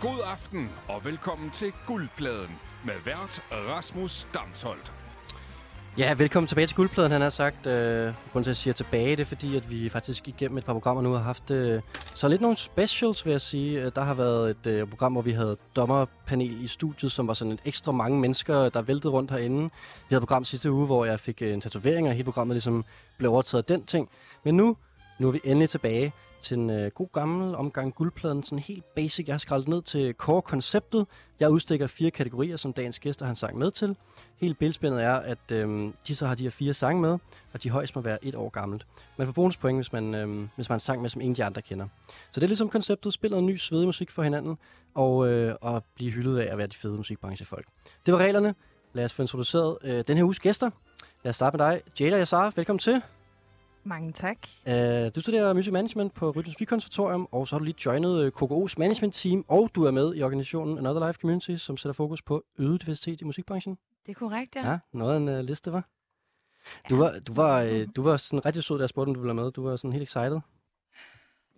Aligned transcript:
God 0.00 0.20
aften 0.32 0.70
og 0.88 1.04
velkommen 1.04 1.50
til 1.50 1.72
Guldpladen 1.86 2.58
med 2.84 2.94
vært 3.04 3.42
Rasmus 3.50 4.26
Damsholdt. 4.34 4.92
Ja, 5.98 6.14
velkommen 6.14 6.46
tilbage 6.46 6.66
til 6.66 6.76
Guldpladen, 6.76 7.12
han 7.12 7.20
har 7.20 7.30
sagt. 7.30 7.66
Øh, 7.66 8.14
grunden 8.32 8.34
til, 8.34 8.38
at 8.40 8.46
jeg 8.46 8.56
siger 8.56 8.74
tilbage, 8.74 9.10
det 9.10 9.20
er 9.20 9.24
fordi, 9.24 9.56
at 9.56 9.70
vi 9.70 9.88
faktisk 9.88 10.28
igennem 10.28 10.58
et 10.58 10.64
par 10.64 10.72
programmer 10.72 11.02
nu 11.02 11.12
har 11.12 11.18
haft 11.18 11.50
øh, 11.50 11.82
så 12.14 12.28
lidt 12.28 12.40
nogle 12.40 12.56
specials, 12.56 13.24
vil 13.24 13.30
jeg 13.30 13.40
sige. 13.40 13.80
Øh, 13.80 13.92
der 13.94 14.02
har 14.02 14.14
været 14.14 14.50
et 14.50 14.66
øh, 14.66 14.88
program, 14.88 15.12
hvor 15.12 15.22
vi 15.22 15.32
havde 15.32 15.56
dommerpanel 15.76 16.64
i 16.64 16.68
studiet, 16.68 17.12
som 17.12 17.28
var 17.28 17.34
sådan 17.34 17.52
et 17.52 17.60
ekstra 17.64 17.92
mange 17.92 18.20
mennesker, 18.20 18.68
der 18.68 18.82
væltede 18.82 19.12
rundt 19.12 19.30
herinde. 19.30 19.62
Vi 19.62 19.68
havde 20.08 20.22
et 20.22 20.28
program 20.28 20.44
sidste 20.44 20.72
uge, 20.72 20.86
hvor 20.86 21.04
jeg 21.04 21.20
fik 21.20 21.42
øh, 21.42 21.52
en 21.52 21.60
tatovering, 21.60 22.08
og 22.08 22.14
hele 22.14 22.24
programmet 22.24 22.54
ligesom 22.54 22.84
blev 23.18 23.32
overtaget 23.32 23.62
af 23.62 23.78
den 23.78 23.86
ting. 23.86 24.08
Men 24.44 24.56
nu, 24.56 24.76
nu 25.18 25.28
er 25.28 25.32
vi 25.32 25.40
endelig 25.44 25.70
tilbage 25.70 26.12
til 26.42 26.58
en 26.58 26.70
øh, 26.70 26.90
god 26.90 27.08
gammel 27.12 27.54
omgang 27.54 27.94
guldpladen. 27.94 28.42
Sådan 28.42 28.58
helt 28.58 28.84
basic. 28.94 29.26
Jeg 29.26 29.32
har 29.32 29.38
skrællet 29.38 29.68
ned 29.68 29.82
til 29.82 30.14
core-konceptet. 30.14 31.06
Jeg 31.40 31.50
udstikker 31.50 31.86
fire 31.86 32.10
kategorier, 32.10 32.56
som 32.56 32.72
dagens 32.72 32.98
gæster 32.98 33.24
har 33.24 33.30
en 33.30 33.36
sang 33.36 33.58
med 33.58 33.70
til. 33.70 33.96
Hele 34.36 34.54
bilspændet 34.54 35.02
er, 35.02 35.14
at 35.14 35.38
øh, 35.52 35.92
de 36.06 36.16
så 36.16 36.26
har 36.26 36.34
de 36.34 36.42
her 36.42 36.50
fire 36.50 36.74
sange 36.74 37.00
med, 37.02 37.18
og 37.52 37.62
de 37.62 37.70
højst 37.70 37.96
må 37.96 38.02
være 38.02 38.24
et 38.24 38.34
år 38.34 38.48
gammelt. 38.48 38.86
Man 39.16 39.26
får 39.26 39.32
bonuspoint, 39.32 39.78
hvis 39.78 39.92
man, 39.92 40.14
øh, 40.14 40.28
hvis 40.56 40.68
man 40.68 40.72
har 40.72 40.74
en 40.74 40.80
sang 40.80 41.02
med, 41.02 41.10
som 41.10 41.20
ingen 41.20 41.36
de 41.36 41.44
andre 41.44 41.62
kender. 41.62 41.88
Så 42.30 42.40
det 42.40 42.42
er 42.42 42.48
ligesom 42.48 42.68
konceptet. 42.68 43.12
Spil 43.12 43.30
noget 43.30 43.44
ny 43.44 43.56
svedig 43.56 43.86
musik 43.86 44.10
for 44.10 44.22
hinanden, 44.22 44.58
og, 44.94 45.28
øh, 45.28 45.54
og 45.60 45.84
blive 45.94 46.10
hyldet 46.10 46.38
af 46.38 46.52
at 46.52 46.58
være 46.58 46.66
de 46.66 46.76
fede 46.76 46.96
musikbranchefolk. 46.96 47.66
Det 48.06 48.14
var 48.14 48.20
reglerne. 48.20 48.54
Lad 48.92 49.04
os 49.04 49.12
få 49.12 49.22
introduceret 49.22 49.78
øh, 49.82 50.04
den 50.06 50.16
her 50.16 50.24
uges 50.24 50.40
gæster. 50.40 50.70
Lad 51.24 51.30
os 51.30 51.36
starte 51.36 51.56
med 51.56 51.66
dig. 51.66 51.82
Jada 52.00 52.18
Yassar, 52.18 52.52
velkommen 52.56 52.78
til. 52.78 53.02
Mange 53.84 54.12
tak. 54.12 54.36
Uh, 54.66 54.72
du 55.14 55.20
studerer 55.20 55.52
Music 55.52 55.72
Management 55.72 56.14
på 56.14 56.30
Rytmus 56.30 56.56
Konservatorium, 56.68 57.28
og 57.32 57.48
så 57.48 57.54
har 57.54 57.58
du 57.58 57.64
lige 57.64 57.76
joinet 57.86 58.32
KKO's 58.42 58.74
management 58.78 59.14
team, 59.14 59.44
og 59.48 59.70
du 59.74 59.84
er 59.84 59.90
med 59.90 60.14
i 60.16 60.22
organisationen 60.22 60.78
Another 60.78 61.06
Life 61.06 61.20
Community, 61.20 61.56
som 61.56 61.76
sætter 61.76 61.92
fokus 61.92 62.22
på 62.22 62.44
øget 62.58 62.82
diversitet 62.82 63.20
i 63.20 63.24
musikbranchen. 63.24 63.78
Det 64.06 64.10
er 64.10 64.18
korrekt, 64.18 64.56
ja. 64.56 64.70
Ja, 64.70 64.78
noget 64.92 65.12
af 65.12 65.16
en 65.16 65.28
uh, 65.28 65.38
liste, 65.44 65.72
var. 65.72 65.84
Du 66.90 66.96
var, 66.96 67.18
du 67.18 67.34
var, 67.34 67.64
uh, 67.64 67.70
du 67.96 68.02
var 68.02 68.16
sådan 68.16 68.46
rigtig 68.46 68.64
sød, 68.64 68.78
da 68.78 68.82
jeg 68.82 68.88
spurgte, 68.88 69.08
om 69.08 69.14
du 69.14 69.20
ville 69.20 69.34
være 69.36 69.44
med. 69.44 69.52
Du 69.52 69.62
var 69.68 69.76
sådan 69.76 69.92
helt 69.92 70.02
excited. 70.02 70.40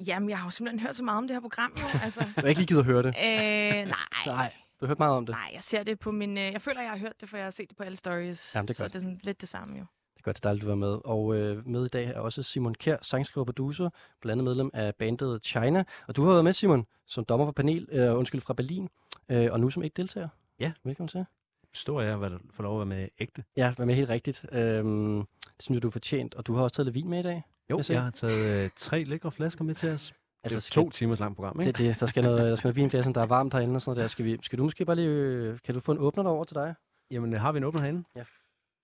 Jamen, 0.06 0.30
jeg 0.30 0.38
har 0.38 0.46
jo 0.46 0.50
simpelthen 0.50 0.80
hørt 0.86 0.96
så 0.96 1.04
meget 1.04 1.18
om 1.18 1.28
det 1.28 1.34
her 1.36 1.40
program, 1.40 1.72
jo. 1.80 1.98
Altså, 2.04 2.20
Du 2.36 2.40
har 2.40 2.48
ikke 2.48 2.60
lige 2.60 2.66
givet 2.66 2.80
at 2.80 2.86
høre 2.86 3.02
det. 3.02 3.08
øh, 3.08 3.86
nej. 3.88 3.96
Nej, 4.26 4.52
du 4.80 4.84
har 4.84 4.86
hørt 4.86 4.98
meget 4.98 5.16
om 5.16 5.26
det. 5.26 5.32
Nej, 5.34 5.50
jeg 5.54 5.62
ser 5.62 5.82
det 5.82 5.98
på 5.98 6.10
min... 6.10 6.38
Øh, 6.38 6.52
jeg 6.52 6.62
føler, 6.62 6.80
jeg 6.80 6.90
har 6.90 6.98
hørt 6.98 7.20
det, 7.20 7.28
for 7.28 7.36
jeg 7.36 7.46
har 7.46 7.50
set 7.50 7.68
det 7.68 7.76
på 7.76 7.82
alle 7.82 7.96
stories. 7.96 8.52
Jamen, 8.54 8.68
det 8.68 8.74
er 8.74 8.76
så 8.76 8.84
godt. 8.84 8.92
det 8.92 8.98
er 8.98 9.02
sådan 9.02 9.20
lidt 9.22 9.40
det 9.40 9.48
samme, 9.48 9.78
jo. 9.78 9.84
Er 10.22 10.24
godt, 10.24 10.44
dejligt, 10.44 10.62
du 10.62 10.68
var 10.68 10.74
med. 10.74 10.98
Og 11.04 11.36
øh, 11.36 11.66
med 11.66 11.84
i 11.84 11.88
dag 11.88 12.06
er 12.06 12.20
også 12.20 12.42
Simon 12.42 12.74
Kjær, 12.74 12.96
sangskriver 13.02 13.42
og 13.42 13.46
producer, 13.46 13.90
blandt 14.20 14.32
andet 14.32 14.44
medlem 14.44 14.70
af 14.74 14.94
bandet 14.94 15.44
China. 15.44 15.84
Og 16.08 16.16
du 16.16 16.24
har 16.24 16.30
været 16.30 16.44
med, 16.44 16.52
Simon, 16.52 16.86
som 17.06 17.24
dommer 17.24 17.46
for 17.46 17.52
panel, 17.52 17.88
øh, 17.92 18.18
undskyld, 18.18 18.40
fra 18.40 18.54
Berlin, 18.54 18.88
øh, 19.28 19.52
og 19.52 19.60
nu 19.60 19.70
som 19.70 19.82
ikke 19.82 19.94
deltager. 19.94 20.28
Ja. 20.60 20.72
Velkommen 20.84 21.08
til. 21.08 21.24
Stor 21.72 22.02
ære 22.02 22.26
at 22.26 22.32
få 22.50 22.62
lov 22.62 22.82
at 22.82 22.88
være 22.88 22.98
med 22.98 23.08
ægte. 23.18 23.44
Ja, 23.56 23.74
vær 23.78 23.84
med 23.84 23.94
helt 23.94 24.08
rigtigt. 24.08 24.44
Øhm, 24.52 25.18
det 25.18 25.26
synes 25.60 25.76
jeg, 25.76 25.82
du 25.82 25.88
er 25.88 25.92
fortjent. 25.92 26.34
Og 26.34 26.46
du 26.46 26.54
har 26.54 26.62
også 26.62 26.74
taget 26.74 26.86
lidt 26.86 26.94
vin 26.94 27.08
med 27.08 27.18
i 27.18 27.22
dag. 27.22 27.42
Jo, 27.70 27.78
Jeg 27.78 27.90
jeg 27.90 28.02
har 28.02 28.10
taget 28.10 28.64
øh, 28.64 28.70
tre 28.76 29.04
lækre 29.04 29.32
flasker 29.32 29.64
med 29.64 29.74
til 29.74 29.88
os. 29.88 30.14
Altså, 30.44 30.56
det 30.56 30.56
er 30.56 30.60
skal, 30.60 30.82
to 30.82 30.90
timers 30.90 31.20
langt 31.20 31.36
program, 31.36 31.60
ikke? 31.60 31.72
det, 31.72 31.78
det, 31.78 32.00
der 32.00 32.06
skal 32.06 32.22
noget, 32.22 32.50
der 32.50 32.56
skal 32.56 32.68
noget 32.68 32.76
vin 32.76 32.86
i 32.86 33.12
der 33.12 33.20
er 33.20 33.26
varmt 33.26 33.54
herinde 33.54 33.74
og 33.74 33.82
sådan 33.82 33.90
noget 33.90 34.02
der. 34.02 34.08
Skal, 34.08 34.24
vi, 34.24 34.38
skal 34.42 34.58
du 34.58 34.64
måske 34.64 34.84
bare 34.84 34.96
lige, 34.96 35.08
øh, 35.08 35.58
kan 35.64 35.74
du 35.74 35.80
få 35.80 35.92
en 35.92 35.98
åbner 35.98 36.22
derover 36.22 36.44
til 36.44 36.54
dig? 36.54 36.74
Jamen, 37.10 37.34
øh, 37.34 37.40
har 37.40 37.52
vi 37.52 37.56
en 37.56 37.64
åbner 37.64 37.80
herinde? 37.80 38.04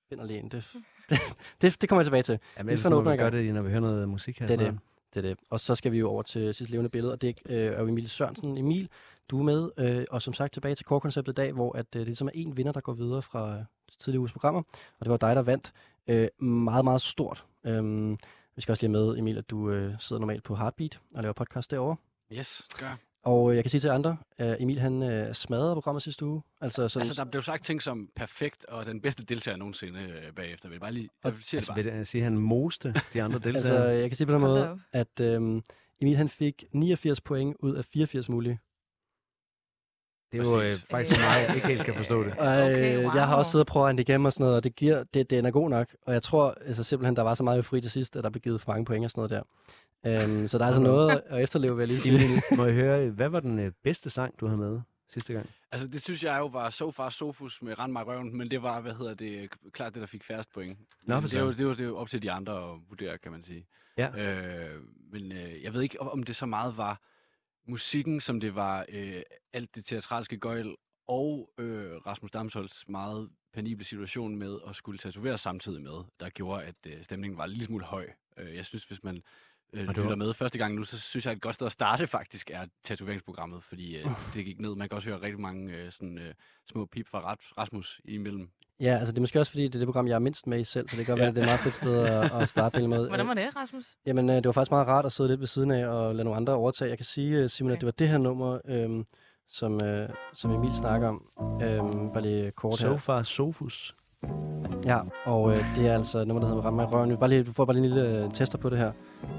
Find 0.09 0.20
lige 0.22 0.39
en. 0.39 0.48
Det, 0.48 0.77
det, 1.62 1.80
det, 1.80 1.88
kommer 1.88 2.00
jeg 2.00 2.06
tilbage 2.06 2.22
til. 2.22 2.38
Jamen, 2.56 2.68
Vi 2.68 2.72
ellers 2.72 2.90
må 2.90 3.00
vi 3.00 3.16
gøre 3.16 3.30
det, 3.30 3.54
når 3.54 3.62
vi 3.62 3.70
hører 3.70 3.80
noget 3.80 4.08
musik 4.08 4.38
her. 4.38 4.46
Det 4.46 4.60
er 4.60 4.64
det. 4.64 4.78
Det 5.14 5.24
er 5.24 5.28
det. 5.28 5.38
Og 5.50 5.60
så 5.60 5.74
skal 5.74 5.92
vi 5.92 5.98
jo 5.98 6.08
over 6.08 6.22
til 6.22 6.54
sidste 6.54 6.72
levende 6.72 6.90
billede, 6.90 7.12
og 7.12 7.22
det 7.22 7.38
øh, 7.46 7.56
er 7.56 7.80
jo 7.80 7.88
Emil 7.88 8.10
Sørensen. 8.10 8.58
Emil, 8.58 8.88
du 9.28 9.38
er 9.38 9.42
med, 9.42 9.70
øh, 9.78 10.04
og 10.10 10.22
som 10.22 10.34
sagt 10.34 10.52
tilbage 10.52 10.74
til 10.74 10.86
core-konceptet 10.86 11.32
i 11.32 11.34
dag, 11.34 11.52
hvor 11.52 11.76
at, 11.76 11.86
øh, 11.94 11.98
det 11.98 12.06
ligesom 12.06 12.28
er 12.28 12.32
en 12.34 12.56
vinder, 12.56 12.72
der 12.72 12.80
går 12.80 12.92
videre 12.92 13.22
fra 13.22 13.56
øh, 13.56 13.64
tidligere 13.98 14.20
uges 14.20 14.32
programmer, 14.32 14.62
og 14.98 15.04
det 15.04 15.10
var 15.10 15.16
dig, 15.16 15.36
der 15.36 15.42
vandt. 15.42 15.72
Øh, 16.08 16.28
meget, 16.42 16.84
meget 16.84 17.00
stort. 17.00 17.44
Øhm, 17.66 18.18
vi 18.56 18.62
skal 18.62 18.72
også 18.72 18.86
lige 18.86 18.97
have 18.97 19.06
med, 19.06 19.18
Emil, 19.18 19.38
at 19.38 19.50
du 19.50 19.70
øh, 19.70 19.94
sidder 19.98 20.20
normalt 20.20 20.44
på 20.44 20.56
Heartbeat 20.56 21.00
og 21.14 21.22
laver 21.22 21.32
podcast 21.32 21.70
derovre. 21.70 21.97
Yes, 22.32 22.68
gør. 22.78 23.07
Og 23.28 23.50
øh, 23.50 23.56
jeg 23.56 23.65
kan 23.65 23.71
sige 23.71 23.81
til 23.81 23.89
andre, 23.89 24.16
øh, 24.39 24.56
Emil 24.61 24.78
han 24.81 25.03
øh, 25.03 25.34
smadrede 25.34 25.75
programmet 25.75 26.03
sidste 26.03 26.27
uge. 26.27 26.43
Altså, 26.61 26.89
sådan, 26.89 27.06
Altså, 27.09 27.25
der 27.25 27.31
blev 27.31 27.43
sagt 27.43 27.65
ting 27.65 27.83
som 27.83 28.09
perfekt 28.16 28.65
og 28.65 28.87
den 28.87 29.00
bedste 29.00 29.22
deltager 29.25 29.56
nogensinde 29.56 30.00
øh, 30.00 30.33
bagefter. 30.37 30.69
Vil 30.69 30.75
jeg 30.75 30.81
bare 30.81 30.93
lige... 30.93 31.09
Og- 31.25 31.31
Jeg 31.33 31.39
siger 31.43 31.61
det 31.61 31.69
Altså, 31.69 31.72
bare. 31.72 31.84
vil 31.84 31.94
jeg 31.94 32.06
sige, 32.06 32.21
at 32.21 32.25
han 32.25 32.39
moste 32.39 32.94
de 33.12 33.22
andre 33.22 33.37
altså, 33.44 33.50
deltagere? 33.53 33.83
jeg 34.00 34.11
kan 34.11 34.16
sige 34.16 34.27
på 34.27 34.33
den 34.33 34.41
måde, 34.41 34.78
at 34.93 35.21
øh, 35.21 35.62
Emil 36.00 36.16
han 36.16 36.28
fik 36.28 36.65
89 36.72 37.21
point 37.21 37.56
ud 37.61 37.75
af 37.75 37.84
84 37.84 38.28
mulige. 38.28 38.59
Det 40.33 40.41
er 40.41 40.50
jo 40.50 40.61
øh, 40.61 40.69
faktisk 40.91 41.16
så 41.16 41.21
meget, 41.21 41.47
jeg 41.49 41.55
ikke 41.55 41.69
helt 41.69 41.84
kan 41.84 41.94
forstå 41.94 42.25
det. 42.25 42.33
Og 42.39 42.47
Okay, 42.47 42.97
øh, 42.97 43.03
jeg 43.03 43.27
har 43.27 43.28
wow. 43.28 43.39
også 43.39 43.50
siddet 43.50 43.65
og 43.65 43.66
prøvet 43.66 43.84
at 43.84 43.87
regne 43.87 43.99
det 43.99 44.09
igennem 44.09 44.25
og 44.25 44.33
sådan 44.33 44.44
noget, 44.44 44.56
og 44.56 44.65
det 44.65 44.75
giver, 44.77 45.05
det, 45.15 45.31
den 45.31 45.47
er 45.47 45.50
god 45.50 45.71
nok. 45.71 45.89
Og 46.06 46.12
jeg 46.12 46.22
tror 46.22 46.55
altså, 46.66 46.83
simpelthen, 46.83 47.16
der 47.16 47.22
var 47.22 47.34
så 47.34 47.43
meget 47.43 47.65
fri 47.65 47.81
til 47.81 47.91
sidst, 47.91 48.16
at 48.16 48.25
der 48.25 48.31
blev 48.31 48.41
givet 48.41 48.61
for 48.61 48.72
mange 48.72 48.84
point 48.84 49.05
og 49.05 49.11
sådan 49.11 49.21
noget 49.21 49.31
der. 49.31 49.43
Øhm, 50.06 50.49
så 50.49 50.59
der 50.59 50.65
er 50.65 50.69
altså 50.69 50.83
noget 50.83 51.22
at 51.27 51.43
efterleve, 51.43 51.77
vil 51.77 51.83
jeg 51.83 51.89
lige 51.89 52.00
sige. 52.00 52.43
Må 52.56 52.65
jeg 52.65 52.75
høre, 52.75 53.11
hvad 53.11 53.28
var 53.28 53.41
den 53.41 53.59
øh, 53.59 53.72
bedste 53.84 54.11
sang, 54.11 54.41
du 54.41 54.47
havde 54.47 54.59
med 54.59 54.81
sidste 55.09 55.33
gang? 55.33 55.50
Altså, 55.72 55.89
det 55.89 56.03
synes 56.03 56.25
jeg 56.25 56.39
jo 56.39 56.47
var 56.47 56.71
so 56.71 56.91
far 56.91 57.10
Sofus 57.10 57.62
med 57.62 57.78
Rand 57.78 57.93
mig 57.93 58.06
røven, 58.06 58.37
men 58.37 58.50
det 58.50 58.62
var, 58.62 58.81
hvad 58.81 58.93
hedder 58.93 59.15
det, 59.15 59.50
klart 59.72 59.95
det, 59.95 60.00
der 60.00 60.06
fik 60.06 60.25
færrest 60.25 60.53
point. 60.55 60.78
Nå, 61.03 61.21
for 61.21 61.28
det, 61.28 61.37
er 61.37 61.41
jo, 61.41 61.50
det, 61.50 61.60
er 61.60 61.65
jo, 61.65 61.71
det 61.71 61.81
er 61.81 61.84
jo 61.84 61.97
op 61.97 62.09
til 62.09 62.22
de 62.22 62.33
andre 62.33 62.53
at 62.53 62.78
vurdere, 62.89 63.19
kan 63.19 63.33
man 63.33 63.43
sige. 63.43 63.66
Ja. 63.99 64.09
Øh, 64.16 64.81
men 65.12 65.33
øh, 65.33 65.62
jeg 65.62 65.75
ved 65.75 65.83
ikke, 65.83 66.00
om 66.00 66.22
det 66.22 66.37
så 66.37 66.47
meget 66.47 66.77
var 66.77 67.00
musikken, 67.68 68.20
som 68.20 68.40
det 68.40 68.54
var 68.54 68.86
øh, 68.88 69.22
alt 69.52 69.74
det 69.74 69.84
teatralske 69.84 70.36
gøjl, 70.38 70.74
og 71.08 71.50
øh, 71.58 71.96
Rasmus 72.06 72.30
Damsholds 72.30 72.88
meget 72.88 73.30
penible 73.52 73.84
situation 73.84 74.36
med 74.36 74.58
at 74.68 74.76
skulle 74.76 74.98
tatovere 74.98 75.38
samtidig 75.38 75.82
med, 75.82 76.04
der 76.20 76.28
gjorde, 76.30 76.64
at 76.64 76.74
øh, 76.86 77.02
stemningen 77.04 77.38
var 77.38 77.44
en 77.44 77.50
lille 77.50 77.66
smule 77.66 77.84
høj. 77.84 78.08
Øh, 78.36 78.54
jeg 78.54 78.66
synes, 78.66 78.84
hvis 78.84 79.04
man 79.04 79.22
øh, 79.72 79.80
lytter 79.88 80.02
var- 80.08 80.14
med 80.14 80.34
første 80.34 80.58
gang 80.58 80.74
nu, 80.74 80.84
så 80.84 81.00
synes 81.00 81.24
jeg, 81.24 81.30
at 81.30 81.36
et 81.36 81.42
godt 81.42 81.54
sted 81.54 81.66
at 81.66 81.72
starte 81.72 82.06
faktisk 82.06 82.50
er 82.50 82.66
tatoveringsprogrammet, 82.82 83.62
fordi 83.64 83.96
øh, 83.96 84.06
det 84.34 84.44
gik 84.44 84.60
ned. 84.60 84.74
Man 84.74 84.88
kan 84.88 84.96
også 84.96 85.08
høre 85.08 85.20
rigtig 85.22 85.40
mange 85.40 85.74
øh, 85.76 85.92
sådan, 85.92 86.18
øh, 86.18 86.34
små 86.70 86.86
pip 86.86 87.06
fra 87.08 87.32
Ras- 87.34 87.52
Rasmus 87.58 88.00
imellem. 88.04 88.50
Ja, 88.81 88.99
altså 88.99 89.12
det 89.12 89.19
er 89.19 89.21
måske 89.21 89.41
også, 89.41 89.53
fordi 89.53 89.65
det 89.65 89.75
er 89.75 89.78
det 89.78 89.87
program, 89.87 90.06
jeg 90.09 90.15
er 90.15 90.19
mindst 90.19 90.47
med 90.47 90.61
i 90.61 90.65
selv, 90.65 90.89
så 90.89 90.97
det 90.97 91.06
kan 91.06 91.12
godt 91.12 91.19
være, 91.21 91.28
at 91.28 91.34
det 91.34 91.41
er 91.41 91.44
et 91.44 91.49
meget 91.49 91.61
fedt 91.61 91.75
sted 91.75 91.99
at, 91.99 92.33
at 92.43 92.49
starte 92.49 92.89
med. 92.89 93.09
Hvordan 93.09 93.28
var 93.28 93.34
det, 93.34 93.56
Rasmus? 93.56 93.84
Jamen, 94.06 94.31
øh, 94.31 94.37
det 94.37 94.47
var 94.47 94.53
faktisk 94.53 94.71
meget 94.71 94.89
rart 94.89 95.06
at 95.06 95.12
sidde 95.12 95.31
lidt 95.31 95.41
ved 95.41 95.47
siden 95.47 95.71
af 95.71 95.87
og 95.87 96.15
lade 96.15 96.25
nogle 96.25 96.37
andre 96.37 96.53
overtage. 96.53 96.89
Jeg 96.91 96.99
kan 96.99 97.05
sige, 97.05 97.37
øh, 97.37 97.49
Simon, 97.49 97.71
okay. 97.71 97.77
at 97.77 97.81
det 97.81 97.87
var 97.87 97.93
det 97.99 98.09
her 98.09 98.19
nummer, 98.19 98.59
øhm, 98.69 99.05
som, 99.49 99.81
øh, 99.83 100.09
som 100.34 100.50
Emil 100.50 100.75
snakker 100.75 101.09
om. 101.09 101.22
Øhm, 101.62 102.11
bare 102.12 102.22
lige 102.22 102.50
kort 102.50 102.81
her. 102.81 102.89
So 102.93 102.97
far 102.97 103.22
Sofus. 103.22 103.94
Ja, 104.84 104.99
og 105.25 105.53
øh, 105.53 105.77
det 105.77 105.87
er 105.87 105.95
altså 105.95 106.25
nummer, 106.25 106.41
der 106.41 106.49
hedder 106.49 106.62
Ramme 106.62 106.83
i 106.83 106.87
røven. 106.87 107.10
Vi 107.10 107.16
bare 107.16 107.28
lige, 107.31 107.45
du 107.45 107.53
får 107.53 107.65
bare 107.65 107.77
lige 107.77 107.84
en 107.87 107.93
lille 107.95 108.25
øh, 108.25 108.33
tester 108.33 108.59
på 108.59 108.71
det 108.71 108.78
her. 108.78 108.93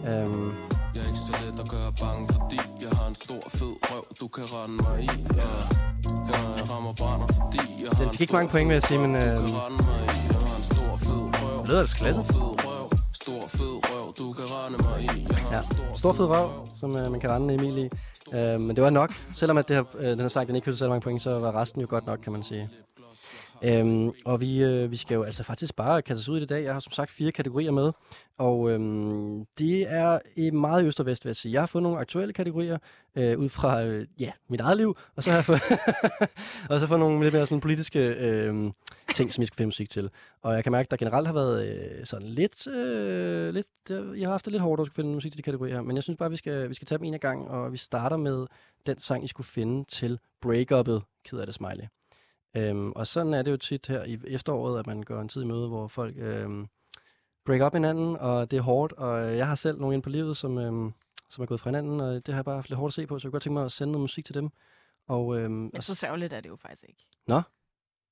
Øhm, 0.07 0.47
Jeg 0.95 1.01
er 1.03 1.07
ikke 1.07 1.23
så 1.27 1.35
let 1.45 1.59
at 1.59 1.69
gøre 1.69 1.91
bange, 2.01 2.27
fordi 2.33 2.59
jeg 2.81 2.89
har 2.97 3.07
en 3.09 3.15
stor 3.15 3.43
fed 3.49 3.73
røv, 3.91 4.05
du 4.21 4.27
kan 4.27 4.43
rende 4.43 4.75
mig 4.83 5.03
i. 5.03 5.09
Ja. 5.35 5.88
Den 7.97 8.07
en 8.07 8.17
fik 8.17 8.33
mange 8.33 8.49
point, 8.49 8.67
vil 8.67 8.73
jeg 8.73 8.83
sige, 8.83 8.99
men, 8.99 9.15
øh. 9.15 9.21
Det 9.21 9.39
lyder 11.67 11.79
ellers 11.79 11.93
klasse. 11.93 12.23
Stor 13.13 13.47
fed 13.47 13.79
røv, 13.83 14.13
du 14.17 14.33
kan 14.33 14.43
rende 14.45 14.83
mig 14.83 15.03
i. 15.17 15.27
Ja, 15.51 15.59
stor 15.97 16.13
fed 16.13 16.25
røv, 16.25 16.49
som 16.79 16.97
øh, 16.97 17.11
man 17.11 17.19
kan 17.19 17.29
rende 17.29 17.53
Emil 17.53 17.77
i. 17.77 17.89
Øh, 18.33 18.59
men 18.59 18.75
det 18.75 18.83
var 18.83 18.89
nok. 18.89 19.13
Selvom 19.35 19.57
at 19.57 19.67
det 19.67 19.75
her, 19.75 19.83
øh, 19.99 20.09
den 20.09 20.19
her 20.19 20.27
sang 20.27 20.47
den 20.47 20.55
ikke 20.55 20.71
fik 20.71 20.77
så 20.77 20.87
mange 20.87 21.01
point, 21.01 21.21
så 21.21 21.39
var 21.39 21.61
resten 21.61 21.81
jo 21.81 21.87
godt 21.89 22.05
nok, 22.05 22.19
kan 22.23 22.31
man 22.31 22.43
sige. 22.43 22.69
Øhm, 23.63 24.11
og 24.25 24.41
vi, 24.41 24.63
øh, 24.63 24.91
vi 24.91 24.97
skal 24.97 25.15
jo 25.15 25.23
altså 25.23 25.43
faktisk 25.43 25.75
bare 25.75 26.01
kaste 26.01 26.19
os 26.19 26.29
ud 26.29 26.37
i 26.37 26.39
det 26.39 26.45
i 26.45 26.53
dag. 26.53 26.63
Jeg 26.63 26.73
har 26.73 26.79
som 26.79 26.91
sagt 26.91 27.11
fire 27.11 27.31
kategorier 27.31 27.71
med, 27.71 27.91
og 28.37 28.69
øhm, 28.71 29.45
det 29.57 29.91
er 29.91 30.19
i 30.35 30.49
meget 30.49 30.85
øst 30.85 30.99
og 30.99 31.05
vest, 31.05 31.25
vil 31.25 31.29
jeg 31.29 31.35
sige. 31.35 31.51
Jeg 31.53 31.61
har 31.61 31.65
fået 31.65 31.83
nogle 31.83 31.99
aktuelle 31.99 32.33
kategorier 32.33 32.77
øh, 33.15 33.39
ud 33.39 33.49
fra 33.49 33.83
øh, 33.83 34.07
ja, 34.19 34.31
mit 34.49 34.61
eget 34.61 34.77
liv, 34.77 34.97
og 35.15 35.23
så 35.23 35.29
har 35.29 35.37
jeg 35.37 35.45
fået, 35.45 35.61
og 36.69 36.79
så 36.79 36.87
fået 36.87 36.99
nogle 36.99 37.23
lidt 37.23 37.33
mere 37.33 37.47
sådan 37.47 37.61
politiske 37.61 37.99
øh, 37.99 38.71
ting, 39.15 39.33
som 39.33 39.41
jeg 39.41 39.47
skal 39.47 39.57
finde 39.57 39.67
musik 39.67 39.89
til. 39.89 40.09
Og 40.41 40.53
jeg 40.53 40.63
kan 40.63 40.71
mærke, 40.71 40.87
at 40.87 40.91
der 40.91 40.97
generelt 40.97 41.27
har 41.27 41.33
været 41.33 41.67
øh, 41.67 42.05
sådan 42.05 42.27
lidt, 42.27 42.67
øh, 42.67 43.53
lidt 43.53 43.67
øh, 43.91 44.19
jeg 44.19 44.27
har 44.27 44.33
haft 44.33 44.45
det 44.45 44.51
lidt 44.51 44.63
hårdt 44.63 44.81
at 44.81 44.87
skulle 44.87 44.95
finde 44.95 45.13
musik 45.13 45.31
til 45.31 45.37
de 45.37 45.43
kategorier 45.43 45.75
her, 45.75 45.81
men 45.81 45.95
jeg 45.95 46.03
synes 46.03 46.17
bare, 46.17 46.29
vi 46.29 46.37
skal, 46.37 46.69
vi 46.69 46.73
skal 46.73 46.85
tage 46.85 46.97
dem 46.97 47.05
en 47.05 47.13
af 47.13 47.19
gang, 47.19 47.49
og 47.49 47.71
vi 47.71 47.77
starter 47.77 48.17
med 48.17 48.47
den 48.85 48.99
sang, 48.99 49.23
I 49.23 49.27
skulle 49.27 49.47
finde 49.47 49.85
til 49.87 50.19
break-uppet, 50.45 51.01
ked 51.25 51.39
af 51.39 51.45
det 51.45 51.55
smiley. 51.55 51.85
Øhm, 52.57 52.91
og 52.91 53.07
sådan 53.07 53.33
er 53.33 53.41
det 53.41 53.51
jo 53.51 53.57
tit 53.57 53.87
her 53.87 54.03
i 54.03 54.19
efteråret, 54.27 54.79
at 54.79 54.87
man 54.87 55.03
går 55.03 55.21
en 55.21 55.29
tid 55.29 55.41
i 55.41 55.45
møde, 55.45 55.67
hvor 55.67 55.87
folk 55.87 56.15
øhm, 56.17 56.67
break 57.45 57.61
up 57.61 57.73
hinanden, 57.73 58.17
og 58.17 58.51
det 58.51 58.57
er 58.57 58.61
hårdt, 58.61 58.93
og 58.93 59.31
øh, 59.31 59.37
jeg 59.37 59.47
har 59.47 59.55
selv 59.55 59.79
nogen 59.79 59.93
inde 59.93 60.03
på 60.03 60.09
livet, 60.09 60.37
som, 60.37 60.57
øhm, 60.57 60.93
som 61.29 61.41
er 61.41 61.45
gået 61.45 61.61
fra 61.61 61.69
hinanden, 61.69 61.99
og 62.01 62.13
det 62.13 62.27
har 62.27 62.35
jeg 62.39 62.45
bare 62.45 62.55
haft 62.55 62.69
lidt 62.69 62.77
hårdt 62.77 62.91
at 62.91 62.93
se 62.93 63.07
på, 63.07 63.19
så 63.19 63.27
jeg 63.27 63.29
kunne 63.29 63.35
godt 63.35 63.43
tænke 63.43 63.53
mig 63.53 63.65
at 63.65 63.71
sende 63.71 63.91
noget 63.91 64.01
musik 64.03 64.25
til 64.25 64.35
dem. 64.35 64.49
Og, 65.07 65.39
øhm, 65.39 65.51
Men 65.51 65.81
så 65.81 65.95
sørgeligt 65.95 66.33
er 66.33 66.41
det 66.41 66.49
jo 66.49 66.55
faktisk 66.55 66.85
ikke. 66.89 67.05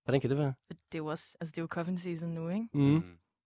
hvordan 0.04 0.22
kan 0.22 0.30
det 0.30 0.38
være? 0.38 0.54
Det 0.70 0.78
er 0.94 0.98
jo 0.98 1.06
også, 1.06 1.38
altså 1.40 1.52
det 1.52 1.58
er 1.58 1.62
jo 1.62 1.68
coffin 1.68 1.98
season 1.98 2.30
nu, 2.30 2.50
ikke? 2.50 2.68
Mm. 2.74 3.04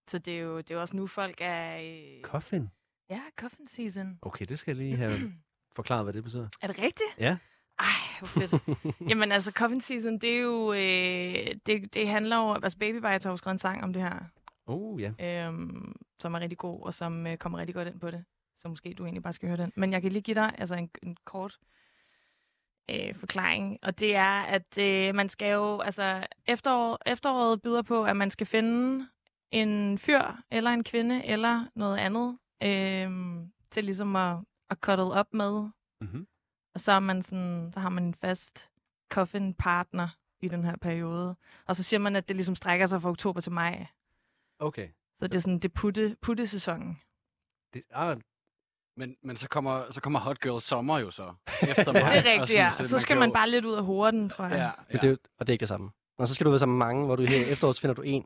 Så 0.07 0.17
det 0.17 0.37
er 0.37 0.41
jo, 0.41 0.57
det 0.57 0.71
er 0.71 0.75
jo 0.75 0.81
også 0.81 0.95
nu, 0.95 1.07
folk 1.07 1.37
er... 1.41 1.77
Øh... 1.77 2.21
Coffin? 2.21 2.69
Ja, 3.09 3.21
coffin 3.39 3.67
season. 3.67 4.19
Okay, 4.21 4.45
det 4.45 4.59
skal 4.59 4.77
jeg 4.77 4.85
lige 4.85 4.97
have 4.97 5.33
forklaret, 5.75 6.05
hvad 6.05 6.13
det 6.13 6.23
betyder. 6.23 6.47
Er 6.61 6.67
det 6.67 6.79
rigtigt? 6.79 7.09
Ja. 7.17 7.37
Ej, 7.81 8.19
hvor 8.19 8.27
fedt. 8.27 8.53
Jamen 9.09 9.31
altså, 9.31 9.51
Coffin 9.51 9.81
Season, 9.81 10.17
det 10.17 10.29
er 10.29 10.39
jo... 10.41 10.73
Øh, 10.73 11.55
det, 11.65 11.93
det 11.93 12.07
handler 12.07 12.37
jo... 12.37 12.53
Altså, 12.53 12.77
Baby 12.77 12.95
Bites 12.95 13.23
har 13.23 13.35
skrevet 13.35 13.55
en 13.55 13.59
sang 13.59 13.83
om 13.83 13.93
det 13.93 14.01
her, 14.01 14.19
Oh, 14.65 15.01
ja. 15.01 15.45
øhm, 15.47 15.95
som 16.19 16.33
er 16.33 16.39
rigtig 16.39 16.57
god, 16.57 16.81
og 16.81 16.93
som 16.93 17.27
øh, 17.27 17.37
kommer 17.37 17.59
rigtig 17.59 17.75
godt 17.75 17.87
ind 17.87 17.99
på 17.99 18.11
det. 18.11 18.25
Så 18.59 18.67
måske 18.67 18.93
du 18.93 19.03
egentlig 19.03 19.23
bare 19.23 19.33
skal 19.33 19.49
høre 19.49 19.57
den. 19.57 19.71
Men 19.75 19.93
jeg 19.93 20.01
kan 20.01 20.11
lige 20.11 20.21
give 20.21 20.35
dig 20.35 20.55
altså, 20.57 20.75
en, 20.75 20.89
en 21.03 21.17
kort 21.25 21.57
øh, 22.91 23.15
forklaring. 23.15 23.79
Og 23.81 23.99
det 23.99 24.15
er, 24.15 24.41
at 24.41 24.77
øh, 24.77 25.15
man 25.15 25.29
skal 25.29 25.51
jo... 25.51 25.79
Altså, 25.79 26.27
efterår, 26.47 26.99
efteråret 27.05 27.61
byder 27.61 27.81
på, 27.81 28.03
at 28.03 28.17
man 28.17 28.31
skal 28.31 28.47
finde 28.47 29.07
en 29.51 29.97
fyr, 29.97 30.21
eller 30.51 30.71
en 30.71 30.83
kvinde, 30.83 31.25
eller 31.25 31.65
noget 31.75 31.97
andet, 31.97 32.37
øh, 32.63 33.09
til 33.71 33.83
ligesom 33.83 34.15
at, 34.15 34.37
at 34.69 34.77
cuddle 34.77 35.13
op 35.13 35.33
med. 35.33 35.69
Mm-hmm. 36.01 36.27
Og 36.73 36.79
så, 36.79 36.91
er 36.91 36.99
man 36.99 37.23
sådan, 37.23 37.71
så 37.73 37.79
har 37.79 37.89
man 37.89 38.03
en 38.03 38.13
fast 38.13 38.69
coffin 39.11 39.53
partner 39.53 40.07
i 40.39 40.47
den 40.47 40.63
her 40.65 40.75
periode. 40.77 41.35
Og 41.67 41.75
så 41.75 41.83
siger 41.83 41.99
man, 41.99 42.15
at 42.15 42.27
det 42.27 42.35
ligesom 42.35 42.55
strækker 42.55 42.85
sig 42.85 43.01
fra 43.01 43.09
oktober 43.09 43.41
til 43.41 43.51
maj. 43.51 43.85
Okay. 44.59 44.89
Så 45.19 45.27
det 45.27 45.35
er 45.35 45.39
sådan, 45.39 45.59
det 45.59 45.73
putte, 45.73 46.15
putte-sæsonen. 46.21 46.99
Det, 47.73 47.83
ah, 47.93 48.17
Men, 48.97 49.15
men 49.23 49.37
så, 49.37 49.49
kommer, 49.49 49.91
så 49.91 50.01
kommer 50.01 50.19
Hot 50.19 50.39
Girl 50.41 50.61
Sommer 50.61 50.99
jo 50.99 51.11
så 51.11 51.33
efter 51.61 51.91
Det 51.91 52.01
er 52.01 52.31
rigtigt, 52.39 52.59
ja. 52.59 52.71
Så 52.85 52.99
skal 52.99 53.17
man 53.17 53.29
jo- 53.29 53.33
bare 53.33 53.49
lidt 53.49 53.65
ud 53.65 53.73
af 53.73 53.83
horden, 53.85 54.29
tror 54.29 54.45
jeg. 54.45 54.51
Ja, 54.53 54.63
Ja. 54.63 54.71
ja. 54.91 54.97
Det 54.97 55.03
er, 55.03 55.07
jo- 55.09 55.17
og 55.39 55.47
det 55.47 55.49
er 55.49 55.53
ikke 55.53 55.59
det 55.61 55.67
samme. 55.67 55.89
Og 56.17 56.27
så 56.27 56.35
skal 56.35 56.45
du 56.45 56.49
være 56.51 56.59
sammen 56.59 56.77
med 56.77 56.85
mange, 56.85 57.05
hvor 57.05 57.15
du 57.15 57.23
her 57.35 57.45
efteråret 57.45 57.75
så 57.75 57.81
finder 57.81 57.93
du 57.93 58.01
en. 58.01 58.25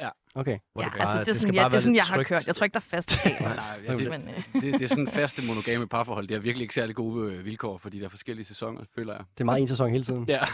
Ja. 0.00 0.08
Okay. 0.34 0.58
hvor 0.72 0.82
ja, 0.82 0.88
det 0.88 0.92
bare- 0.98 1.00
altså, 1.00 1.18
det 1.24 1.28
er 1.28 1.40
sådan, 1.40 1.54
ja, 1.54 1.64
det 1.64 1.74
er 1.74 1.78
sådan 1.78 1.94
jeg 1.94 2.04
har 2.04 2.16
trygt. 2.16 2.28
kørt. 2.28 2.46
Jeg 2.46 2.54
tror 2.56 2.64
ikke, 2.64 2.74
der 2.74 2.80
er 2.80 2.84
fast 2.96 3.18
regler. 3.26 3.54
Nej, 3.54 3.80
ja, 3.86 3.96
det, 3.96 4.10
Men, 4.10 4.28
øh, 4.28 4.62
det, 4.62 4.72
det 4.72 4.82
er 4.82 4.86
sådan 4.86 5.08
faste 5.08 5.42
monogame 5.42 5.88
parforhold. 5.88 6.28
Det 6.28 6.34
er 6.34 6.38
virkelig 6.38 6.62
ikke 6.64 6.74
særlig 6.74 6.94
gode 6.96 7.32
øh, 7.32 7.44
vilkår, 7.44 7.78
fordi 7.78 7.98
der 7.98 8.04
er 8.04 8.08
forskellige 8.08 8.44
sæsoner, 8.46 8.80
føler 8.94 9.12
jeg. 9.12 9.24
Det 9.34 9.40
er 9.40 9.44
meget 9.44 9.60
en 9.60 9.68
sæson 9.68 9.90
hele 9.90 10.04
tiden. 10.04 10.24
Ja. 10.28 10.40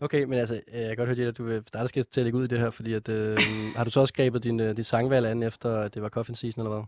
Okay, 0.00 0.22
men 0.24 0.38
altså, 0.38 0.54
øh, 0.54 0.80
jeg 0.80 0.96
kan 0.96 1.06
godt 1.06 1.18
høre, 1.18 1.28
at 1.28 1.38
du 1.38 1.44
vil, 1.44 1.64
der 1.72 1.86
skal 1.86 2.04
til 2.04 2.20
at 2.20 2.24
lægge 2.24 2.38
ud 2.38 2.44
i 2.44 2.46
det 2.48 2.58
her, 2.58 2.70
fordi 2.70 2.92
at, 2.92 3.12
øh, 3.12 3.38
har 3.76 3.84
du 3.84 3.90
så 3.90 4.00
også 4.00 4.14
grebet 4.14 4.44
din, 4.44 4.58
din 4.58 4.84
sangvalg 4.84 5.26
an 5.26 5.42
efter, 5.42 5.76
at 5.80 5.94
det 5.94 6.02
var 6.02 6.08
Coffin 6.08 6.34
Season, 6.34 6.60
eller 6.66 6.76
hvad? 6.76 6.84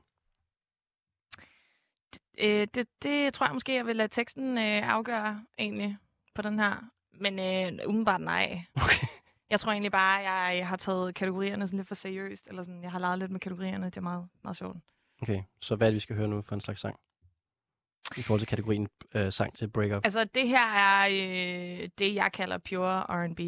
øh, 2.49 2.67
det, 2.75 2.87
det 3.03 3.35
tror 3.35 3.47
jeg 3.47 3.55
måske, 3.55 3.75
jeg 3.75 3.87
vil 3.87 3.97
lade 3.97 4.09
teksten 4.09 4.59
øh, 4.59 4.83
afgøre, 4.94 5.43
egentlig, 5.59 5.97
på 6.35 6.43
den 6.43 6.59
her. 6.59 6.85
Men 7.21 7.38
øh, 7.38 7.88
umiddelbart 7.88 8.21
nej. 8.21 8.61
Okay. 8.76 9.06
Jeg 9.50 9.61
tror 9.61 9.73
egentlig 9.73 9.93
bare, 9.93 10.50
at 10.50 10.56
jeg 10.58 10.69
har 10.69 10.76
taget 10.76 11.14
kategorierne 11.14 11.67
sådan 11.67 11.76
lidt 11.76 11.88
for 11.88 11.94
seriøst. 11.94 12.47
Eller 12.47 12.62
sådan, 12.62 12.82
jeg 12.82 12.91
har 12.93 12.99
leget 12.99 13.19
lidt 13.19 13.31
med 13.31 13.41
kategorierne. 13.41 13.87
Det 13.87 13.97
er 13.97 14.00
meget, 14.00 14.29
meget 14.44 14.56
sjovt. 14.56 14.76
Okay, 15.23 15.43
så 15.61 15.76
hvad 15.76 15.87
er 15.87 15.91
det, 15.91 15.94
vi 15.94 16.00
skal 16.00 16.17
høre 16.17 16.29
nu 16.29 16.43
for 16.43 16.55
en 16.55 16.61
slags 16.61 16.81
sang? 16.81 16.97
I 18.17 18.23
forhold 18.23 18.41
til 18.41 18.49
kategorien 18.49 18.88
øh, 19.14 19.32
sang 19.32 19.55
til 19.56 19.69
breakup. 19.69 20.05
Altså, 20.05 20.25
det 20.25 20.49
her 20.49 20.67
er 20.67 21.06
øh, 21.11 21.88
det, 21.99 22.14
jeg 22.14 22.31
kalder 22.35 22.58
pure 22.58 23.02
R&B. 23.02 23.41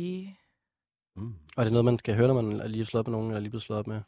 mm. 1.16 1.34
Og 1.56 1.60
er 1.60 1.64
det 1.64 1.72
noget, 1.72 1.84
man 1.84 1.98
skal 1.98 2.16
høre, 2.16 2.28
når 2.28 2.42
man 2.42 2.60
er 2.60 2.68
lige 2.68 2.84
slået 2.84 2.98
op 3.00 3.06
med 3.06 3.12
nogen, 3.12 3.30
eller 3.30 3.40
lige 3.40 3.50
blevet 3.50 3.62
slået 3.62 3.78
op 3.78 3.86
med? 3.86 4.00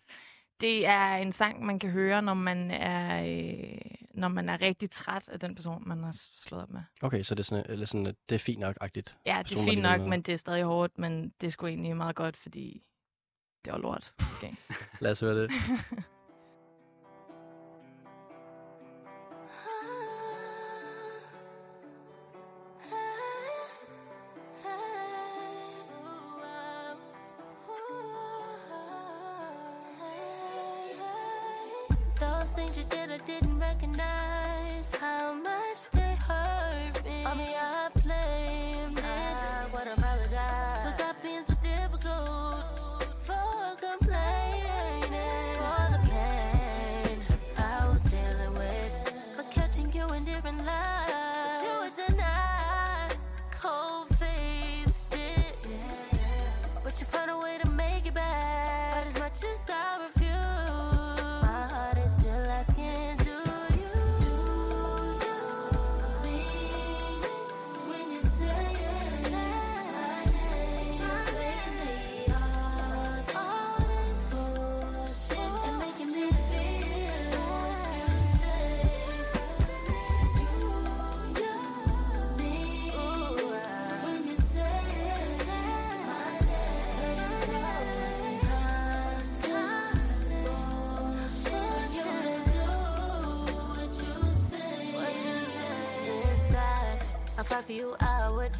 Det 0.60 0.86
er 0.86 1.16
en 1.16 1.32
sang, 1.32 1.66
man 1.66 1.78
kan 1.78 1.90
høre, 1.90 2.22
når 2.22 2.34
man 2.34 2.70
er, 2.70 3.24
øh, 3.24 3.78
når 4.14 4.28
man 4.28 4.48
er 4.48 4.60
rigtig 4.60 4.90
træt 4.90 5.28
af 5.28 5.40
den 5.40 5.54
person, 5.54 5.82
man 5.88 6.04
har 6.04 6.16
slået 6.36 6.62
op 6.62 6.70
med. 6.70 6.80
Okay, 7.02 7.22
så 7.22 7.34
det 7.34 7.40
er, 7.40 7.44
sådan, 7.44 7.64
eller 7.68 7.86
sådan, 7.86 8.04
det 8.28 8.34
er 8.34 8.38
fint 8.38 8.60
nok-agtigt. 8.60 9.16
Ja, 9.26 9.42
det 9.48 9.58
er 9.58 9.64
fint 9.64 9.82
nok, 9.82 10.00
men 10.00 10.22
det 10.22 10.32
er 10.32 10.38
stadig 10.38 10.64
hårdt, 10.64 10.98
men 10.98 11.32
det 11.40 11.46
er 11.46 11.50
sgu 11.50 11.66
egentlig 11.66 11.96
meget 11.96 12.16
godt, 12.16 12.36
fordi 12.36 12.82
det 13.64 13.72
var 13.72 13.78
lort. 13.78 14.14
Okay. 14.36 14.52
Lad 15.00 15.12
os 15.12 15.20
høre 15.20 15.42
det. 15.42 15.50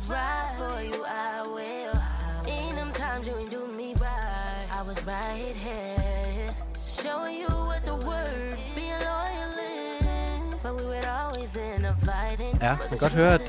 ride 0.09 0.51
for 0.59 0.77
you, 0.91 1.05
I 1.05 1.43
will. 1.57 1.95
In 2.57 2.75
them 2.77 2.93
times 2.93 3.27
you 3.29 3.35
ain't 3.41 3.51
do 3.51 3.63
me 3.81 3.89
right, 3.95 4.67
I 4.79 4.83
was 4.89 4.99
right 5.07 5.57
here, 5.57 6.55
showing 7.03 7.37
you 7.43 7.49
what 7.71 7.83
the 7.91 7.97
word 8.11 8.57
being 8.79 9.01
loyal 9.11 9.53
is. 9.75 10.63
But 10.63 10.73
we 10.79 10.85
would 10.91 11.09
always 11.21 11.51
end 11.57 11.87
up 11.87 11.99
fighting. 12.11 12.55
Ja, 12.63 12.77
man 12.81 12.89
kan 12.89 12.99
godt 12.99 13.13
høre, 13.13 13.35
at, 13.35 13.49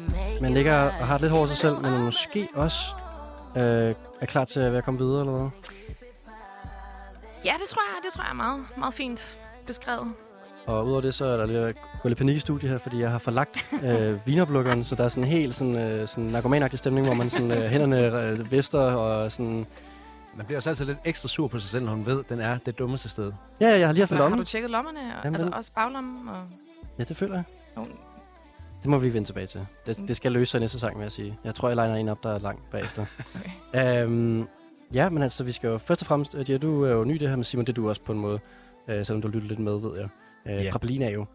make 0.00 0.40
Man 0.40 0.54
ligger 0.54 0.84
right. 0.84 1.00
og 1.00 1.06
har 1.06 1.14
det 1.14 1.20
lidt 1.20 1.32
hårdt 1.32 1.48
sig 1.50 1.58
selv, 1.58 1.80
men 1.82 2.04
måske 2.04 2.48
også 2.54 2.78
øh, 3.56 3.94
er 4.20 4.26
klar 4.26 4.44
til 4.44 4.60
at 4.60 4.72
være 4.72 4.82
kommet 4.82 5.00
videre, 5.00 5.20
eller 5.20 5.32
hvad? 5.32 5.50
ja, 7.44 7.52
det 7.60 7.68
tror 7.68 7.82
jeg, 7.82 8.02
det 8.04 8.12
tror 8.12 8.22
jeg 8.22 8.30
er 8.30 8.34
meget, 8.34 8.64
meget 8.76 8.94
fint 8.94 9.38
beskrevet. 9.66 10.12
Og 10.66 10.86
udover 10.86 11.00
det, 11.00 11.14
så 11.14 11.24
er 11.24 11.36
der 11.36 11.46
lidt, 11.46 11.76
gå 12.02 12.08
lidt 12.08 12.18
panik 12.18 12.36
i 12.36 12.38
studiet 12.38 12.70
her, 12.70 12.78
fordi 12.78 13.00
jeg 13.00 13.10
har 13.10 13.18
forlagt 13.18 13.66
øh, 13.82 14.18
vinerblukkeren, 14.26 14.84
så 14.84 14.94
der 14.94 15.04
er 15.04 15.08
sådan 15.08 15.24
en 15.24 15.28
helt 15.30 15.54
sådan, 15.54 15.78
øh, 15.78 16.08
sådan 16.08 16.24
narkomanagtig 16.24 16.78
stemning, 16.78 17.06
hvor 17.06 17.14
man 17.14 17.30
sådan, 17.30 17.50
øh, 17.50 17.62
hænderne 17.70 18.22
øh, 18.22 18.52
vester 18.52 18.78
og 18.80 19.32
sådan... 19.32 19.66
Man 20.36 20.46
bliver 20.46 20.58
også 20.58 20.70
altid 20.70 20.84
lidt 20.84 20.98
ekstra 21.04 21.28
sur 21.28 21.48
på 21.48 21.58
sig 21.58 21.70
selv, 21.70 21.84
når 21.84 21.92
hun 21.94 22.06
ved, 22.06 22.18
at 22.20 22.28
den 22.28 22.40
er 22.40 22.58
det 22.58 22.78
dummeste 22.78 23.08
sted. 23.08 23.32
Ja, 23.60 23.78
jeg 23.78 23.86
har 23.88 23.92
lige 23.92 24.00
haft 24.00 24.08
Så 24.08 24.14
en 24.14 24.30
har 24.30 24.36
du 24.36 24.44
tjekket 24.44 24.70
lommerne? 24.70 24.98
Og, 25.00 25.24
Jamen, 25.24 25.40
altså 25.40 25.56
også 25.56 25.70
baglommen? 25.74 26.28
Og... 26.28 26.42
Ja, 26.98 27.04
det 27.04 27.16
føler 27.16 27.34
jeg. 27.34 27.44
Oh, 27.76 27.84
Det 28.82 28.90
må 28.90 28.98
vi 28.98 29.12
vende 29.14 29.28
tilbage 29.28 29.46
til. 29.46 29.66
Det, 29.86 29.98
Mm. 29.98 30.06
det 30.06 30.16
skal 30.16 30.32
løse 30.32 30.50
sig 30.50 30.58
i 30.58 30.60
næste 30.60 30.78
sang, 30.78 30.96
vil 30.98 31.02
jeg 31.02 31.12
sige. 31.12 31.38
Jeg 31.44 31.54
tror, 31.54 31.68
jeg 31.68 31.76
liner 31.76 31.94
en 31.94 32.08
op, 32.08 32.22
der 32.22 32.30
er 32.34 32.38
langt 32.38 32.70
bagefter. 32.70 33.06
okay. 33.74 34.02
øhm, 34.04 34.46
ja, 34.94 35.08
men 35.08 35.22
altså, 35.22 35.44
vi 35.44 35.52
skal 35.52 35.68
jo 35.70 35.78
først 35.78 36.02
og 36.02 36.06
fremmest... 36.06 36.34
øh, 36.34 36.50
Ja, 36.50 36.58
du 36.58 36.84
er 36.84 36.90
jo 36.92 37.04
ny 37.04 37.14
det 37.16 37.28
her 37.28 37.36
med 37.36 37.44
Simon, 37.44 37.64
det 37.64 37.72
er 37.72 37.74
du 37.74 37.88
også 37.88 38.02
på 38.02 38.12
en 38.12 38.18
måde. 38.18 38.38
Øh, 38.88 39.06
selvom 39.06 39.22
du 39.22 39.28
lytter 39.28 39.48
lidt 39.48 39.58
med, 39.58 39.72
ved 39.80 39.98
jeg. 39.98 40.08
Øh, 40.48 40.64
Ja. 40.64 40.70
Fra 40.70 40.78
Berlin 40.78 41.02
er 41.02 41.10
jo. 41.10 41.26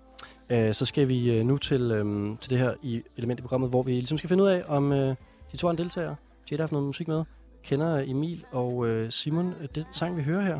Øh, 0.49 0.73
så 0.73 0.85
skal 0.85 1.07
vi 1.07 1.31
øh, 1.37 1.45
nu 1.45 1.57
til, 1.57 1.81
øh, 1.91 2.37
til 2.41 2.49
det 2.49 2.57
her 2.57 2.73
i 2.81 3.01
element 3.17 3.39
i 3.39 3.41
programmet, 3.41 3.69
hvor 3.69 3.83
vi 3.83 3.91
ligesom 3.91 4.17
skal 4.17 4.27
finde 4.29 4.43
ud 4.43 4.49
af, 4.49 4.63
om 4.67 4.91
øh, 4.93 5.15
de 5.51 5.57
to 5.57 5.69
andre 5.69 5.83
deltagere, 5.83 6.15
Jada 6.51 6.61
har 6.61 6.63
haft 6.63 6.71
noget 6.71 6.87
musik 6.87 7.07
med, 7.07 7.23
kender 7.63 8.03
Emil 8.07 8.45
og 8.51 8.87
øh, 8.87 9.11
Simon 9.11 9.53
øh, 9.61 9.67
det 9.75 9.85
sang, 9.91 10.17
vi 10.17 10.23
hører 10.23 10.41
her. 10.41 10.59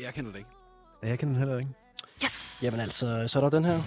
Jeg 0.00 0.14
kender 0.14 0.30
det 0.30 0.38
ikke. 0.38 0.50
Ja, 1.02 1.08
jeg 1.08 1.18
kan 1.18 1.28
den 1.28 1.36
heller 1.36 1.58
ikke. 1.58 1.70
Yes! 2.24 2.60
Jamen 2.64 2.80
altså, 2.80 3.24
så 3.28 3.38
er 3.38 3.42
der 3.42 3.50
den 3.50 3.64
her. 3.64 3.78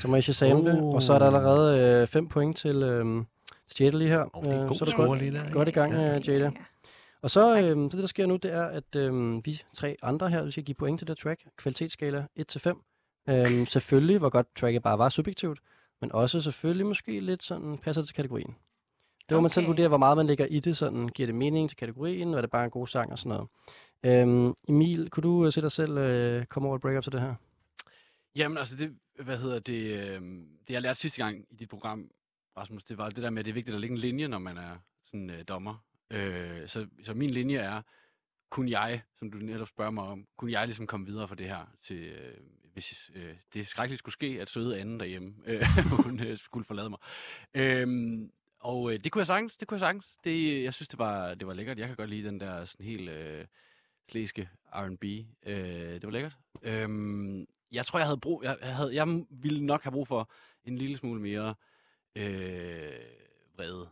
Så 0.00 0.08
må 0.08 0.16
jeg 0.16 0.22
Shazam 0.24 0.64
det. 0.64 0.80
Og 0.80 1.02
så 1.02 1.12
er 1.14 1.18
der 1.18 1.26
allerede 1.26 2.06
5 2.06 2.28
point 2.28 2.56
til, 2.56 2.82
øh, 2.82 3.24
til 3.74 3.84
Jada 3.84 3.96
lige 3.96 4.08
her. 4.10 4.24
Oh, 4.32 4.44
det 4.44 4.52
er 4.52 4.60
en 4.62 4.66
god 4.68 4.74
så 4.76 4.84
er 4.84 4.90
du 4.90 4.96
godt, 5.06 5.18
lige 5.18 5.32
der. 5.32 5.50
godt 5.52 5.68
i 5.68 5.70
gang, 5.70 5.92
Ja. 5.92 6.16
øh, 6.16 6.28
Jada. 6.28 6.50
Og 7.26 7.30
så, 7.30 7.56
øh, 7.56 7.62
så 7.62 7.88
det, 7.92 7.92
der 7.92 8.06
sker 8.06 8.26
nu, 8.26 8.36
det 8.36 8.52
er, 8.52 8.64
at 8.64 8.96
øh, 8.96 9.46
vi 9.46 9.62
tre 9.72 9.96
andre 10.02 10.30
her, 10.30 10.44
vi 10.44 10.50
skal 10.50 10.64
give 10.64 10.74
point 10.74 10.98
til 10.98 11.08
det 11.08 11.18
track. 11.18 11.44
Kvalitetsskala 11.56 12.26
1-5. 12.38 13.30
Øh, 13.30 13.66
selvfølgelig, 13.66 14.18
hvor 14.18 14.28
godt 14.28 14.46
tracket 14.56 14.82
bare 14.82 14.98
var 14.98 15.08
subjektivt, 15.08 15.60
men 16.00 16.12
også 16.12 16.40
selvfølgelig 16.40 16.86
måske 16.86 17.20
lidt 17.20 17.42
sådan, 17.42 17.78
passer 17.78 18.02
til 18.02 18.14
kategorien. 18.14 18.56
Det 19.28 19.34
må 19.34 19.40
man 19.40 19.50
selv 19.50 19.64
Okay. 19.64 19.68
vurdere, 19.68 19.88
hvor 19.88 19.96
meget 19.96 20.16
man 20.16 20.26
lægger 20.26 20.46
i 20.46 20.60
det, 20.60 20.76
sådan, 20.76 21.08
giver 21.08 21.26
det 21.26 21.34
mening 21.34 21.68
til 21.68 21.76
kategorien, 21.76 22.28
og 22.28 22.36
er 22.36 22.40
det 22.40 22.50
bare 22.50 22.64
en 22.64 22.70
god 22.70 22.86
sang 22.86 23.12
og 23.12 23.18
sådan 23.18 23.28
noget. 23.28 23.48
Øhm, 24.02 24.54
Emil, 24.68 25.10
kunne 25.10 25.22
du 25.22 25.46
øh, 25.46 25.52
se 25.52 25.60
dig 25.60 25.72
selv 25.72 25.98
øh, 25.98 26.44
komme 26.46 26.68
over 26.68 26.76
et 26.76 26.82
breakup 26.82 27.02
til 27.02 27.12
det 27.12 27.20
her? 27.20 27.34
Jamen 28.36 28.58
altså, 28.58 28.76
det, 28.76 28.96
hvad 29.24 29.38
hedder 29.38 29.58
det, 29.58 29.82
øh, 29.82 30.20
det 30.68 30.74
jeg 30.74 30.82
lærte 30.82 31.00
sidste 31.00 31.24
gang 31.24 31.44
i 31.50 31.54
dit 31.54 31.68
program, 31.68 32.10
Rasmus, 32.56 32.84
det 32.84 32.98
var 32.98 33.08
det 33.10 33.22
der 33.22 33.30
med, 33.30 33.38
at 33.38 33.44
det 33.44 33.50
er 33.50 33.54
vigtigt 33.54 33.74
at 33.74 33.80
lægge 33.80 33.94
en 33.94 34.00
linje, 34.00 34.28
når 34.28 34.38
man 34.38 34.58
er 34.58 34.76
sådan 35.04 35.30
øh, 35.30 35.44
dommer. 35.48 35.82
Øh, 36.10 36.68
så, 36.68 36.86
så 37.04 37.14
min 37.14 37.30
linje 37.30 37.58
er, 37.58 37.82
kunne 38.50 38.70
jeg, 38.70 39.02
som 39.18 39.30
du 39.30 39.38
netop 39.38 39.68
spørger 39.68 39.90
mig 39.90 40.04
om, 40.04 40.26
kunne 40.36 40.52
jeg 40.52 40.66
ligesom 40.66 40.86
komme 40.86 41.06
videre 41.06 41.28
fra 41.28 41.34
det 41.34 41.46
her 41.46 41.66
til, 41.82 41.96
øh, 41.96 42.36
hvis 42.72 43.10
øh, 43.14 43.36
det 43.54 43.66
skrækkeligt 43.66 43.98
skulle 43.98 44.12
ske, 44.12 44.38
at 44.40 44.50
søde 44.50 44.80
anden 44.80 45.00
derhjemme, 45.00 45.34
øh, 45.46 45.64
hun 46.04 46.20
øh, 46.20 46.38
skulle 46.38 46.64
forlade 46.64 46.90
mig. 46.90 46.98
Øh, 47.54 48.18
og 48.58 48.92
øh, 48.92 49.04
det 49.04 49.12
kunne 49.12 49.20
jeg 49.20 49.26
sagtens, 49.26 49.56
det 49.56 49.68
kunne 49.68 49.76
jeg 49.76 49.80
sagtens. 49.80 50.16
Det, 50.24 50.52
øh, 50.52 50.62
jeg 50.62 50.74
synes, 50.74 50.88
det 50.88 50.98
var, 50.98 51.34
det 51.34 51.46
var 51.46 51.54
lækkert. 51.54 51.78
Jeg 51.78 51.86
kan 51.86 51.96
godt 51.96 52.10
lide 52.10 52.28
den 52.28 52.40
der 52.40 52.64
sådan 52.64 52.86
helt 52.86 53.10
øh, 53.10 53.44
slæske 54.08 54.48
R&B. 54.72 55.04
Øh, 55.46 55.94
det 55.94 56.02
var 56.02 56.10
lækkert. 56.10 56.36
Øh, 56.62 57.46
jeg 57.72 57.86
tror, 57.86 57.98
jeg 57.98 58.06
havde 58.06 58.20
brug, 58.20 58.44
jeg, 58.44 58.58
jeg, 58.60 58.76
havde, 58.76 58.94
jeg 58.94 59.24
ville 59.30 59.66
nok 59.66 59.82
have 59.82 59.92
brug 59.92 60.08
for 60.08 60.30
en 60.64 60.78
lille 60.78 60.96
smule 60.96 61.20
mere 61.20 61.54
øh, 62.16 62.92
vrede 63.56 63.88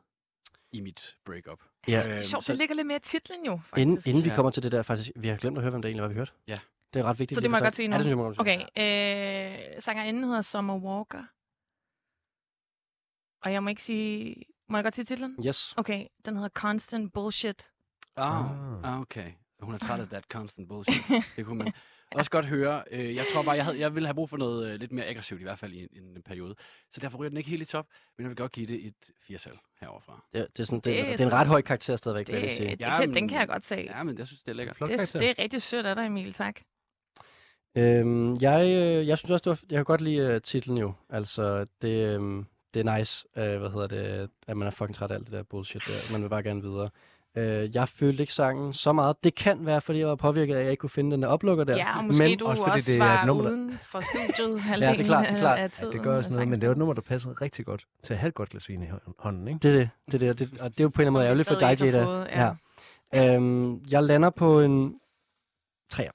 i 0.73 0.81
mit 0.81 1.17
breakup. 1.25 1.63
Ja. 1.89 2.01
Øhm, 2.03 2.09
Det 2.11 2.21
er 2.21 2.25
sjovt, 2.25 2.45
så- 2.45 2.53
det 2.53 2.59
ligger 2.59 2.75
lidt 2.75 2.87
mere 2.87 2.97
i 2.97 3.01
titlen 3.01 3.47
jo, 3.47 3.61
faktisk. 3.65 3.83
Inden, 3.83 4.03
inden 4.07 4.25
vi 4.25 4.29
Ja. 4.29 4.35
kommer 4.35 4.51
til 4.51 4.63
det 4.63 4.73
der, 4.73 4.83
faktisk, 4.83 5.11
vi 5.17 5.29
har 5.29 5.37
glemt 5.37 5.57
at 5.59 5.63
høre, 5.63 5.71
hvem 5.71 5.83
der 5.83 5.89
egentlig 5.89 6.03
var, 6.03 6.09
vi 6.09 6.15
hørte. 6.15 6.33
Ja. 6.49 6.55
Det 6.95 7.01
er 7.01 7.05
ret 7.05 7.19
vigtigt. 7.19 7.37
Så 7.37 7.41
det 7.41 7.51
må 7.51 7.57
jeg 7.57 7.63
godt 7.65 7.77
sige 7.77 7.89
nu? 7.89 7.93
Ja, 7.95 7.99
det 7.99 8.05
synes 8.07 8.37
jeg. 8.39 8.41
Okay, 8.41 9.75
øh, 9.75 9.81
sangerinden 9.83 10.25
hedder 10.25 10.43
Summer 10.43 10.77
Walker. 10.79 11.23
Og 13.43 13.53
jeg 13.53 13.63
må 13.63 13.69
ikke 13.69 13.83
sige... 13.83 14.45
Må 14.69 14.77
jeg 14.77 14.85
godt 14.85 14.95
sige 14.95 15.05
titlen? 15.05 15.37
Yes. 15.47 15.75
Okay, 15.77 16.07
den 16.27 16.35
hedder 16.37 16.49
Constant 16.49 17.13
Bullshit. 17.13 17.69
Ah, 18.17 18.51
Ah. 18.51 18.95
ah, 18.95 19.01
okay. 19.01 19.33
Hun 19.63 19.75
er 19.75 19.79
træt 19.79 20.01
af 20.01 20.09
that 20.15 20.25
constant 20.25 20.69
bullshit. 20.69 21.03
det 21.37 21.45
kunne 21.47 21.59
man 21.59 21.73
også 22.19 22.31
godt 22.31 22.47
høre. 22.47 22.83
Øh, 22.91 23.15
Jeg 23.15 23.25
tror 23.33 23.43
bare, 23.43 23.57
jeg, 23.57 23.65
havde, 23.65 23.79
jeg 23.79 23.95
ville 23.95 24.07
have 24.07 24.15
brug 24.15 24.31
for 24.31 24.37
noget 24.37 24.69
øh, 24.73 24.81
lidt 24.81 24.93
mere 24.93 25.07
aggressivt, 25.07 25.41
i 25.41 25.45
hvert 25.45 25.59
fald 25.59 25.73
i 25.73 25.81
en, 25.83 25.89
en 26.17 26.23
periode. 26.23 26.55
Så 26.93 27.01
derfor 27.01 27.19
ryger 27.19 27.29
den 27.29 27.39
ikke 27.39 27.51
helt 27.51 27.63
i 27.63 27.65
top, 27.65 27.87
men 28.19 28.23
jeg 28.23 28.29
vil 28.29 28.37
godt 28.37 28.53
give 28.53 28.67
det 28.67 28.87
et 28.87 28.95
4 29.27 29.39
heroverfra. 29.81 30.25
Det, 30.33 30.47
det, 30.57 30.63
er 30.63 30.67
sådan, 30.67 30.77
det, 30.79 30.85
Det 30.85 31.01
er 31.01 31.05
det 31.13 31.21
er 31.21 31.27
en 31.27 31.33
ret 31.33 31.47
høj 31.47 31.63
karakter 31.63 31.97
stadigvæk, 31.97 32.29
vil 32.29 32.35
Det, 32.35 32.43
jeg 32.43 32.49
lige 32.49 32.57
sige. 32.57 32.71
det, 32.71 32.81
Ja, 32.81 33.01
kan, 33.01 33.15
den 33.15 33.29
kan 33.29 33.39
jeg 33.39 33.49
godt 33.49 33.65
se. 33.65 33.75
Ja, 33.75 34.03
men 34.03 34.19
jeg 34.19 34.27
synes, 34.27 34.43
det 34.43 34.51
er 34.51 34.55
lækkert. 34.55 34.77
Flot 34.77 34.89
Det, 34.91 34.97
karakter. 34.97 35.19
det 35.19 35.31
er 35.31 35.35
rigtig 35.43 35.63
sødt 35.63 35.87
af 35.87 35.97
dig, 35.97 36.07
Emil, 36.07 36.33
tak. 36.33 36.61
Øhm, 37.77 38.35
jeg, 38.41 38.67
øh, 38.67 39.09
jeg 39.09 39.19
synes 39.19 39.31
også, 39.31 39.43
det 39.45 39.51
var, 39.51 39.61
jeg 39.71 39.77
kan 39.79 39.85
godt 39.85 40.01
lide 40.01 40.35
uh, 40.35 40.41
titlen 40.43 40.79
jo. 40.79 40.93
Altså, 41.11 41.67
det, 41.83 42.15
øhm, 42.15 42.47
det 42.75 42.87
er 42.87 42.99
nice, 42.99 43.27
uh, 43.37 43.43
hvad 43.61 43.71
hedder 43.71 43.87
det, 43.87 44.31
at 44.47 44.57
man 44.57 44.67
er 44.69 44.71
fucking 44.71 44.95
træt 44.95 45.11
af 45.11 45.15
alt 45.15 45.25
det 45.27 45.33
der 45.33 45.43
bullshit 45.43 45.83
der. 45.87 46.13
Man 46.13 46.23
vil 46.23 46.29
bare 46.29 46.43
gerne 46.43 46.63
videre. 46.63 46.91
Uh, 47.37 47.75
jeg 47.75 47.89
følte 47.89 48.23
ikke 48.23 48.33
sangen 48.35 48.73
så 48.73 48.93
meget. 48.93 49.25
Det 49.25 49.35
kan 49.35 49.67
være, 49.67 49.81
fordi 49.81 49.99
jeg 49.99 50.09
var 50.09 50.15
påvirket 50.15 50.55
af, 50.55 50.59
at 50.59 50.65
jeg 50.65 50.71
ikke 50.71 50.81
kunne 50.81 50.91
finde 50.91 51.11
den 51.11 51.23
der 51.23 51.29
oplukker 51.29 51.65
der. 51.65 51.77
Ja, 51.77 51.99
og 51.99 52.05
måske 52.05 52.23
men, 52.29 52.39
du 52.39 52.47
også 52.47 52.63
også, 52.63 52.71
fordi 52.71 52.79
også 52.79 52.93
det 52.93 53.01
er 53.01 53.05
et 53.05 53.11
var 53.21 53.27
nummer, 53.27 53.45
der- 53.45 53.51
uden 53.51 53.79
for 53.83 54.01
studiet 54.01 54.61
halvdelen 54.71 55.05
klart, 55.05 55.27
det 55.29 55.35
er 55.35 55.39
klart. 55.39 55.59
af 55.59 55.63
Ja, 55.63 55.69
tiden. 55.69 55.93
det 55.93 56.03
gør 56.03 56.17
også 56.17 56.31
noget, 56.31 56.49
men 56.49 56.61
det 56.61 56.65
er 56.67 56.69
jo 56.69 56.73
et 56.73 56.79
nummer, 56.79 56.95
der 56.95 57.03
passer 57.03 57.43
rigtig 57.43 57.67
godt 57.67 57.85
til 58.03 58.13
at 58.15 58.19
have 58.21 58.29
et 58.29 58.35
godt 58.35 58.51
glas 58.51 58.69
vin 58.69 58.83
i 58.83 58.87
hå- 58.87 59.15
hånden, 59.19 59.49
ikke? 59.49 59.59
Det 59.63 59.71
er 59.75 59.79
det. 59.79 59.91
det, 60.21 60.23
er 60.29 60.33
det, 60.33 60.51
det 60.53 60.61
og 60.61 60.71
det 60.71 60.81
er 60.81 60.85
jo 60.85 60.89
på 60.89 61.03
en 61.03 61.07
eller 61.07 61.11
anden 61.11 61.13
måde 61.13 61.25
ærgerligt 61.25 61.49
for 61.49 61.55
dig, 61.59 61.81
Jada. 61.83 62.05
fået, 62.05 62.27
ja. 63.15 63.35
Øhm, 63.35 63.85
jeg 63.91 64.03
lander 64.03 64.31
på 64.31 64.61
en 64.61 65.01
3'er. 65.95 66.11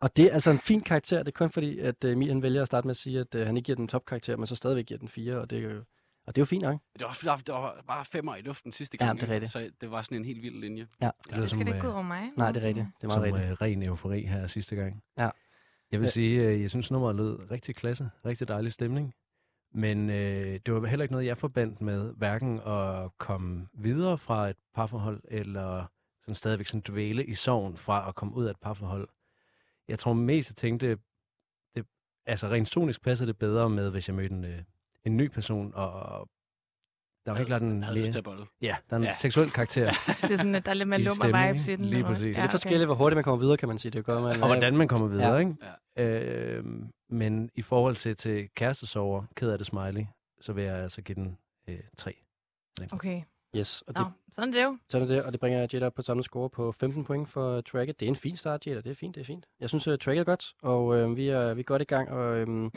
Og 0.00 0.16
det 0.16 0.24
er 0.24 0.32
altså 0.32 0.50
en 0.50 0.58
fin 0.58 0.80
karakter. 0.80 1.18
Det 1.18 1.28
er 1.28 1.38
kun 1.38 1.50
fordi, 1.50 1.78
at 1.78 2.04
uh, 2.04 2.10
Emil 2.10 2.28
han 2.28 2.42
vælger 2.42 2.62
at 2.62 2.66
starte 2.66 2.86
med 2.86 2.90
at 2.90 2.96
sige, 2.96 3.20
at 3.20 3.34
uh, 3.34 3.40
han 3.46 3.56
ikke 3.56 3.66
giver 3.66 3.76
den 3.76 3.88
topkarakter, 3.88 4.36
men 4.36 4.46
så 4.46 4.56
stadigvæk 4.56 4.86
giver 4.86 4.98
den 4.98 5.08
4. 5.08 5.36
Og 5.38 5.50
det 5.50 5.58
er 5.58 5.62
jo, 5.62 5.82
og 6.26 6.36
det 6.36 6.40
er 6.40 6.42
jo 6.42 6.46
fint 6.46 6.62
nok. 6.62 6.80
Det 6.92 7.00
var, 7.02 7.08
også- 7.08 7.42
der 7.46 7.52
var- 7.52 7.84
bare 7.86 8.04
femmer 8.04 8.36
i 8.36 8.40
luften 8.42 8.72
sidste 8.72 8.98
Ja, 9.00 9.06
gang. 9.06 9.20
det 9.20 9.28
er 9.30 9.32
rigtigt. 9.34 9.52
Så 9.52 9.70
det 9.80 9.90
var 9.90 10.02
sådan 10.02 10.18
en 10.18 10.24
helt 10.24 10.42
vild 10.42 10.60
linje. 10.60 10.86
Ja. 11.00 11.10
Det 11.24 11.32
lyder 11.32 11.40
Det 11.40 11.50
skal 11.50 11.58
som, 11.58 11.66
det 11.66 11.74
ikke 11.74 11.80
gå 11.80 11.86
øh, 11.86 11.90
ud 11.90 11.94
over 11.94 12.02
mig. 12.02 12.30
Nej, 12.36 12.52
det 12.52 12.62
er 12.64 12.68
rigtigt. 12.68 12.86
Det 12.96 13.02
er 13.04 13.06
meget 13.06 13.26
som 13.28 13.34
rigtigt. 13.34 13.50
øh, 13.50 13.62
ren 13.62 13.82
eufori 13.82 14.22
her 14.26 14.46
sidste 14.46 14.76
gang. 14.76 15.02
Ja. 15.18 15.30
Jeg 15.92 16.00
vil 16.00 16.06
Ja. 16.06 16.10
sige, 16.10 16.48
øh, 16.48 16.62
jeg 16.62 16.70
synes 16.70 16.90
nummeret 16.90 17.16
lød 17.16 17.50
rigtig 17.50 17.76
klasse, 17.76 18.10
rigtig 18.26 18.48
dejlig 18.48 18.72
stemning. 18.72 19.14
Men 19.74 20.10
øh, 20.10 20.60
det 20.66 20.74
var 20.74 20.86
heller 20.86 21.02
ikke 21.02 21.12
noget, 21.12 21.26
jeg 21.26 21.38
forbandt 21.38 21.80
med 21.80 22.12
hverken 22.16 22.60
at 22.66 23.10
komme 23.18 23.68
videre 23.74 24.18
fra 24.18 24.48
et 24.48 24.56
parforhold, 24.74 25.20
eller 25.28 25.86
sådan 26.20 26.34
stadigvæk 26.34 26.66
sådan 26.66 26.82
dvæle 26.88 27.24
i 27.26 27.34
sorgen 27.34 27.76
fra 27.76 28.08
at 28.08 28.14
komme 28.14 28.34
ud 28.34 28.44
af 28.44 28.50
et 28.50 28.60
parforhold. 28.62 29.08
Jeg 29.88 29.98
tror 29.98 30.12
mest, 30.12 30.50
jeg 30.50 30.56
tænkte, 30.56 30.98
det, 31.74 31.86
altså 32.26 32.48
rent 32.48 32.68
sonisk 32.68 33.02
passer 33.02 33.26
det 33.26 33.38
bedre 33.38 33.70
med, 33.70 33.90
hvis 33.90 34.08
jeg 34.08 34.16
mødte 34.16 34.34
en, 34.34 34.44
øh, 34.44 34.62
en 35.06 35.16
ny 35.16 35.28
person, 35.28 35.72
og, 35.74 36.28
der 37.26 37.30
var 37.32 37.36
helt 37.38 37.46
klart 37.46 37.62
en, 37.62 37.82
havde 37.82 38.00
ja, 38.62 38.76
der 38.90 38.96
er 38.96 38.96
en 38.96 39.02
Ja. 39.04 39.12
seksuel 39.12 39.50
karakter. 39.50 39.88
Det 40.22 40.30
er 40.30 40.36
sådan, 40.36 40.54
at 40.54 40.64
der 40.64 40.70
er 40.70 40.74
lidt 40.74 40.88
mere 40.88 41.00
lummer 41.00 41.46
vibes 41.48 41.68
i 41.68 41.76
den. 41.76 41.84
lige 41.84 41.94
eller 41.94 42.06
hvad? 42.06 42.14
præcis. 42.16 42.36
Det 42.36 42.44
er 42.44 42.48
forskelligt, 42.48 42.88
hvor 42.88 42.94
hurtigt 42.94 43.16
man 43.16 43.24
kommer 43.24 43.40
videre, 43.40 43.56
kan 43.56 43.68
man 43.68 43.78
sige. 43.78 43.92
Det 43.92 44.04
gør 44.04 44.20
man. 44.20 44.42
og 44.42 44.46
hvordan 44.48 44.76
man 44.76 44.88
kommer 44.88 45.08
videre, 45.08 45.32
Ja. 45.32 45.38
ikke? 45.38 46.58
Øh, 46.58 46.64
men 47.08 47.50
i 47.54 47.62
forhold 47.62 47.96
til, 47.96 48.16
til 48.16 48.48
kærestesover, 48.54 49.24
ked 49.36 49.50
af 49.50 49.58
det 49.58 49.66
smiley, 49.66 50.04
så 50.40 50.52
vil 50.52 50.64
jeg 50.64 50.76
altså 50.76 51.02
give 51.02 51.14
den 51.14 51.38
øh, 51.68 51.80
3. 51.96 52.14
Okay. 52.92 53.22
Yes, 53.56 53.82
og 53.86 53.94
det, 53.96 54.02
Nå, 54.02 54.10
sådan 54.32 54.54
er 54.54 54.58
det 54.58 54.64
jo. 54.64 54.78
sådan 54.90 55.08
er 55.08 55.14
det, 55.14 55.22
og 55.24 55.32
det 55.32 55.40
bringer 55.40 55.66
Jada 55.72 55.86
op 55.86 55.94
på 55.94 56.02
samme 56.02 56.22
score 56.22 56.50
på 56.50 56.72
15 56.72 57.04
point 57.04 57.28
for 57.28 57.60
tracket. 57.60 58.00
Det 58.00 58.06
er 58.06 58.10
en 58.10 58.16
fin 58.16 58.36
start, 58.36 58.66
Jada. 58.66 58.80
Det 58.80 58.90
er 58.90 58.94
fint, 58.94 59.14
det 59.14 59.20
er 59.20 59.24
fint. 59.24 59.46
Jeg 59.60 59.68
synes, 59.68 59.88
uh, 59.88 59.94
tracket 59.98 60.20
er 60.20 60.24
godt, 60.24 60.44
og 60.62 60.96
øh, 60.96 61.16
vi, 61.16 61.28
er, 61.28 61.54
vi 61.54 61.60
er 61.60 61.64
godt 61.64 61.82
i 61.82 61.84
gang. 61.84 62.10
Og, 62.10 62.36
øhm, 62.36 62.70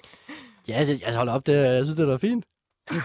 ja, 0.68 0.86
det, 0.86 0.90
altså 1.04 1.18
hold 1.18 1.30
op, 1.30 1.46
det, 1.46 1.54
jeg 1.54 1.86
synes, 1.86 1.96
det 1.98 2.10
er 2.10 2.18
fint. 2.18 2.46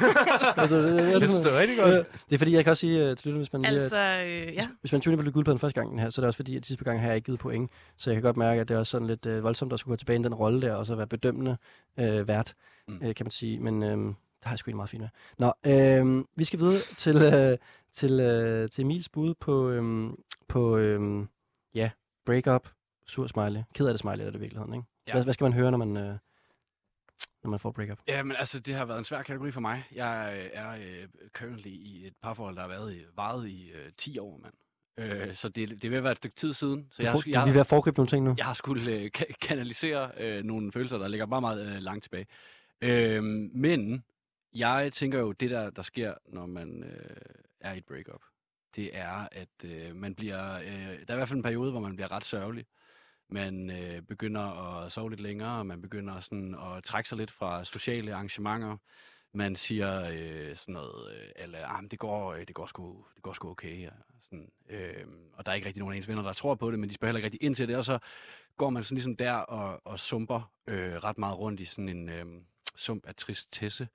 altså, 0.56 0.78
det, 0.78 0.94
det, 0.94 1.20
Jeg 1.20 1.28
synes, 1.28 1.42
det 1.44 1.52
er 1.52 1.58
rigtig 1.58 1.78
Øh, 1.78 2.04
Det 2.28 2.32
er 2.34 2.38
fordi, 2.38 2.54
jeg 2.54 2.64
kan 2.64 2.70
også 2.70 2.80
sige 2.80 3.10
uh, 3.10 3.16
til 3.16 3.26
lytterne, 3.26 3.38
hvis 3.38 3.52
man, 3.52 3.62
lige, 3.62 3.80
Altså, 3.80 3.96
øh, 3.98 4.54
ja. 4.54 4.66
hvis 4.80 4.92
man 4.92 5.00
tuner 5.00 5.22
på 5.24 5.30
guldpladen 5.30 5.58
første 5.58 5.80
gang 5.80 6.00
her, 6.00 6.10
så 6.10 6.20
er 6.20 6.22
det 6.22 6.26
også 6.26 6.36
fordi, 6.36 6.56
at 6.56 6.66
sidste 6.66 6.84
par 6.84 6.90
gange 6.90 7.00
har 7.00 7.08
jeg 7.08 7.16
ikke 7.16 7.26
givet 7.26 7.40
point. 7.40 7.70
Så 7.96 8.10
jeg 8.10 8.14
kan 8.16 8.22
godt 8.22 8.36
mærke, 8.36 8.60
at 8.60 8.68
det 8.68 8.74
er 8.74 8.78
også 8.78 8.90
sådan 8.90 9.06
lidt 9.06 9.26
øh, 9.26 9.42
voldsomt 9.42 9.72
at 9.72 9.78
skulle 9.80 9.92
gå 9.92 9.96
tilbage 9.96 10.20
i 10.20 10.22
den 10.22 10.34
rolle 10.34 10.62
der, 10.62 10.74
og 10.74 10.86
så 10.86 10.94
være 10.94 11.06
bedømmende 11.06 11.56
øh, 11.98 12.28
vært, 12.28 12.54
Mm. 12.88 13.00
øh, 13.02 13.14
kan 13.14 13.26
man 13.26 13.30
sige. 13.30 13.58
Men 13.60 13.82
øh, 13.82 13.88
det 13.98 14.14
har 14.42 14.50
jeg 14.52 14.58
sgu 14.58 14.68
egentlig 14.70 14.76
meget 14.76 14.90
fint 14.90 15.02
med. 15.02 15.08
Nå, 15.38 15.52
øh, 15.66 16.24
vi 16.36 16.44
skal 16.44 16.58
videre 16.58 16.80
til, 16.96 17.16
øh, 17.16 17.58
til, 17.94 18.20
øh, 18.20 18.68
til 18.70 18.82
Emils 18.82 19.08
bud 19.08 19.34
på, 19.34 19.68
øh, 19.70 20.10
på 20.48 20.76
øh, 20.76 21.26
ja, 21.74 21.90
breakup, 22.26 22.68
sur 23.06 23.26
smiley. 23.26 23.60
Ked 23.74 23.86
af 23.86 23.92
det 23.92 24.00
smiley 24.00 24.24
er 24.24 24.30
det 24.30 24.36
i 24.36 24.40
virkeligheden, 24.40 24.74
ikke? 24.74 24.86
Ja. 25.06 25.12
Hvad, 25.12 25.24
hvad 25.24 25.34
skal 25.34 25.44
man 25.44 25.52
høre, 25.52 25.70
når 25.70 25.78
man, 25.78 25.96
øh, 25.96 26.14
når 27.42 27.50
man 27.50 27.60
får 27.60 27.70
breakup? 27.72 27.98
Ja, 28.08 28.22
men 28.22 28.36
altså, 28.36 28.60
det 28.60 28.74
har 28.74 28.84
været 28.84 28.98
en 28.98 29.04
svær 29.04 29.22
kategori 29.22 29.50
for 29.52 29.60
mig. 29.60 29.84
Jeg 29.92 30.34
øh, 30.38 30.50
er 30.52 30.70
øh, 30.70 31.08
currently 31.32 31.68
i 31.70 32.06
et 32.06 32.14
parforhold, 32.22 32.54
der 32.56 32.60
har 32.60 32.68
været 32.68 32.94
i, 32.94 33.00
varet 33.16 33.48
i 33.48 33.70
øh, 33.70 33.92
10 33.98 34.18
år, 34.18 34.40
mand. 34.42 34.54
Øh, 34.98 35.34
så 35.34 35.48
det, 35.48 35.82
det 35.82 35.90
vil 35.90 36.02
være 36.02 36.12
et 36.12 36.18
stykke 36.18 36.36
tid 36.36 36.52
siden. 36.54 36.88
Så 36.90 37.02
jeg, 37.02 37.12
For, 37.12 37.18
har, 37.18 37.24
jeg, 37.30 37.42
vi 37.44 37.50
vil 37.50 37.54
være 37.54 37.64
foregribe 37.64 37.96
nogle 37.98 38.08
ting 38.08 38.24
nu. 38.24 38.34
jeg 38.38 38.46
har 38.46 38.54
skulle 38.54 38.92
øh, 38.92 39.10
ka- 39.18 39.32
kanalisere 39.48 40.10
øh, 40.18 40.44
nogle 40.44 40.72
følelser, 40.72 40.98
der 40.98 41.08
ligger 41.08 41.26
meget, 41.26 41.42
meget 41.42 41.66
øh, 41.66 41.82
langt 41.82 42.02
tilbage. 42.02 42.26
Øh, 42.80 43.22
men 43.54 44.04
jeg 44.54 44.92
tænker 44.92 45.18
jo, 45.18 45.32
det 45.32 45.50
der, 45.50 45.70
der 45.70 45.82
sker, 45.82 46.14
når 46.28 46.46
man 46.46 46.84
øh, 46.84 47.16
er 47.60 47.72
i 47.72 47.78
et 47.78 47.84
breakup, 47.84 48.20
det 48.76 48.90
er, 48.92 49.28
at 49.32 49.64
øh, 49.64 49.96
man 49.96 50.14
bliver... 50.14 50.54
Øh, 50.54 50.68
der 50.68 51.04
er 51.08 51.12
i 51.12 51.16
hvert 51.16 51.28
fald 51.28 51.36
en 51.36 51.42
periode, 51.42 51.70
hvor 51.70 51.80
man 51.80 51.96
bliver 51.96 52.12
ret 52.12 52.24
sørgelig. 52.24 52.66
Man 53.32 53.70
øh, 53.70 54.02
begynder 54.02 54.42
at 54.82 54.92
sove 54.92 55.10
lidt 55.10 55.20
længere, 55.20 55.64
man 55.64 55.82
begynder 55.82 56.20
sådan 56.20 56.54
at 56.54 56.84
trække 56.84 57.08
sig 57.08 57.18
lidt 57.18 57.30
fra 57.30 57.64
sociale 57.64 58.14
arrangementer. 58.14 58.76
Man 59.32 59.56
siger 59.56 60.08
øh, 60.12 60.56
sådan 60.56 60.72
noget, 60.72 61.12
øh, 61.14 61.28
eller, 61.36 61.66
ah, 61.66 61.82
men 61.82 61.90
det 61.90 61.98
går, 61.98 62.32
øh, 62.32 62.46
det 62.46 62.54
går 62.54 62.66
sgu, 62.66 63.04
det 63.14 63.22
går 63.22 63.32
sgu 63.32 63.50
okay. 63.50 63.88
Og, 63.88 63.94
sådan, 64.22 64.52
øh, 64.68 65.06
og 65.32 65.46
der 65.46 65.52
er 65.52 65.56
ikke 65.56 65.66
rigtig 65.66 65.80
nogen 65.80 65.94
af 65.94 65.96
ens 65.96 66.08
venner, 66.08 66.22
der 66.22 66.32
tror 66.32 66.54
på 66.54 66.70
det, 66.70 66.78
men 66.78 66.88
de 66.88 66.94
spørger 66.94 67.10
heller 67.10 67.18
ikke 67.18 67.26
rigtig 67.26 67.42
ind 67.46 67.54
til 67.54 67.68
det. 67.68 67.76
Og 67.76 67.84
så 67.84 67.98
går 68.56 68.70
man 68.70 68.84
sådan 68.84 68.96
ligesom 68.96 69.16
der 69.16 69.32
og, 69.32 69.80
og 69.84 70.00
sumper 70.00 70.52
øh, 70.66 70.92
ret 70.92 71.18
meget 71.18 71.38
rundt 71.38 71.60
i 71.60 71.64
sådan 71.64 71.88
en 71.88 72.08
øh, 72.08 72.26
sump 72.76 73.06
af 73.06 73.14
tristesse. 73.14 73.88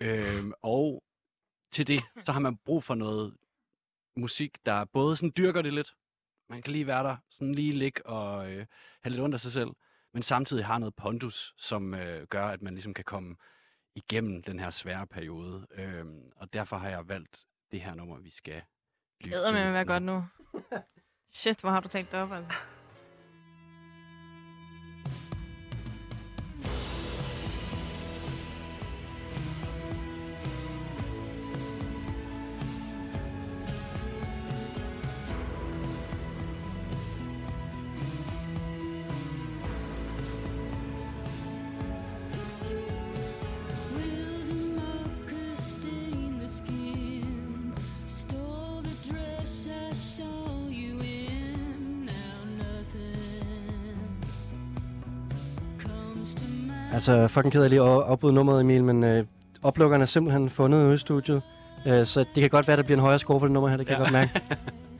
Øh, 0.00 0.44
og 0.62 1.02
til 1.72 1.86
det, 1.86 2.02
så 2.24 2.32
har 2.32 2.40
man 2.40 2.56
brug 2.56 2.84
for 2.84 2.94
noget 2.94 3.34
musik, 4.16 4.66
der 4.66 4.84
både 4.84 5.16
sådan 5.16 5.32
dyrker 5.36 5.62
det 5.62 5.74
lidt, 5.74 5.94
man 6.52 6.62
kan 6.62 6.72
lige 6.72 6.86
være 6.86 7.04
der, 7.04 7.16
sådan 7.30 7.54
lige 7.54 7.72
ligge 7.72 8.06
og 8.06 8.50
øh, 8.50 8.66
have 9.02 9.10
lidt 9.10 9.20
ondt 9.20 9.34
af 9.34 9.40
sig 9.40 9.52
selv, 9.52 9.70
men 10.12 10.22
samtidig 10.22 10.66
har 10.66 10.78
noget 10.78 10.94
pondus, 10.94 11.54
som 11.58 11.94
øh, 11.94 12.26
gør, 12.26 12.46
at 12.46 12.62
man 12.62 12.74
ligesom 12.74 12.94
kan 12.94 13.04
komme 13.04 13.36
igennem 13.94 14.42
den 14.42 14.58
her 14.58 14.70
svære 14.70 15.06
periode. 15.06 15.66
Øh, 15.74 16.04
og 16.36 16.52
derfor 16.52 16.76
har 16.76 16.88
jeg 16.88 17.08
valgt 17.08 17.44
det 17.70 17.80
her 17.80 17.94
nummer, 17.94 18.18
vi 18.18 18.30
skal 18.30 18.62
lytte 19.20 19.38
Det 19.38 19.54
med 19.54 19.60
at 19.60 19.72
være 19.72 19.84
godt 19.84 20.02
nu. 20.02 20.24
Shit, 21.40 21.60
hvor 21.60 21.70
har 21.70 21.80
du 21.80 21.88
talt 21.88 22.12
det 22.12 22.20
op, 22.20 22.32
altså. 22.32 22.58
Altså, 57.02 57.28
fucking 57.28 57.52
ked 57.52 57.62
af 57.62 57.70
lige 57.70 57.82
at 57.82 57.88
afbryde 57.88 58.34
nummeret, 58.34 58.60
Emil, 58.60 58.84
men 58.84 59.04
øh, 59.04 59.24
oplukkerne 59.62 60.02
er 60.02 60.06
simpelthen 60.06 60.50
fundet 60.50 60.86
ude 60.86 60.94
i 60.94 60.98
studiet. 60.98 61.42
Øh, 61.86 62.06
så 62.06 62.24
det 62.34 62.40
kan 62.40 62.50
godt 62.50 62.68
være, 62.68 62.72
at 62.72 62.78
der 62.78 62.84
bliver 62.84 62.96
en 62.96 63.02
højere 63.02 63.18
score 63.18 63.40
på 63.40 63.46
det 63.46 63.52
nummer 63.52 63.68
her, 63.70 63.76
det 63.76 63.86
kan 63.86 63.96
ja. 63.96 64.02
jeg 64.02 64.12
godt 64.12 64.12
mærke. 64.12 64.40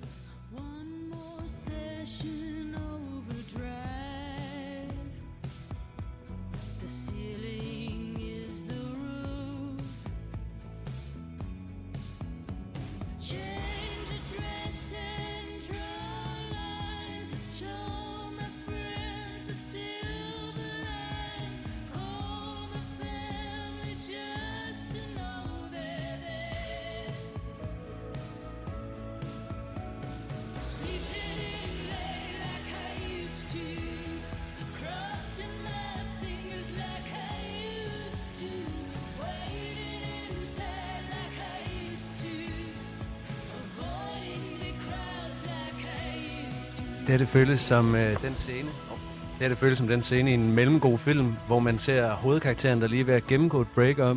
føles 47.32 47.60
som 47.60 47.94
øh, 47.94 48.22
den 48.22 48.34
scene. 48.34 48.68
Det 48.68 49.40
her, 49.40 49.48
det 49.48 49.58
føles 49.58 49.78
som 49.78 49.88
den 49.88 50.02
scene 50.02 50.30
i 50.30 50.34
en 50.34 50.52
mellemgod 50.52 50.98
film, 50.98 51.34
hvor 51.46 51.58
man 51.58 51.78
ser 51.78 52.10
hovedkarakteren, 52.10 52.80
der 52.80 52.86
lige 52.86 53.00
er 53.00 53.04
ved 53.04 53.14
at 53.14 53.26
gennemgå 53.26 53.60
et 53.60 53.68
break-up, 53.74 54.16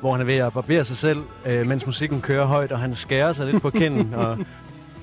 hvor 0.00 0.12
han 0.12 0.20
er 0.20 0.24
ved 0.24 0.36
at 0.36 0.52
barbere 0.52 0.84
sig 0.84 0.96
selv, 0.96 1.22
øh, 1.46 1.66
mens 1.66 1.86
musikken 1.86 2.20
kører 2.20 2.44
højt, 2.44 2.72
og 2.72 2.78
han 2.78 2.94
skærer 2.94 3.32
sig 3.32 3.46
lidt 3.46 3.62
på 3.62 3.70
kinden, 3.70 4.14
og 4.14 4.38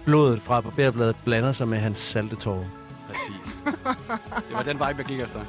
blodet 0.06 0.42
fra 0.42 0.62
barberbladet 0.62 1.16
blander 1.26 1.52
sig 1.52 1.68
med 1.68 1.78
hans 1.78 1.98
salte 1.98 2.36
tårer. 2.36 2.66
Præcis. 3.08 3.56
Det 4.48 4.54
var 4.54 4.64
den 4.64 4.74
vibe, 4.74 4.96
jeg 4.98 5.06
gik 5.06 5.20
efter. 5.20 5.40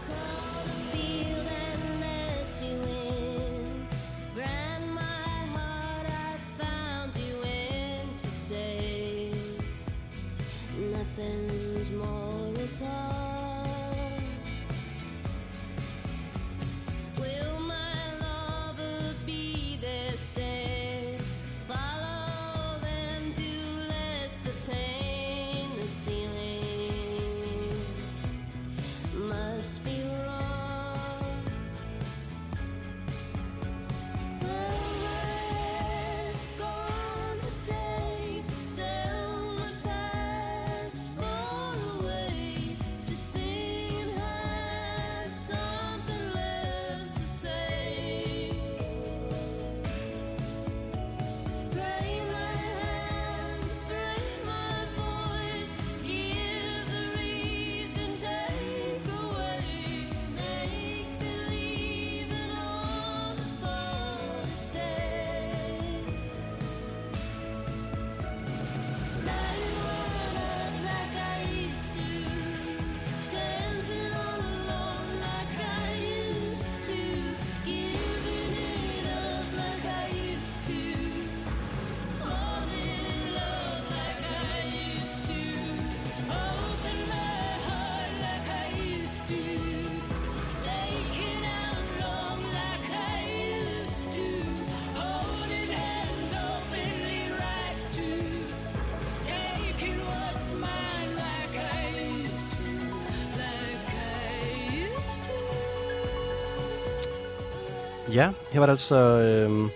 Her 108.51 108.61
var 108.61 108.67
det 108.67 108.71
altså 108.71 108.97
øh, 108.97 109.71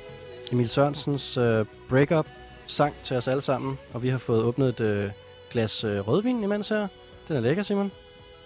Emil 0.53 0.69
Sørensens 0.69 1.37
øh, 1.37 1.65
breakup 1.89 2.27
sang 2.67 2.95
til 3.05 3.17
os 3.17 3.29
alle 3.29 3.43
sammen, 3.43 3.79
og 3.93 4.03
vi 4.03 4.09
har 4.09 4.19
fået 4.19 4.43
åbnet 4.43 4.69
et 4.69 4.81
øh, 4.81 5.11
glas 5.51 5.85
øh, 5.85 6.09
rødvin 6.09 6.43
imens 6.43 6.69
her. 6.69 6.89
Den 7.29 7.37
er 7.37 7.41
lækker, 7.41 7.63
Simon. 7.63 7.93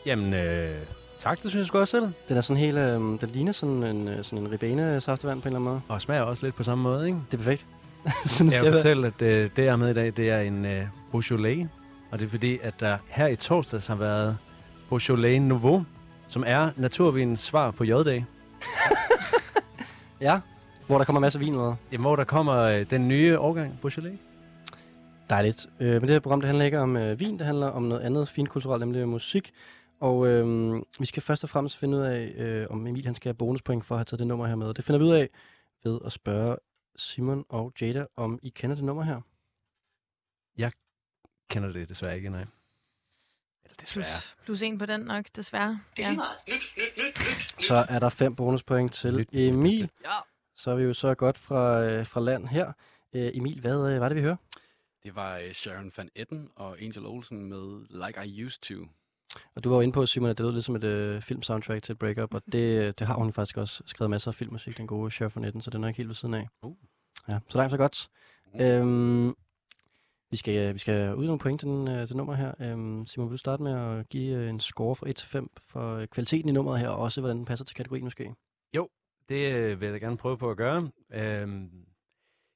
Jamen, 0.07 0.35
øh, 0.35 0.75
tak, 1.19 1.43
det 1.43 1.51
synes 1.51 1.69
jeg 1.73 1.81
også 1.81 1.91
selv. 1.91 2.09
Den 2.29 2.37
er 2.37 2.41
sådan 2.41 2.61
helt, 2.61 2.79
øh, 2.79 2.95
den 2.95 3.31
ligner 3.33 3.53
sådan 3.53 3.83
en, 3.83 4.09
øh, 4.09 4.25
sådan 4.25 4.39
en 4.39 4.53
ribene 4.53 5.01
saftevand 5.01 5.43
på 5.43 5.49
en 5.49 5.55
eller 5.55 5.61
anden 5.61 5.71
måde. 5.71 5.81
Og 5.89 6.01
smager 6.01 6.23
også 6.23 6.47
lidt 6.47 6.55
på 6.55 6.63
samme 6.63 6.83
måde, 6.83 7.07
ikke? 7.07 7.19
Det 7.31 7.35
er 7.35 7.43
perfekt. 7.43 7.67
sådan 8.27 8.53
Jeg 8.53 8.63
vil 8.63 8.73
fortælle, 8.73 9.07
at 9.07 9.23
øh, 9.23 9.51
det, 9.57 9.65
jeg 9.65 9.73
er 9.73 9.77
med 9.77 9.91
i 9.91 9.95
dag, 9.95 10.13
det 10.17 10.31
er 10.31 10.41
en 10.41 10.65
øh, 10.65 10.87
Beaujolais. 11.11 11.69
Og 12.11 12.19
det 12.19 12.27
er 12.27 12.31
fordi, 12.31 12.59
at 12.63 12.75
der 12.81 12.99
her 13.07 13.27
i 13.27 13.37
torsdags 13.37 13.87
har 13.87 13.95
været 13.95 14.39
Beaujolais 14.89 15.41
Nouveau, 15.41 15.85
som 16.29 16.45
er 16.47 16.71
naturvinens 16.77 17.41
svar 17.41 17.71
på 17.71 17.85
J-dag. 17.85 18.25
Ja, 20.21 20.41
hvor 20.87 20.99
der 20.99 21.05
kommer 21.05 21.21
masser 21.21 21.39
af 21.41 21.47
vin 21.47 21.55
med. 21.57 21.75
Jamen, 21.93 22.05
hvor 22.05 22.17
der 22.17 22.25
kommer 22.25 22.57
øh, 22.57 22.91
den 22.91 23.09
nye 23.09 23.39
årgang 23.39 23.79
Beaujolais. 23.81 24.21
Dejligt. 25.31 25.67
Øh, 25.81 25.93
men 25.93 26.03
det 26.03 26.11
her 26.11 26.21
program, 26.21 26.41
det 26.41 26.47
handler 26.47 26.65
ikke 26.65 26.79
om 26.79 26.97
øh, 26.97 27.21
vin, 27.21 27.39
det 27.39 27.47
handler 27.47 27.67
om 27.67 27.83
noget 27.83 28.03
andet 28.03 28.29
finkulturelt, 28.29 28.81
nemlig 28.81 29.09
musik. 29.09 29.53
Og 30.01 30.27
øh, 30.27 30.75
vi 30.99 31.07
skal 31.07 31.23
først 31.23 31.45
og 31.45 31.51
fremmest 31.51 31.77
finde 31.77 31.99
ud 31.99 32.03
af, 32.03 32.33
øh, 32.37 32.67
om 32.71 32.87
Emil 32.87 33.05
han 33.07 33.15
skal 33.15 33.29
have 33.29 33.35
bonuspoint 33.35 33.85
for 33.85 33.95
at 33.95 33.99
have 33.99 34.05
taget 34.05 34.19
det 34.19 34.27
nummer 34.27 34.47
her 34.47 34.55
med. 34.55 34.75
Det 34.75 34.85
finder 34.85 34.99
vi 34.99 35.05
ud 35.05 35.13
af 35.15 35.29
ved 35.85 35.99
at 36.07 36.13
spørge 36.13 36.57
Simon 36.97 37.45
og 37.49 37.73
Jada, 37.81 38.07
om 38.17 38.39
I 38.43 38.49
kender 38.49 38.77
det 38.77 38.85
nummer 38.85 39.03
her. 39.03 39.21
Kender 41.51 41.73
det 41.73 41.89
desværre 41.89 42.17
ikke, 42.17 42.31
nej. 42.31 42.41
Eller 42.41 43.75
Plus, 43.79 43.89
desværre. 43.89 44.21
plus 44.45 44.63
en 44.63 44.79
på 44.79 44.87
den 44.87 45.01
nok, 45.01 45.27
desværre. 45.37 45.81
Ja. 45.99 46.05
Så 47.59 47.75
er 47.89 47.99
der 47.99 48.09
fem 48.09 48.35
bonuspoint 48.35 48.93
til. 48.93 49.27
Emil. 49.33 49.91
Ja. 50.05 50.19
Så 50.57 50.71
er 50.71 50.75
vi 50.75 50.83
jo 50.83 50.95
så 50.95 51.15
godt 51.15 51.39
fra, 51.39 51.83
øh, 51.85 52.07
fra 52.07 52.21
land 52.21 52.49
her. 52.49 52.73
Øh, 53.13 53.31
Emil, 53.35 53.61
hvad 53.61 53.93
øh, 53.95 54.01
var 54.01 54.09
det, 54.09 54.17
vi 54.17 54.23
hører? 54.23 54.37
Det 55.03 55.17
var 55.17 55.37
øh, 55.37 55.53
Sharon 55.53 55.93
Van 55.97 56.11
Etten 56.15 56.49
og 56.57 56.83
Angel 56.83 57.07
Olsen 57.07 57.47
med 57.47 57.87
Like 58.07 58.27
I 58.27 58.45
Used 58.45 58.61
To. 58.61 58.75
Og 59.55 59.65
du 59.65 59.69
var 59.69 59.77
jo 59.77 59.81
inde 59.81 59.93
på, 59.93 60.07
Simon, 60.07 60.31
at 60.31 60.39
det 60.39 60.47
lød 60.47 60.53
lidt 60.53 60.65
som 60.65 60.77
et 60.77 60.85
øh, 60.85 61.23
filmsoundtrack 61.23 61.83
til 61.83 61.93
et 61.93 61.99
breakup, 61.99 62.35
og 62.35 62.43
det, 62.53 62.99
det 62.99 63.07
har 63.07 63.15
hun 63.15 63.33
faktisk 63.33 63.57
også 63.57 63.83
skrevet 63.87 64.11
masser 64.11 64.31
af 64.31 64.35
filmmusik, 64.35 64.77
den 64.77 64.87
gode 64.87 65.11
Sheriff 65.11 65.37
von 65.37 65.45
Etten, 65.45 65.63
så 65.63 65.71
den 65.71 65.85
er 65.85 65.89
ikke 65.89 65.97
helt 65.97 66.09
ved 66.09 66.15
siden 66.15 66.35
af. 66.35 66.49
Uh. 66.63 66.77
Ja, 67.29 67.39
så 67.49 67.59
langt 67.59 67.71
så 67.71 67.77
godt. 67.77 68.09
Mm. 68.55 68.61
Øhm, 68.61 69.35
vi, 70.31 70.37
skal, 70.37 70.69
øh, 70.69 70.75
vi 70.75 70.79
skal 70.79 71.15
ud 71.15 71.25
nogle 71.25 71.39
point 71.39 71.61
til 71.61 71.69
den, 71.69 71.89
øh, 71.89 72.11
nummer 72.11 72.35
her. 72.35 72.55
Øhm, 72.61 73.07
Simon, 73.07 73.29
vil 73.29 73.33
du 73.33 73.39
starte 73.39 73.63
med 73.63 73.73
at 73.73 74.09
give 74.09 74.37
øh, 74.37 74.51
en 74.51 74.61
score 74.61 74.97
fra 74.97 75.09
1 75.09 75.17
til 75.17 75.29
5 75.29 75.51
for 75.67 75.97
øh, 75.97 76.07
kvaliteten 76.07 76.49
i 76.49 76.53
nummeret 76.53 76.81
her, 76.81 76.89
og 76.89 76.99
også 76.99 77.21
hvordan 77.21 77.37
den 77.37 77.45
passer 77.45 77.65
til 77.65 77.77
kategorien 77.77 78.05
måske? 78.05 78.35
Det 79.29 79.53
øh, 79.53 79.81
vil 79.81 79.87
jeg 79.87 80.01
da 80.01 80.07
gerne 80.07 80.17
prøve 80.17 80.39
på 80.39 80.51
at 80.51 80.57
gøre. 80.57 80.91
Øhm, 81.11 81.71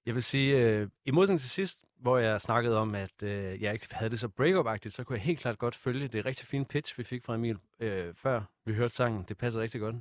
jeg 0.07 0.15
vil 0.15 0.23
sige, 0.23 0.59
øh, 0.59 0.89
i 1.05 1.11
modsætning 1.11 1.41
til 1.41 1.51
sidst, 1.51 1.85
hvor 2.01 2.19
jeg 2.19 2.41
snakkede 2.41 2.79
om, 2.79 2.95
at 2.95 3.23
øh, 3.23 3.63
jeg 3.63 3.73
ikke 3.73 3.87
havde 3.91 4.11
det 4.11 4.21
så 4.21 4.29
break-up-agtigt, 4.29 4.95
så 4.95 5.05
kunne 5.05 5.17
jeg 5.17 5.25
helt 5.25 5.41
klart 5.41 5.59
godt 5.59 5.75
følge 5.75 6.09
det 6.09 6.27
rigtig 6.27 6.47
fine 6.47 6.65
pitch, 6.65 6.99
vi 6.99 7.05
fik 7.05 7.25
fra 7.25 7.35
Emil 7.35 7.59
øh, 7.81 8.15
før 8.15 8.43
vi 8.65 8.75
hørte 8.75 8.95
sangen. 8.95 9.25
Det 9.29 9.39
passer 9.39 9.61
rigtig 9.61 9.81
godt. 9.81 9.97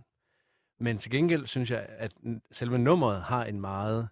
Men 0.79 0.97
til 0.97 1.11
gengæld 1.11 1.45
synes 1.45 1.71
jeg, 1.71 1.85
at 1.89 2.13
selve 2.51 2.77
nummeret 2.77 3.21
har 3.21 3.45
en 3.45 3.61
meget 3.61 4.09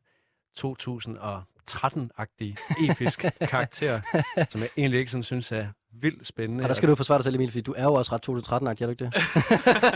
2000 0.55 1.17
og 1.17 1.43
2013-agtig 1.69 2.55
episk 2.89 3.25
karakter, 3.41 4.01
som 4.51 4.61
jeg 4.61 4.69
egentlig 4.77 4.99
ikke 4.99 5.11
sådan 5.11 5.23
synes 5.23 5.51
er 5.51 5.67
vildt 6.01 6.27
spændende. 6.27 6.63
Og 6.63 6.67
der 6.67 6.73
skal 6.73 6.89
du 6.89 6.95
forsvare 6.95 7.17
dig 7.17 7.23
selv, 7.23 7.35
Emil, 7.35 7.51
fordi 7.51 7.61
du 7.61 7.73
er 7.77 7.83
jo 7.83 7.93
også 7.93 8.11
ret 8.15 8.29
2013-agtig, 8.29 8.83
er 8.83 8.85
du 8.85 8.91
ikke 8.91 9.05
det? 9.05 9.13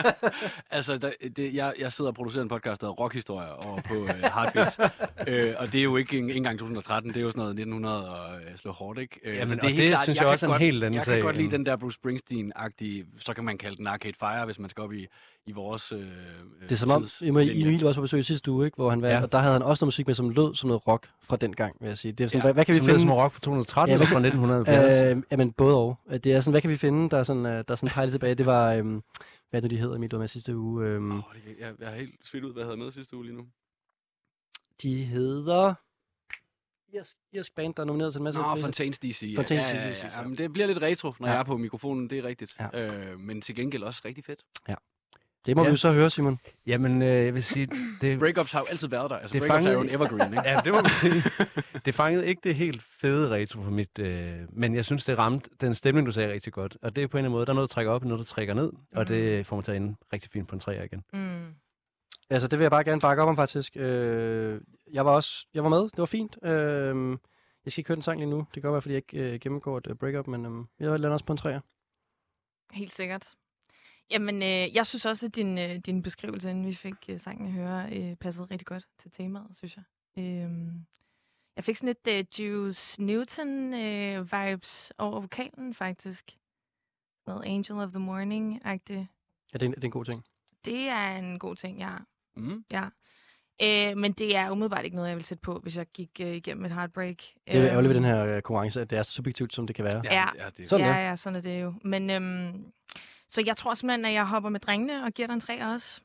altså, 0.72 0.98
der, 0.98 1.12
det, 1.38 1.54
jeg, 1.54 1.74
jeg 1.80 1.92
sidder 1.92 2.12
og 2.12 2.16
producerer 2.16 2.44
en 2.44 2.50
podcast, 2.50 2.82
der 2.82 2.88
hedder 2.88 2.96
Rockhistorier 2.96 3.68
over 3.68 3.82
på 3.82 3.94
øh, 3.94 4.10
Heartbeats. 4.34 4.78
øh, 5.28 5.54
og 5.60 5.72
det 5.72 5.80
er 5.80 5.84
jo 5.84 5.98
ikke 5.98 6.18
en- 6.18 6.24
ikke 6.30 6.38
engang 6.38 6.60
2013, 6.60 7.10
det 7.10 7.18
er 7.18 7.22
jo 7.22 7.30
sådan 7.30 7.40
noget 7.40 7.50
1900 7.52 8.10
og 8.10 8.36
øh, 8.36 8.58
slå 8.58 8.72
hårdt, 8.72 9.00
ikke? 9.00 9.20
Øh, 9.24 9.36
Jamen, 9.36 9.48
så 9.48 9.56
og 9.56 9.62
det 9.62 9.78
synes 9.78 10.08
jeg 10.08 10.16
kan 10.18 10.28
også 10.28 10.48
er 10.48 10.56
en 10.56 10.62
helt 10.62 10.84
anden 10.84 10.96
Jeg 10.96 11.04
sag 11.04 11.16
kan 11.16 11.24
godt 11.26 11.38
lide 11.38 11.52
den 11.52 11.66
der 11.66 11.76
Bruce 11.76 11.98
Springsteen-agtige, 12.06 13.06
så 13.20 13.34
kan 13.34 13.44
man 13.44 13.58
kalde 13.58 13.78
den 13.78 13.88
Arcade 13.88 14.14
Fire, 14.20 14.46
hvis 14.46 14.60
man 14.60 14.70
skal 14.70 14.84
op 14.84 14.94
i, 14.94 15.08
i 15.46 15.52
vores 15.52 15.92
øh, 15.92 16.00
Det 16.00 16.72
er 16.72 16.76
som 16.76 16.92
om. 16.92 17.08
Emil 17.22 17.82
var 17.82 17.88
også 17.88 17.98
på 17.98 18.02
besøg 18.02 18.20
i 18.20 18.24
sidste 18.24 18.52
uge, 18.52 18.66
ikke? 18.66 18.76
hvor 18.76 18.90
han 18.90 19.02
var, 19.02 19.08
Ja. 19.08 19.22
og 19.22 19.32
der 19.32 19.38
havde 19.40 19.54
han 19.54 19.62
også 19.62 19.84
noget 19.84 19.88
musik 19.88 20.08
med, 20.08 20.16
som 20.16 20.30
lød 20.30 20.56
som 20.56 20.68
noget 20.68 20.88
rock 20.88 21.08
fra 21.24 21.36
den 21.36 21.56
gang, 21.56 21.76
vil 21.82 21.88
jeg 21.88 21.98
sige. 21.98 22.12
Det 22.12 22.24
er 22.24 22.28
sådan, 22.28 22.40
Ja, 22.40 22.44
hvad, 22.46 22.54
hvad 22.54 22.66
kan 22.66 22.74
vi 22.74 22.78
Som 22.80 22.86
finde? 22.86 23.00
som 23.02 23.12
rock 23.12 23.34
fra 23.34 23.40
2013 23.40 23.90
Ja, 23.90 23.94
eller 23.94 24.06
fra 24.08 24.20
1970. 24.20 25.18
Øh, 25.18 25.24
jamen, 25.32 25.52
både 25.52 25.76
og. 25.84 26.00
Øh, 26.10 26.20
Det 26.20 26.34
er 26.34 26.40
sådan, 26.40 26.54
hvad 26.54 26.62
kan 26.62 26.70
vi 26.70 26.78
finde, 26.78 27.10
der 27.10 27.18
er 27.18 27.24
sådan, 27.24 27.46
øh, 27.46 27.52
der 27.52 27.64
er 27.72 27.76
sådan 27.76 27.90
pejlet 27.90 28.12
tilbage? 28.14 28.36
Det 28.36 28.46
var, 28.46 28.74
øhm, 28.74 29.04
hvad 29.50 29.62
nu, 29.62 29.68
de 29.68 29.78
hedder, 29.78 29.96
Emil, 29.96 30.12
du 30.12 30.16
var 30.16 30.22
med 30.22 30.28
sidste 30.28 30.58
uge? 30.58 30.86
Øhm, 30.88 31.12
Oh, 31.12 31.24
det, 31.34 31.56
jeg, 31.60 31.74
jeg 31.80 31.92
er 31.92 31.96
helt 31.96 32.28
svidt 32.28 32.44
ud, 32.44 32.54
hvad 32.54 32.62
jeg 32.64 32.68
havde 32.68 32.78
med 32.78 32.92
sidste 32.92 33.16
uge 33.16 33.26
lige 33.26 33.36
nu. 33.36 33.48
De 34.82 35.04
hedder... 35.04 35.74
Irsk, 36.94 37.16
irsk 37.32 37.56
band, 37.56 37.74
der 37.76 37.82
er 37.82 37.86
nomineret 37.86 38.14
til 38.14 38.20
en 38.20 38.24
masse 38.24 38.40
Nå, 38.42 38.48
priser. 38.54 38.66
Fontaines 38.66 39.00
DC. 39.00 39.34
Fontaines 39.36 39.66
ja, 39.66 39.76
ja, 39.76 39.88
ja, 39.90 40.08
ja. 40.08 40.20
ja. 40.20 40.28
Men 40.28 40.38
det 40.38 40.54
bliver 40.54 40.68
lidt 40.68 40.78
retro, 40.82 41.14
når 41.20 41.28
Ja. 41.28 41.34
jeg 41.34 41.40
er 41.40 41.44
på 41.44 41.58
mikrofonen, 41.58 42.10
det 42.10 42.18
er 42.20 42.24
rigtigt. 42.24 42.56
Ja. 42.74 43.12
Øh, 43.12 43.20
men 43.20 43.42
til 43.42 43.56
gengæld 43.56 43.84
også 43.84 44.02
rigtig 44.06 44.26
fedt. 44.26 44.40
Det 45.46 45.56
må 45.56 45.62
Ja. 45.64 45.68
vi 45.68 45.72
jo 45.72 45.78
så 45.78 45.92
høre, 45.92 46.10
Simon. 46.10 46.40
Jamen, 46.68 47.02
øh, 47.02 47.26
jeg 47.26 47.34
vil 47.34 47.44
sige, 47.44 47.68
det, 48.02 48.20
Breakups 48.20 48.52
har 48.52 48.60
jo 48.60 48.66
altid 48.66 48.88
været 48.88 49.10
der. 49.10 49.18
Altså, 49.18 49.34
Det 49.34 49.42
breakups 49.48 49.66
er 49.66 49.72
jo 49.72 49.82
en 49.82 49.90
fangede- 49.90 49.94
evergreen, 50.06 50.34
ikke? 50.34 50.44
Ja, 50.50 50.60
det 50.64 50.74
må 50.74 50.82
man 50.82 50.92
sige. 50.92 51.24
Det 51.86 51.96
fangede 51.96 52.26
ikke 52.28 52.42
det 52.44 52.56
helt 52.56 52.82
fede 53.02 53.30
retro 53.30 53.62
for 53.64 53.72
mit, 53.72 54.00
øh, 54.00 54.34
men 54.50 54.76
jeg 54.76 54.86
synes, 54.86 55.06
det 55.06 55.18
ramte 55.18 55.50
den 55.62 55.76
stemning, 55.76 56.08
du 56.08 56.12
sagde 56.12 56.34
rigtig 56.34 56.54
godt. 56.54 56.78
Og 56.82 56.96
det 56.96 57.04
er 57.04 57.08
på 57.08 57.18
en 57.18 57.20
eller 57.20 57.26
anden 57.30 57.32
måde, 57.38 57.46
der 57.46 57.52
er 57.52 57.56
noget, 57.56 57.70
der 57.70 57.74
trækker 57.74 57.92
op, 57.92 58.02
og 58.02 58.08
noget, 58.08 58.20
der 58.20 58.26
trækker 58.26 58.54
ned, 58.54 58.72
og 58.96 59.08
det 59.08 59.46
får 59.46 59.56
mig 59.56 59.66
til 59.66 59.72
at 59.72 59.78
ende 59.78 59.96
rigtig 60.14 60.32
fint 60.32 60.48
på 60.48 60.56
en 60.56 60.60
træer 60.60 60.84
igen. 60.84 61.04
Mm. 61.14 61.54
Altså, 62.30 62.48
det 62.48 62.60
vil 62.60 62.64
jeg 62.64 62.72
bare 62.72 62.84
gerne 62.84 63.02
bakke 63.02 63.24
op 63.24 63.30
om, 63.30 63.36
faktisk. 63.36 63.78
Øh, 63.78 64.62
jeg 64.94 65.06
var 65.06 65.12
også 65.12 65.46
jeg 65.54 65.64
var 65.64 65.70
med. 65.70 65.82
Det 65.82 65.98
var 65.98 66.06
fint. 66.06 66.38
Øh, 66.44 67.18
jeg 67.66 67.72
skal 67.72 67.80
ikke 67.82 67.88
høre 67.88 67.96
den 67.96 68.02
sang 68.04 68.20
lige 68.20 68.30
nu. 68.30 68.38
Det 68.38 68.54
kan 68.54 68.62
godt 68.62 68.72
være, 68.74 68.82
fordi 68.82 68.94
jeg 68.94 69.04
ikke 69.14 69.34
øh, 69.34 69.40
gennemgår 69.40 69.78
et 69.78 69.88
øh, 69.90 69.96
breakup, 69.96 70.28
men 70.28 70.46
øh, 70.46 70.52
jeg 70.80 70.90
lander 71.00 71.12
også 71.14 71.26
på 71.26 71.34
en 71.34 71.38
træer. 71.38 71.60
Helt 72.72 72.94
sikkert. 72.94 73.28
Jamen, 74.12 74.36
øh, 74.44 74.76
jeg 74.76 74.86
synes 74.86 75.06
også, 75.06 75.26
at 75.26 75.36
din, 75.36 75.58
øh, 75.58 75.76
din 75.76 76.02
beskrivelse, 76.04 76.50
inden 76.50 76.68
vi 76.68 76.74
fik 76.74 76.94
øh, 77.10 77.20
sangen 77.20 77.48
at 77.48 77.54
høre, 77.54 77.90
øh, 77.92 78.16
passede 78.16 78.48
rigtig 78.52 78.68
godt 78.68 78.86
til 79.02 79.12
temaet, 79.12 79.48
synes 79.58 79.78
jeg. 79.78 79.84
Øhm, 80.24 80.86
jeg 81.56 81.64
fik 81.64 81.76
sådan 81.76 81.88
lidt 82.06 82.08
øh, 82.40 82.40
Juice 82.40 83.02
Newton-vibes 83.02 84.92
over 84.98 85.22
vokalen, 85.22 85.74
faktisk. 85.74 86.32
Noget 87.28 87.46
Angel 87.46 87.80
of 87.80 87.90
the 87.90 88.00
Morning-agtigt. 88.00 89.06
Ja, 89.54 89.58
det 89.58 89.62
er, 89.62 89.66
en, 89.66 89.72
det 89.72 89.84
er 89.84 89.88
en 89.88 89.92
god 89.92 90.06
ting. 90.06 90.24
Det 90.66 90.88
er 90.90 91.18
en 91.18 91.40
god 91.40 91.56
ting, 91.56 91.80
ja. 91.80 91.92
Mm. 92.36 92.66
ja. 92.72 92.84
Øh, 93.64 93.98
men 93.98 94.12
det 94.14 94.36
er 94.36 94.52
umiddelbart 94.52 94.84
ikke 94.86 94.96
noget, 94.96 95.10
jeg 95.10 95.18
vil 95.18 95.26
sætte 95.26 95.42
på, 95.42 95.60
hvis 95.60 95.78
jeg 95.78 95.86
gik 95.94 96.10
øh, 96.22 96.36
igennem 96.36 96.66
et 96.66 96.72
heartbreak. 96.72 97.18
Det 97.18 97.56
er 97.56 97.60
Øhm, 97.62 97.68
ærgerligt 97.68 97.90
ved 97.90 97.96
den 97.96 98.04
her 98.04 98.26
øh, 98.26 98.42
konkurrence, 98.42 98.82
at 98.82 98.90
det 98.90 98.98
er 98.98 99.04
så 99.04 99.12
subjektivt, 99.12 99.54
som 99.54 99.68
det 99.68 99.76
kan 99.76 99.86
være. 99.86 100.02
Ja. 100.06 100.26
ja 100.44 100.50
det, 100.58 100.70
Sådan 100.70 100.86
ja, 100.86 100.92
er 100.94 100.98
det. 101.00 101.06
ja, 101.06 101.16
sådan 101.16 101.36
er 101.38 101.42
det 101.42 101.62
jo. 101.62 101.74
Men 101.84 102.10
øhm, 102.10 102.66
så 103.34 103.44
jeg 103.46 103.58
tror 103.58 103.74
simpelthen, 103.74 104.06
at 104.06 104.14
jeg 104.14 104.28
hopper 104.28 104.50
med 104.50 104.60
drengene 104.60 105.04
og 105.04 105.12
giver 105.12 105.28
dig 105.28 105.34
en 105.34 105.40
tre 105.40 105.64
også. 105.64 106.02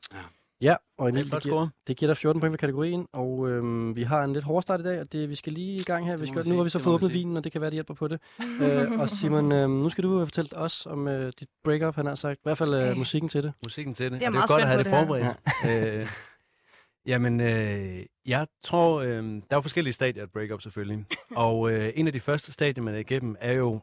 Ja, 0.61 0.75
og 0.97 1.11
Det 1.11 1.17
er 1.17 1.21
Emil, 1.21 1.27
et 1.27 1.31
det, 1.33 1.43
giver, 1.43 1.67
det 1.87 1.97
giver 1.97 2.09
dig 2.09 2.17
14 2.17 2.39
point 2.39 2.53
for 2.53 2.57
kategorien, 2.57 3.07
og 3.13 3.49
øhm, 3.49 3.95
vi 3.95 4.03
har 4.03 4.23
en 4.23 4.33
lidt 4.33 4.45
hård 4.45 4.61
start 4.61 4.79
i 4.79 4.83
dag, 4.83 4.99
og 4.99 5.11
det, 5.11 5.29
vi 5.29 5.35
skal 5.35 5.53
lige 5.53 5.75
i 5.75 5.83
gang 5.83 6.07
her. 6.07 6.17
Vi 6.17 6.27
skal, 6.27 6.47
nu 6.47 6.55
har 6.55 6.63
vi 6.63 6.69
så 6.69 6.79
fået 6.79 6.95
åbnet 6.95 7.13
vinen, 7.13 7.37
og 7.37 7.43
det 7.43 7.51
kan 7.51 7.61
være, 7.61 7.69
det 7.69 7.75
hjælper 7.75 7.93
på 7.93 8.07
det. 8.07 8.19
øh, 8.61 8.91
og 8.91 9.09
Simon, 9.09 9.51
øhm, 9.51 9.71
nu 9.71 9.89
skal 9.89 10.03
du 10.03 10.21
øh, 10.21 10.27
fortælle 10.27 10.57
os 10.57 10.85
om 10.85 11.07
øh, 11.07 11.33
dit 11.39 11.47
breakup, 11.63 11.95
han 11.95 12.05
har 12.05 12.15
sagt. 12.15 12.37
I 12.37 12.41
hvert 12.43 12.57
fald 12.57 12.73
øh, 12.73 12.89
Øh. 12.89 12.97
musikken 12.97 13.29
til 13.29 13.43
det. 13.43 13.53
Musikken 13.63 13.93
til 13.93 14.11
det. 14.11 14.19
Det 14.21 14.25
er 14.25 14.27
og 14.27 14.33
det 14.33 14.39
er 14.39 14.47
godt 14.47 14.61
at 14.61 14.67
have 14.67 14.77
det 14.77 14.85
det 14.85 14.93
forberedt. 14.93 15.99
øh, 16.01 16.07
jamen, 17.05 17.41
øh, 17.41 18.05
jeg 18.25 18.47
tror, 18.63 19.01
øh, 19.01 19.23
der 19.23 19.41
er 19.49 19.55
jo 19.55 19.61
forskellige 19.61 19.93
stadier 19.93 20.23
af 20.23 20.31
breakup 20.31 20.61
selvfølgelig. 20.61 21.05
Og 21.35 21.71
øh, 21.71 21.93
en 21.95 22.07
af 22.07 22.13
de 22.13 22.19
første 22.19 22.53
stadier, 22.53 22.83
man 22.83 22.93
er 22.93 22.99
igennem, 22.99 23.35
er 23.39 23.53
jo 23.53 23.81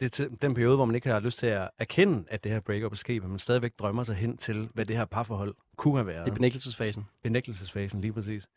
det 0.00 0.06
er 0.06 0.10
til, 0.10 0.42
den 0.42 0.54
periode, 0.54 0.76
hvor 0.76 0.84
man 0.84 0.94
ikke 0.94 1.08
har 1.08 1.20
lyst 1.20 1.38
til 1.38 1.46
at 1.46 1.70
erkende, 1.78 2.24
at 2.28 2.44
det 2.44 2.52
her 2.52 2.60
breakup 2.60 2.92
er 2.92 2.96
sket, 2.96 3.22
men 3.22 3.30
man 3.30 3.38
stadigvæk 3.38 3.78
drømmer 3.78 4.02
sig 4.02 4.16
hen 4.16 4.36
til, 4.36 4.68
hvad 4.74 4.84
det 4.84 4.96
her 4.96 5.04
parforhold 5.04 5.54
kunne 5.76 5.96
have 5.96 6.06
været. 6.06 6.24
Det 6.24 6.30
er 6.30 6.34
benægtelsesfasen. 6.34 7.06
benægtelsesfasen 7.22 8.00
lige 8.00 8.12
præcis. 8.12 8.48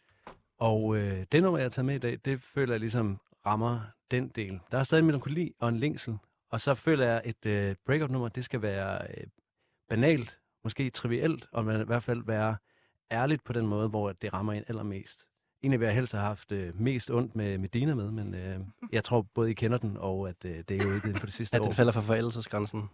Og 0.57 0.97
øh, 0.97 1.25
det 1.31 1.43
nummer, 1.43 1.57
jeg 1.57 1.65
har 1.65 1.69
taget 1.69 1.85
med 1.85 1.95
i 1.95 1.99
dag, 1.99 2.19
det 2.25 2.41
føler 2.41 2.73
jeg 2.73 2.79
ligesom 2.79 3.19
rammer 3.45 3.79
den 4.11 4.27
del. 4.27 4.59
Der 4.71 4.77
er 4.77 4.83
stadig 4.83 4.99
en 4.99 5.05
melankoli 5.05 5.53
og 5.59 5.69
en 5.69 5.77
længsel, 5.77 6.17
og 6.49 6.61
så 6.61 6.73
føler 6.75 7.05
jeg, 7.05 7.21
at 7.23 7.35
et 7.45 7.45
øh, 7.45 7.75
breakup-nummer, 7.85 8.27
det 8.27 8.45
skal 8.45 8.61
være 8.61 9.07
øh, 9.17 9.27
banalt, 9.89 10.37
måske 10.63 10.89
trivielt, 10.89 11.47
og 11.51 11.65
man 11.65 11.81
i 11.81 11.85
hvert 11.85 12.03
fald 12.03 12.23
være 12.25 12.57
ærligt 13.11 13.43
på 13.43 13.53
den 13.53 13.67
måde, 13.67 13.89
hvor 13.89 14.11
det 14.11 14.33
rammer 14.33 14.53
en 14.53 14.63
allermest. 14.67 15.25
Egentlig 15.63 15.79
vil 15.79 15.85
jeg 15.85 15.95
helst 15.95 16.13
have 16.13 16.23
haft 16.23 16.51
øh, 16.51 16.81
mest 16.81 17.11
ondt 17.11 17.35
med 17.35 17.57
Medina 17.57 17.95
med, 17.95 18.11
men 18.11 18.35
øh, 18.35 18.59
jeg 18.91 19.03
tror 19.03 19.21
både 19.21 19.51
I 19.51 19.53
kender 19.53 19.77
den, 19.77 19.97
og 19.97 20.29
at 20.29 20.45
øh, 20.45 20.63
det 20.69 20.81
er 20.81 20.87
jo 20.89 20.95
ikke 20.95 21.07
inden 21.07 21.19
for 21.19 21.25
det 21.27 21.33
sidste 21.33 21.55
At 21.55 21.61
år. 21.61 21.65
den 21.65 21.73
falder 21.75 21.91
for 21.91 22.01
forældelsesgrænsen. 22.01 22.89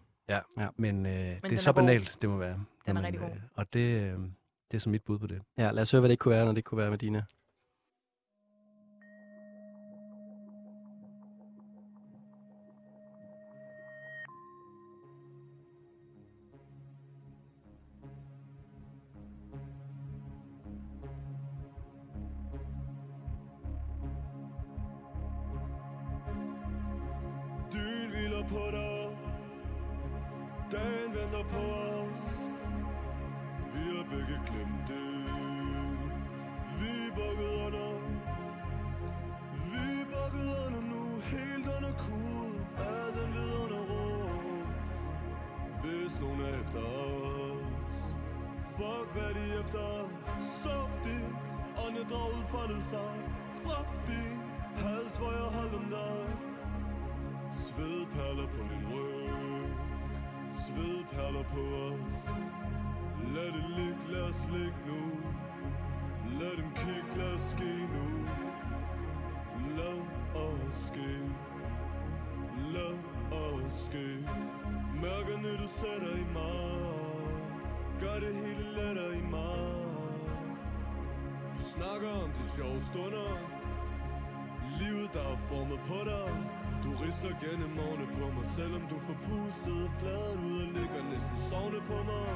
Men, 0.78 1.06
øh, 1.06 1.12
det 1.12 1.40
den 1.44 1.52
er 1.52 1.54
er 1.56 1.58
så 1.58 1.72
god. 1.72 1.82
banalt, 1.82 2.18
det 2.22 2.30
må 2.30 2.38
være. 2.38 2.54
Den 2.54 2.58
er 2.60 2.66
Jamen, 2.88 3.04
rigtig 3.04 3.20
god. 3.22 3.30
Øh, 3.30 3.36
og 3.56 3.74
det, 3.74 3.80
øh, 3.80 4.20
det 4.72 4.78
er 4.78 4.80
så 4.80 4.90
mit 4.90 5.04
bud 5.04 5.20
på 5.20 5.28
det. 5.28 5.42
Ja, 5.58 5.72
lad 5.72 5.82
os 5.84 5.92
høre, 5.92 6.00
hvad 6.00 6.10
det 6.10 6.14
ikke 6.14 6.22
kunne 6.22 6.36
være, 6.36 6.46
når 6.46 6.52
det 6.52 6.64
kunne 6.64 6.78
være 6.78 6.90
med 6.90 6.98
sig. 52.92 53.16
Fra 53.64 53.78
din 54.08 54.40
hals 54.82 55.18
hvor 55.18 55.32
jeg 55.32 55.50
holdt 55.58 55.74
om 55.74 55.86
dig. 55.98 56.26
Svedperler 57.66 58.48
på 58.56 58.62
din 58.72 58.84
røv, 58.92 59.70
Svedperler 60.66 61.44
på 61.54 61.64
os. 61.88 62.20
Lad 63.36 63.50
det 63.58 63.66
ligge, 63.78 64.04
lad 64.14 64.22
os 64.22 64.48
ligge 64.52 64.80
nu. 64.88 65.02
Lad 66.40 66.58
dem 66.58 66.70
kigge, 66.76 67.18
lad 67.18 67.34
os 67.34 67.42
ske 67.42 67.72
nu. 67.96 68.06
Sjove 82.56 82.82
stunder. 82.82 83.30
Livet 84.80 85.14
der 85.14 85.26
er 85.34 85.38
formet 85.50 85.80
på 85.90 86.00
dig. 86.12 86.30
Du 86.84 86.90
risler 87.06 87.34
gennem 87.44 87.70
morgenen 87.80 88.10
på 88.18 88.26
mig 88.36 88.46
Selvom 88.46 88.84
du 88.92 88.98
får 89.08 89.18
pustet 89.28 89.92
fladet 90.00 90.38
ud 90.50 90.60
Og 90.66 90.68
ligger 90.78 91.02
næsten 91.14 91.38
sovende 91.50 91.82
på 91.92 91.98
mig. 92.12 92.32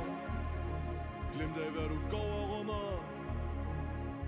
Glem 1.34 1.52
af 1.66 1.72
hvad 1.76 1.88
du 1.94 2.00
går 2.14 2.32
og 2.42 2.46
rummer. 2.54 2.88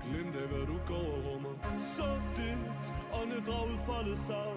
Glem 0.06 0.28
af 0.42 0.48
hvad 0.52 0.66
du 0.72 0.78
går 0.92 1.08
og 1.16 1.22
rummer. 1.28 1.56
Så 1.96 2.08
dit 2.38 2.84
åndedrag 3.20 3.66
udfoldet 3.72 4.18
sig 4.18 4.52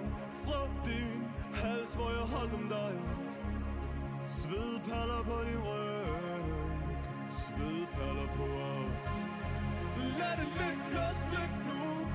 Fra 0.44 0.60
din 0.86 1.20
hals 1.60 1.94
hvor 1.94 2.10
jeg 2.18 2.26
holdt 2.34 2.54
om 2.54 2.66
dig. 2.76 2.94
Svedperler 4.38 5.22
på 5.28 5.36
din 5.48 5.60
ryg. 5.68 6.44
Svedperler 7.42 8.28
på 8.36 8.44
os. 8.44 9.33
Lad 9.96 10.36
det 10.36 10.48
ligge, 10.60 10.94
lad 10.94 11.08
os 11.10 11.28
ligge 11.30 11.58
nu. 11.68 12.06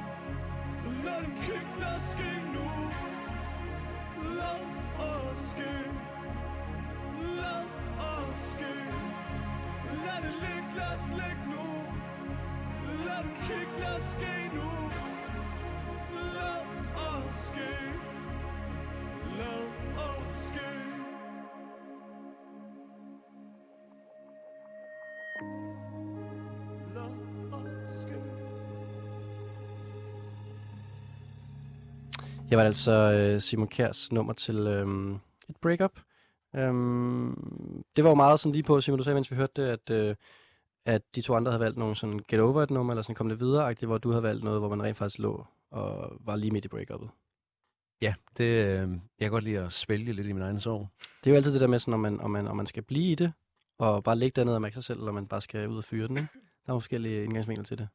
Lad 1.04 1.22
dem 1.22 1.36
kigge, 1.42 1.80
lad 1.80 2.00
ske 2.00 2.32
nu. 2.54 2.68
Lad 4.40 4.62
os 5.00 5.38
ske. 5.52 5.74
Lad 7.42 7.66
os 8.00 8.40
ske. 8.54 8.76
Lad 10.06 10.22
det 10.24 10.34
ligge, 10.44 10.76
lad 10.76 10.94
os 10.94 11.08
ligge 11.10 11.44
nu. 11.54 11.68
Lad 13.06 13.24
dem 13.24 13.34
kigge, 13.48 13.80
lad 13.80 14.02
ske 14.02 14.52
nu. 14.56 14.70
Lad 16.34 16.62
os 16.96 17.36
ske. 17.36 17.89
Her 32.50 32.56
var 32.56 32.64
det 32.64 32.70
altså 32.70 32.92
øh, 32.92 33.42
Simon 33.42 33.68
Kjærs 33.68 34.12
nummer 34.12 34.34
til 34.34 34.58
øh, 34.58 35.16
et 35.50 35.56
breakup. 35.62 36.00
Um, 36.54 37.86
det 37.96 38.04
var 38.04 38.10
jo 38.10 38.16
meget 38.16 38.40
sådan 38.40 38.54
lige 38.54 38.64
på, 38.64 38.82
Simon, 38.82 38.98
du 38.98 39.04
sagde, 39.04 39.14
mens 39.14 39.32
vi 39.32 39.36
hørte 39.36 39.62
det, 39.62 39.68
at, 39.68 39.90
øh, 39.90 40.16
at 40.86 41.02
de 41.16 41.22
to 41.22 41.36
andre 41.36 41.52
havde 41.52 41.60
valgt 41.60 41.78
nogle 41.78 41.96
sådan 41.96 42.20
get 42.28 42.40
over 42.40 42.64
et 42.64 42.72
nummer, 42.72 42.94
eller 42.94 43.02
sådan 43.02 43.16
kom 43.16 43.28
lidt 43.28 43.40
videre 43.40 43.74
hvor 43.74 43.98
du 43.98 44.10
havde 44.10 44.24
valgt 44.24 44.44
noget, 44.44 44.60
hvor 44.60 44.70
man 44.70 44.84
rent 44.84 44.98
faktisk 44.98 45.20
lå 45.20 45.46
og 45.72 46.18
var 46.20 46.36
lige 46.36 46.52
midt 46.52 46.66
i 46.66 46.68
breakupet. 46.68 47.10
Ja, 48.02 48.14
det, 48.38 48.44
øh, 48.44 48.90
jeg 48.90 49.26
kan 49.26 49.32
godt 49.32 49.44
lide 49.44 49.60
at 49.60 49.74
svælge 49.74 50.14
lidt 50.14 50.28
i 50.28 50.32
min 50.32 50.44
egen 50.44 50.60
sorg. 50.60 50.88
Det 51.24 51.30
er 51.30 51.32
jo 51.32 51.36
altid 51.36 51.54
det 51.54 51.62
der 51.62 51.68
med, 51.68 51.80
sådan, 51.80 51.94
om, 51.94 52.00
man, 52.00 52.20
om, 52.20 52.32
man, 52.32 52.48
om 52.48 52.58
man 52.58 52.68
skal 52.68 52.84
blive 52.84 53.12
i 53.12 53.16
det, 53.16 53.34
og 53.78 54.04
bare 54.04 54.16
ligge 54.16 54.36
dernede 54.36 54.58
og 54.58 54.62
mærke 54.62 54.74
sig 54.74 54.84
selv, 54.84 55.00
eller 55.00 55.12
man 55.12 55.28
bare 55.28 55.42
skal 55.42 55.68
ud 55.68 55.78
og 55.78 55.84
fyre 55.84 56.08
den. 56.08 56.18
Ikke? 56.18 56.30
Der 56.66 56.74
er 56.74 56.80
forskellige 56.80 57.24
indgangsvinkler 57.24 57.66
til 57.66 57.78
det. 57.78 57.88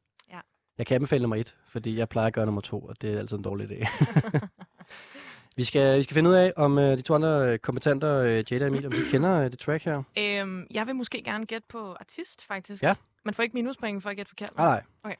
Jeg 0.77 0.87
kan 0.87 0.95
anbefale 0.95 1.21
nummer 1.21 1.35
et, 1.35 1.55
fordi 1.67 1.97
jeg 1.97 2.09
plejer 2.09 2.27
at 2.27 2.33
gøre 2.33 2.45
nummer 2.45 2.61
to, 2.61 2.79
og 2.79 3.01
det 3.01 3.13
er 3.13 3.19
altid 3.19 3.37
en 3.37 3.43
dårlig 3.43 3.71
idé. 3.71 3.87
vi, 5.57 5.63
skal, 5.63 5.97
vi 5.97 6.03
skal 6.03 6.13
finde 6.13 6.29
ud 6.29 6.35
af, 6.35 6.53
om 6.55 6.79
øh, 6.79 6.97
de 6.97 7.01
to 7.01 7.15
andre 7.15 7.51
øh, 7.51 7.59
kompetenter, 7.59 8.17
øh, 8.17 8.43
Jada 8.51 8.65
og 8.65 8.67
Emil, 8.67 8.85
om 8.85 8.91
de 8.91 9.05
kender 9.11 9.39
øh, 9.39 9.51
det 9.51 9.59
track 9.59 9.83
her. 9.83 10.03
Øhm, 10.17 10.67
jeg 10.71 10.87
vil 10.87 10.95
måske 10.95 11.23
gerne 11.23 11.45
gætte 11.45 11.67
på 11.69 11.93
artist, 11.93 12.45
faktisk. 12.45 12.83
Ja. 12.83 12.95
Man 13.25 13.33
får 13.33 13.43
ikke 13.43 13.53
minuspoint 13.53 14.03
for 14.03 14.09
at 14.09 14.15
gætte 14.15 14.29
forkert. 14.29 14.57
Nej, 14.57 14.83
nej. 15.03 15.15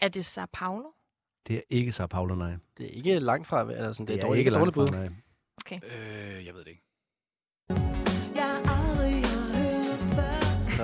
Er 0.00 0.08
det 0.08 0.24
Sao 0.24 0.46
Paulo? 0.52 0.88
Det 1.48 1.56
er 1.56 1.60
ikke 1.70 1.92
så 1.92 2.06
Paulo, 2.06 2.34
nej. 2.34 2.52
Det 2.78 2.86
er 2.86 2.90
ikke 2.90 3.18
langt 3.18 3.46
fra, 3.46 3.60
eller 3.60 3.92
sådan, 3.92 4.06
det 4.06 4.16
er, 4.16 4.20
dårligt, 4.20 4.38
ikke 4.38 4.50
dårligt 4.50 4.76
langt 4.76 4.90
bud. 4.90 4.96
fra, 4.96 5.00
nej. 5.00 5.10
Okay. 5.64 5.80
Øh, 5.82 6.46
jeg 6.46 6.54
ved 6.54 6.64
det 6.64 6.70
ikke. 6.70 8.13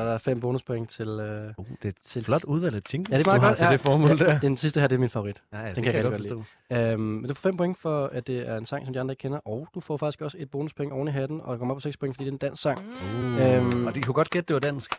Så 0.01 0.05
er 0.07 0.11
der 0.11 0.19
fem 0.19 0.41
bonuspoint 0.41 0.91
til... 0.91 1.09
Øh, 1.09 1.55
Uh, 1.59 1.67
det 1.83 1.89
er 1.89 1.93
Til- 2.03 2.25
flot 2.25 2.45
udvalg 2.45 2.77
af 2.77 2.81
jingles, 2.93 3.11
Ja, 3.13 3.19
det 3.19 3.27
er 3.27 3.29
meget 3.29 3.41
du 3.41 3.43
har 3.45 3.51
godt, 3.51 3.57
til 3.59 3.65
ja. 3.65 3.73
det 3.73 3.81
formål 3.81 4.19
der. 4.19 4.41
den 4.41 4.57
sidste 4.57 4.81
her, 4.81 4.87
det 4.89 4.95
er 4.95 5.01
min 5.01 5.11
favorit. 5.11 5.43
Ja, 5.53 5.59
ja, 5.61 5.67
det 5.67 5.75
kan 5.75 5.83
kan 5.85 5.95
jeg 5.95 6.05
rigtig 6.13 6.31
godt 6.31 6.39
forstå. 6.39 6.77
Øhm, 6.77 7.01
men 7.01 7.29
du 7.29 7.35
får 7.35 7.41
fem 7.41 7.57
point 7.57 7.79
for, 7.79 8.07
at 8.07 8.27
det 8.27 8.49
er 8.49 8.57
en 8.57 8.67
sang, 8.67 8.87
som 8.87 8.93
de 8.95 9.01
andre 9.01 9.13
ikke 9.13 9.21
kender, 9.21 9.39
og 9.39 9.69
du 9.75 9.81
får 9.81 9.97
faktisk 9.97 10.21
også 10.21 10.37
et 10.41 10.51
bonuspoint 10.51 10.93
oven 10.93 11.09
i 11.09 11.11
hatten, 11.11 11.41
og 11.41 11.59
kommer 11.59 11.75
op 11.75 11.77
på 11.77 11.81
seks 11.81 11.97
point, 11.97 12.17
fordi 12.17 12.25
det 12.25 12.31
er 12.31 12.33
en 12.33 12.39
dansk 12.39 12.63
sang. 12.63 12.79
Uh, 12.79 13.41
Øhm. 13.41 13.87
og 13.87 13.95
de 13.95 14.03
kunne 14.03 14.15
godt 14.15 14.31
gætte, 14.31 14.49
det 14.49 14.55
var 14.55 14.61
dansk. 14.61 14.91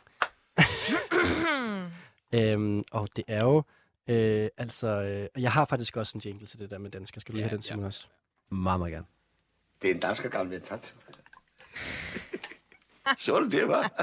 Øhm, 2.41 2.83
og 2.91 3.07
det 3.15 3.23
er 3.27 3.43
jo... 3.43 3.63
Øh, 4.07 4.49
altså, 4.57 4.87
øh, 5.35 5.41
jeg 5.43 5.51
har 5.51 5.65
faktisk 5.65 5.97
også 5.97 6.17
en 6.17 6.21
jingle 6.25 6.47
til 6.47 6.59
det 6.59 6.69
der 6.69 6.77
med 6.77 6.91
dansker. 6.91 7.21
Skal 7.21 7.31
du 7.33 7.35
lige 7.35 7.43
Ja, 7.43 7.49
have 7.49 7.57
den, 7.57 7.63
ja. 7.63 7.67
Simon, 7.73 7.85
også? 7.85 8.07
Meget, 8.51 8.79
meget 8.79 8.91
gerne. 8.93 9.05
Det 9.81 9.89
er 9.89 9.93
en 9.93 9.99
dansker 9.99 10.29
gammel 10.29 10.53
metat. 10.53 10.93
Så 13.17 13.39
du 13.39 13.49
det, 13.49 13.67
var? 13.67 13.91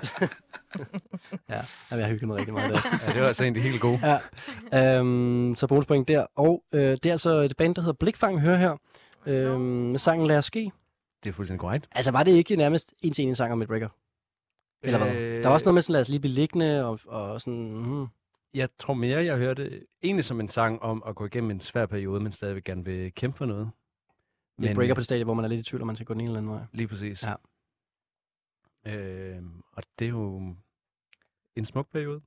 Ja, 1.48 1.60
jeg 1.90 2.06
har 2.06 2.08
hygget 2.08 2.28
mig 2.28 2.36
rigtig 2.36 2.54
meget 2.54 2.70
der. 2.74 2.80
Ja, 3.06 3.12
det 3.12 3.20
var 3.20 3.26
altså 3.26 3.42
egentlig 3.42 3.62
helt 3.62 3.80
god. 3.80 3.98
Ja. 4.72 4.98
Øhm, 4.98 5.54
så 5.56 5.66
bonuspoint 5.66 6.08
der. 6.08 6.26
Og 6.34 6.64
øh, 6.72 6.80
det 6.80 7.06
er 7.06 7.12
altså 7.12 7.30
et 7.30 7.56
band, 7.56 7.74
der 7.74 7.82
hedder 7.82 7.92
Blikfang, 7.92 8.40
hører 8.40 8.56
her. 8.58 8.76
Øhm, 9.26 9.60
med 9.60 9.98
sangen 9.98 10.26
Lad 10.26 10.38
os 10.38 10.44
ske. 10.44 10.72
Det 11.24 11.30
er 11.30 11.34
fuldstændig 11.34 11.60
korrekt. 11.60 11.88
Altså, 11.92 12.10
var 12.10 12.22
det 12.22 12.32
ikke 12.32 12.56
nærmest 12.56 12.94
en 13.02 13.12
til 13.12 13.24
en 13.24 13.34
sang 13.34 13.52
om 13.52 13.62
et 13.62 13.68
breakup? 13.68 13.92
Eller 14.82 14.98
hvad? 14.98 15.14
Øh, 15.16 15.42
Der 15.42 15.48
var 15.48 15.54
også 15.54 15.64
noget 15.64 15.74
med 15.74 15.82
sådan, 15.82 15.92
lad 15.92 16.00
os 16.00 16.08
lige 16.08 16.20
blive 16.20 16.32
liggende, 16.34 16.84
og, 16.84 17.00
og 17.06 17.40
sådan... 17.40 17.68
Hmm. 17.68 18.06
Jeg 18.54 18.68
tror 18.78 18.94
mere, 18.94 19.24
jeg 19.24 19.36
hørte 19.36 19.80
egentlig 20.02 20.24
som 20.24 20.40
en 20.40 20.48
sang 20.48 20.82
om 20.82 21.02
at 21.06 21.14
gå 21.14 21.26
igennem 21.26 21.50
en 21.50 21.60
svær 21.60 21.86
periode, 21.86 22.20
men 22.20 22.32
stadigvæk 22.32 22.64
gerne 22.64 22.84
vil 22.84 23.12
kæmpe 23.14 23.38
for 23.38 23.46
noget. 23.46 23.70
Det 24.60 24.70
er 24.70 24.74
breakup 24.74 24.94
på 24.94 25.00
det 25.00 25.04
stadie, 25.04 25.24
hvor 25.24 25.34
man 25.34 25.44
er 25.44 25.48
lidt 25.48 25.60
i 25.60 25.70
tvivl, 25.70 25.80
om 25.80 25.86
man 25.86 25.96
skal 25.96 26.06
gå 26.06 26.14
den 26.14 26.20
ene 26.20 26.28
eller 26.28 26.38
anden 26.38 26.52
vej. 26.52 26.60
Lige 26.72 26.88
præcis. 26.88 27.22
Ja. 27.22 27.32
Øh, 28.88 29.42
og 29.72 29.82
det 29.98 30.04
er 30.04 30.08
jo 30.08 30.54
en 31.56 31.64
smuk 31.64 31.90
periode. 31.92 32.20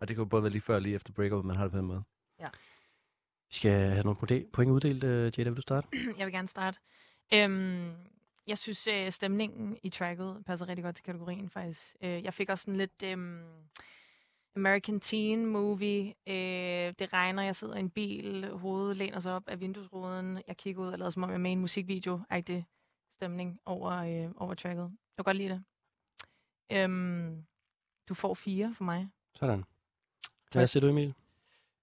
Og 0.00 0.08
det 0.08 0.16
kan 0.16 0.22
jo 0.22 0.28
både 0.28 0.42
være 0.42 0.52
lige 0.52 0.62
før 0.62 0.74
og 0.74 0.82
lige 0.82 0.94
efter 0.94 1.12
breakup, 1.12 1.44
man 1.44 1.56
har 1.56 1.62
det 1.64 1.72
på 1.72 1.78
den 1.78 1.86
måde. 1.86 2.02
Vi 3.48 3.54
skal 3.54 3.70
have 3.70 4.02
nogle 4.02 4.16
point- 4.52 4.70
uddelt. 4.70 5.04
Uh, 5.04 5.10
Jada, 5.38 5.50
vil 5.50 5.56
du 5.56 5.62
starte? 5.62 5.88
jeg 6.18 6.26
vil 6.26 6.32
gerne 6.32 6.48
starte. 6.48 6.78
Øhm, 7.34 7.92
jeg 8.46 8.58
synes, 8.58 8.86
øh, 8.86 9.10
stemningen 9.12 9.78
i 9.82 9.88
tracket 9.88 10.42
passer 10.46 10.68
rigtig 10.68 10.84
godt 10.84 10.96
til 10.96 11.04
kategorien, 11.04 11.50
faktisk. 11.50 11.96
Øh, 12.02 12.24
jeg 12.24 12.34
fik 12.34 12.48
også 12.50 12.62
sådan 12.62 12.76
lidt 12.76 13.02
øhm, 13.04 13.42
American 14.56 15.00
Teen 15.00 15.46
Movie. 15.46 16.14
Øh, 16.26 16.94
det 16.98 17.12
regner, 17.12 17.42
jeg 17.42 17.56
sidder 17.56 17.74
i 17.76 17.80
en 17.80 17.90
bil, 17.90 18.50
hovedet 18.50 18.96
læner 18.96 19.20
sig 19.20 19.32
op 19.32 19.48
af 19.48 19.60
vinduesruden. 19.60 20.42
Jeg 20.46 20.56
kigger 20.56 20.82
ud 20.82 20.88
og 20.88 20.98
lader 20.98 21.10
som 21.10 21.22
om, 21.22 21.28
jeg 21.30 21.34
er 21.34 21.38
med 21.38 21.50
i 21.50 21.52
en 21.52 21.60
musikvideo. 21.60 22.20
Rigtig 22.30 22.66
stemning 23.10 23.60
over, 23.64 23.92
øh, 23.92 24.30
over 24.36 24.54
tracket. 24.54 24.82
Jeg 24.82 24.90
kan 25.18 25.24
godt 25.24 25.36
lide 25.36 25.48
det. 25.48 25.64
Øhm, 26.72 27.46
du 28.08 28.14
får 28.14 28.34
fire 28.34 28.74
for 28.74 28.84
mig. 28.84 29.08
Sådan. 29.34 29.64
Hvad 30.52 30.66
siger 30.66 30.80
du, 30.80 30.88
Emil? 30.88 31.14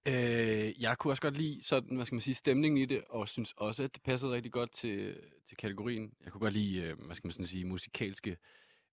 Øh, 0.06 0.82
jeg 0.82 0.98
kunne 0.98 1.12
også 1.12 1.22
godt 1.22 1.36
lide 1.36 1.62
sådan, 1.62 1.96
hvad 1.96 2.06
skal 2.06 2.14
man 2.14 2.20
sige, 2.20 2.34
stemningen 2.34 2.78
i 2.78 2.86
det, 2.86 3.04
og 3.08 3.28
synes 3.28 3.52
også, 3.56 3.82
at 3.82 3.94
det 3.94 4.02
passede 4.02 4.32
rigtig 4.32 4.52
godt 4.52 4.72
til, 4.72 5.20
til 5.48 5.56
kategorien. 5.56 6.12
Jeg 6.24 6.32
kunne 6.32 6.40
godt 6.40 6.52
lide, 6.54 6.82
øh, 6.82 6.98
hvad 6.98 7.16
skal 7.16 7.26
man 7.26 7.32
sådan 7.32 7.46
sige, 7.46 7.64
musikalske 7.64 8.36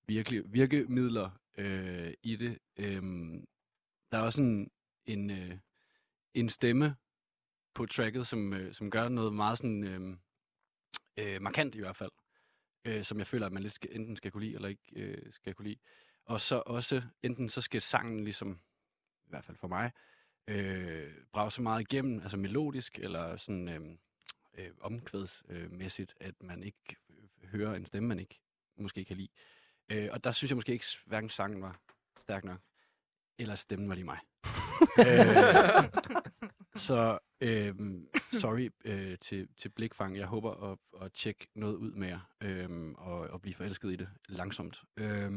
virkelig, 0.08 0.54
virkemidler 0.54 1.30
øh, 1.58 2.14
i 2.24 2.36
det. 2.36 2.58
Øhm, 2.78 3.46
der 4.12 4.18
er 4.18 4.22
også 4.22 4.42
en, 4.42 4.72
en, 5.06 5.30
øh, 5.30 5.58
en 6.34 6.50
stemme 6.50 6.96
på 7.74 7.86
tracket, 7.86 8.28
som, 8.28 8.54
øh, 8.54 8.74
som 8.74 8.92
gør 8.92 9.10
noget 9.10 9.34
meget 9.34 9.58
sådan, 9.58 9.84
øh, 9.84 10.18
øh, 11.18 11.42
markant 11.42 11.76
i 11.76 11.80
hvert 11.80 11.96
fald, 11.96 12.12
øh, 12.86 13.04
som 13.04 13.20
jeg 13.20 13.28
føler, 13.28 13.46
at 13.46 13.52
man 13.52 13.64
lidt 13.64 13.74
skal, 13.74 13.90
enten 13.94 14.16
skal 14.16 14.32
kunne 14.32 14.44
lide, 14.44 14.56
eller 14.56 14.68
ikke 14.68 14.84
øh, 14.96 15.34
skal 15.34 15.54
kunne 15.54 15.68
lide. 15.68 15.80
Og 16.26 16.42
så 16.42 16.64
også, 16.66 17.02
enten 17.24 17.50
så 17.50 17.62
skal 17.62 17.82
sangen 17.82 18.24
ligesom, 18.24 18.60
i 19.26 19.30
hvert 19.30 19.46
fald 19.46 19.58
for 19.58 19.68
mig, 19.68 19.92
øh, 20.48 21.14
brage 21.32 21.52
så 21.52 21.62
meget 21.62 21.82
igennem, 21.82 22.22
altså 22.22 22.38
melodisk 22.38 23.00
eller 23.00 23.38
sådan 23.38 23.70
øh, 23.70 23.98
øh, 24.58 24.72
omkvædsmæssigt, 24.82 26.16
at 26.20 26.44
man 26.44 26.64
ikke 26.64 26.96
øh, 27.10 27.50
hører 27.50 27.76
en 27.76 27.86
stemme, 27.86 28.08
man 28.08 28.20
ikke 28.20 28.40
måske 28.78 29.06
kan 29.06 29.18
lide. 29.18 29.30
Øh, 29.90 30.10
og 30.12 30.24
der 30.24 30.32
synes 30.32 30.50
jeg 30.50 30.58
måske 30.58 30.74
ikke, 30.74 30.86
hverken 31.06 31.30
sangen 31.30 31.62
var 31.62 31.80
stærk 32.22 32.44
nok, 32.44 32.60
eller 33.40 33.56
stemmen 33.56 33.90
var 33.90 33.96
lige 33.96 34.06
mig. 34.06 34.20
øh, 35.00 35.92
så 36.88 37.20
øh, 37.42 37.76
sorry 38.46 38.70
øh, 38.86 39.18
til, 39.18 39.48
til 39.58 39.70
Blikfang. 39.70 40.18
Jeg 40.18 40.28
håber 40.28 40.72
at, 40.72 40.78
at 41.02 41.14
tjekke 41.14 41.48
noget 41.56 41.76
ud 41.76 41.92
med 41.92 42.08
jer, 42.08 42.20
øh, 42.42 42.94
og, 42.98 43.20
og 43.20 43.42
blive 43.42 43.54
forelsket 43.54 43.94
i 43.94 43.96
det 43.96 44.10
langsomt. 44.30 44.84
Øh, 44.98 45.32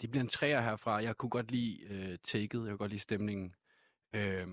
det 0.00 0.10
bliver 0.10 0.20
en 0.20 0.28
træer 0.28 0.60
herfra. 0.60 1.02
Jeg 1.02 1.16
kunne 1.16 1.30
godt 1.30 1.50
lide 1.50 1.80
øh, 1.84 2.18
taket, 2.24 2.58
jeg 2.58 2.68
kunne 2.68 2.78
godt 2.78 2.90
lide 2.90 3.02
stemningen. 3.02 3.54
Øh, 4.12 4.48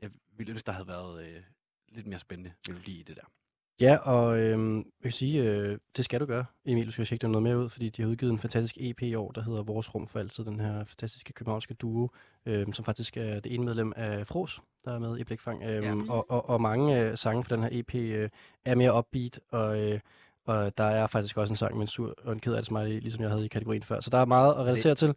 jeg 0.00 0.10
ville 0.36 0.52
ønske, 0.52 0.66
der 0.66 0.72
havde 0.72 0.88
været 0.88 1.26
øh, 1.26 1.42
lidt 1.88 2.06
mere 2.06 2.18
spændende 2.18 2.52
melodi 2.68 3.00
i 3.00 3.02
det 3.02 3.16
der. 3.16 3.32
Ja, 3.80 3.96
og 3.96 4.38
øhm, 4.38 4.76
jeg 4.76 4.84
kan 5.02 5.12
sige, 5.12 5.42
øh, 5.42 5.78
det 5.96 6.04
skal 6.04 6.20
du 6.20 6.26
gøre, 6.26 6.44
Emil. 6.66 6.86
Du 6.86 6.90
skal 6.92 7.06
tjekke 7.06 7.22
dig 7.22 7.30
noget 7.30 7.42
mere 7.42 7.58
ud, 7.58 7.68
fordi 7.68 7.88
de 7.88 8.02
har 8.02 8.08
udgivet 8.08 8.32
en 8.32 8.38
fantastisk 8.38 8.76
EP 8.80 9.02
i 9.02 9.14
år, 9.14 9.32
der 9.32 9.42
hedder 9.42 9.62
Vores 9.62 9.94
Rum 9.94 10.08
for 10.08 10.18
Altid. 10.18 10.44
Den 10.44 10.60
her 10.60 10.84
fantastiske 10.84 11.32
københavnske 11.32 11.74
duo, 11.74 12.08
øhm, 12.46 12.72
som 12.72 12.84
faktisk 12.84 13.16
er 13.16 13.40
det 13.40 13.54
ene 13.54 13.64
medlem 13.64 13.92
af 13.96 14.26
Fros, 14.26 14.60
der 14.84 14.94
er 14.94 14.98
med 14.98 15.18
i 15.18 15.24
Blikfang. 15.24 15.62
Øhm, 15.62 15.84
Ja. 16.06 16.12
og, 16.12 16.30
og, 16.30 16.48
og 16.48 16.60
mange 16.60 17.00
øh, 17.00 17.16
sange 17.16 17.44
fra 17.44 17.54
den 17.56 17.62
her 17.64 17.70
EP 17.72 17.94
øh, 17.94 18.28
er 18.64 18.74
mere 18.74 18.98
upbeat, 18.98 19.40
og, 19.50 19.80
øh, 19.90 20.00
og 20.46 20.78
der 20.78 20.84
er 20.84 21.06
faktisk 21.06 21.36
også 21.36 21.52
en 21.52 21.56
sang 21.56 21.74
med 21.74 21.82
en 21.82 21.88
sur 21.88 22.14
og 22.24 22.32
en 22.32 22.40
ked 22.40 22.52
af 22.52 22.58
det 22.58 22.66
smiley, 22.66 23.00
ligesom 23.00 23.20
jeg 23.22 23.30
havde 23.30 23.44
i 23.44 23.48
kategorien 23.48 23.82
før. 23.82 24.00
Så 24.00 24.10
der 24.10 24.18
er 24.18 24.24
meget 24.24 24.54
at 24.54 24.60
relatere 24.66 24.94
til. 24.94 25.14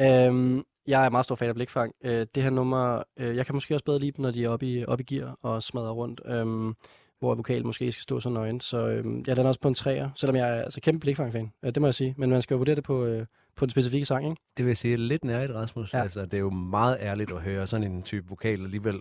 Øhm, 0.00 0.64
jeg 0.86 1.04
er 1.04 1.08
meget 1.10 1.24
stor 1.24 1.34
fan 1.34 1.48
af 1.48 1.54
Blikfang. 1.54 1.94
Øh, 2.04 2.26
det 2.34 2.42
her 2.42 2.50
nummer, 2.50 3.02
øh, 3.16 3.36
jeg 3.36 3.46
kan 3.46 3.54
måske 3.54 3.74
også 3.74 3.84
bedre 3.84 3.98
lide 3.98 4.12
dem, 4.12 4.22
når 4.22 4.30
de 4.30 4.44
er 4.44 4.48
oppe 4.48 4.66
i, 4.66 4.84
oppe 4.84 5.04
i 5.08 5.14
gear 5.14 5.38
og 5.42 5.62
smadrer 5.62 5.90
rundt. 5.92 6.20
Øhm, 6.24 6.74
hvor 7.22 7.34
vokalen 7.34 7.66
måske 7.66 7.92
skal 7.92 8.02
stå 8.02 8.20
så 8.20 8.28
nøgen. 8.28 8.60
Så 8.60 8.88
øhm, 8.88 9.24
jeg 9.26 9.36
lander 9.36 9.48
også 9.48 9.60
på 9.60 9.68
en 9.68 9.74
træer, 9.74 10.10
selvom 10.16 10.36
jeg 10.36 10.58
er 10.58 10.62
altså 10.62 10.80
kæmpe 10.80 11.00
Blikfang-fan. 11.00 11.52
Øh, 11.62 11.74
det 11.74 11.80
må 11.80 11.86
jeg 11.86 11.94
sige. 11.94 12.14
Men 12.18 12.30
man 12.30 12.42
skal 12.42 12.54
jo 12.54 12.58
vurdere 12.58 12.76
det 12.76 12.84
på, 12.84 13.04
øh, 13.04 13.26
på 13.56 13.66
den 13.66 13.70
specifikke 13.70 14.06
sang, 14.06 14.24
ikke? 14.24 14.42
Det 14.56 14.64
vil 14.64 14.70
jeg 14.70 14.76
sige 14.76 14.96
lidt 14.96 15.24
nærigt, 15.24 15.52
Rasmus. 15.52 15.94
Ja. 15.94 16.02
Altså, 16.02 16.24
det 16.24 16.34
er 16.34 16.38
jo 16.38 16.50
meget 16.50 16.96
ærligt 17.00 17.32
at 17.32 17.42
høre 17.42 17.66
sådan 17.66 17.92
en 17.92 18.02
type 18.02 18.28
vokal 18.28 18.64
alligevel, 18.64 19.00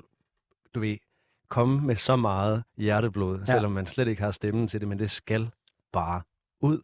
du 0.75 0.79
ved, 0.79 0.97
komme 1.49 1.81
med 1.81 1.95
så 1.95 2.15
meget 2.15 2.63
hjerteblod, 2.77 3.39
ja. 3.39 3.45
selvom 3.45 3.71
man 3.71 3.85
slet 3.85 4.07
ikke 4.07 4.21
har 4.21 4.31
stemmen 4.31 4.67
til 4.67 4.79
det, 4.79 4.87
men 4.87 4.99
det 4.99 5.11
skal 5.11 5.49
bare 5.91 6.21
ud. 6.59 6.81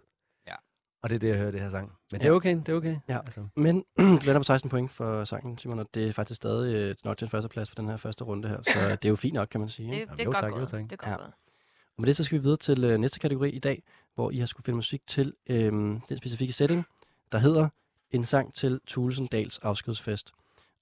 Og 1.07 1.09
det 1.09 1.15
er 1.15 1.19
det, 1.19 1.27
jeg 1.27 1.37
hører 1.37 1.51
det 1.51 1.61
her 1.61 1.69
sang. 1.69 1.91
Men 2.11 2.21
det 2.21 2.25
Ja. 2.25 2.31
er 2.31 2.35
okay, 2.35 2.55
det 2.55 2.69
er 2.69 2.73
okay. 2.73 2.97
Ja. 3.09 3.17
Altså, 3.19 3.47
Men 3.55 3.83
du 3.97 4.03
lander 4.03 4.39
på 4.39 4.43
16 4.43 4.69
point 4.69 4.91
for 4.91 5.23
sangen, 5.23 5.57
Simon, 5.57 5.79
og 5.79 5.87
det 5.93 6.07
er 6.07 6.13
faktisk 6.13 6.35
stadig 6.35 6.75
øh, 6.75 6.95
nok 7.05 7.17
til 7.17 7.25
en 7.25 7.29
første 7.31 7.49
plads 7.49 7.69
for 7.69 7.75
den 7.75 7.89
her 7.89 7.97
første 7.97 8.23
runde 8.23 8.47
her. 8.49 8.57
Så 8.63 8.79
det 8.91 9.05
er 9.05 9.09
jo 9.09 9.15
fint 9.15 9.33
nok, 9.33 9.47
kan 9.51 9.59
man 9.59 9.69
sige. 9.69 9.91
Det, 9.91 10.09
det 10.11 10.19
er 10.19 10.23
jo 10.23 10.29
godt 10.31 10.35
tak, 10.37 10.51
jo 10.51 10.55
gået. 10.57 10.69
tak. 10.69 10.79
Det 10.83 10.91
er 10.91 10.95
godt 10.95 11.11
Ja. 11.11 11.15
gået. 11.17 11.27
Og 11.97 12.01
med 12.01 12.07
det 12.07 12.15
så 12.15 12.23
skal 12.23 12.37
vi 12.37 12.43
videre 12.43 12.57
til 12.57 12.83
øh, 12.83 12.97
næste 12.97 13.19
kategori 13.19 13.49
i 13.49 13.59
dag, 13.59 13.83
hvor 14.15 14.31
I 14.31 14.37
har 14.37 14.45
skulle 14.45 14.65
finde 14.65 14.75
musik 14.75 15.01
til 15.07 15.33
øh, 15.49 15.71
den 15.71 16.17
specifikke 16.17 16.53
setting, 16.53 16.85
der 17.31 17.37
hedder 17.37 17.69
En 18.11 18.25
sang 18.25 18.53
til 18.53 18.79
Tulsendals 18.87 19.57
afskedsfest. 19.59 20.31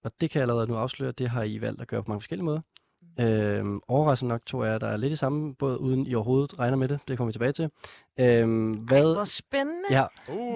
Og 0.03 0.11
det 0.21 0.29
kan 0.29 0.39
jeg 0.39 0.43
allerede 0.43 0.67
nu 0.67 0.75
afsløre, 0.75 1.11
det 1.11 1.29
har 1.29 1.43
I 1.43 1.61
valgt 1.61 1.81
at 1.81 1.87
gøre 1.87 2.03
på 2.03 2.09
mange 2.11 2.21
forskellige 2.21 2.45
måder. 2.45 2.61
Øhm, 3.19 3.81
overraskende 3.87 4.29
nok 4.29 4.45
tror 4.45 4.65
jeg, 4.65 4.81
der 4.81 4.87
er 4.87 4.97
lidt 4.97 5.13
i 5.13 5.15
samme 5.15 5.55
båd, 5.55 5.77
uden 5.77 6.07
i 6.07 6.15
overhovedet 6.15 6.59
regner 6.59 6.77
med 6.77 6.87
det. 6.87 6.99
Det 7.07 7.17
kommer 7.17 7.29
vi 7.29 7.33
tilbage 7.33 7.51
til. 7.51 7.69
Øhm, 8.19 8.71
hvad... 8.71 9.13
Hvor 9.15 9.23
spændende. 9.25 9.87
Ja, 9.91 10.05
Uh, 10.29 10.55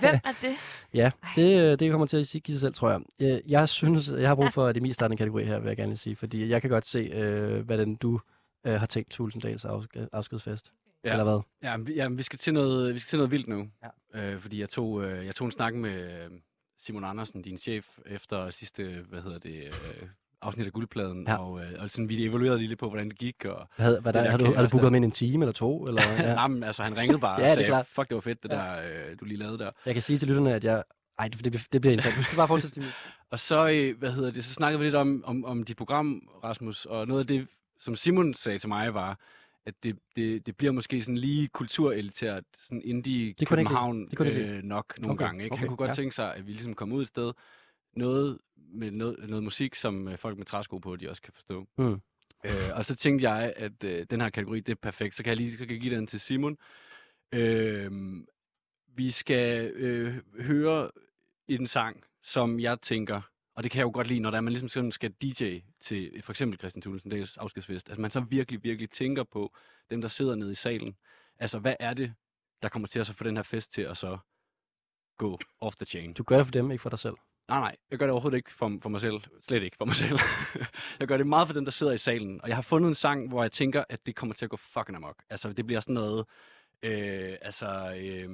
hvem 0.00 0.20
er 0.24 0.34
det? 0.42 0.54
ja 1.00 1.10
det, 1.36 1.60
øh, 1.60 1.78
det 1.78 1.90
kommer 1.90 2.06
til 2.06 2.16
at 2.16 2.26
sige 2.26 2.40
give 2.40 2.54
sig 2.54 2.60
selv, 2.60 2.74
tror 2.74 2.90
jeg. 2.90 3.00
Øh, 3.20 3.50
Jeg 3.52 3.68
synes, 3.68 4.08
jeg 4.08 4.28
har 4.28 4.34
brug 4.34 4.52
for, 4.52 4.66
at 4.66 4.76
Emil 4.76 4.94
starter 4.94 5.12
en 5.12 5.18
kategori 5.18 5.44
her, 5.44 5.58
vil 5.58 5.68
jeg 5.68 5.76
gerne 5.76 5.96
sige. 5.96 6.16
Fordi 6.16 6.48
jeg 6.48 6.60
kan 6.60 6.70
godt 6.70 6.86
se, 6.86 6.98
øh, 6.98 7.60
hvad 7.66 7.78
den 7.78 7.94
du 7.96 8.20
øh, 8.66 8.72
har 8.74 8.86
tænkt 8.86 9.10
Tulsendals 9.10 9.64
afsk- 9.64 10.08
afskedsfest. 10.12 10.72
Ja. 11.04 11.10
Eller 11.10 11.24
hvad? 11.24 11.40
Ja, 11.62 11.76
vi, 11.76 11.94
ja, 11.94 12.08
vi 12.08 12.22
skal 12.22 12.38
til 12.38 12.54
noget, 12.54 12.94
vi 12.94 12.98
skal 12.98 13.08
til 13.10 13.18
noget 13.18 13.30
vildt 13.30 13.48
nu. 13.48 13.68
Ja. 14.14 14.20
Øh, 14.32 14.40
fordi 14.40 14.60
jeg 14.60 14.68
tog, 14.68 15.04
øh, 15.04 15.26
jeg 15.26 15.34
tog 15.34 15.44
en 15.46 15.52
snak 15.52 15.74
med 15.74 15.90
øh, 16.24 16.30
Simon 16.80 17.04
Andersen, 17.04 17.42
din 17.42 17.58
chef, 17.58 17.86
efter 18.06 18.50
sidste, 18.50 19.04
hvad 19.08 19.22
hedder 19.22 19.38
det, 19.38 19.64
øh, 19.64 20.08
afsnit 20.44 20.66
af 20.66 20.72
Guldpladen, 20.72 21.24
Ja. 21.28 21.36
og, 21.36 21.60
øh, 21.60 21.72
og 21.78 21.90
sådan, 21.90 22.08
vi 22.08 22.24
evaluerede 22.26 22.58
lige 22.58 22.68
lidt 22.68 22.78
på, 22.80 22.88
hvordan 22.88 23.08
det 23.08 23.18
gik, 23.18 23.44
og 23.44 23.68
Hvad, 23.76 24.00
hvad 24.00 24.12
der, 24.12 24.22
der 24.22 24.30
har, 24.30 24.38
du, 24.38 24.44
har 24.44 24.50
du 24.52 24.56
booket 24.68 24.72
der. 24.72 24.86
ham 24.86 24.94
ind 24.94 25.04
en 25.04 25.10
time 25.10 25.44
eller 25.44 25.52
to? 25.52 25.84
Eller, 25.84 26.02
ja. 26.08 26.22
ja. 26.22 26.40
Jamen, 26.40 26.62
altså, 26.64 26.82
han 26.82 26.96
ringede 26.96 27.18
bare 27.18 27.40
Ja, 27.44 27.50
og 27.60 27.66
sagde, 27.66 27.84
fuck, 27.88 28.08
det 28.08 28.14
var 28.14 28.20
fedt, 28.20 28.42
det 28.42 28.48
Ja. 28.50 28.54
der, 28.56 28.76
øh, 29.10 29.16
du 29.20 29.24
lige 29.24 29.38
lavede 29.38 29.58
der. 29.58 29.70
Jeg 29.86 29.94
kan 29.94 30.02
sige 30.02 30.18
til 30.18 30.28
lytterne, 30.28 30.54
at 30.54 30.64
jeg... 30.64 30.82
Ej, 31.18 31.28
det, 31.28 31.44
det, 31.44 31.66
det 31.72 31.80
bliver 31.80 31.92
interessant. 31.92 32.18
Du 32.18 32.22
skal 32.22 32.36
bare 32.36 32.48
fortsætte. 32.48 32.76
Emil. 32.80 32.90
Og 33.30 33.38
så, 33.38 33.68
øh, 33.68 33.98
hvad 33.98 34.12
hedder 34.12 34.30
det, 34.30 34.44
så 34.44 34.54
snakkede 34.54 34.78
vi 34.78 34.84
lidt 34.84 34.94
om, 34.94 35.24
om, 35.26 35.44
om 35.44 35.62
dit 35.62 35.76
program, 35.76 36.28
Rasmus, 36.44 36.84
og 36.84 37.08
noget 37.08 37.20
af 37.20 37.26
det, 37.26 37.46
som 37.80 37.96
Simon 37.96 38.34
sagde 38.34 38.58
til 38.58 38.68
mig, 38.68 38.94
var, 38.94 39.18
at 39.66 39.74
det, 39.82 39.96
det, 40.16 40.46
det 40.46 40.56
bliver 40.56 40.72
måske 40.72 41.02
sådan 41.02 41.18
lige 41.18 41.48
kulturelitært, 41.48 42.44
sådan 42.62 42.82
indie 42.84 43.34
Det 43.38 43.48
han 43.48 43.58
ikke. 43.58 43.68
København 43.68 44.08
Det 44.10 44.26
ikke 44.26 44.40
øh, 44.40 44.62
nok 44.62 44.94
nogle 44.98 45.12
Okay, 45.14 45.24
gange. 45.24 45.44
Ikke? 45.44 45.52
okay, 45.54 45.58
Han 45.60 45.68
kunne 45.68 45.76
godt 45.76 45.88
ja. 45.88 45.94
tænke 45.94 46.14
sig, 46.14 46.34
at 46.34 46.46
vi 46.46 46.52
ligesom 46.52 46.74
kom 46.74 46.92
ud 46.92 47.02
et 47.02 47.08
sted, 47.08 47.32
noget 47.96 48.38
med 48.56 48.90
noget, 48.90 49.28
noget 49.28 49.44
musik, 49.44 49.74
som 49.74 50.08
øh, 50.08 50.18
folk 50.18 50.38
med 50.38 50.46
træsko 50.46 50.78
på, 50.78 50.96
de 50.96 51.10
også 51.10 51.22
kan 51.22 51.32
forstå. 51.32 51.68
Mm. 51.78 52.00
Øh, 52.44 52.50
og 52.74 52.84
så 52.84 52.96
tænkte 52.96 53.30
jeg, 53.30 53.52
at 53.56 53.84
øh, 53.84 54.06
den 54.10 54.20
her 54.20 54.30
kategori, 54.30 54.60
det 54.60 54.72
er 54.72 54.76
perfekt. 54.82 55.16
Så 55.16 55.22
kan 55.22 55.30
jeg 55.30 55.36
lige 55.36 55.52
så 55.52 55.58
kan 55.58 55.70
jeg 55.70 55.80
give 55.80 55.96
den 55.96 56.06
til 56.06 56.20
Simon. 56.20 56.58
Øh, 57.32 57.90
vi 58.96 59.10
skal 59.10 59.70
øh, 59.70 60.16
høre 60.40 60.90
en 61.48 61.66
sang, 61.66 62.04
som 62.22 62.60
jeg 62.60 62.80
tænker, 62.80 63.20
og 63.54 63.62
det 63.62 63.70
kan 63.70 63.78
jeg 63.78 63.84
jo 63.84 63.90
godt 63.94 64.06
lide, 64.06 64.20
når 64.20 64.30
der 64.30 64.36
er, 64.36 64.40
man 64.40 64.52
ligesom 64.52 64.90
skal 64.90 65.12
DJ 65.22 65.58
til 65.80 66.22
for 66.22 66.32
eksempel 66.32 66.58
Christian 66.58 66.82
Thulesen 66.82 67.10
Dahls 67.10 67.36
afskedsfest, 67.36 67.90
at 67.90 67.98
man 67.98 68.10
så 68.10 68.20
virkelig, 68.20 68.62
virkelig 68.62 68.90
tænker 68.90 69.24
på 69.24 69.54
dem, 69.90 70.00
der 70.00 70.08
sidder 70.08 70.34
nede 70.34 70.52
i 70.52 70.54
salen. 70.54 70.96
Altså, 71.38 71.58
hvad 71.58 71.74
er 71.80 71.94
det, 71.94 72.14
der 72.62 72.68
kommer 72.68 72.88
til 72.88 72.98
at 72.98 73.06
så 73.06 73.12
få 73.12 73.24
den 73.24 73.36
her 73.36 73.42
fest 73.42 73.72
til 73.72 73.82
at 73.82 73.96
så 73.96 74.18
gå 75.18 75.38
off 75.60 75.76
the 75.76 75.86
chain? 75.86 76.12
Du 76.12 76.22
gør 76.22 76.36
det 76.36 76.46
for 76.46 76.52
dem, 76.52 76.70
ikke 76.70 76.82
for 76.82 76.90
dig 76.90 76.98
selv. 76.98 77.14
Nej, 77.54 77.60
nej, 77.60 77.76
jeg 77.90 77.98
gør 77.98 78.06
det 78.06 78.12
overhovedet 78.12 78.36
ikke 78.36 78.52
for, 78.52 78.78
for 78.82 78.88
mig 78.88 79.00
selv. 79.00 79.20
Slet 79.40 79.62
ikke 79.62 79.76
for 79.76 79.84
mig 79.84 79.96
selv. 79.96 80.18
jeg 81.00 81.08
gør 81.08 81.16
det 81.16 81.26
meget 81.26 81.48
for 81.48 81.54
dem, 81.54 81.64
der 81.64 81.72
sidder 81.72 81.92
i 81.92 81.98
salen. 81.98 82.40
Og 82.42 82.48
jeg 82.48 82.56
har 82.56 82.62
fundet 82.62 82.88
en 82.88 82.94
sang, 82.94 83.28
hvor 83.28 83.42
jeg 83.42 83.52
tænker, 83.52 83.84
at 83.88 84.06
det 84.06 84.16
kommer 84.16 84.34
til 84.34 84.44
at 84.46 84.50
gå 84.50 84.56
fucking 84.56 84.96
amok. 84.96 85.16
Altså, 85.30 85.52
det 85.52 85.66
bliver 85.66 85.80
sådan 85.80 85.94
noget... 85.94 86.26
Øh, 86.82 87.36
altså, 87.42 87.94
øh, 87.96 88.28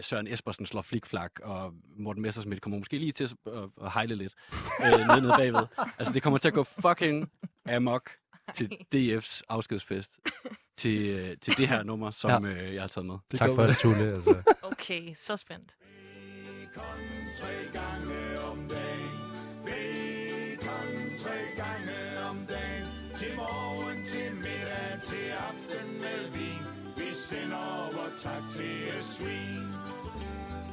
Søren 0.00 0.26
Espersen 0.26 0.66
slår 0.66 0.82
flikflak, 0.82 1.32
og 1.42 1.74
Morten 1.96 2.22
Messersmith 2.22 2.60
kommer 2.60 2.78
måske 2.78 2.98
lige 2.98 3.12
til 3.12 3.24
at, 3.24 3.52
at, 3.52 3.68
at 3.82 3.92
hejle 3.92 4.14
lidt 4.14 4.34
øh, 4.80 5.06
nede, 5.08 5.20
nede 5.20 5.32
bagved. 5.36 5.66
Altså, 5.98 6.12
det 6.12 6.22
kommer 6.22 6.38
til 6.38 6.48
at 6.48 6.54
gå 6.54 6.64
fucking 6.64 7.30
amok 7.68 8.10
til 8.54 8.70
DF's 8.94 9.40
afskedsfest. 9.48 10.20
Til, 10.76 11.06
øh, 11.06 11.36
til 11.40 11.56
det 11.56 11.68
her 11.68 11.82
nummer, 11.82 12.10
som 12.10 12.46
ja. 12.46 12.50
øh, 12.50 12.74
jeg 12.74 12.82
har 12.82 12.88
taget 12.88 13.06
med. 13.06 13.16
Tak 13.34 13.50
for 13.54 13.66
det, 13.66 13.76
Tulle. 13.76 14.04
Altså. 14.04 14.42
Okay, 14.62 15.14
så 15.14 15.36
spændt. 15.36 15.76
Tre 17.34 17.54
gange 17.72 18.39
sådan 20.70 21.18
tre 21.18 21.38
gange 21.62 21.98
om 22.30 22.46
dagen. 22.48 22.86
Til 23.16 23.32
morgen, 23.36 24.06
til 24.06 24.30
middag, 24.34 24.90
til 25.10 25.28
aften 25.48 25.88
med 26.04 26.20
vin. 26.32 26.64
Vi 26.96 27.08
sender 27.12 27.90
vor 27.94 28.10
tak 28.18 28.44
til 28.56 28.74
et 28.94 29.04
svin. 29.14 29.66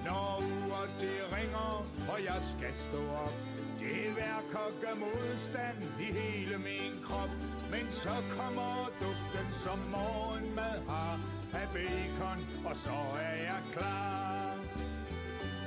Når 0.06 0.44
uret 0.50 0.94
det 1.00 1.20
ringer, 1.36 1.86
og 2.12 2.18
jeg 2.30 2.42
skal 2.54 2.74
stå 2.74 3.02
op. 3.26 3.38
Det 3.80 4.16
værker 4.18 4.68
gør 4.82 4.96
modstand 5.06 5.78
i 6.00 6.08
hele 6.20 6.58
min 6.58 6.94
krop. 7.06 7.34
Men 7.72 7.86
så 7.92 8.16
kommer 8.38 8.90
duften, 9.02 9.48
som 9.64 9.80
morgenmad 9.92 10.78
har. 10.90 11.20
Af 11.54 11.68
bacon, 11.74 12.40
og 12.66 12.76
så 12.76 12.98
er 13.22 13.36
jeg 13.50 13.62
klar. 13.74 14.56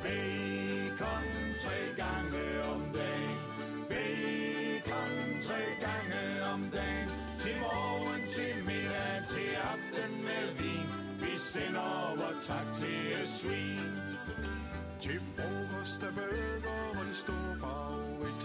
Bacon 0.02 1.26
tre 1.62 1.78
gange 1.96 2.42
om 2.72 2.82
dagen. 2.94 3.29
Gange 5.84 6.22
om 6.54 6.62
dagen. 6.76 7.08
Til 7.42 7.56
morgen, 7.64 8.22
til 8.36 8.54
middag, 8.68 9.16
til 9.32 9.50
aften 9.72 10.12
med 10.28 10.44
vin. 10.60 10.88
Vi 11.22 11.32
sender 11.52 12.14
vor 12.18 12.34
tak 12.48 12.68
til 12.80 13.00
svin. 13.38 13.92
Til 15.00 15.18
frokost 15.34 16.02
er 16.02 17.02
en 17.08 17.14
stor 17.22 17.48
favorit. 17.62 18.42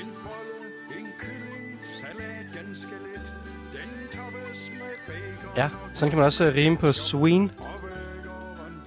En 0.00 0.10
bolle, 0.24 0.66
en 0.98 1.06
kylling, 1.22 1.80
salat 2.00 2.46
ganske 2.56 2.94
lidt. 3.06 3.28
Den 3.76 3.90
toppes 4.14 4.70
med 4.80 4.94
bacon 5.06 5.56
Ja, 5.56 5.68
sådan 5.94 6.10
kan 6.10 6.18
man 6.18 6.26
også 6.26 6.44
øh, 6.44 6.54
rime 6.54 6.76
på 6.76 6.92
swing. 6.92 7.52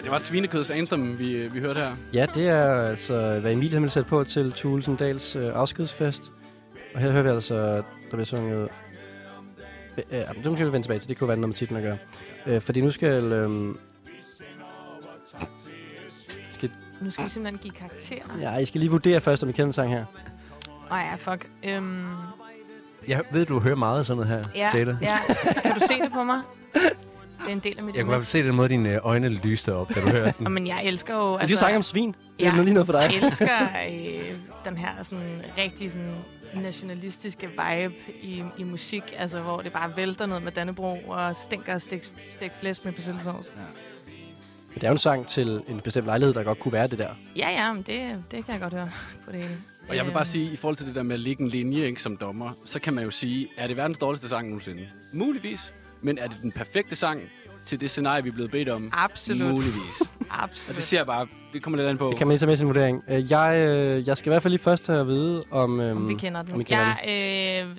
Det 0.04 0.12
var 0.12 0.18
et 0.18 0.24
svinekøds 0.24 0.70
anthem, 0.70 1.20
vi, 1.20 1.48
vi 1.48 1.60
hørte 1.60 1.80
her. 1.80 1.92
Ja, 2.14 2.26
det 2.36 2.48
er 2.48 2.88
altså, 2.90 3.40
hvad 3.40 3.52
Emil 3.52 3.82
vil 3.82 3.92
sætte 3.92 4.10
på 4.10 4.24
til 4.24 4.52
Tulsendals 4.52 5.36
øh, 5.36 5.52
afskedsfest. 5.56 6.32
Og 6.96 7.02
her 7.02 7.12
hører 7.12 7.24
vi 7.24 7.30
altså, 7.30 7.56
der 7.76 7.84
bliver 8.12 8.26
sunget... 8.26 8.70
Øh, 9.98 10.04
ja, 10.12 10.20
det 10.20 10.44
kan 10.44 10.58
vi 10.66 10.72
vende 10.72 10.82
tilbage 10.84 11.00
til. 11.00 11.10
Det 11.10 11.18
kunne 11.18 11.28
være 11.28 11.38
noget 11.38 11.50
med 11.50 11.56
titlen 11.56 11.78
at 11.78 11.84
gøre. 11.84 11.98
Øh, 12.56 12.62
fordi 12.62 12.82
nu 12.82 12.92
skal... 12.92 13.24
Øh, 13.24 13.76
skal 16.54 16.70
Nu 17.02 17.12
skal 17.12 17.26
vi 17.26 17.30
simpelthen 17.30 17.60
give 17.62 17.74
karakterer. 17.74 18.40
ja, 18.42 18.58
I 18.58 18.66
skal 18.66 18.80
lige 18.80 18.92
vurdere 18.92 19.22
først, 19.22 19.44
om 19.44 19.50
I 19.50 19.52
kender 19.52 19.66
den 19.66 19.74
sang 19.74 19.90
her. 19.94 20.06
Åh 20.92 20.98
ja, 20.98 21.16
fuck. 21.32 21.48
Øhm, 21.64 22.04
Jeg 23.08 23.22
ved, 23.32 23.46
du 23.46 23.60
hører 23.60 23.76
meget 23.76 24.00
af 24.00 24.06
sådan 24.06 24.28
noget 24.28 24.44
her, 24.46 24.52
ja, 24.56 24.78
Jada. 24.78 24.98
ja. 25.02 25.18
Kan 25.64 25.74
du 25.74 25.80
se 25.80 25.94
det 26.04 26.12
på 26.14 26.24
mig? 26.24 26.42
Det 26.74 27.48
er 27.48 27.52
en 27.52 27.60
del 27.60 27.76
af 27.78 27.84
mit 27.84 27.96
Jeg 27.96 28.04
kunne 28.04 28.10
i 28.10 28.16
hvert 28.16 28.24
fald 28.24 28.26
se 28.26 28.44
den 28.44 28.56
måde, 28.56 28.70
dine 28.70 28.90
øh, 28.94 29.00
øjne 29.04 29.30
lyste 29.30 29.74
op, 29.76 29.90
da 29.96 30.02
du 30.02 30.08
hørte 30.10 30.34
den. 30.40 30.52
Men 30.52 30.68
jeg 30.68 30.84
elsker 30.86 31.16
jo... 31.16 31.36
Altså, 31.36 31.56
de 31.56 31.60
sang 31.60 31.76
om 31.76 31.84
svin. 31.84 32.16
Det 32.40 32.48
er 32.48 32.56
ja, 32.56 32.62
lige 32.64 32.74
noget 32.74 32.86
for 32.86 32.94
dig. 32.94 33.12
Jeg 33.22 33.28
elsker 33.28 33.48
øh, 33.92 34.36
den 34.66 34.78
her 34.78 34.90
sådan 35.04 35.42
rigtig 35.58 35.92
sådan 35.92 36.16
nationalistiske 36.56 37.48
vibe 37.48 37.94
i, 38.22 38.44
i 38.58 38.64
musik, 38.64 39.04
altså 39.18 39.42
hvor 39.42 39.62
det 39.62 39.74
bare 39.74 39.98
vælter 39.98 40.26
ned 40.26 40.40
med 40.40 40.52
Dannebro 40.52 41.00
og 41.08 41.36
stinker 41.36 41.74
og 41.74 41.82
stik, 41.82 42.04
stik 42.36 42.52
flæsk 42.60 42.86
med 42.86 42.94
persillesovs. 42.94 43.52
Det 44.74 44.84
er 44.84 44.88
jo 44.88 44.92
en 44.92 44.98
sang 44.98 45.28
til 45.28 45.64
en 45.68 45.80
bestemt 45.80 46.06
lejlighed, 46.06 46.34
der 46.34 46.44
godt 46.44 46.60
kunne 46.60 46.72
være 46.72 46.88
det 46.88 46.98
der. 46.98 47.16
Ja, 47.36 47.50
ja, 47.50 47.74
men 47.74 47.82
det, 47.82 48.24
det 48.32 48.46
kan 48.46 48.54
jeg 48.54 48.62
godt 48.62 48.74
høre 48.74 48.90
på 49.26 49.32
det 49.32 49.40
hele. 49.40 49.58
Og 49.90 49.96
jeg 49.96 50.06
vil 50.06 50.12
bare 50.12 50.26
sige, 50.26 50.54
i 50.54 50.56
forhold 50.56 50.78
til 50.78 50.88
det 50.88 50.96
der 50.96 51.04
med 51.04 51.14
at 51.14 51.20
ligge 51.20 51.44
en 51.44 51.50
linje 51.50 51.86
ikke, 51.86 52.02
som 52.02 52.18
dommer, 52.18 52.50
så 52.66 52.80
kan 52.80 52.94
man 52.94 53.04
jo 53.04 53.12
sige, 53.12 53.48
er 53.58 53.68
det 53.68 53.78
verdens 53.78 53.98
dårligste 53.98 54.30
sang 54.30 54.48
nogensinde? 54.48 54.88
Muligvis. 55.14 55.74
Men 56.02 56.18
er 56.18 56.28
det 56.28 56.42
den 56.42 56.52
perfekte 56.52 56.96
sang 56.96 57.22
til 57.68 57.82
det 57.82 57.90
scenarie, 57.90 58.24
vi 58.24 58.30
er 58.30 58.34
blevet 58.34 58.52
bedt 58.52 58.70
om? 58.70 58.92
Absolut. 58.94 59.52
Muligvis. 59.52 60.02
Og 60.30 60.44
Absolut. 60.44 60.76
det 60.76 60.84
siger 60.84 61.00
jeg 61.00 61.06
bare, 61.08 61.28
det 61.54 61.64
kommer 61.64 61.78
lidt 61.78 61.90
an 61.90 61.98
på. 61.98 62.10
Det 62.10 62.18
kan 62.18 62.28
man 62.28 62.40
med 62.46 62.58
sin 62.58 62.68
vurdering. 62.68 63.04
Øh, 63.10 63.32
Jeg, 63.32 63.56
øh, 63.68 64.08
jeg 64.08 64.18
skal 64.18 64.30
i 64.30 64.32
hvert 64.32 64.42
fald 64.44 64.52
lige 64.52 64.62
først 64.62 64.88
have 64.88 65.00
at 65.02 65.08
vide, 65.08 65.44
om... 65.52 65.80
Øhm, 65.80 65.98
Om 65.98 66.08
vi 66.10 66.14
kender 66.14 66.42
den. 66.42 66.54
Om 66.54 66.62
I 66.62 66.64
kender 66.64 66.96
ja, 67.06 67.64
øh, 67.66 67.78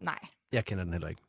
nej. 0.00 0.18
Jeg 0.52 0.64
kender 0.64 0.84
den 0.84 0.92
heller 0.92 1.08
ikke. 1.08 1.22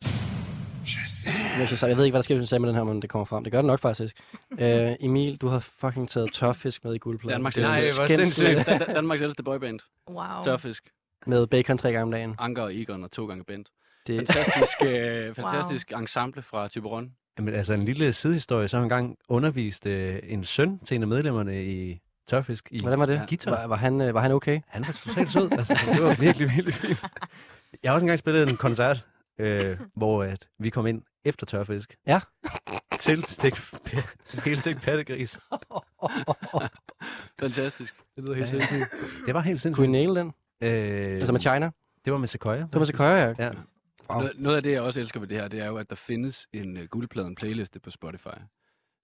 Jeg, 1.60 1.68
synes, 1.68 1.84
jeg 1.84 1.98
ved 1.98 2.06
ikke, 2.06 2.14
hvad 2.14 2.20
der 2.20 2.24
sker, 2.24 2.36
hvis 2.36 2.42
jeg 2.42 2.48
sagde 2.48 2.60
med 2.60 2.70
den 2.70 2.76
her, 2.76 2.84
men 2.84 3.02
det 3.02 3.10
kommer 3.10 3.26
frem. 3.26 3.44
Det 3.44 3.52
gør 3.54 3.60
det 3.62 3.66
nok 3.68 3.80
faktisk. 3.80 4.16
øh, 4.60 4.92
Emil, 5.00 5.38
du 5.38 5.48
har 5.48 5.60
fucking 5.60 6.10
taget 6.10 6.34
tørfisk 6.34 6.84
med 6.84 6.94
i 6.94 6.98
guldpladen. 6.98 7.32
Danmarks 7.32 7.56
Det 7.56 7.64
er 7.64 7.68
Nej, 7.68 7.82
hvor 7.98 8.08
sindssygt. 8.08 8.48
Dan- 8.68 8.80
Dan- 8.80 8.96
Danmarks 8.96 9.22
ældste 9.22 9.44
boyband. 9.44 9.80
Wow. 10.10 10.44
Tørfisk. 10.44 10.84
Med 11.28 11.48
bacon 11.48 11.78
tre 11.78 11.92
gange 11.92 12.04
om 12.04 12.12
dagen. 12.12 12.36
Anker 12.40 12.64
og 12.64 12.76
Egon 12.76 13.04
og 13.04 13.12
to 13.12 13.26
gange 13.26 13.44
Bent. 13.44 13.68
Det, 14.08 14.18
Fantastisk, 14.28 14.78
øh, 14.86 15.36
fantastisk 15.36 15.92
ensemble 15.92 16.42
fra 16.42 16.68
Tyberon. 16.68 17.12
Jamen, 17.38 17.54
altså 17.54 17.74
en 17.74 17.86
lille 17.86 18.14
sidehistorie, 18.14 18.68
så 18.68 18.78
har 18.78 18.82
han 18.82 18.86
engang 18.86 19.18
undervist 19.30 19.86
øh, 19.88 20.20
en 20.24 20.44
søn 20.44 20.80
til 20.80 20.96
en 20.96 21.02
af 21.02 21.08
medlemmerne 21.08 21.66
i 21.66 22.02
Tørfisk 22.28 22.68
i 22.72 22.82
hvordan 22.82 23.00
var 23.00 23.06
det? 23.06 23.22
guitar. 23.30 23.52
Var, 23.52 23.68
var, 23.68 23.76
han, 23.76 24.02
øh, 24.02 24.14
var 24.14 24.22
han 24.22 24.32
okay? 24.32 24.62
Han 24.68 24.86
var 24.88 24.94
totalt 24.94 25.30
sød. 25.32 25.52
altså, 25.52 25.80
det 25.94 26.04
var 26.04 26.16
virkelig, 26.20 26.50
virkelig 26.50 26.74
fint. 26.74 27.04
Jeg 27.84 27.92
har 27.92 27.94
også 27.96 28.04
engang 28.04 28.20
spillet 28.20 28.50
en 28.50 28.58
koncert, 28.58 29.06
øh, 29.40 29.78
hvor 29.96 30.24
at 30.24 30.48
vi 30.60 30.70
kom 30.70 30.88
ind 30.88 31.02
efter 31.26 31.46
tørfisk. 31.46 31.96
Ja. 32.08 32.20
Til 33.00 33.26
stik, 33.28 33.54
helt 34.46 34.60
stik 34.60 34.76
pattegris. 34.82 35.40
Fantastisk. 37.40 37.96
Det 38.16 38.24
lyder 38.24 38.36
helt 38.36 38.50
sindssygt. 38.50 38.86
Det 39.26 39.34
var 39.34 39.42
helt 39.42 39.46
Kunne 39.46 39.54
I 39.54 39.58
sindssygt. 39.58 39.90
nail 39.92 40.16
den? 40.16 40.28
Øh, 40.62 41.14
Altså 41.14 41.32
med 41.32 41.40
China? 41.42 41.72
det 42.06 42.14
var 42.14 42.20
med 42.20 42.28
Sequoia. 42.28 42.58
Det 42.60 42.74
var 42.74 42.80
med 42.80 42.86
Sequoia, 42.86 43.18
ja. 43.28 43.34
Ja. 43.40 43.52
Wow. 44.12 44.20
Noget, 44.20 44.40
noget 44.40 44.56
af 44.58 44.64
det, 44.64 44.72
jeg 44.72 44.82
også 44.82 45.00
elsker 45.00 45.20
ved 45.20 45.28
det 45.28 45.38
her, 45.38 45.48
det 45.48 45.60
er 45.60 45.68
jo, 45.68 45.78
at 45.78 45.90
der 45.90 45.96
findes 45.96 46.48
en 46.54 46.78
uh, 46.78 46.84
guldpladen 46.84 47.36
playliste 47.36 47.80
på 47.80 47.90
Spotify. 47.90 48.38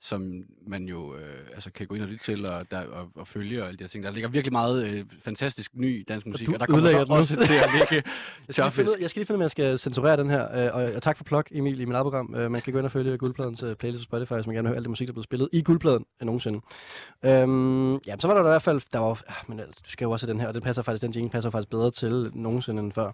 som 0.01 0.43
man 0.67 0.83
jo 0.83 1.15
øh, 1.15 1.47
altså 1.53 1.71
kan 1.71 1.87
gå 1.87 1.95
ind 1.95 2.03
og 2.03 2.09
lytte 2.09 2.25
til 2.25 2.51
og, 2.51 2.71
der, 2.71 2.79
og, 2.87 3.07
og 3.15 3.27
følge 3.27 3.61
og 3.61 3.67
alle 3.67 3.77
de 3.77 3.83
her 3.83 3.89
ting. 3.89 4.03
Der 4.03 4.11
ligger 4.11 4.29
virkelig 4.29 4.51
meget 4.51 4.85
øh, 4.85 5.05
fantastisk 5.23 5.71
ny 5.75 6.05
dansk 6.07 6.25
musik, 6.27 6.47
du 6.47 6.53
og, 6.53 6.59
der 6.59 6.65
kommer 6.65 6.89
så 6.89 7.05
også 7.09 7.35
til 7.35 7.53
at 7.53 7.69
ligge 7.79 8.09
Jeg 8.47 8.55
skal, 8.55 8.71
finde 8.71 8.91
ud, 8.91 8.95
jeg 8.99 9.09
skal 9.09 9.19
lige 9.19 9.25
finde 9.25 9.37
om 9.37 9.41
jeg 9.41 9.51
skal 9.51 9.79
censurere 9.79 10.17
den 10.17 10.29
her. 10.29 10.65
Øh, 10.65 10.75
og, 10.75 10.93
og 10.95 11.03
tak 11.03 11.17
for 11.17 11.23
plug, 11.23 11.43
Emil, 11.51 11.79
i 11.79 11.85
mit 11.85 11.95
program. 11.95 12.35
Øh, 12.35 12.51
man 12.51 12.61
kan 12.61 12.73
gå 12.73 12.79
ind 12.79 12.85
og 12.85 12.91
følge 12.91 13.17
Guldpladens 13.17 13.63
øh, 13.63 13.75
playlist 13.75 14.01
på 14.01 14.03
Spotify, 14.03 14.33
hvis 14.33 14.45
man 14.45 14.55
gerne 14.55 14.63
vil 14.63 14.69
høre 14.69 14.77
alt 14.77 14.83
det 14.83 14.89
musik, 14.89 15.07
der 15.07 15.11
er 15.11 15.13
blevet 15.13 15.23
spillet 15.23 15.49
i 15.53 15.61
Guldpladen 15.61 16.05
øh, 16.21 16.25
nogensinde. 16.25 16.61
Øhm, 17.25 17.95
ja, 17.95 18.15
så 18.19 18.27
var 18.27 18.33
der 18.33 18.41
i 18.41 18.43
hvert 18.43 18.61
fald... 18.61 18.81
Der 18.93 18.99
var, 18.99 19.21
ah, 19.27 19.35
men 19.47 19.59
altså, 19.59 19.81
du 19.85 19.89
skal 19.89 20.05
jo 20.05 20.11
også 20.11 20.25
have 20.25 20.33
den 20.33 20.39
her, 20.41 20.47
og 20.47 20.53
den 20.53 20.61
passer 20.61 20.81
faktisk, 20.81 21.01
den 21.01 21.11
jingle 21.11 21.31
passer 21.31 21.49
faktisk 21.49 21.69
bedre 21.69 21.91
til 21.91 22.31
nogensinde 22.33 22.79
end 22.83 22.91
før. 22.91 23.11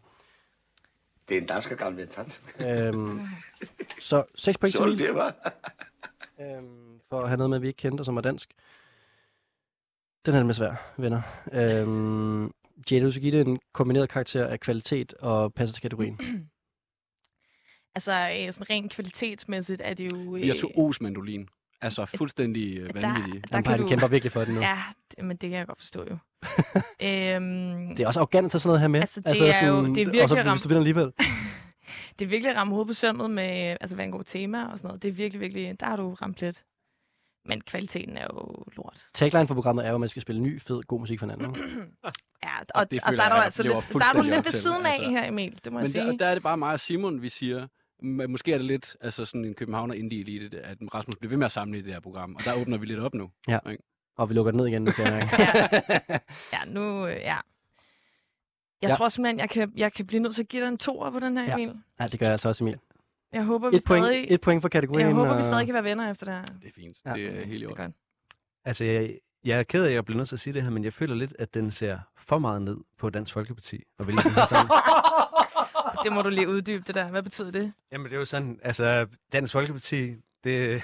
Det 1.29 1.37
er 1.37 1.41
en 1.41 1.47
dansk 1.47 1.77
gammel 1.77 2.01
metat. 2.01 2.41
Øhm, 2.67 3.19
så 3.99 4.23
6 4.35 4.57
point 4.57 4.75
til 4.75 4.81
Emil, 4.81 4.99
det, 4.99 5.15
var? 5.15 5.35
øhm, 6.41 6.99
for 7.09 7.21
at 7.21 7.27
have 7.27 7.37
noget 7.37 7.49
med, 7.49 7.59
vi 7.59 7.67
ikke 7.67 7.77
kendte, 7.77 8.01
og 8.01 8.05
som 8.05 8.15
var 8.15 8.21
dansk. 8.21 8.53
Den 10.25 10.33
er 10.33 10.37
nemlig 10.39 10.55
svær, 10.55 10.93
venner. 10.97 11.21
Øhm, 11.53 12.51
Jade, 12.91 13.05
du 13.05 13.11
skal 13.11 13.21
give 13.21 13.37
det 13.37 13.47
en 13.47 13.59
kombineret 13.73 14.09
karakter 14.09 14.47
af 14.47 14.59
kvalitet 14.59 15.13
og 15.13 15.53
passer 15.53 15.73
til 15.73 15.81
kategorien. 15.81 16.19
Altså, 17.95 18.11
øh, 18.11 18.53
sådan 18.53 18.69
rent 18.69 18.91
kvalitetsmæssigt 18.91 19.81
er 19.83 19.93
det 19.93 20.13
jo... 20.13 20.35
øh, 20.35 20.41
Virtuos 20.41 21.01
mandolin. 21.01 21.47
Altså 21.83 22.05
fuldstændig 22.05 22.77
øh, 22.79 22.95
vanvittige. 22.95 23.33
der 23.41 23.47
Der 23.47 23.61
kan 23.61 23.63
kan 23.63 23.79
du... 23.79 23.87
kæmper 23.87 24.07
virkelig 24.07 24.31
for 24.31 24.45
den 24.45 24.53
nu. 24.55 24.61
Ja, 24.61 24.77
det, 25.17 25.25
men 25.25 25.37
det 25.37 25.49
kan 25.49 25.59
jeg 25.59 25.67
godt 25.67 25.79
forstå 25.79 26.05
jo. 26.09 26.17
øhm, 27.07 27.95
Det 27.95 27.99
er 27.99 28.07
også 28.07 28.19
arrogant 28.19 28.45
at 28.45 28.51
tage 28.51 28.59
sådan 28.59 28.67
noget 28.69 28.81
her 28.81 28.87
med. 28.87 28.99
Altså, 28.99 29.21
det 29.21 29.63
er 29.63 29.67
jo- 29.67 29.85
det 29.85 29.89
er 29.89 29.93
virkelig 29.95 30.23
Og 30.23 30.29
så, 30.29 30.35
hvis 30.35 30.45
ramt- 30.45 30.63
du 30.63 30.67
vinder 30.67 30.81
alligevel. 30.81 31.05
det 32.19 32.25
er 32.25 32.29
virkelig 32.29 32.51
at 32.51 32.55
ramme 32.57 32.73
hovedet 32.73 32.87
på 32.87 32.93
sømmet 32.93 33.31
med, 33.31 33.77
altså 33.81 33.95
hvad 33.95 34.05
angår 34.05 34.21
tema 34.23 34.65
og 34.65 34.77
sådan 34.77 34.87
noget. 34.87 35.01
Det 35.03 35.09
er 35.09 35.13
virkelig, 35.13 35.41
virkelig, 35.41 35.79
der 35.79 35.85
har 35.85 35.95
du 35.95 36.13
ramt 36.13 36.37
plet. 36.37 36.63
Men 37.45 37.61
kvaliteten 37.61 38.17
er 38.17 38.27
jo 38.33 38.63
lort. 38.77 39.05
Tagline 39.13 39.47
for 39.47 39.53
programmet 39.53 39.85
er 39.85 39.89
jo, 39.89 39.95
at 39.95 39.99
man 39.99 40.09
skal 40.09 40.21
spille 40.21 40.41
ny, 40.41 40.61
fed, 40.61 40.81
god 40.83 40.99
musik 40.99 41.19
for 41.19 41.25
hinanden. 41.25 41.55
Ja, 42.43 42.59
og, 42.59 42.65
og, 42.75 42.91
det 42.91 42.99
og 43.01 43.09
føler 43.09 43.23
der 43.23 43.29
er 43.29 43.29
du 43.29 43.35
jeg 43.35 43.45
altså 43.45 43.63
lidt, 43.63 43.73
der 43.73 44.05
er 44.05 44.13
du 44.13 44.21
lidt 44.21 44.45
ved 44.45 44.51
siden 44.51 44.85
af 44.85 44.91
altså. 44.93 45.09
her, 45.09 45.27
Emil. 45.27 45.59
Det 45.63 45.71
må 45.73 45.79
jeg 45.79 45.83
Men 45.83 45.91
sige. 45.91 46.05
der, 46.05 46.17
der 46.17 46.25
er 46.27 46.33
det 46.33 46.43
bare 46.43 46.57
mig 46.57 46.71
og 46.73 46.79
Simon, 46.79 47.21
vi 47.21 47.29
siger, 47.29 47.67
måske 48.03 48.53
er 48.53 48.57
det 48.57 48.65
lidt 48.67 48.97
altså 49.01 49.25
sådan 49.25 49.45
en 49.45 49.53
Københavner 49.53 49.93
indie 49.93 50.19
elite, 50.21 50.59
at 50.61 50.77
Rasmus 50.93 51.15
bliver 51.17 51.29
ved 51.29 51.37
med 51.37 51.45
at 51.45 51.51
samle 51.51 51.77
i 51.77 51.81
det 51.81 51.93
her 51.93 51.99
program, 51.99 52.35
og 52.35 52.45
der 52.45 52.53
åbner 52.53 52.77
vi 52.77 52.85
lidt 52.85 52.99
op 52.99 53.13
nu. 53.13 53.29
Og 54.17 54.29
vi 54.29 54.33
lukker 54.33 54.51
den 54.51 54.57
ned 54.57 54.67
igen. 54.67 54.85
Det 54.85 54.95
kan 54.95 55.05
jeg 55.13 55.23
ikke. 55.23 55.35
ja, 55.41 56.19
ja, 56.53 56.65
nu, 56.67 57.07
øh, 57.07 57.13
ja. 57.15 57.37
Jeg 58.81 58.89
Ja. 58.89 58.95
tror 58.95 59.09
simpelthen, 59.09 59.39
jeg 59.39 59.49
kan, 59.49 59.71
jeg 59.75 59.93
kan 59.93 60.05
blive 60.07 60.19
nødt 60.21 60.35
til 60.35 60.43
at 60.43 60.47
give 60.49 60.63
dig 60.63 60.69
en 60.69 60.77
toer 60.77 61.11
på 61.11 61.19
den 61.19 61.37
her, 61.37 61.43
Ja. 61.45 61.53
Emil. 61.53 61.73
ja, 61.99 62.07
det 62.07 62.19
gør 62.19 62.25
jeg 62.25 62.31
altså 62.31 62.49
også, 62.49 62.63
Emil. 62.63 62.79
Jeg 63.33 63.43
håber, 63.43 63.69
vi 63.69 63.75
Et 63.75 63.83
point, 63.87 64.05
stadig, 64.05 64.25
et 64.29 64.41
point 64.41 64.61
for 64.61 64.69
kategorien. 64.69 65.07
jeg 65.07 65.15
håber, 65.15 65.31
vi 65.33 65.37
og- 65.37 65.43
stadig 65.43 65.65
kan 65.65 65.73
være 65.73 65.83
venner 65.83 66.11
efter 66.11 66.25
det 66.25 66.33
her. 66.35 66.41
Det 66.45 66.67
er 66.67 66.71
fint. 66.75 66.97
Ja. 67.05 67.13
Det 67.13 67.25
er 67.25 67.45
helt 67.45 67.63
i 67.63 67.65
Det 67.65 67.71
orden. 67.71 67.93
Altså, 68.65 68.83
jeg, 68.83 69.17
jeg 69.43 69.59
er 69.59 69.63
ked 69.63 69.83
af, 69.83 69.87
at 69.87 69.93
jeg 69.93 70.05
bliver 70.05 70.17
nødt 70.17 70.27
til 70.29 70.35
at 70.35 70.39
sige 70.39 70.53
det 70.53 70.63
her, 70.63 70.69
men 70.69 70.83
jeg 70.83 70.93
føler 70.93 71.15
lidt, 71.15 71.35
at 71.39 71.53
den 71.53 71.71
ser 71.71 71.99
for 72.17 72.37
meget 72.39 72.61
ned 72.61 72.77
på 72.97 73.09
Dansk 73.09 73.33
Folkeparti. 73.33 73.83
Og 73.99 74.07
vil 74.07 74.15
lige 74.15 74.23
sådan, 74.49 74.67
Det 76.03 76.13
må 76.13 76.21
du 76.21 76.29
lige 76.29 76.49
uddybe, 76.49 76.83
det 76.87 76.95
der. 76.95 77.09
Hvad 77.09 77.23
betyder 77.23 77.51
det? 77.51 77.73
Jamen, 77.91 78.05
det 78.05 78.13
er 78.13 78.17
jo 78.19 78.25
sådan, 78.25 78.59
altså, 78.63 79.07
Dansk 79.33 79.53
Folkeparti, 79.53 80.15
det... 80.43 80.83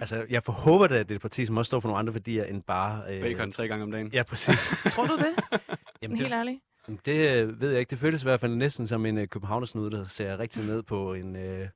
Altså, 0.00 0.26
jeg 0.30 0.42
håber 0.46 0.86
da, 0.86 0.94
at 0.98 1.08
det 1.08 1.14
er 1.14 1.16
et 1.16 1.22
parti, 1.22 1.46
som 1.46 1.56
også 1.56 1.68
står 1.68 1.80
for 1.80 1.88
nogle 1.88 1.98
andre 1.98 2.14
værdier 2.14 2.44
end 2.44 2.62
bare... 2.62 3.02
Øh, 3.14 3.22
Bacon 3.22 3.52
tre 3.52 3.68
gange 3.68 3.82
om 3.82 3.90
dagen. 3.90 4.12
Ja, 4.12 4.22
præcis. 4.22 4.68
Tror 4.94 5.06
du 5.06 5.16
det? 5.16 5.60
Jamen, 6.02 6.16
Helt 6.16 6.30
det, 6.30 6.36
ærligt. 6.36 6.60
det 7.04 7.42
øh, 7.42 7.60
ved 7.60 7.70
jeg 7.70 7.80
ikke. 7.80 7.90
Det 7.90 7.98
føles 7.98 8.22
i 8.22 8.24
hvert 8.24 8.40
fald 8.40 8.54
næsten 8.54 8.86
som 8.86 9.06
en 9.06 9.18
øh, 9.18 9.28
københavnersnude, 9.28 9.90
der 9.90 10.04
ser 10.04 10.38
rigtig 10.38 10.66
ned 10.66 10.82
på 10.82 11.14
en 11.14 11.36
øh, 11.36 11.68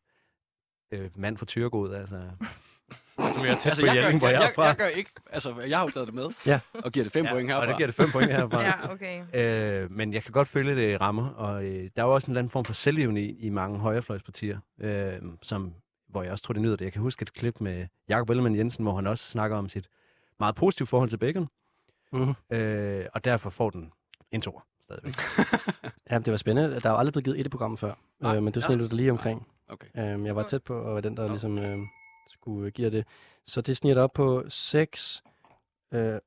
øh, 0.93 1.11
mand 1.17 1.37
fra 1.37 1.47
Tyrgod, 1.47 1.95
altså. 1.95 2.21
Som 3.19 3.45
jeg 3.45 3.53
er 3.53 3.59
tæt 3.59 3.67
Altså, 3.67 3.83
på 3.83 3.87
jeg, 3.87 3.95
gør, 3.95 4.01
Jelling, 4.03 4.19
hvor 4.19 4.29
jeg, 4.29 4.41
jeg, 4.41 4.49
er 4.49 4.55
fra. 4.55 4.65
jeg, 4.65 4.77
gør 4.77 4.87
ikke, 4.87 5.11
altså, 5.31 5.55
jeg 5.69 5.79
har 5.79 5.85
jo 5.85 5.91
taget 5.91 6.07
det 6.07 6.15
med, 6.15 6.29
Ja. 6.47 6.61
og 6.85 6.93
giver 6.93 7.05
det 7.05 7.13
fem 7.13 7.25
ja, 7.25 7.33
point 7.33 7.49
herfra. 7.49 7.61
Og 7.61 7.67
det 7.69 7.77
giver 7.77 7.87
det 7.87 7.95
fem 7.97 8.11
point 8.11 8.33
herfra. 8.33 8.63
Ja, 8.63 8.93
okay. 8.93 9.23
Øh, 9.83 9.91
men 9.91 10.13
jeg 10.15 10.23
kan 10.23 10.33
godt 10.33 10.49
føle, 10.49 10.71
at 10.71 10.77
det 10.77 11.01
rammer, 11.01 11.29
og 11.29 11.65
øh, 11.65 11.91
der 11.97 12.03
er 12.03 12.07
jo 12.07 12.13
også 12.15 12.27
en 12.27 12.31
eller 12.31 12.39
anden 12.41 12.51
form 12.51 12.65
for 12.65 12.73
selvironi 12.73 13.31
i 13.31 13.49
mange 13.51 13.79
højrefløjspartier, 13.79 14.59
øh, 14.81 15.13
som, 15.43 15.73
hvor 16.09 16.23
jeg 16.23 16.33
også 16.33 16.45
tror, 16.45 16.53
det 16.53 16.63
nyder 16.63 16.77
det. 16.77 16.85
Jeg 16.85 16.93
kan 16.93 17.03
huske 17.03 17.23
et 17.23 17.33
klip 17.33 17.61
med 17.61 17.87
Jakob 18.09 18.31
Ellemann 18.31 18.57
Jensen, 18.57 18.83
hvor 18.85 18.95
han 18.95 19.07
også 19.07 19.25
snakker 19.31 19.57
om 19.57 19.69
sit 19.69 19.89
meget 20.41 20.55
positive 20.55 20.87
forhold 20.87 21.09
til 21.11 21.17
bacon, 21.19 21.49
Mhm. 22.13 22.35
øh, 22.51 23.07
og 23.15 23.25
derfor 23.25 23.51
får 23.51 23.71
den 23.71 23.93
en 24.33 24.41
toer 24.41 24.61
stadigvæk. 24.81 25.15
Ja, 26.11 26.19
det 26.19 26.31
var 26.31 26.37
spændende. 26.37 26.81
Der 26.81 26.89
er 26.89 26.93
jo 26.93 26.99
aldrig 26.99 27.13
blevet 27.13 27.25
givet 27.25 27.41
et 27.41 27.47
i 27.47 27.49
programmet 27.49 27.79
før. 27.81 27.93
Nej. 28.21 28.37
Øh, 28.37 28.43
men 28.43 28.55
det 28.55 28.61
er 28.61 28.67
sådan 28.67 28.79
lidt 28.79 28.93
lige 28.93 29.11
omkring. 29.11 29.47
Okay. 29.69 29.87
Øhm, 29.99 30.27
jeg 30.27 30.37
var 30.37 30.43
tæt 30.43 30.63
på, 30.63 30.75
og 30.75 30.95
var 30.95 31.01
den, 31.01 31.17
der 31.17 31.23
Nå. 31.23 31.29
ligesom 31.29 31.59
øh, 31.59 31.79
skulle 32.33 32.71
give 32.71 32.85
dig 32.85 32.93
det. 32.93 33.07
Så 33.47 33.61
det 33.61 33.77
sniger 33.77 34.01
op 34.03 34.13
på 34.13 34.45
6, 34.49 35.23
øh, 35.95 36.19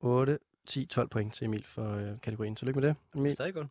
8, 0.00 0.38
10, 0.66 0.86
12 0.86 1.08
point 1.08 1.34
til 1.34 1.44
Emil 1.44 1.64
for 1.66 1.94
øh, 1.94 2.20
kategorien. 2.22 2.56
Tillykke 2.56 2.80
med 2.80 2.88
det, 2.88 2.96
Emil. 3.14 3.32
Stadig 3.32 3.54
godt. 3.54 3.66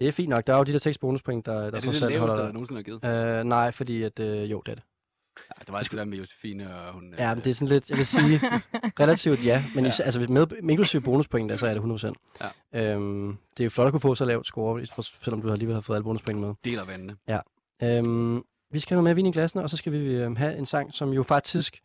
Det 0.00 0.08
er 0.08 0.12
fint 0.12 0.28
nok. 0.28 0.46
Der 0.46 0.52
er 0.54 0.58
jo 0.58 0.64
de 0.64 0.72
der 0.72 0.78
6 0.78 0.98
bonuspoint, 0.98 1.46
der, 1.46 1.52
der 1.52 1.60
Er 1.60 1.64
det 1.70 1.74
det 1.74 1.82
trods 1.82 2.02
alt 2.02 2.18
holder 2.18 2.34
der 2.36 2.44
dig. 2.44 2.52
nogensinde 2.52 2.78
har 2.78 2.82
givet? 2.82 3.38
Øh, 3.38 3.44
nej, 3.44 3.70
fordi 3.70 4.02
at, 4.02 4.20
øh, 4.20 4.50
jo, 4.50 4.62
det 4.66 4.72
er 4.72 4.74
det. 4.74 4.84
Ja, 5.58 5.60
det 5.60 5.72
var 5.72 5.78
altid 5.78 5.98
der 5.98 6.04
med 6.04 6.18
Josefine, 6.18 6.74
og 6.76 6.92
hun... 6.92 7.14
Ja, 7.18 7.30
øh, 7.30 7.36
men 7.36 7.44
det 7.44 7.50
er 7.50 7.54
sådan 7.54 7.68
lidt, 7.68 7.90
jeg 7.90 7.98
vil 7.98 8.06
sige, 8.06 8.40
relativt 9.00 9.44
ja, 9.44 9.64
men 9.74 9.84
Ja. 9.84 9.90
ja. 9.98 10.04
altså 10.04 10.20
med, 10.20 10.46
med 10.62 10.70
inklusive 10.70 11.02
bonuspoint, 11.02 11.50
der, 11.50 11.56
så 11.56 11.66
er 11.66 11.74
det 11.74 11.80
100%. 12.04 12.12
Ja. 12.72 12.92
Øhm, 12.94 13.36
det 13.56 13.60
er 13.60 13.64
jo 13.64 13.70
flot 13.70 13.86
at 13.86 13.92
kunne 13.92 14.00
få 14.00 14.14
så 14.14 14.24
lavt 14.24 14.46
score, 14.46 14.86
selvom 15.22 15.42
du 15.42 15.52
alligevel 15.52 15.74
har 15.74 15.80
fået 15.80 15.96
alle 15.96 16.04
bonuspoint 16.04 16.40
med. 16.40 16.54
deler 16.64 16.84
vandene. 16.84 17.16
Øhm, 17.82 18.44
vi 18.74 18.80
skal 18.80 18.94
have 18.94 19.02
noget 19.02 19.04
mere 19.04 19.14
vin 19.14 19.26
i 19.26 19.32
glassene, 19.32 19.62
og 19.62 19.70
så 19.70 19.76
skal 19.76 19.92
vi 19.92 19.98
øhm, 19.98 20.36
have 20.36 20.56
en 20.56 20.66
sang, 20.66 20.92
som 20.92 21.12
jo 21.12 21.22
faktisk, 21.22 21.80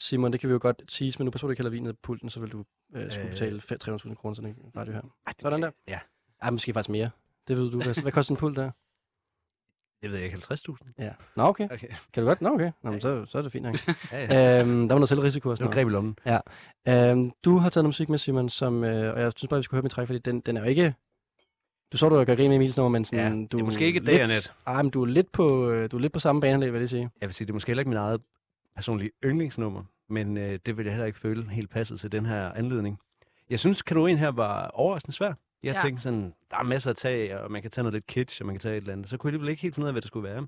Simon, 0.00 0.32
det 0.32 0.40
kan 0.40 0.48
vi 0.48 0.52
jo 0.52 0.58
godt 0.62 0.82
tease, 0.88 1.18
men 1.18 1.32
nu 1.42 1.48
ikke 1.50 1.60
hælder 1.60 1.70
vinet 1.70 1.94
på 1.96 2.00
pulten, 2.02 2.30
så 2.30 2.40
vil 2.40 2.50
du 2.52 2.64
øh, 2.94 3.10
skulle 3.12 3.24
Øh. 3.24 3.30
betale 3.30 3.62
fe- 3.72 3.90
300.000 4.08 4.14
kroner 4.14 4.34
til 4.34 4.44
den 4.44 4.56
radio 4.76 4.92
her. 4.92 5.00
Ej, 5.26 5.32
Sådan 5.40 5.62
der. 5.62 5.70
Ja, 5.88 5.98
Ej, 6.42 6.50
måske 6.50 6.72
faktisk 6.72 6.88
mere. 6.90 7.10
Det 7.48 7.56
ved 7.56 7.70
du. 7.70 7.82
Hvad, 7.82 8.02
hvad 8.02 8.12
koster 8.12 8.32
en 8.34 8.36
pult 8.36 8.56
der? 8.56 8.70
det 10.02 10.10
ved 10.10 10.16
jeg 10.18 10.24
ikke, 10.24 10.36
50.000? 10.52 10.92
Ja. 10.98 11.10
Nå, 11.36 11.42
okay. 11.42 11.64
Okay. 11.70 11.88
Kan 12.12 12.22
du 12.22 12.28
godt? 12.28 12.40
Nå, 12.40 12.48
okay. 12.48 12.72
Nå, 12.82 12.90
men 12.90 13.00
så, 13.00 13.24
så 13.26 13.38
er 13.38 13.42
det 13.42 13.52
fint 13.52 13.62
nok. 13.64 13.74
Ja, 14.12 14.24
ja. 14.24 14.60
øhm, 14.60 14.88
der 14.88 14.94
var 14.94 14.98
noget 14.98 15.08
selvrisiko 15.08 15.48
og 15.50 15.58
sådan 15.58 15.72
greb 15.72 15.88
i 15.88 15.90
lommen. 15.90 16.16
noget. 16.24 17.10
Øhm, 17.10 17.32
du 17.44 17.56
har 17.58 17.70
taget 17.70 17.82
noget 17.82 17.88
musik 17.88 18.08
med, 18.08 18.18
Simon, 18.18 18.48
som, 18.48 18.84
øh, 18.84 19.14
og 19.14 19.20
jeg 19.20 19.32
synes 19.36 19.48
bare, 19.48 19.58
vi 19.58 19.62
skulle 19.64 19.76
høre 19.78 19.82
min 19.82 19.90
træk, 19.90 20.06
fordi 20.06 20.18
den, 20.18 20.40
den 20.40 20.56
er 20.56 20.60
jo 20.60 20.66
ikke... 20.66 20.94
Du 21.94 21.98
så, 21.98 22.08
du 22.08 22.24
gør 22.24 22.34
grin 22.34 22.48
med 22.48 22.56
Emils 22.56 22.76
nummer, 22.76 22.88
men 22.98 23.04
sådan, 23.04 23.24
Ja, 23.24 23.46
du 23.46 23.56
det 23.56 23.60
er 23.60 23.64
måske 23.64 23.86
ikke 23.86 23.98
lidt, 24.00 24.06
dag 24.10 24.22
og 24.22 24.28
nat. 24.28 24.52
Ej, 24.66 24.82
men 24.82 24.90
du 24.90 25.02
er 25.02 25.06
lidt 25.06 25.32
på, 25.32 25.70
øh, 25.70 25.90
du 25.90 25.96
er 25.96 26.00
lidt 26.00 26.12
på 26.12 26.18
samme 26.18 26.40
bane, 26.40 26.72
vil 26.72 26.78
jeg 26.80 26.88
sige. 26.88 27.10
Jeg 27.20 27.28
vil 27.28 27.34
sige, 27.34 27.46
det 27.46 27.50
er 27.50 27.54
måske 27.54 27.68
heller 27.70 27.80
ikke 27.80 27.88
min 27.88 27.98
eget 27.98 28.20
personlige 28.74 29.10
yndlingsnummer, 29.24 29.82
men 30.08 30.36
øh, 30.36 30.58
det 30.66 30.76
vil 30.76 30.84
jeg 30.84 30.92
heller 30.92 31.06
ikke 31.06 31.18
føle 31.18 31.50
helt 31.50 31.70
passet 31.70 32.00
til 32.00 32.12
den 32.12 32.26
her 32.26 32.52
anledning. 32.52 32.98
Jeg 33.50 33.58
synes, 33.60 33.82
kategorien 33.82 34.18
her 34.18 34.28
var 34.28 34.66
overraskende 34.66 35.16
svær. 35.16 35.32
Jeg 35.62 35.74
ja. 35.74 35.80
tænkte 35.82 36.02
sådan, 36.02 36.34
der 36.50 36.56
er 36.56 36.62
masser 36.62 36.90
at 36.90 36.96
tage, 36.96 37.40
og 37.40 37.50
man 37.52 37.62
kan 37.62 37.70
tage 37.70 37.82
noget 37.82 37.92
lidt 37.94 38.06
kitsch, 38.06 38.40
og 38.42 38.46
man 38.46 38.54
kan 38.54 38.60
tage 38.60 38.76
et 38.76 38.80
eller 38.80 38.92
andet. 38.92 39.08
Så 39.08 39.16
kunne 39.16 39.28
jeg 39.28 39.32
alligevel 39.34 39.50
ikke 39.50 39.62
helt 39.62 39.74
finde 39.74 39.84
ud 39.84 39.88
af, 39.88 39.94
hvad 39.94 40.02
det 40.02 40.08
skulle 40.08 40.28
være. 40.28 40.46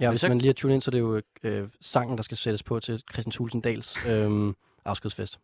Ja, 0.00 0.04
Men 0.04 0.10
hvis 0.10 0.20
så- 0.20 0.28
man 0.28 0.38
lige 0.38 0.48
har 0.48 0.52
tunet 0.54 0.74
ind, 0.74 0.82
så 0.82 0.88
er 0.88 0.92
det 0.92 0.98
jo 1.00 1.20
øh, 1.42 1.68
sangen, 1.80 2.16
der 2.16 2.22
skal 2.22 2.36
sættes 2.36 2.62
på 2.62 2.80
til 2.80 3.02
Christian 3.12 3.30
Tulsendals 3.32 4.06
øh, 4.06 4.54
afskedsfest. 4.84 5.38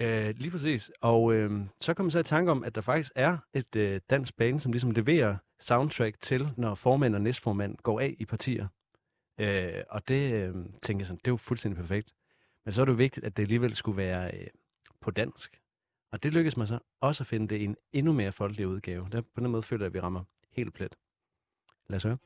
Øh, 0.00 0.34
lige 0.36 0.50
præcis. 0.50 0.90
Og 1.00 1.34
øh, 1.34 1.60
så 1.80 1.94
kom 1.94 2.06
jeg 2.06 2.12
så 2.12 2.18
i 2.18 2.22
tanke 2.22 2.50
om, 2.50 2.64
at 2.64 2.74
der 2.74 2.80
faktisk 2.80 3.12
er 3.14 3.38
et 3.54 3.76
øh, 3.76 4.00
dansk 4.10 4.36
band, 4.36 4.60
som 4.60 4.72
ligesom 4.72 4.90
leverer 4.90 5.36
soundtrack 5.60 6.20
til, 6.20 6.48
når 6.56 6.74
formand 6.74 7.14
og 7.14 7.20
næstformand 7.20 7.76
går 7.76 8.00
af 8.00 8.14
i 8.18 8.24
partier. 8.24 8.68
Øh, 9.40 9.82
og 9.90 10.08
det 10.08 10.32
øh, 10.32 10.54
tænkte 10.54 10.98
jeg 10.98 11.06
sådan, 11.06 11.18
det 11.18 11.26
er 11.26 11.32
jo 11.32 11.36
fuldstændig 11.36 11.80
perfekt. 11.80 12.14
Men 12.64 12.72
så 12.72 12.80
er 12.80 12.84
det 12.84 12.92
jo 12.92 12.96
vigtigt, 12.96 13.26
at 13.26 13.36
det 13.36 13.42
alligevel 13.42 13.74
skulle 13.74 13.96
være 13.96 14.36
øh, 14.36 14.46
på 15.00 15.10
dansk. 15.10 15.60
Og 16.12 16.22
det 16.22 16.32
lykkedes 16.32 16.56
mig 16.56 16.68
så 16.68 16.78
også 17.00 17.22
at 17.22 17.26
finde 17.26 17.48
det 17.48 17.56
i 17.56 17.64
en 17.64 17.76
endnu 17.92 18.12
mere 18.12 18.32
folkelig 18.32 18.68
udgave. 18.68 19.08
Der, 19.12 19.20
på 19.20 19.40
den 19.40 19.50
måde 19.50 19.62
føler 19.62 19.84
jeg, 19.84 19.86
at 19.86 19.94
vi 19.94 20.00
rammer 20.00 20.24
helt 20.50 20.74
plet. 20.74 20.96
Lad 21.88 21.96
os 21.96 22.02
høre. 22.02 22.18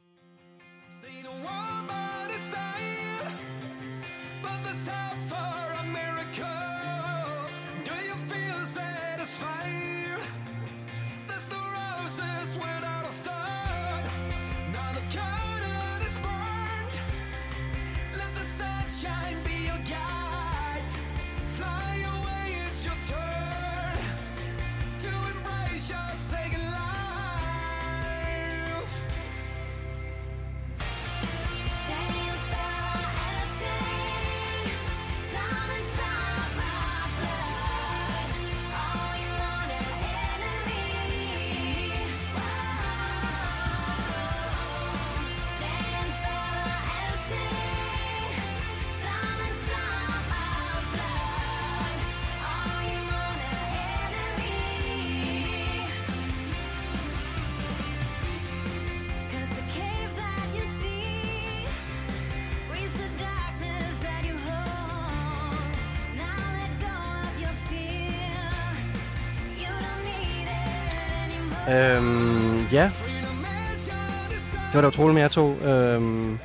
Det 74.76 74.82
var 74.82 74.90
da 74.90 74.94
utroligt 74.94 75.14
med 75.14 75.22
jer 75.22 75.28
to. 75.28 75.54
Øhm, 75.54 76.38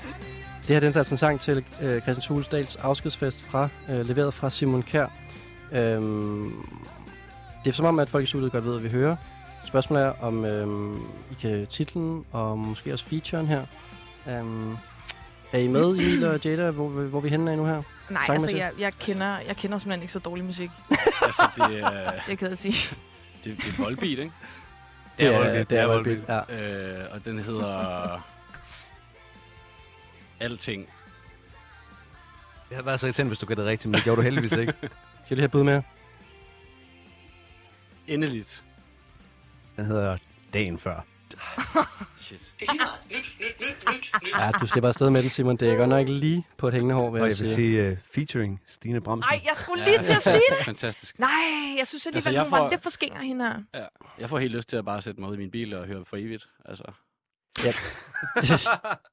det 0.62 0.68
her 0.68 0.80
det 0.80 0.96
er 0.96 0.98
altså 0.98 1.14
en 1.14 1.18
sang 1.18 1.42
til 1.42 1.66
øh, 1.82 2.02
Christian 2.02 2.22
Tulsdals 2.22 2.76
afskedsfest, 2.76 3.46
fra, 3.46 3.70
øh, 3.90 4.06
leveret 4.06 4.34
fra 4.34 4.50
Simon 4.50 4.84
Kær. 4.84 5.06
Øhm, 5.72 6.54
det 7.64 7.70
er 7.70 7.74
som 7.74 7.86
om, 7.86 8.00
at 8.00 8.10
folk 8.10 8.24
i 8.24 8.28
studiet 8.28 8.52
godt 8.52 8.64
ved, 8.64 8.72
hvad 8.72 8.82
vi 8.82 8.90
hører. 8.90 9.16
Spørgsmålet 9.66 10.06
er, 10.06 10.14
om 10.22 10.46
øhm, 10.46 10.96
I 11.32 11.34
kan 11.42 11.68
titlen 11.68 12.26
og 12.32 12.60
måske 12.60 12.94
også 12.94 13.06
featuren 13.06 13.48
her. 13.48 13.66
Øhm, 14.30 14.78
er 15.52 15.60
I 15.60 15.68
med, 15.68 15.90
Emil 15.90 16.26
og 16.26 16.40
Jada, 16.46 16.70
hvor, 16.70 16.88
hvor 16.88 17.20
er 17.20 17.24
vi 17.24 17.30
henne 17.30 17.52
af 17.52 17.58
nu 17.58 17.66
her? 17.66 17.82
Nej, 18.10 18.24
altså, 18.30 18.58
jeg, 18.58 18.72
jeg, 18.80 18.94
kender, 19.00 19.38
jeg 19.48 19.56
kender 19.58 19.78
simpelthen 19.78 20.02
ikke 20.02 20.14
så 20.14 20.20
dårlig 20.20 20.46
musik. 20.46 20.70
altså, 20.90 21.50
det 21.56 21.80
er, 21.80 22.12
Det 22.28 22.44
er 22.44 22.48
jeg 22.48 22.58
sige. 22.58 22.96
det, 23.44 23.58
det 23.58 23.68
er 23.68 23.84
Volbeat, 23.84 24.20
ikke? 24.20 24.32
Det 25.18 25.26
er 25.26 25.38
Volbeat, 25.38 25.70
det 25.70 25.80
er 25.80 25.88
Volbeat. 25.88 26.28
Volbeat, 26.28 26.50
ja. 26.50 27.04
Øh, 27.04 27.14
og 27.14 27.26
den 27.26 27.40
hedder... 27.40 28.28
Alting. 30.40 30.86
Det 32.70 32.76
havde 32.76 32.86
været 32.86 33.00
så 33.00 33.08
irriterende, 33.08 33.30
hvis 33.30 33.40
du 33.40 33.46
gættede 33.46 33.70
rigtigt, 33.70 33.90
men 33.90 33.96
det 33.96 34.04
gjorde 34.04 34.18
du 34.18 34.24
heldigvis 34.24 34.52
ikke. 34.52 34.74
Skal 34.82 34.90
jeg 35.30 35.36
lige 35.36 35.42
have 35.42 35.50
bud 35.50 35.64
med? 35.64 35.82
Endeligt. 38.08 38.64
Den 39.76 39.86
hedder 39.86 40.18
Dagen 40.54 40.80
Før. 40.80 41.06
Shit. 42.32 42.42
Ja, 44.40 44.52
du 44.62 44.68
slipper 44.68 44.88
afsted 44.88 45.10
med 45.10 45.24
det, 45.24 45.32
Simon. 45.32 45.58
Det 45.58 45.70
er 45.70 45.76
godt 45.76 45.90
nok 45.90 46.08
lige 46.10 46.48
på 46.58 46.68
et 46.68 46.74
hængende 46.74 46.96
hår, 46.96 47.10
vil 47.10 47.20
jeg, 47.20 47.30
jeg 47.30 47.38
vil 47.40 47.48
sige. 47.48 47.56
sige 47.56 47.92
uh, 47.92 47.98
featuring 48.14 48.62
Stine 48.68 49.02
Bramsen. 49.02 49.34
Nej, 49.34 49.42
jeg 49.46 49.56
skulle 49.56 49.84
lige 49.86 50.04
til 50.04 50.14
at 50.14 50.22
sige 50.22 50.42
det. 50.58 50.66
Fantastisk. 50.66 51.20
Nej, 51.20 51.30
jeg 51.78 51.88
synes 51.88 52.06
alligevel, 52.08 52.18
Altså, 52.18 52.32
jeg 52.32 52.44
hun 52.44 52.52
var 52.52 52.70
lidt 52.70 52.84
for 52.84 52.90
skinger 52.90 53.22
hende 53.22 53.46
her. 53.46 53.60
Ja. 53.74 53.86
Jeg 54.20 54.30
får 54.30 54.40
helt 54.40 54.56
lyst 54.56 54.70
til 54.70 54.78
at 54.78 54.86
bare 54.86 55.02
sætte 55.02 55.22
mig 55.22 55.30
ud 55.30 55.36
i 55.36 55.40
min 55.40 55.52
bil 55.52 55.74
og 55.74 55.86
høre 55.86 56.06
for 56.06 56.18
evigt. 56.18 56.50
Altså. 56.66 56.84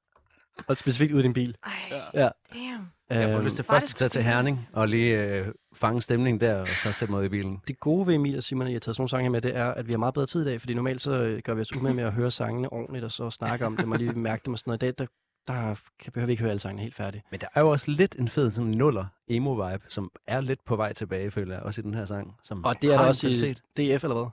og 0.67 0.77
specifikt 0.77 1.13
ud 1.13 1.21
i 1.21 1.23
din 1.23 1.33
bil. 1.33 1.57
Ej, 1.67 1.73
Ja. 1.91 2.21
Ja. 2.25 2.29
damn. 2.55 2.91
Jeg 3.11 3.29
får 3.29 3.37
Øhm, 3.37 3.45
lyst 3.45 3.57
til 3.57 3.65
først 3.65 3.91
at 3.93 3.97
tage 3.97 4.09
til 4.09 4.23
Herning 4.23 4.69
og 4.73 4.89
lige 4.89 5.25
øh, 5.25 5.47
fange 5.75 6.03
stemningen 6.03 6.41
der, 6.41 6.61
og 6.61 6.69
så 6.69 6.93
sætte 6.93 7.13
mig 7.13 7.21
ud 7.21 7.25
i 7.27 7.29
bilen. 7.29 7.63
Det 7.69 7.81
gode 7.81 8.07
ved 8.07 8.15
Emil 8.15 8.37
og 8.37 8.43
Simon, 8.43 8.67
at 8.67 8.71
I 8.71 8.73
har 8.73 8.81
taget 8.81 8.97
sådan 8.97 9.01
nogle 9.03 9.09
sange 9.11 9.23
her 9.25 9.31
med, 9.31 9.41
det 9.41 9.57
er, 9.57 9.67
at 9.75 9.87
vi 9.87 9.93
har 9.93 9.99
meget 9.99 10.15
bedre 10.15 10.27
tid 10.27 10.43
i 10.43 10.45
dag, 10.45 10.61
fordi 10.61 10.75
normalt 10.75 11.01
så 11.01 11.13
øh, 11.13 11.39
gør 11.45 11.55
vi 11.55 11.61
os 11.61 11.77
umage 11.77 11.95
med 11.95 12.05
at 12.05 12.13
høre 12.13 12.31
sangene 12.31 12.73
ordentligt, 12.73 13.05
og 13.05 13.13
så 13.13 13.31
snakke 13.31 13.67
om 13.67 13.77
dem, 13.77 13.93
og 13.93 13.99
lige 13.99 14.13
mærke 14.13 14.43
dem 14.45 14.53
og 14.53 14.59
sådan 14.59 14.71
noget. 14.71 14.83
I 14.83 14.87
dag, 14.87 14.95
der, 14.99 15.07
der 15.53 15.75
kan, 16.01 16.13
behøver 16.13 16.27
vi 16.27 16.33
ikke 16.33 16.41
høre 16.43 16.51
alle 16.51 16.61
sangene 16.61 16.83
helt 16.83 16.95
færdige. 16.95 17.23
Men 17.31 17.41
der 17.41 17.47
er 17.55 17.61
jo 17.61 17.71
også 17.71 17.91
lidt 17.91 18.17
en 18.19 18.29
fed 18.29 18.51
sådan 18.51 18.71
nuller 18.71 19.07
emo-vibe, 19.31 19.85
som 19.89 20.11
er 20.27 20.41
lidt 20.41 20.65
på 20.65 20.77
vej 20.77 20.93
tilbage, 20.93 21.31
føler 21.31 21.55
jeg, 21.55 21.63
også 21.63 21.81
i 21.81 21.85
den 21.85 21.95
her 21.95 22.05
sang. 22.05 22.35
Som 22.45 22.65
Og 22.65 22.83
det 22.83 22.93
er 22.93 22.99
der 22.99 23.07
også 23.07 23.29
i 23.29 23.53
DF, 23.53 24.05
eller 24.05 24.15
hvad? 24.15 24.31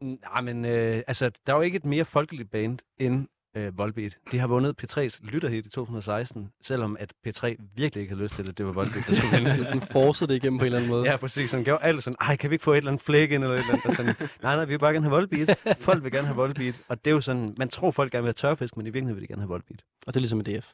Nej, 0.00 0.40
men 0.42 0.64
øh, 0.64 1.02
altså, 1.06 1.30
der 1.46 1.52
er 1.52 1.56
jo 1.56 1.62
ikke 1.62 1.76
et 1.76 1.84
mere 1.84 2.04
folkeligt 2.04 2.50
band 2.50 2.78
end 2.98 3.28
øh, 3.54 3.78
Volbeat. 3.78 4.18
De 4.32 4.38
har 4.38 4.46
vundet 4.46 4.84
P3's 4.84 5.26
lytterhit 5.26 5.66
i 5.66 5.70
2016, 5.70 6.52
selvom 6.62 6.96
at 7.00 7.12
P3 7.26 7.54
virkelig 7.74 8.00
ikke 8.00 8.14
havde 8.14 8.22
lyst 8.22 8.34
til 8.34 8.46
det. 8.46 8.58
Det 8.58 8.66
var 8.66 8.72
Volbeat, 8.72 9.04
der 9.08 9.14
skulle 9.14 9.36
vinde 9.36 9.50
Det 9.50 9.66
sådan 9.68 9.82
forcede 9.92 10.28
det 10.28 10.36
igennem 10.36 10.58
på 10.58 10.64
en 10.64 10.66
eller 10.66 10.78
anden 10.78 10.90
måde. 10.90 11.04
Ja, 11.10 11.16
præcis. 11.16 11.52
Han 11.52 11.64
gjorde 11.64 11.84
alt 11.84 12.04
sådan, 12.04 12.16
ej, 12.20 12.36
kan 12.36 12.50
vi 12.50 12.54
ikke 12.54 12.64
få 12.64 12.72
et 12.72 12.76
eller 12.76 12.90
andet 12.90 13.04
flæk 13.04 13.30
ind, 13.30 13.44
eller 13.44 13.56
et 13.56 13.60
eller 13.60 13.72
andet? 13.72 13.86
Og 13.86 13.92
sådan, 13.92 14.14
nej, 14.42 14.56
nej, 14.56 14.64
vi 14.64 14.70
vil 14.70 14.78
bare 14.78 14.92
gerne 14.92 15.06
have 15.06 15.16
Volbeat. 15.16 15.58
Folk 15.78 16.04
vil 16.04 16.12
gerne 16.12 16.26
have 16.26 16.36
Volbeat. 16.36 16.80
Og 16.88 17.04
det 17.04 17.10
er 17.10 17.14
jo 17.14 17.20
sådan, 17.20 17.54
man 17.58 17.68
tror, 17.68 17.90
folk 17.90 18.12
gerne 18.12 18.22
vil 18.22 18.28
have 18.28 18.50
tørfisk, 18.50 18.76
men 18.76 18.86
i 18.86 18.90
virkeligheden 18.90 19.16
vil 19.16 19.22
de 19.22 19.28
gerne 19.28 19.42
have 19.42 19.48
Volbeat. 19.48 19.84
Og 20.06 20.14
det 20.14 20.16
er 20.16 20.20
ligesom 20.20 20.38
med 20.38 20.44
DF. 20.44 20.72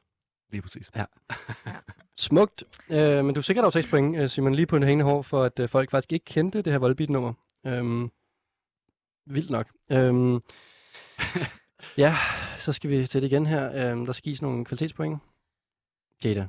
Lige 0.52 0.62
præcis. 0.62 0.90
Smukt. 2.16 2.64
Øh, 2.90 3.24
men 3.24 3.34
du 3.34 3.40
er 3.40 3.42
sikkert 3.42 3.62
over 3.62 3.70
6 3.70 3.86
point, 3.86 4.16
øh, 4.16 4.28
Simon, 4.28 4.54
lige 4.54 4.66
på 4.66 4.76
en 4.76 4.82
hængende 4.82 5.10
hår, 5.10 5.22
for 5.22 5.44
at 5.44 5.58
øh, 5.60 5.68
folk 5.68 5.90
faktisk 5.90 6.12
ikke 6.12 6.24
kendte 6.24 6.62
det 6.62 6.72
her 6.72 6.78
Volbeat-nummer. 6.78 7.32
Øhm, 7.66 8.10
vildt 9.26 9.50
nok. 9.50 9.66
Øhm, 9.92 10.40
ja, 11.98 12.16
så 12.58 12.72
skal 12.72 12.90
vi 12.90 13.06
til 13.06 13.22
det 13.22 13.32
igen 13.32 13.46
her. 13.46 13.90
Øhm, 13.90 14.06
der 14.06 14.12
skal 14.12 14.22
gives 14.22 14.42
nogle 14.42 14.64
kvalitetspoint. 14.64 15.18
Jada. 16.24 16.46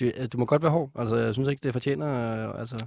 Du, 0.00 0.04
øh, 0.04 0.28
du 0.32 0.38
må 0.38 0.44
godt 0.46 0.62
være 0.62 0.70
hård. 0.70 0.90
Altså, 0.98 1.16
jeg 1.16 1.34
synes 1.34 1.48
ikke, 1.48 1.60
det 1.62 1.72
fortjener... 1.72 2.08
Øh, 2.48 2.60
altså, 2.60 2.86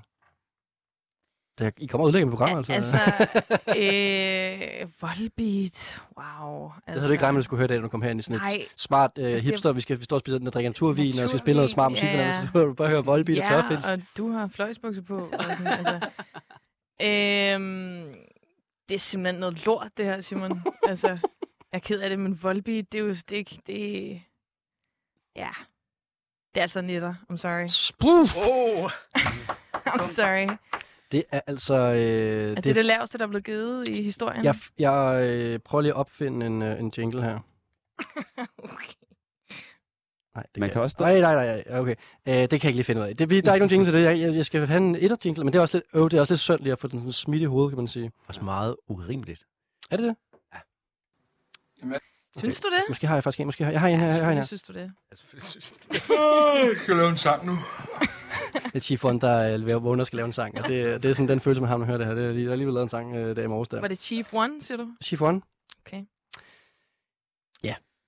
det, 1.60 1.74
I 1.78 1.86
kommer 1.86 2.08
udlægge 2.08 2.26
med 2.26 2.32
programmet, 2.38 2.70
altså. 2.70 2.74
Altså, 2.74 2.98
øh, 3.82 4.88
Volbeat. 5.02 6.02
Wow. 6.18 6.66
Altså, 6.66 6.82
det 6.86 6.94
havde 6.94 7.08
du 7.08 7.12
ikke 7.12 7.24
regnet 7.24 7.34
med, 7.34 7.40
at 7.40 7.44
du 7.44 7.44
skulle 7.44 7.58
høre 7.58 7.68
det, 7.68 7.76
når 7.76 7.82
du 7.82 7.90
kom 7.90 8.02
herind 8.02 8.20
i 8.20 8.24
sådan 8.24 8.52
et 8.60 8.68
smart 8.78 9.12
øh, 9.18 9.26
Det- 9.34 9.42
hipster. 9.42 9.72
Vi 9.72 9.82
skal 9.82 10.00
vi 10.00 10.04
står 10.04 10.16
og 10.16 10.20
spiser, 10.20 10.40
og 10.46 10.54
drikker 10.54 10.70
naturvin, 10.70 11.20
og 11.24 11.30
skal 11.30 11.40
spille 11.40 11.56
noget 11.58 11.70
smart 11.70 11.92
musik. 11.92 12.04
Ja, 12.06 12.12
Ja, 12.20 12.26
ja. 12.26 12.32
Så 12.32 12.48
du 12.54 12.74
bare 12.74 12.88
høre 12.90 13.06
Volbeat 13.06 13.40
og 13.40 13.46
Ja, 13.72 13.92
og 13.94 14.02
du 14.18 14.32
har 14.32 14.48
fløjsbukser 14.48 15.02
på. 15.02 15.18
Og 15.34 15.44
sådan, 15.44 15.68
altså. 15.68 16.10
øhm, 17.08 18.16
det 18.90 18.96
er 18.96 19.00
simpelthen 19.00 19.40
noget 19.40 19.66
lort, 19.66 19.92
det 19.98 20.06
her, 20.06 20.22
Simon. 20.22 20.62
altså, 20.90 21.08
jeg 21.08 21.20
er 21.74 21.80
ked 21.80 22.00
af 22.00 22.10
det, 22.10 22.20
men 22.20 22.44
Volbeat, 22.44 22.92
det 22.92 23.00
er 23.00 23.04
jo 23.04 23.10
det, 23.10 23.32
er 23.32 23.38
ikke- 23.38 23.62
det 23.68 24.22
Ja. 25.36 25.50
Det 26.54 26.58
er 26.58 26.62
altså 26.62 26.82
nitter. 26.82 27.16
I'm 27.32 27.38
sorry. 27.38 27.68
Spruh! 27.68 28.20
Oh. 28.38 28.92
I'm 29.94 30.04
sorry. 30.04 30.58
Det 31.12 31.24
er 31.32 31.42
altså... 31.48 31.74
Øh, 31.74 32.52
Er 32.52 32.56
det, 32.56 32.64
det 32.64 32.76
det 32.76 32.86
laveste, 32.86 33.18
der 33.18 33.24
er 33.24 33.28
blevet 33.28 33.46
givet 33.46 33.88
i 33.88 34.02
historien? 34.04 34.44
Jeg, 34.44 34.56
jeg 34.80 35.28
øh, 35.30 35.60
prøver 35.60 35.82
lige 35.82 35.92
at 35.92 35.98
opfinde 35.98 36.46
en, 36.46 36.62
øh, 36.62 36.80
en 36.80 36.94
jingle 36.98 37.24
her. 37.24 37.40
okay. 38.74 38.94
Nej, 40.38 40.46
det 40.56 40.62
Man 40.62 40.70
kan 40.70 40.82
også 40.82 40.96
Nej, 41.00 41.20
nej, 41.20 41.36
nej, 41.36 41.64
nej, 41.68 41.80
okay. 41.80 41.96
Øh, 42.26 42.34
det 42.34 42.50
kan 42.50 42.52
jeg 42.52 42.66
ikke 42.66 42.76
lige 42.76 42.84
finde 42.84 43.02
ud 43.02 43.08
af. 43.08 43.18
Det, 43.18 43.30
vi, 43.30 43.42
der 43.42 43.50
er 43.50 43.56
ikke 43.56 43.68
nogen 43.68 43.72
jingle 43.72 43.92
til 43.92 43.94
det. 43.94 44.04
Jeg, 44.06 44.20
jeg, 44.20 44.36
jeg 44.36 44.46
skal 44.46 44.68
have 44.68 44.78
en 44.78 44.96
etter 44.96 45.18
jingle, 45.26 45.44
men 45.44 45.54
det 45.54 45.60
er 45.60 45.62
også 45.62 45.78
lidt, 45.78 45.86
øh, 45.94 46.04
det 46.12 46.14
er 46.14 46.20
også 46.20 46.34
lidt 46.34 46.42
synd 46.42 46.60
lige 46.60 46.72
at 46.72 46.80
få 46.80 46.88
den 46.88 47.00
sådan 47.00 47.12
smidt 47.12 47.42
i 47.42 47.46
hovedet, 47.46 47.72
kan 47.72 47.78
man 47.78 47.88
sige. 47.88 48.12
Også 48.28 48.42
meget 48.44 48.76
urimeligt. 48.88 49.46
Er 49.92 49.98
det 49.98 50.06
det? 50.06 50.16
Synes 52.38 52.60
du 52.60 52.68
det? 52.68 52.84
Måske 52.90 53.08
har 53.08 53.16
jeg 53.16 53.24
faktisk 53.24 53.40
en. 53.40 53.46
Måske 53.46 53.64
har, 53.64 53.72
jeg 53.72 53.82
har 53.82 53.88
en 53.88 54.00
her. 54.00 54.08
Jeg 54.08 54.26
har 54.26 54.32
en 54.32 54.38
her. 54.38 54.46
synes 54.46 54.64
du 54.64 54.74
det? 54.74 54.92
Jeg 55.12 55.18
skal 56.78 56.96
lave 56.96 57.10
en 57.10 57.18
sang 57.18 57.46
nu. 57.46 57.52
Det 58.54 58.76
er 58.76 58.80
Chiffon, 58.80 59.22
der 59.22 59.54
øh, 59.54 59.84
vågner 59.84 60.02
og 60.02 60.08
skal 60.08 60.18
lave 60.18 60.26
en 60.26 60.34
sang. 60.34 60.58
Og 60.58 60.68
det, 60.68 61.04
det 61.04 61.10
er 61.12 61.14
sådan 61.14 61.28
den 61.28 61.40
følelse, 61.40 61.62
man 61.62 61.68
har, 61.70 61.78
når 61.78 61.86
man 61.86 61.88
hører 61.88 61.98
det 61.98 62.08
her. 62.08 62.14
Det 62.14 62.24
er, 62.24 62.28
er 62.28 62.32
lige 62.34 62.46
blevet 62.56 62.74
lavet 62.74 62.84
en 62.84 62.90
sang 62.90 63.16
øh, 63.16 63.36
der 63.36 63.44
i 63.44 63.48
morges 63.48 63.68
der. 63.70 63.82
Var 63.82 63.88
det 63.88 64.00
Chief 64.00 64.34
One, 64.34 64.62
siger 64.62 64.78
du? 64.78 64.88
Chiffon. 65.04 65.44
Okay. 65.86 66.04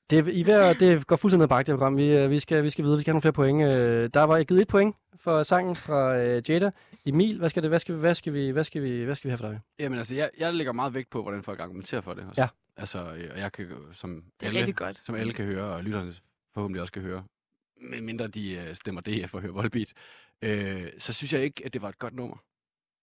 Det, 0.10 0.20
er, 0.20 0.24
I 0.32 0.45
ved 0.45 0.76
det 0.76 1.07
går 1.07 1.16
fuldstændig 1.16 1.43
ned 1.43 1.47
bag 1.47 1.60
det 1.60 1.68
program. 1.68 1.97
Vi, 1.97 2.12
øh, 2.18 2.30
vi, 2.30 2.39
skal, 2.39 2.64
vi 2.64 2.70
skal 2.70 2.84
videre. 2.84 2.97
Vi 2.97 3.01
skal 3.03 3.12
have 3.12 3.14
nogle 3.14 3.22
flere 3.22 3.34
point. 3.34 3.76
Øh, 3.76 4.10
Der 4.14 4.24
var 4.24 4.38
jeg 4.38 4.45
givet 4.45 4.62
et 4.62 4.68
point 4.68 4.95
for 5.16 5.43
sangen 5.43 5.76
fra 5.76 6.18
øh, 6.18 6.49
Jada. 6.49 6.72
Emil, 7.05 7.38
hvad 7.39 7.49
skal, 7.49 7.64
det, 7.64 7.70
hvad, 7.72 7.80
skal, 7.80 7.95
vi- 7.95 7.99
hvad, 7.99 8.16
skal 8.16 8.34
vi, 8.34 8.49
hvad, 8.49 8.64
skal 8.64 8.84
vi, 8.84 9.03
hvad 9.03 9.16
skal 9.16 9.28
vi 9.28 9.32
have 9.32 9.38
for 9.38 9.47
dig? 9.47 9.60
Jamen 9.80 9.97
altså, 9.97 10.16
jeg, 10.16 10.30
jeg 10.38 10.53
lægger 10.53 10.74
meget 10.74 10.93
vægt 10.93 11.10
på, 11.10 11.22
hvordan 11.22 11.43
folk 11.43 11.60
argumenterer 11.60 12.01
for 12.01 12.14
det. 12.14 12.26
Også. 12.30 12.41
Ja. 12.41 12.47
Altså, 12.78 12.97
øh, 12.99 13.30
og 13.34 13.39
jeg 13.39 13.51
kan, 13.51 13.68
som 13.93 14.24
Det 14.39 14.45
er 14.55 14.60
alle, 14.60 14.74
godt. 14.74 15.01
som 15.05 15.16
alle 15.16 15.34
kan 15.34 15.45
høre, 15.45 15.64
og 15.64 15.84
lytterne 15.84 16.14
forhåbentlig 16.53 16.82
også 16.82 16.93
kan 16.93 17.01
høre, 17.01 17.24
medmindre 17.82 18.28
de 18.28 18.51
øh, 18.55 18.76
stemmer 18.76 19.01
DF 19.01 19.34
og 19.34 19.41
hører 19.41 19.53
Volbeat, 19.53 19.93
øh, 20.41 20.88
så 20.97 21.14
synes 21.14 21.34
jeg 21.34 21.41
ikke, 21.41 21.62
at 21.66 21.74
det 21.74 21.82
var 21.82 21.89
et 21.89 21.99
godt 21.99 22.16
nummer. 22.16 22.38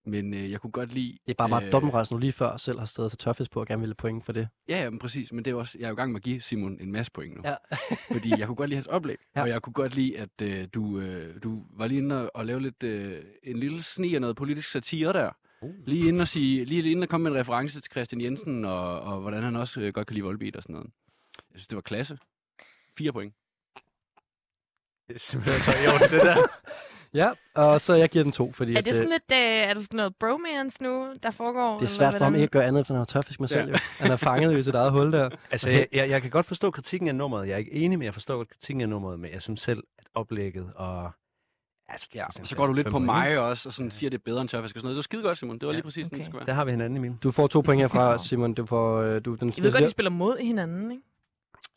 Men 0.06 0.34
øh, 0.34 0.50
jeg 0.50 0.60
kunne 0.60 0.70
godt 0.70 0.92
lide... 0.92 1.18
Det 1.26 1.32
er 1.32 1.34
bare 1.34 1.48
meget 1.48 1.64
øh, 1.66 1.72
dobbeltmoralsk, 1.72 2.12
nu 2.12 2.18
lige 2.18 2.32
før 2.32 2.56
selv 2.56 2.78
har 2.78 2.86
stået 2.86 3.10
til 3.10 3.18
tørfisk 3.18 3.50
på 3.50 3.60
og 3.60 3.66
gerne 3.66 3.80
ville 3.80 3.94
point 3.94 4.24
for 4.24 4.32
det. 4.32 4.48
Ja, 4.68 4.82
ja, 4.82 4.90
men 4.90 4.98
præcis. 4.98 5.32
Men 5.32 5.44
det 5.44 5.50
er 5.50 5.54
også, 5.54 5.78
jeg 5.78 5.84
er 5.84 5.88
jo 5.88 5.94
i 5.94 5.96
gang 5.96 6.12
med 6.12 6.20
at 6.20 6.24
give 6.24 6.40
Simon 6.40 6.78
en 6.80 6.92
masse 6.92 7.12
point 7.12 7.36
nu. 7.36 7.42
Ja. 7.44 7.54
fordi 8.12 8.30
jeg 8.38 8.46
kunne 8.46 8.56
godt 8.56 8.70
lide 8.70 8.76
hans 8.76 8.86
oplæg, 8.86 9.16
Ja. 9.36 9.42
og 9.42 9.48
jeg 9.48 9.62
kunne 9.62 9.72
godt 9.72 9.94
lide, 9.94 10.18
at 10.18 10.42
øh, 10.42 10.68
du, 10.74 11.00
øh, 11.00 11.42
du 11.42 11.62
var 11.70 11.86
lige 11.86 11.98
inde 11.98 12.22
og, 12.22 12.30
og 12.34 12.46
lave 12.46 12.60
lidt, 12.60 12.82
øh, 12.82 13.24
en 13.42 13.56
lille 13.58 13.82
sni 13.82 14.14
af 14.14 14.20
noget 14.20 14.36
politisk 14.36 14.70
satire 14.70 15.12
der. 15.12 15.30
Uh. 15.60 15.70
Lige 15.86 16.08
inden 16.08 16.22
at, 16.22 16.28
sige, 16.28 16.64
lige 16.64 16.90
inden 16.90 17.02
at 17.02 17.08
komme 17.08 17.24
med 17.24 17.30
en 17.32 17.38
reference 17.40 17.80
til 17.80 17.90
Christian 17.90 18.20
Jensen, 18.20 18.64
og, 18.64 19.00
og 19.00 19.20
hvordan 19.20 19.42
han 19.42 19.56
også 19.56 19.80
øh, 19.80 19.92
godt 19.92 20.06
kan 20.06 20.14
lide 20.14 20.24
Volbeat 20.24 20.56
og 20.56 20.62
sådan 20.62 20.74
noget. 20.74 20.90
Jeg 21.52 21.58
synes, 21.58 21.68
det 21.68 21.76
var 21.76 21.82
klasse. 21.82 22.18
Fire 22.98 23.12
point. 23.12 23.34
Det 25.08 25.14
er 25.14 25.18
simpelthen 25.18 25.62
så 25.62 25.70
i 25.72 25.86
orden, 25.86 26.10
det 26.10 26.26
der. 26.26 26.36
Ja, 27.16 27.30
og 27.54 27.80
så 27.80 27.94
jeg 27.94 28.08
giver 28.08 28.22
den 28.22 28.32
to, 28.32 28.52
fordi 28.52 28.74
Er 28.74 28.78
at, 28.78 28.84
det 28.84 28.90
øh, 28.90 28.94
sådan 28.94 29.08
lidt, 29.08 29.32
øh, 29.32 29.38
er 29.38 29.74
det 29.74 29.82
sådan 29.84 29.96
noget 29.96 30.14
bromance 30.16 30.82
nu, 30.82 31.06
der 31.22 31.30
foregår? 31.30 31.78
det 31.78 31.84
er 31.84 31.90
svært 31.90 32.14
for 32.14 32.24
ham 32.24 32.34
ikke 32.34 32.44
at 32.44 32.50
gøre 32.50 32.64
andet, 32.64 32.80
efter 32.80 32.94
han 32.94 32.98
har 33.00 33.04
tørfisk 33.04 33.40
med 33.40 33.48
selv. 33.48 33.74
Han 33.98 34.10
er 34.12 34.16
fanget 34.16 34.58
i 34.58 34.62
sit 34.62 34.74
eget 34.74 34.92
hul 34.92 35.12
der. 35.12 35.30
Altså, 35.50 35.70
jeg, 35.70 35.86
jeg, 35.92 36.10
jeg 36.10 36.22
kan 36.22 36.30
godt 36.30 36.46
forstå 36.46 36.70
kritikken 36.70 37.08
af 37.08 37.14
nummeret. 37.14 37.46
Jeg 37.48 37.54
er 37.54 37.58
ikke 37.58 37.72
enig, 37.72 37.98
men 37.98 38.06
jeg 38.06 38.14
forstår 38.14 38.36
godt 38.36 38.48
kritikken 38.48 38.80
af 38.80 38.88
nummeret, 38.88 39.20
men 39.20 39.32
jeg 39.32 39.42
synes 39.42 39.60
selv, 39.60 39.82
at 39.98 40.04
oplægget 40.14 40.70
og... 40.76 41.10
Altså, 41.88 42.06
Ja, 42.14 42.24
fuldstændig 42.26 42.48
så 42.48 42.56
går 42.56 42.66
du 42.66 42.72
lidt 42.72 42.90
på 42.90 42.98
mig 42.98 43.38
også, 43.38 43.68
og 43.68 43.72
sådan 43.72 43.90
siger, 43.90 44.10
det 44.10 44.18
er 44.18 44.22
bedre 44.24 44.40
end 44.40 44.48
tørfisk 44.48 44.76
og 44.76 44.80
sådan 44.80 44.84
noget. 44.86 44.94
Det 44.94 44.96
var 44.98 45.02
skide 45.02 45.22
godt, 45.22 45.38
Simon. 45.38 45.54
Det 45.58 45.66
var 45.66 45.72
Ja. 45.72 45.76
lige 45.76 45.82
præcis, 45.84 46.06
okay. 46.06 46.14
Okay. 46.14 46.18
det 46.18 46.26
skulle 46.26 46.40
Der 46.40 46.46
være. 46.46 46.56
har 46.56 46.64
vi 46.64 46.70
hinanden, 46.70 46.96
Emil. 46.96 47.14
Du 47.22 47.30
får 47.30 47.46
to 47.46 47.60
point 47.60 47.80
herfra, 47.82 48.18
Simon. 48.28 48.54
Du 48.54 48.66
får, 48.66 48.96
øh, 49.00 49.20
du, 49.24 49.34
den, 49.34 49.52
Jeg 49.56 49.64
ved 49.64 49.72
godt, 49.72 49.82
de 49.84 49.88
spiller 49.90 50.10
mod 50.10 50.38
hinanden, 50.38 50.90
ikke? 50.90 51.02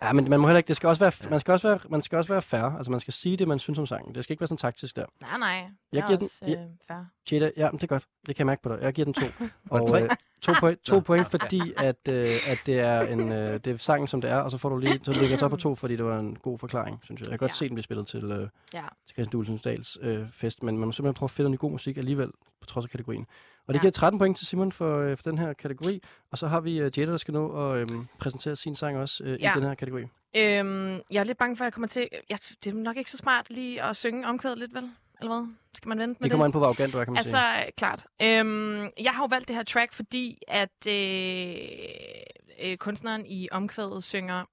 Ja, 0.01 0.13
men 0.13 0.29
man 0.29 0.39
må 0.39 0.47
heller 0.47 0.57
ikke, 0.57 0.67
det 0.67 0.75
skal 0.75 0.89
også 0.89 0.99
være, 1.03 1.29
man 1.29 1.39
skal 1.39 1.51
også 1.51 1.67
være, 1.67 1.79
man 1.89 2.01
skal 2.01 2.17
også 2.17 2.33
være 2.33 2.41
fair. 2.41 2.61
Altså, 2.77 2.91
man 2.91 2.99
skal 2.99 3.13
sige 3.13 3.37
det, 3.37 3.47
man 3.47 3.59
synes 3.59 3.79
om 3.79 3.85
sangen. 3.85 4.15
Det 4.15 4.23
skal 4.23 4.33
ikke 4.33 4.41
være 4.41 4.47
sådan 4.47 4.57
taktisk 4.57 4.95
der. 4.95 5.05
Nej, 5.21 5.37
nej. 5.39 5.49
Jeg 5.49 5.69
Jeg 5.93 6.03
giver 6.03 6.15
er 6.15 6.17
den- 6.19 6.25
også, 6.25 6.45
øh, 6.61 6.67
fair. 6.87 7.05
Jada, 7.31 7.51
ja, 7.57 7.71
men 7.71 7.77
det 7.77 7.83
er 7.83 7.87
godt. 7.87 8.05
Det 8.27 8.35
kan 8.35 8.39
jeg 8.39 8.45
mærke 8.45 8.61
på 8.61 8.69
dig. 8.69 8.79
Jeg 8.81 8.93
giver 8.93 9.05
den 9.05 9.13
to. 9.13 9.25
og 9.71 9.87
tre? 9.89 10.03
øh, 10.03 10.09
to, 10.41 10.51
point, 10.59 10.79
to 10.83 10.99
point, 11.09 11.27
fordi 11.31 11.61
at, 11.77 12.07
øh, 12.09 12.29
at 12.47 12.61
det 12.65 12.79
er 12.79 13.01
en, 13.01 13.31
øh, 13.31 13.53
det 13.53 13.67
er 13.67 13.77
sangen, 13.77 14.07
som 14.07 14.21
det 14.21 14.29
er, 14.31 14.35
og 14.37 14.51
så 14.51 14.57
får 14.57 14.69
du 14.69 14.77
lige, 14.77 14.99
så 15.03 15.11
ligger 15.11 15.29
jeg 15.29 15.39
så 15.39 15.47
på 15.47 15.55
to, 15.57 15.75
fordi 15.75 15.95
det 15.95 16.05
var 16.05 16.19
en 16.19 16.35
god 16.35 16.59
forklaring, 16.59 16.99
synes 17.03 17.19
jeg. 17.21 17.25
Jeg 17.27 17.31
kan 17.39 17.45
godt 17.47 17.51
Ja. 17.51 17.55
se 17.55 17.65
den 17.67 17.75
blive 17.75 17.83
spillet 17.83 18.07
til, 18.07 18.23
øh, 18.23 18.39
Ja. 18.73 18.79
til 19.07 19.13
Christian 19.13 19.27
Dulsens 19.27 19.61
Dals 19.61 19.97
øh, 20.01 20.27
fest, 20.33 20.63
men 20.63 20.77
man 20.77 20.85
må 20.85 20.91
simpelthen 20.91 21.13
prøve 21.13 21.27
at 21.27 21.31
finde 21.31 21.49
noget 21.49 21.59
god 21.59 21.71
musik 21.71 21.97
alligevel, 21.97 22.31
på 22.61 22.65
trods 22.67 22.85
af 22.85 22.89
kategorien. 22.89 23.25
Og 23.69 23.73
det 23.73 23.79
Ja. 23.79 23.81
giver 23.81 23.91
13 23.91 24.17
point 24.19 24.37
til 24.37 24.47
Simon 24.47 24.71
for, 24.71 24.99
øh, 24.99 25.17
for 25.17 25.23
den 25.23 25.37
her 25.37 25.53
kategori. 25.53 26.01
Og 26.31 26.37
så 26.37 26.47
har 26.47 26.59
vi 26.59 26.79
øh, 26.79 26.91
Jada, 26.99 27.11
der 27.11 27.17
skal 27.17 27.33
nå 27.33 27.71
at 27.71 27.77
øh, 27.91 27.97
præsentere 28.19 28.55
sin 28.55 28.75
sang 28.75 28.97
også 28.97 29.23
øh, 29.23 29.41
Ja. 29.41 29.51
i 29.51 29.59
den 29.59 29.63
her 29.67 29.75
kategori. 29.75 30.01
Øhm, 30.37 31.01
jeg 31.11 31.19
er 31.19 31.23
lidt 31.23 31.37
bange 31.37 31.57
for, 31.57 31.63
at 31.63 31.65
jeg 31.65 31.73
kommer 31.73 31.87
til... 31.87 32.09
Ja, 32.29 32.37
det 32.63 32.69
er 32.69 32.73
nok 32.73 32.97
ikke 32.97 33.11
så 33.11 33.17
smart 33.17 33.49
lige 33.49 33.83
at 33.83 33.95
synge 33.95 34.27
omkvædet 34.27 34.57
lidt, 34.57 34.73
vel? 34.73 34.91
Eller 35.21 35.35
hvad? 35.35 35.53
Skal 35.75 35.89
man 35.89 35.99
vente 35.99 36.17
med 36.19 36.23
Det 36.23 36.31
kommer 36.31 36.45
an 36.45 36.51
på, 36.51 36.57
hvor 36.57 36.67
arrogant 36.67 36.93
du 36.93 36.97
er, 36.99 37.03
kan 37.03 37.13
man 37.13 37.17
Altså, 37.17 37.37
sige. 37.37 37.65
øh, 37.65 37.71
klart. 37.77 38.05
Øhm, 38.21 38.81
jeg 38.81 39.11
har 39.11 39.23
jo 39.23 39.27
valgt 39.31 39.47
det 39.47 39.55
her 39.55 39.63
track, 39.63 39.93
fordi 39.93 40.41
at 40.47 40.87
øh, 40.87 41.55
øh, 42.61 42.77
kunstneren 42.77 43.25
i 43.25 43.47
omkvædet 43.51 44.03
synger 44.03 44.45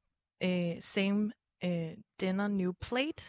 øh, 0.43 0.73
Same 0.81 1.33
øh, 1.64 1.91
Dinner 2.21 2.49
New 2.49 2.73
Plate. 2.81 3.25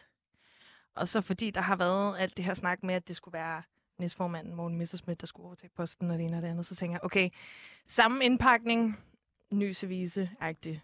Og 0.95 1.07
så 1.07 1.21
fordi 1.21 1.49
der 1.51 1.61
har 1.61 1.75
været 1.75 2.15
alt 2.19 2.37
det 2.37 2.45
her 2.45 2.53
snak 2.53 2.83
med, 2.83 2.95
at 2.95 3.07
det 3.07 3.15
skulle 3.15 3.33
være 3.33 3.61
næstformanden 3.99 4.55
Morten 4.55 4.77
Messerschmidt, 4.77 5.21
der 5.21 5.27
skulle 5.27 5.45
overtage 5.47 5.69
posten 5.77 6.11
og 6.11 6.17
det 6.17 6.25
ene 6.25 6.37
og 6.37 6.41
det 6.41 6.49
andet, 6.49 6.65
så 6.65 6.75
tænker 6.75 6.93
jeg, 6.95 7.03
okay, 7.03 7.29
samme 7.87 8.25
indpakning, 8.25 8.99
ny 9.51 9.71
service 9.71 10.29
agtig 10.39 10.83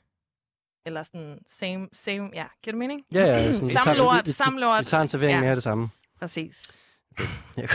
Eller 0.85 1.03
sådan, 1.03 1.39
same, 1.49 1.87
same, 1.93 2.29
ja, 2.33 2.45
giver 2.61 2.71
det 2.71 2.75
mening? 2.75 3.05
Ja, 3.11 3.25
ja. 3.25 3.53
Sådan, 3.53 3.69
Samme 3.79 3.93
lort, 3.97 4.25
vi, 4.25 4.29
vi, 4.29 4.31
samme 4.31 4.59
lort. 4.59 4.79
Vi 4.79 4.85
tager 4.85 5.01
en 5.01 5.07
servering 5.07 5.33
Ja. 5.35 5.39
mere 5.41 5.49
af 5.49 5.55
det 5.55 5.63
samme. 5.63 5.89
Præcis. 6.19 6.71
Her, 7.55 7.67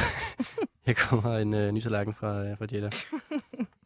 her 0.87 0.95
kommer 0.95 1.39
en 1.39 1.55
øh, 1.55 1.73
ny 1.73 1.81
tallerken 1.81 2.15
fra, 2.15 2.45
øh, 2.45 2.59
fra 2.59 2.67
Jetta. 2.73 2.91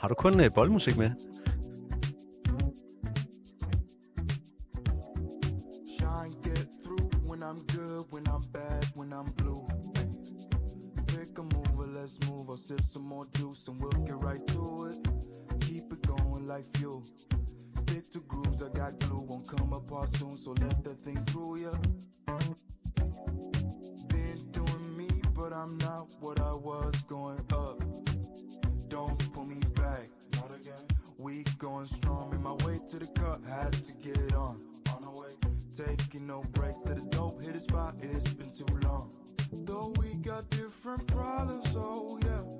Har 0.00 0.08
du 0.08 0.14
kun 0.14 0.40
øh, 0.40 0.50
boldmusik 0.54 0.96
med? 0.96 1.10
Different 40.70 41.04
problems, 41.08 41.74
oh 41.76 42.16
yeah. 42.22 42.59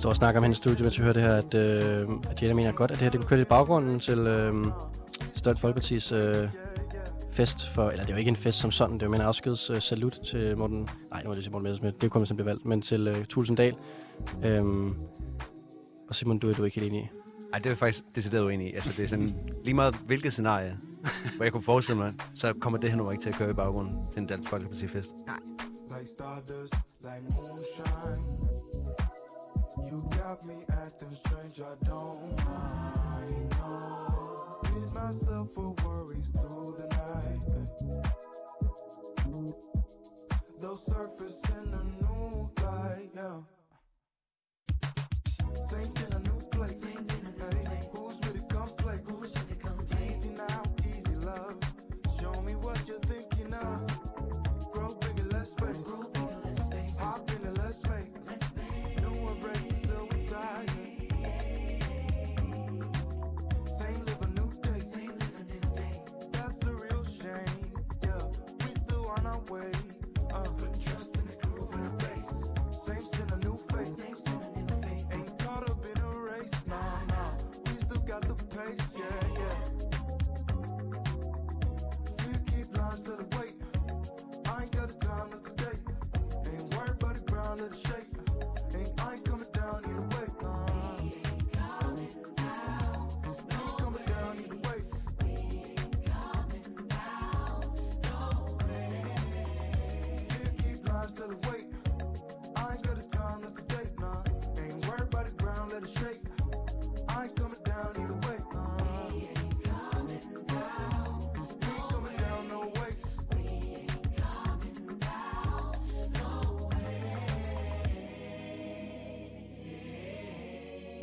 Står 0.00 0.10
og 0.10 0.16
snakker 0.16 0.40
om 0.40 0.44
hendes 0.44 0.58
studie, 0.58 0.82
mens 0.82 0.98
vi 0.98 1.02
hører 1.02 1.12
det 1.12 1.22
her, 1.22 1.34
at, 1.34 1.54
øh, 1.54 2.08
at 2.30 2.42
Jetta 2.42 2.54
mener 2.54 2.72
godt, 2.72 2.90
at 2.90 2.96
det 2.96 3.02
her 3.02 3.10
det 3.10 3.20
kunne 3.20 3.28
køre 3.28 3.38
lidt 3.38 3.48
i 3.48 3.50
baggrunden 3.50 4.00
til, 4.00 4.18
øh, 4.18 4.52
til 5.34 5.44
Dansk 5.44 5.60
Folkepartis 5.60 6.12
øh, 6.12 6.48
fest 7.32 7.68
for, 7.74 7.82
eller 7.88 8.04
det 8.04 8.10
er 8.10 8.14
jo 8.14 8.18
ikke 8.18 8.28
en 8.28 8.36
fest 8.36 8.58
som 8.58 8.72
sådan, 8.72 8.94
det 8.98 9.02
er 9.02 9.08
mere 9.08 9.20
en 9.20 9.26
afskeds 9.26 9.70
øh, 9.70 9.80
salut 9.80 10.18
til 10.26 10.58
Morten, 10.58 10.88
nej, 11.10 11.22
nu 11.22 11.28
var 11.28 11.34
det 11.34 11.44
til 11.44 11.52
Morten 11.52 11.64
Messersmith, 11.64 11.94
det 11.94 12.04
er 12.04 12.08
kommet, 12.08 12.28
som 12.28 12.36
blev 12.36 12.46
valgt, 12.46 12.64
men 12.64 12.82
til 12.82 13.08
øh, 13.08 13.24
Tulsendal. 13.24 13.74
Øhm, 14.44 14.94
og 16.08 16.14
Simon, 16.14 16.38
du 16.38 16.48
er 16.48 16.52
du 16.52 16.64
ikke 16.64 16.80
helt 16.80 16.92
enig 16.92 17.02
i. 17.02 17.08
Ej, 17.52 17.58
det 17.58 17.66
er 17.66 17.70
jeg 17.70 17.78
faktisk 17.78 18.04
decideret 18.14 18.44
uenig 18.44 18.70
i. 18.70 18.74
Altså, 18.74 18.92
det 18.96 19.04
er 19.04 19.08
sådan, 19.08 19.34
lige 19.64 19.74
meget 19.74 19.96
hvilket 20.06 20.32
scenarie, 20.32 20.76
hvor 21.36 21.44
jeg 21.44 21.52
kunne 21.52 21.62
forestille 21.62 22.00
mig, 22.00 22.14
så 22.34 22.52
kommer 22.60 22.78
det 22.78 22.90
her 22.90 22.96
nummer 22.96 23.12
ikke 23.12 23.22
til 23.22 23.28
at 23.28 23.34
køre 23.34 23.50
i 23.50 23.54
baggrunden 23.54 24.04
til 24.12 24.22
en 24.22 24.26
dansk 24.26 24.50
folkepartifest. 24.50 25.10
moonshine. 27.22 28.59
You 29.88 30.08
got 30.10 30.44
me 30.44 30.54
acting 30.84 31.14
strange, 31.14 31.60
I 31.60 31.74
don't 31.84 32.36
mind. 32.44 33.54
No, 33.58 34.60
rid 34.72 34.92
myself 34.92 35.56
of 35.58 35.84
worries 35.84 36.30
through 36.32 36.76
the 36.78 36.86
night. 36.86 37.40
They'll 40.60 40.76
surface 40.76 41.42
in 41.62 41.72
a 41.72 41.84
new 42.02 42.50
light, 42.62 43.10
yeah. 43.14 43.40
Same 45.62 45.92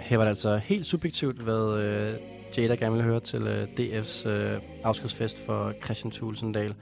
Her 0.07 0.17
var 0.17 0.23
det 0.23 0.29
altså 0.29 0.57
helt 0.57 0.85
subjektivt, 0.85 1.41
hvad 1.41 1.79
øh, 1.79 2.19
Jada 2.57 2.75
gerne 2.75 2.91
ville 2.91 3.03
høre 3.03 3.19
til 3.19 3.41
øh, 3.41 3.63
DF's 3.63 4.27
øh, 4.27 4.61
afskedsfest 4.83 5.45
for 5.45 5.73
Christian 5.83 6.11
Tulsendal. 6.11 6.75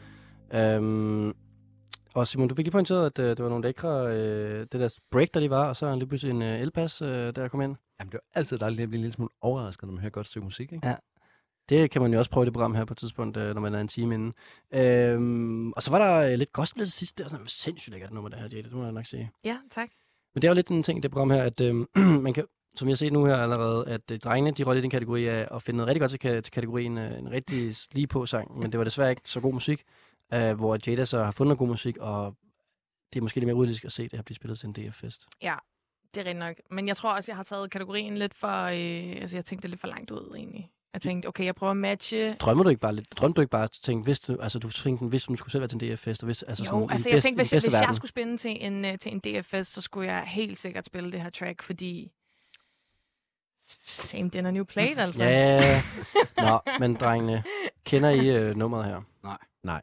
Øhm, 0.53 1.33
og 2.13 2.27
Simon, 2.27 2.47
du 2.47 2.55
fik 2.55 2.65
lige 2.65 2.71
pointeret, 2.71 3.05
at 3.05 3.19
øh, 3.19 3.29
det 3.29 3.43
var 3.43 3.49
nogle 3.49 3.63
lækre, 3.63 4.15
øh, 4.15 4.59
det 4.59 4.71
der 4.71 4.97
break, 5.11 5.33
der 5.33 5.39
lige 5.39 5.49
var, 5.49 5.67
og 5.67 5.75
så 5.75 5.95
lige 5.95 6.07
pludselig 6.07 6.35
en 6.35 6.41
øh, 6.41 6.61
elpas, 6.61 7.01
øh, 7.01 7.35
der 7.35 7.47
kom 7.47 7.61
ind. 7.61 7.75
Jamen, 7.99 8.11
det 8.11 8.17
er 8.17 8.39
altid 8.39 8.57
dejligt 8.57 8.81
at 8.81 8.89
blive 8.89 8.97
en 8.97 9.01
lille 9.01 9.13
smule 9.13 9.29
overrasket, 9.41 9.83
når 9.83 9.91
man 9.91 10.01
hører 10.01 10.09
et 10.09 10.13
godt 10.13 10.27
stykke 10.27 10.45
musik, 10.45 10.73
ikke? 10.73 10.87
Ja. 10.87 10.95
Det 11.69 11.91
kan 11.91 12.01
man 12.01 12.13
jo 12.13 12.19
også 12.19 12.31
prøve 12.31 12.43
i 12.43 12.45
det 12.45 12.53
program 12.53 12.75
her 12.75 12.85
på 12.85 12.93
et 12.93 12.97
tidspunkt, 12.97 13.37
øh, 13.37 13.53
når 13.53 13.61
man 13.61 13.75
er 13.75 13.79
en 13.79 13.87
time 13.87 14.13
inde. 14.15 14.33
Øhm, 14.73 15.71
og 15.71 15.83
så 15.83 15.91
var 15.91 15.97
der 15.97 16.31
øh, 16.31 16.37
lidt 16.37 16.53
gospel 16.53 16.85
til 16.85 16.93
sidst. 16.93 17.17
Det 17.17 17.23
var 17.23 17.29
sådan 17.29 17.47
sindssygt 17.47 17.91
lækkert 17.91 18.13
nummer, 18.13 18.29
det 18.29 18.39
her, 18.39 18.47
Jada, 18.51 18.61
det 18.61 18.73
må 18.73 18.83
jeg 18.83 18.91
nok 18.91 19.05
sige. 19.05 19.31
Ja, 19.43 19.57
tak. 19.71 19.89
Men 20.33 20.41
det 20.41 20.47
er 20.47 20.51
jo 20.51 20.55
lidt 20.55 20.67
en 20.67 20.83
ting 20.83 20.97
i 20.97 21.01
det 21.01 21.11
program 21.11 21.29
her, 21.29 21.43
at 21.43 21.61
øh, 21.61 21.75
man 22.25 22.33
kan, 22.33 22.45
som 22.77 22.89
jeg 22.89 22.97
set 22.97 23.13
nu 23.13 23.25
her 23.25 23.35
allerede, 23.35 23.87
at 23.87 24.11
øh, 24.11 24.19
drengene, 24.19 24.51
de 24.51 24.63
røg 24.63 24.77
i 24.77 24.81
den 24.81 24.89
kategori 24.89 25.25
af 25.27 25.47
at 25.51 25.63
finde 25.63 25.77
noget 25.77 25.87
rigtig 25.87 26.01
godt 26.01 26.11
til, 26.11 26.17
ka- 26.37 26.41
til 26.41 26.51
kategorien 26.51 26.97
øh, 26.97 27.19
en 27.19 27.31
rigtig 27.31 27.75
lige 27.91 28.07
på 28.07 28.25
sang, 28.25 28.59
men 28.59 28.71
det 28.71 28.77
var 28.77 28.83
desværre 28.83 29.09
ikke 29.09 29.21
så 29.25 29.39
god 29.41 29.53
musik. 29.53 29.83
øh, 30.33 30.53
hvor 30.53 30.77
Jada 30.87 31.05
så 31.05 31.23
har 31.23 31.31
fundet 31.31 31.47
noget 31.49 31.59
god 31.59 31.67
musik, 31.67 31.97
og 31.97 32.35
det 33.13 33.19
er 33.19 33.23
måske 33.23 33.39
lidt 33.39 33.47
mere 33.47 33.55
urealistisk 33.55 33.85
at 33.85 33.91
se 33.91 34.03
det 34.03 34.11
her 34.11 34.21
blive 34.21 34.35
spillet 34.35 34.59
til 34.59 34.67
en 34.67 34.73
DF-fest. 34.73 35.25
Det 35.41 36.21
er 36.21 36.25
rigtigt 36.25 36.37
nok. 36.39 36.55
Men 36.71 36.87
jeg 36.87 36.97
tror 36.97 37.13
også, 37.15 37.31
jeg 37.31 37.35
har 37.35 37.43
taget 37.43 37.71
kategorien 37.71 38.17
lidt 38.17 38.33
for... 38.33 38.61
Øh, 38.63 39.21
altså, 39.21 39.37
jeg 39.37 39.45
tænkte 39.45 39.67
lidt 39.67 39.81
for 39.81 39.87
langt 39.87 40.11
ud, 40.11 40.33
egentlig. 40.37 40.69
Jeg 40.93 41.01
tænkte, 41.01 41.27
okay, 41.27 41.45
jeg 41.45 41.55
prøver 41.55 41.71
at 41.71 41.77
matche... 41.77 42.33
Drømmer 42.35 42.63
du 42.63 42.69
ikke 42.69 42.79
bare 42.79 42.95
lidt? 42.95 43.17
Drømte 43.17 43.35
du 43.35 43.41
ikke 43.41 43.51
bare 43.51 43.63
at 43.63 43.71
tænke, 43.83 44.03
hvis 44.03 44.19
du, 44.19 44.37
altså 44.41 44.59
du 44.59 44.69
tænkte, 44.69 45.05
hvis 45.05 45.23
du 45.23 45.35
skulle 45.35 45.51
selv 45.51 45.61
være 45.61 45.67
til 45.67 45.83
en 45.83 45.93
DF-fest, 45.93 46.23
og 46.23 46.25
hvis, 46.25 46.43
altså 46.43 46.63
Jo, 46.63 46.69
sådan, 46.69 46.87
altså 46.91 47.09
jeg 47.09 47.15
bedste- 47.15 47.27
tænkte, 47.27 47.39
hvis, 47.39 47.53
jeg, 47.53 47.61
hvis 47.61 47.73
jeg 47.87 47.95
skulle 47.95 48.09
spille 48.09 48.37
til 48.37 48.65
en, 48.65 48.85
øh, 48.85 48.97
til 48.99 49.11
en 49.11 49.19
DFS, 49.19 49.67
så 49.67 49.81
skulle 49.81 50.13
jeg 50.13 50.23
helt 50.27 50.57
sikkert 50.57 50.85
spille 50.85 51.11
det 51.11 51.21
her 51.21 51.29
track, 51.29 51.61
fordi... 51.63 52.11
Same 53.85 54.29
dinner, 54.29 54.51
new 54.51 54.63
plate, 54.63 55.01
altså. 55.01 55.23
Ja, 55.23 55.81
nå, 56.37 56.59
men 56.79 56.95
drengene, 56.95 57.43
kender 57.85 58.09
I 58.09 58.27
øh, 58.29 58.55
nummeret 58.55 58.85
her? 58.85 59.01
Nej. 59.63 59.81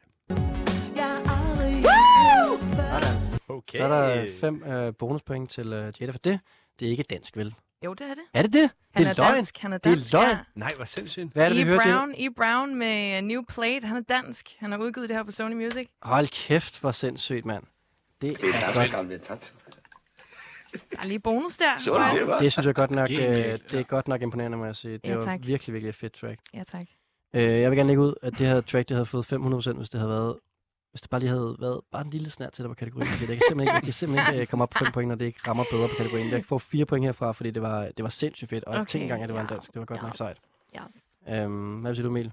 Okay. 3.47 3.77
Så 3.77 3.83
er 3.83 3.87
der 3.87 4.25
fem 4.41 4.63
øh, 4.63 4.93
bonuspoint 4.99 5.51
til 5.51 5.73
øh, 5.73 5.93
Jada 6.01 6.11
for 6.11 6.17
det. 6.19 6.39
Det 6.79 6.85
er 6.87 6.89
ikke 6.91 7.03
dansk, 7.03 7.37
vel? 7.37 7.55
Jo, 7.85 7.93
det 7.93 8.01
er 8.09 8.13
det. 8.13 8.23
Er 8.33 8.41
det 8.41 8.53
det? 8.53 8.69
Han 8.93 9.03
det 9.05 9.09
er 9.11 9.15
løgn. 9.17 9.33
dansk. 9.33 9.57
Han 9.57 9.73
er 9.73 9.77
Det 9.77 9.91
er 9.91 9.95
dansk, 9.95 10.13
løgn. 10.13 10.29
ja. 10.29 10.37
Nej, 10.55 10.71
hvor 10.75 10.85
sindssygt. 10.85 11.33
Hvad 11.33 11.45
er 11.45 11.49
det, 11.49 11.57
vi 11.57 11.61
E. 11.61 11.65
hører 11.65 11.79
til? 11.79 11.91
Brown, 11.91 12.13
E. 12.17 12.29
Brown 12.37 12.75
med 12.75 13.21
New 13.21 13.41
Plate. 13.49 13.87
Han 13.87 13.97
er 13.97 14.01
dansk. 14.01 14.49
Han 14.59 14.71
har 14.71 14.77
udgivet 14.79 15.09
det 15.09 15.17
her 15.17 15.23
på 15.23 15.31
Sony 15.31 15.53
Music. 15.63 15.87
Hold 16.01 16.27
kæft, 16.27 16.79
hvor 16.81 16.91
sindssygt, 16.91 17.45
mand. 17.45 17.63
Det, 18.21 18.41
Det 18.41 18.49
er 18.49 18.53
er 18.53 18.73
dansk 18.73 19.27
godt. 19.29 19.53
Der 20.91 20.97
er 20.99 21.05
lige 21.07 21.19
bonus 21.19 21.57
der. 21.57 21.65
Sådan 21.79 22.17
det, 22.17 22.27
var. 22.27 22.39
Det 22.39 22.51
synes 22.51 22.65
jeg 22.65 22.75
godt 22.75 22.91
nok, 22.91 23.11
øh, 23.11 23.17
Genialt, 23.17 23.71
det 23.71 23.79
er 23.79 23.83
godt 23.83 24.07
nok 24.07 24.21
imponerende, 24.21 24.57
må 24.57 24.65
jeg 24.65 24.75
sige. 24.75 24.93
Det 24.97 25.09
Ja, 25.09 25.15
var 25.15 25.37
virkelig, 25.37 25.73
virkelig 25.73 25.89
et 25.89 25.95
fedt 25.95 26.13
track. 26.13 26.39
Ja, 26.53 26.63
tak. 26.63 26.85
Øh, 27.33 27.43
jeg 27.61 27.69
vil 27.71 27.77
gerne 27.77 27.87
lægge 27.87 28.01
ud, 28.03 28.13
at 28.21 28.37
det 28.37 28.47
her 28.47 28.61
track, 28.61 28.89
det 28.89 28.95
havde 28.97 29.05
fået 29.05 29.33
500%, 29.33 29.77
hvis 29.77 29.89
det 29.89 29.99
havde 29.99 30.09
været 30.11 30.35
hvis 30.91 31.01
det 31.01 31.09
bare 31.09 31.19
lige 31.19 31.29
havde 31.29 31.55
været 31.59 31.81
bare 31.91 32.01
en 32.01 32.09
lille 32.09 32.29
snært 32.29 32.51
til 32.51 32.63
dig 32.63 32.69
på 32.69 32.75
kategorien. 32.75 33.07
Jeg 33.07 33.17
kan 33.17 33.27
simpelthen 33.27 33.61
ikke, 33.61 33.73
jeg 33.73 33.83
kan 33.83 33.93
simpelthen 33.93 34.33
ikke 34.33 34.41
øh, 34.41 34.47
komme 34.47 34.63
op 34.63 34.69
på 34.69 34.77
5 34.77 34.87
point, 34.93 35.07
når 35.09 35.15
det 35.15 35.25
ikke 35.25 35.39
rammer 35.47 35.63
bedre 35.71 35.87
på 35.87 35.93
kategorien. 35.97 36.25
Jeg 36.29 36.35
kan 36.39 36.43
få 36.45 36.57
4 36.57 36.85
point 36.85 37.05
herfra, 37.05 37.31
fordi 37.31 37.51
det 37.51 37.61
var, 37.61 37.81
det 37.97 38.03
var 38.03 38.09
sindssygt 38.09 38.49
fedt. 38.49 38.63
Og 38.63 38.71
okay, 38.71 38.81
Okay, 38.81 38.89
tænk 38.89 39.01
engang, 39.01 39.23
at 39.23 39.29
det 39.29 39.35
var 39.35 39.41
en 39.41 39.47
dansk. 39.47 39.73
Det 39.73 39.79
var 39.79 39.85
godt 39.85 40.01
nok 40.01 40.11
yes. 40.11 40.17
sejt. 40.17 40.37
Yes. 40.75 40.83
Øhm, 41.29 41.75
hvad 41.81 41.95
siger 41.95 42.03
du, 42.03 42.09
Emil? 42.09 42.31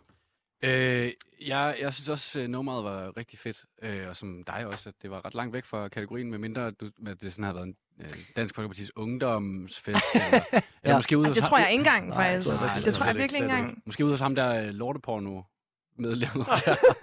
Øh, 0.62 1.10
jeg, 1.46 1.76
jeg 1.80 1.94
synes 1.94 2.08
også, 2.08 2.40
at 2.40 2.50
nummeret 2.50 2.84
var 2.84 3.16
rigtig 3.16 3.38
fedt. 3.38 3.64
Øh, 3.82 4.08
og 4.08 4.16
som 4.16 4.44
dig 4.44 4.66
også, 4.66 4.88
at 4.88 4.94
det 5.02 5.10
var 5.10 5.24
ret 5.24 5.34
langt 5.34 5.54
væk 5.54 5.64
fra 5.64 5.88
kategorien, 5.88 6.30
medmindre 6.30 6.70
du, 6.70 6.90
at 7.06 7.22
det 7.22 7.32
sådan 7.32 7.44
har 7.44 7.52
været 7.52 7.66
en 7.66 7.76
øh, 8.00 8.08
Dansk 8.36 8.54
Folkepartis 8.54 8.96
ungdomsfest. 8.96 10.04
eller, 10.14 10.40
eller 10.52 10.62
Ja. 10.84 10.96
måske 10.96 11.18
ude 11.18 11.24
Ej, 11.26 11.30
hos 11.30 11.36
det 11.36 11.44
tror 11.44 11.58
jeg 11.58 11.70
ikke 11.72 11.80
engang, 11.80 12.08
Nej, 12.08 12.16
faktisk. 12.16 12.48
det 12.50 12.58
tror 12.58 12.66
jeg 12.76 12.84
det, 12.84 12.94
tror 12.94 13.06
jeg 13.06 13.16
virkelig 13.16 13.42
ikke 13.42 13.50
engang. 13.52 13.82
Måske 13.86 14.04
ude 14.04 14.12
hos 14.12 14.20
ham 14.20 14.34
der 14.34 14.62
øh, 14.62 14.68
lorteporno 14.68 15.42
medlemmet 15.96 16.46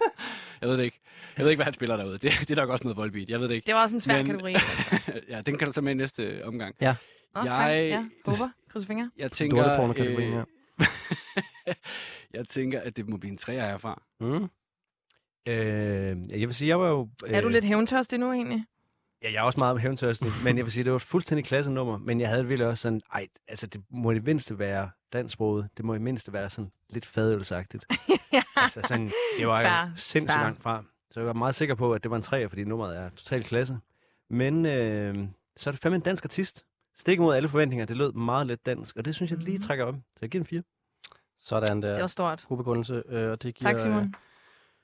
jeg 0.62 0.70
ved 0.70 0.78
det 0.78 0.84
ikke. 0.84 1.00
Jeg 1.38 1.44
ved 1.44 1.52
ikke, 1.52 1.58
hvad 1.58 1.66
han 1.66 1.74
spiller 1.74 1.98
derude. 1.98 2.14
Det, 2.18 2.32
det 2.40 2.52
er 2.52 2.56
nok 2.56 2.70
også 2.70 2.84
noget 2.84 2.98
voldbeat. 2.98 3.30
Jeg 3.30 3.40
ved 3.40 3.48
det 3.48 3.56
ikke. 3.56 3.66
Det 3.68 3.76
var 3.76 3.82
også 3.82 3.96
en 3.96 4.00
svær 4.00 4.18
Men- 4.18 4.26
kategori. 4.26 4.56
ja, 5.34 5.42
den 5.42 5.58
kan 5.58 5.68
du 5.68 5.74
tage 5.74 5.84
med 5.84 5.92
i 5.92 5.96
næste 5.96 6.42
omgang. 6.46 6.76
Nå, 6.82 6.88
tak. 6.88 7.46
Jeg- 7.46 7.88
Ja, 7.90 8.06
håber. 8.26 8.50
Kryds 8.72 8.86
fingre. 8.86 9.12
Jeg 9.18 9.32
tænker, 9.32 9.58
Lorteporno-kategorien 9.58 10.34
her. 10.34 10.44
jeg 12.34 12.48
tænker, 12.48 12.82
at 12.82 12.98
det 12.98 13.10
må 13.10 13.18
blive 13.18 13.32
en 13.32 13.38
træer 13.38 13.66
herfra. 13.68 14.02
Mm. 14.20 14.50
Øh, 15.48 16.40
jeg 16.40 16.48
vil 16.48 16.54
sige, 16.56 16.68
jeg 16.68 16.80
var 16.80 16.88
jo... 16.90 17.10
Er 17.28 17.42
du 17.42 17.48
øh, 17.48 17.54
lidt 17.54 17.66
hævntørstig 17.66 18.20
nu, 18.20 18.32
egentlig? 18.34 18.66
Ja, 19.24 19.32
jeg 19.32 19.38
er 19.40 19.44
også 19.44 19.60
meget 19.60 19.82
hævntørstig, 19.82 20.28
men 20.44 20.58
jeg 20.58 20.66
vil 20.66 20.72
sige, 20.74 20.84
det 20.84 20.92
var 20.92 20.96
et 20.96 21.02
fuldstændig 21.02 21.46
klassenummer, 21.46 21.98
men 21.98 22.22
jeg 22.22 22.30
havde 22.30 22.46
virkelig 22.48 22.68
også 22.68 22.82
sådan, 22.82 23.02
ej, 23.14 23.28
altså 23.48 23.68
det 23.68 23.84
må 23.90 24.12
i 24.12 24.16
det 24.16 24.24
mindste 24.24 24.60
være 24.60 24.90
dansksproget, 25.14 25.70
det 25.78 25.86
må 25.86 25.94
i 25.94 26.00
mindste 26.00 26.34
være 26.34 26.50
sådan 26.50 26.72
lidt 26.90 27.06
fadølsagtigt. 27.06 27.86
ja. 28.34 28.42
altså 28.56 28.82
sådan, 28.88 29.12
det 29.40 29.48
var 29.48 29.62
jo 29.62 29.68
sindssygt 29.96 30.32
fair. 30.32 30.44
langt 30.44 30.62
fra. 30.64 30.84
Så 31.12 31.20
jeg 31.20 31.28
var 31.28 31.34
meget 31.34 31.56
sikker 31.56 31.76
på, 31.76 31.94
at 31.94 32.04
det 32.04 32.12
var 32.12 32.18
en 32.18 32.24
træer, 32.24 32.48
fordi 32.48 32.64
nummeret 32.64 32.98
er 32.98 33.10
totalt 33.10 33.46
klasse. 33.46 33.78
Men 34.30 34.66
øh, 34.66 35.28
så 35.58 35.70
er 35.70 35.72
det 35.72 35.82
fandme 35.82 35.96
en 35.96 36.02
dansk 36.02 36.26
artist. 36.26 36.66
Stik 36.98 37.20
mod 37.20 37.36
alle 37.36 37.50
forventninger, 37.50 37.86
det 37.86 37.98
lød 37.98 38.12
meget 38.12 38.48
lidt 38.48 38.66
dansk, 38.66 38.98
og 38.98 39.06
det 39.06 39.16
synes 39.16 39.32
jeg 39.32 39.40
lige 39.40 39.58
Mhm. 39.58 39.64
trækker 39.68 39.86
om. 39.86 39.96
Så 39.96 40.20
jeg 40.22 40.30
giver 40.30 40.42
en 40.42 40.46
4. 40.48 40.62
Sådan 41.48 41.82
der. 41.82 41.92
Det 41.92 42.02
var 42.02 42.08
stort. 42.08 42.46
God 42.50 42.58
begrundelse. 42.58 43.04
Øh, 43.10 43.32
og 43.32 43.44
det 43.44 43.56
giver, 43.56 43.72
Tak, 43.72 43.80
Simon. 43.80 44.14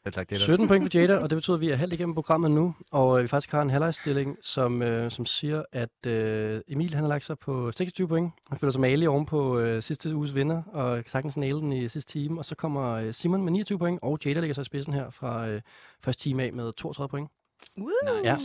Ja, 0.05 0.09
tak, 0.09 0.29
det 0.29 0.35
øh, 0.35 0.41
er 0.41 0.43
17 0.43 0.67
point 0.67 0.83
for 0.83 0.89
Jada, 0.99 1.17
og 1.17 1.29
det 1.29 1.35
betyder, 1.35 1.55
at 1.55 1.61
vi 1.61 1.69
er 1.69 1.75
halvt 1.75 1.93
igennem 1.93 2.15
programmet 2.15 2.51
nu, 2.51 2.75
og 2.91 3.17
øh, 3.17 3.23
vi 3.23 3.27
faktisk 3.27 3.51
har 3.51 3.61
en 3.61 3.69
halvlejsstilling, 3.69 4.37
som, 4.41 4.81
øh, 4.81 5.11
som 5.11 5.25
siger, 5.25 5.63
at 5.71 6.05
øh, 6.07 6.61
Emil 6.67 6.93
han 6.93 7.03
har 7.03 7.09
lagt 7.09 7.25
sig 7.25 7.39
på 7.39 7.71
26 7.71 8.07
point. 8.07 8.31
Han 8.49 8.59
føler 8.59 8.71
sig 8.71 8.81
malig 8.81 9.09
oven 9.09 9.25
på 9.25 9.59
øh, 9.59 9.83
sidste 9.83 10.15
uges 10.15 10.35
vinder, 10.35 10.63
og 10.63 10.95
kan 10.95 11.11
sagtens 11.11 11.37
næle 11.37 11.59
den 11.59 11.71
i 11.71 11.89
sidste 11.89 12.11
time. 12.11 12.39
Og 12.39 12.45
så 12.45 12.55
kommer 12.55 12.91
øh, 12.91 13.13
Simon 13.13 13.43
med 13.43 13.51
29 13.51 13.79
point, 13.79 13.99
og 14.01 14.19
Jada 14.25 14.39
ligger 14.39 14.53
sig 14.53 14.61
i 14.61 14.65
spidsen 14.65 14.93
her 14.93 15.09
fra 15.09 15.47
øh, 15.47 15.61
første 16.03 16.23
time 16.23 16.43
af 16.43 16.53
med 16.53 16.73
32 16.73 17.09
point. 17.09 17.29
Woo! 17.77 18.23
Ja. 18.23 18.35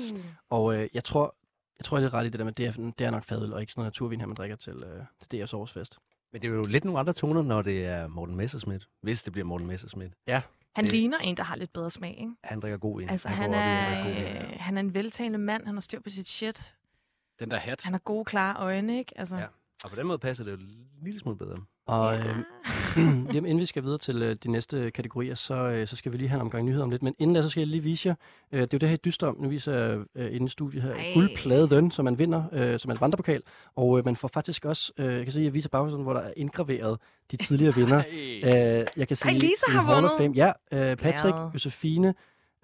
Og 0.51 0.75
øh, 0.75 0.89
jeg 0.95 1.05
tror, 1.05 1.35
jeg 1.79 1.85
tror, 1.85 1.99
jeg 1.99 2.07
er 2.07 2.15
ret 2.15 2.27
i 2.27 2.29
det 2.29 2.39
der 2.39 2.45
med, 2.45 2.53
det 2.53 2.67
er, 2.67 2.73
det 2.99 3.07
er 3.07 3.11
nok 3.11 3.25
fadøl, 3.25 3.53
og 3.53 3.61
ikke 3.61 3.73
sådan 3.73 3.81
noget 3.81 3.87
naturvin 3.95 4.21
her, 4.21 4.27
man 4.27 4.37
drikker 4.37 4.57
til, 4.57 4.73
øh, 4.73 5.03
til 5.21 5.45
DF's 5.45 5.57
årsfest. 5.57 5.99
Men 6.33 6.43
det 6.43 6.49
er 6.49 6.53
jo 6.53 6.63
lidt 6.69 6.85
nogle 6.85 7.01
andre 7.01 7.13
toner, 7.13 7.43
når 7.43 7.63
det 7.63 7.87
er 7.87 8.07
Morten 8.07 8.37
Messerschmidt. 8.37 8.89
Hvis 9.03 9.23
det 9.23 9.33
bliver 9.33 9.47
Morten 9.47 9.67
Messerschmidt. 9.67 10.13
Han 10.29 10.85
Det- 10.85 10.93
ligner 10.93 11.19
en, 11.19 11.37
der 11.37 11.43
har 11.43 11.57
lidt 11.57 11.73
bedre 11.73 11.91
smag, 11.91 12.11
ikke? 12.21 12.33
Han 12.45 12.61
drikker 12.61 12.79
god 12.79 12.99
vin. 13.01 13.09
Altså, 13.11 13.29
han, 13.29 13.55
at 13.55 13.61
er, 14.07 14.43
øh, 14.53 14.57
han 14.61 14.77
er 14.77 14.81
en 14.81 14.95
veltalende 14.95 15.39
mand. 15.39 15.67
Han 15.67 15.75
har 15.75 15.81
styr 15.81 16.01
på 16.01 16.11
sit 16.11 16.29
shit. 16.29 16.75
Den 17.41 17.51
der 17.51 17.57
hat. 17.59 17.83
Han 17.83 17.93
har 17.93 17.99
gode, 18.01 18.25
klare 18.25 18.57
øjne, 18.63 18.99
ikke? 18.99 19.19
Altså, 19.19 19.37
Ja. 19.37 19.47
Og 19.85 19.91
på 19.91 19.97
den 19.97 20.07
måde 20.07 20.19
passer 20.19 20.45
det 20.45 20.51
jo 20.53 20.57
en 20.57 20.89
lille 21.03 21.21
smule 21.21 21.39
bedre. 21.39 21.57
Og 21.89 22.15
ja. 22.15 22.21
øh, 22.21 22.37
Jamen, 23.35 23.47
inden 23.47 23.59
vi 23.59 23.67
skal 23.67 23.83
videre 23.83 23.99
til 23.99 24.23
øh, 24.23 24.37
de 24.45 24.51
næste 24.51 24.91
kategorier, 24.91 25.35
så, 25.35 25.55
øh, 25.55 25.87
så 25.87 25.97
skal 25.97 26.13
vi 26.13 26.17
lige 26.17 26.29
have 26.29 26.37
en 26.37 26.43
omgang 26.43 26.65
nyheder 26.65 26.85
om 26.85 26.91
lidt. 26.91 27.03
Men 27.03 27.15
inden 27.19 27.35
da, 27.35 27.43
så 27.43 27.49
skal 27.49 27.61
jeg 27.61 27.69
lige 27.69 27.83
vise 27.83 28.09
jer, 28.09 28.15
øh, 28.53 28.61
det 28.61 28.67
er 28.67 28.69
jo 28.73 28.79
det 28.79 28.89
her, 28.89 28.97
I 28.97 29.01
dyster 29.05 29.27
om. 29.27 29.37
Nu 29.41 29.49
viser 29.49 29.73
jeg 29.73 29.99
øh, 30.15 30.35
inde 30.35 30.47
i 30.47 30.49
studiet 30.49 30.83
her, 30.83 30.93
Ej. 30.95 31.11
guldpladen, 31.15 31.91
som 31.91 32.05
man 32.05 32.19
vinder, 32.19 32.43
øh, 32.53 32.79
som 32.79 32.91
er 32.91 32.95
en 32.95 33.01
vandrepokal. 33.01 33.43
Og 33.77 33.99
øh, 33.99 34.05
man 34.05 34.17
får 34.17 34.29
faktisk 34.29 34.65
også, 34.65 34.93
øh, 34.99 35.07
jeg 35.07 35.27
kan 35.27 35.29
at 35.29 35.45
jeg 35.45 35.55
viser 35.55 35.69
bagsiden, 35.69 36.03
hvor 36.03 36.13
der 36.13 36.21
er 36.21 36.33
indgraveret 36.37 36.99
de 37.31 37.37
tidligere 37.37 37.75
vinder. 37.81 38.03
Øh, 38.45 38.87
jeg 38.97 39.09
kan 39.09 39.17
sige, 39.17 39.35
Lisa 39.35 39.67
en 39.69 39.73
har 39.73 39.95
vundet. 39.95 40.11
Fame. 40.19 40.35
Ja, 40.35 40.53
øh, 40.73 40.97
Patrick. 40.97 41.37
Josefine, 41.55 42.15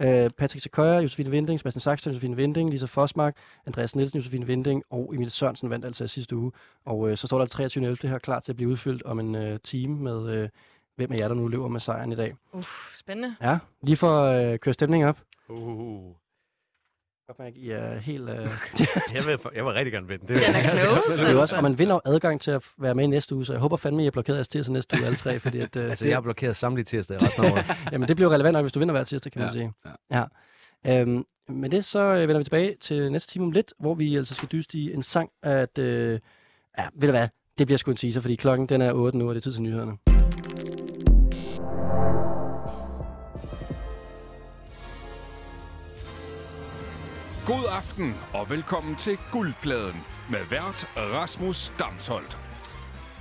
øh, 0.01 0.31
Patrick 0.39 0.63
Sequoia, 0.63 0.99
Josefine 0.99 1.31
Vinding, 1.31 1.59
Sebastian 1.59 1.81
Saxton, 1.81 2.13
Josefine 2.13 2.37
Vinding, 2.37 2.71
Lisa 2.71 2.87
Fosmark, 2.87 3.37
Andreas 3.67 3.97
Nielsen, 3.97 4.19
Josefine 4.19 4.47
Vinding 4.47 4.83
og 4.91 5.15
Emil 5.15 5.31
Sørensen 5.31 5.71
vandt 5.71 5.85
altså 5.85 6.07
sidste 6.07 6.37
uge. 6.37 6.53
Og 6.85 7.11
øh, 7.11 7.17
så 7.17 7.27
står 7.27 7.39
der 7.39 7.47
23. 7.47 7.97
her 8.03 8.19
klar 8.19 8.41
til 8.41 8.53
at 8.53 8.57
blive 8.57 8.71
udfyldt 8.71 9.03
om 9.03 9.21
en 9.21 9.35
øh, 9.35 9.59
time 9.65 9.97
med, 9.97 10.31
øh, 10.31 10.49
hvem 10.97 11.13
af 11.13 11.17
jer, 11.21 11.29
der 11.29 11.35
nu 11.35 11.49
løber 11.49 11.69
med 11.69 11.81
sejren 11.81 12.13
i 12.13 12.17
dag. 12.17 12.35
Uff, 12.53 12.97
spændende. 12.97 13.37
Ja, 13.43 13.59
lige 13.83 13.97
for 13.97 14.19
at 14.19 14.53
øh, 14.53 14.59
køre 14.59 14.75
stemningen 14.75 15.09
op. 15.09 15.19
Uh. 15.49 16.24
Godt 17.27 17.39
mærke, 17.39 17.57
I 17.59 17.71
er 17.71 17.99
helt... 17.99 18.29
Øh, 18.31 18.37
Jeg, 19.15 19.23
vil, 19.27 19.39
jeg 19.55 19.65
vil 19.65 19.73
rigtig 19.73 19.93
gerne 19.93 20.09
vinde. 20.09 20.27
Det, 20.27 20.37
Den 20.47 20.55
er 20.55 20.63
close. 20.77 21.21
det 21.27 21.31
er 21.37 21.41
også, 21.41 21.57
og 21.57 21.63
man 21.63 21.79
vinder 21.79 21.99
adgang 22.05 22.41
til 22.41 22.51
at 22.51 22.65
være 22.79 22.95
med 22.95 23.05
i 23.05 23.07
næste 23.07 23.35
uge, 23.35 23.47
så 23.47 23.53
jeg 23.53 23.61
håber 23.61 23.77
fandme, 23.77 24.03
I 24.05 24.07
er 24.07 24.11
blokeret 24.11 24.39
af 24.39 24.47
tirsdag 24.47 24.73
næste 24.73 24.97
uge 24.97 25.07
alle 25.07 25.17
tre, 25.17 25.41
fordi 25.41 25.61
at, 25.61 25.77
øh, 25.77 25.91
Altså, 25.91 26.05
det, 26.05 26.09
jeg 26.11 26.17
har 26.17 26.21
blokeret 26.23 26.57
samtlige 26.57 26.85
tirsdag 26.85 27.23
resten 27.23 27.45
af 27.45 27.53
året. 27.53 27.65
Jamen, 27.93 28.09
det 28.09 28.17
bliver 28.17 28.31
relevant 28.33 28.61
hvis 28.61 28.73
du 28.73 28.79
vinder 28.79 28.93
hver 28.93 29.05
tirsdag, 29.05 29.33
kan 29.33 29.41
man 29.41 29.49
Ja, 29.49 29.53
sige. 29.53 29.73
Ja. 30.11 30.25
ja. 30.85 31.01
Øhm, 31.01 31.25
med 31.49 31.71
det, 31.71 31.85
så 31.85 31.99
øh, 32.01 32.21
vender 32.21 32.39
vi 32.39 32.45
tilbage 32.45 32.77
til 32.81 33.13
næste 33.13 33.33
time 33.33 33.45
om 33.45 33.51
lidt, 33.51 33.73
hvor 33.81 33.95
vi 33.95 34.17
altså 34.17 34.35
skal 34.35 34.49
dyste 34.53 34.79
i 34.79 34.93
en 34.93 35.03
sang, 35.03 35.31
at... 35.43 35.79
Øh, 35.79 36.21
ja, 36.79 36.85
ved 36.95 37.09
du 37.09 37.13
hvad? 37.13 37.29
Det 37.59 37.67
bliver 37.67 37.79
sgu 37.79 37.91
en 37.91 37.97
teaser, 37.97 38.21
fordi 38.21 38.35
klokken 38.35 38.67
den 38.69 38.83
er 38.83 38.93
8 38.93 39.19
nu, 39.19 39.29
og 39.29 39.35
det 39.35 39.41
er 39.41 39.43
tid 39.43 39.53
til 39.53 39.63
nyhederne. 39.63 39.93
God 47.47 47.65
aften 47.71 48.15
og 48.35 48.51
velkommen 48.51 48.97
til 48.97 49.19
Guldpladen 49.33 50.01
med 50.31 50.39
vært 50.51 50.89
Rasmus 50.97 51.73
Damsholdt. 51.79 52.39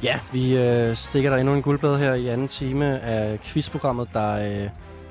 Ja, 0.03 0.19
vi 0.34 0.57
øh, 0.57 0.97
stikker 0.97 1.30
der 1.30 1.38
endnu 1.38 1.53
en 1.53 1.61
guldplade 1.61 1.97
her 1.97 2.13
i 2.13 2.28
anden 2.28 2.47
time 2.47 2.99
af 2.99 3.39
quizprogrammet, 3.39 4.09
der, 4.13 4.32
øh, 4.36 4.69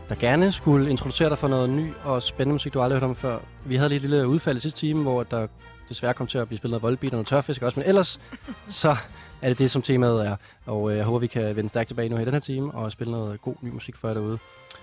der 0.09 0.15
gerne 0.15 0.53
skulle 0.53 0.91
introducere 0.91 1.29
dig 1.29 1.39
for 1.39 1.49
noget 1.49 1.71
ny 1.71 1.93
og 2.05 2.23
spændende 2.23 2.53
musik, 2.53 2.75
du 2.75 2.81
aldrig 2.81 2.97
har 2.97 3.01
hørt 3.01 3.11
om 3.11 3.17
før. 3.17 3.39
Vi 3.65 3.77
havde 3.77 3.89
lige 3.89 3.97
et 3.97 4.03
lille 4.03 4.29
udfald 4.29 4.57
i 4.57 4.61
sidste 4.61 4.81
time, 4.81 5.03
hvor 5.03 5.23
der 5.23 5.47
desværre 5.89 6.15
kom 6.15 6.27
til 6.27 6.39
at 6.39 6.49
blive 6.49 6.59
spillet 6.59 6.71
noget 6.71 6.83
voldbeat 6.83 7.13
og 7.13 7.17
noget 7.17 7.27
tørfisk 7.27 7.63
også, 7.63 7.81
men 7.81 7.89
ellers 7.89 8.21
så 8.69 8.97
er 9.43 9.49
det 9.49 9.59
det, 9.59 9.71
som 9.71 9.83
temaet 9.83 10.27
er. 10.27 10.37
Og 10.67 10.91
øh, 10.91 10.97
jeg 10.97 11.05
håber, 11.05 11.19
vi 11.19 11.27
kan 11.27 11.57
vende 11.57 11.69
stærkt 11.69 11.89
tilbage 11.89 12.09
nu 12.09 12.17
her 12.17 12.23
i 12.23 12.27
den 12.27 12.33
her 12.33 12.41
time 12.41 12.75
og 12.75 12.93
spille 12.93 13.11
noget 13.11 13.43
god 13.43 13.55
ny 13.61 13.71
musik 13.71 13.97
for 13.97 14.09
jer 14.09 14.15
derude. 14.15 14.39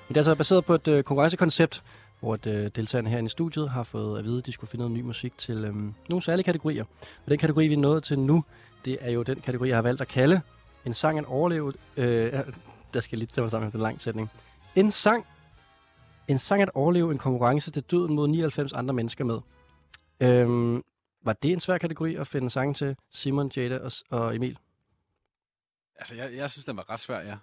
Men 0.07 0.15
det 0.15 0.15
er 0.15 0.19
altså 0.19 0.35
baseret 0.35 0.65
på 0.65 0.75
et 0.75 0.87
øh, 0.87 1.03
konkurrencekoncept, 1.03 1.83
hvor 2.19 2.33
at, 2.33 2.47
øh, 2.47 2.71
deltagerne 2.75 3.09
herinde 3.09 3.25
i 3.25 3.29
studiet 3.29 3.69
har 3.69 3.83
fået 3.83 4.19
at 4.19 4.25
vide, 4.25 4.37
at 4.37 4.45
de 4.45 4.51
skulle 4.51 4.69
finde 4.69 4.85
noget 4.85 4.97
ny 4.97 5.01
musik 5.01 5.37
til 5.37 5.57
øh, 5.57 5.75
nogle 6.09 6.23
særlige 6.23 6.43
kategorier. 6.43 6.83
Og 7.25 7.29
den 7.29 7.37
kategori, 7.37 7.67
vi 7.67 7.73
er 7.73 7.77
nået 7.77 8.03
til 8.03 8.19
nu, 8.19 8.43
det 8.85 8.97
er 9.01 9.11
jo 9.11 9.23
den 9.23 9.41
kategori, 9.41 9.67
jeg 9.67 9.77
har 9.77 9.81
valgt 9.81 10.01
at 10.01 10.07
kalde 10.07 10.41
en 10.85 10.93
sang 10.93 11.19
at 11.19 11.25
overleve. 11.25 11.73
Øh, 11.97 12.31
der 12.93 12.99
skal 12.99 13.17
jeg 13.17 13.17
lige 13.17 13.27
tage 13.27 13.41
mig 13.41 13.51
sammen 13.51 13.65
med 13.65 13.71
den 13.71 13.81
lang 13.81 14.01
sætning. 14.01 14.29
En 14.75 14.91
sang, 14.91 15.25
en 16.27 16.39
sang 16.39 16.61
at 16.61 16.69
overleve 16.73 17.11
en 17.11 17.17
konkurrence 17.17 17.71
til 17.71 17.83
døden 17.83 18.13
mod 18.15 18.27
99 18.27 18.73
andre 18.73 18.93
mennesker 18.93 19.23
med. 19.23 19.39
Øhm, 20.19 20.83
var 21.21 21.33
det 21.33 21.51
en 21.51 21.59
svær 21.59 21.77
kategori 21.77 22.15
at 22.15 22.27
finde 22.27 22.49
sange 22.49 22.73
til 22.73 22.95
Simon, 23.11 23.51
Jada 23.55 23.79
og, 23.79 23.91
og 24.09 24.35
Emil? 24.35 24.57
Altså, 25.95 26.15
jeg, 26.15 26.33
jeg 26.33 26.49
synes, 26.51 26.65
den 26.65 26.77
var 26.77 26.89
ret 26.89 26.99
svær, 26.99 27.19
ja. 27.19 27.37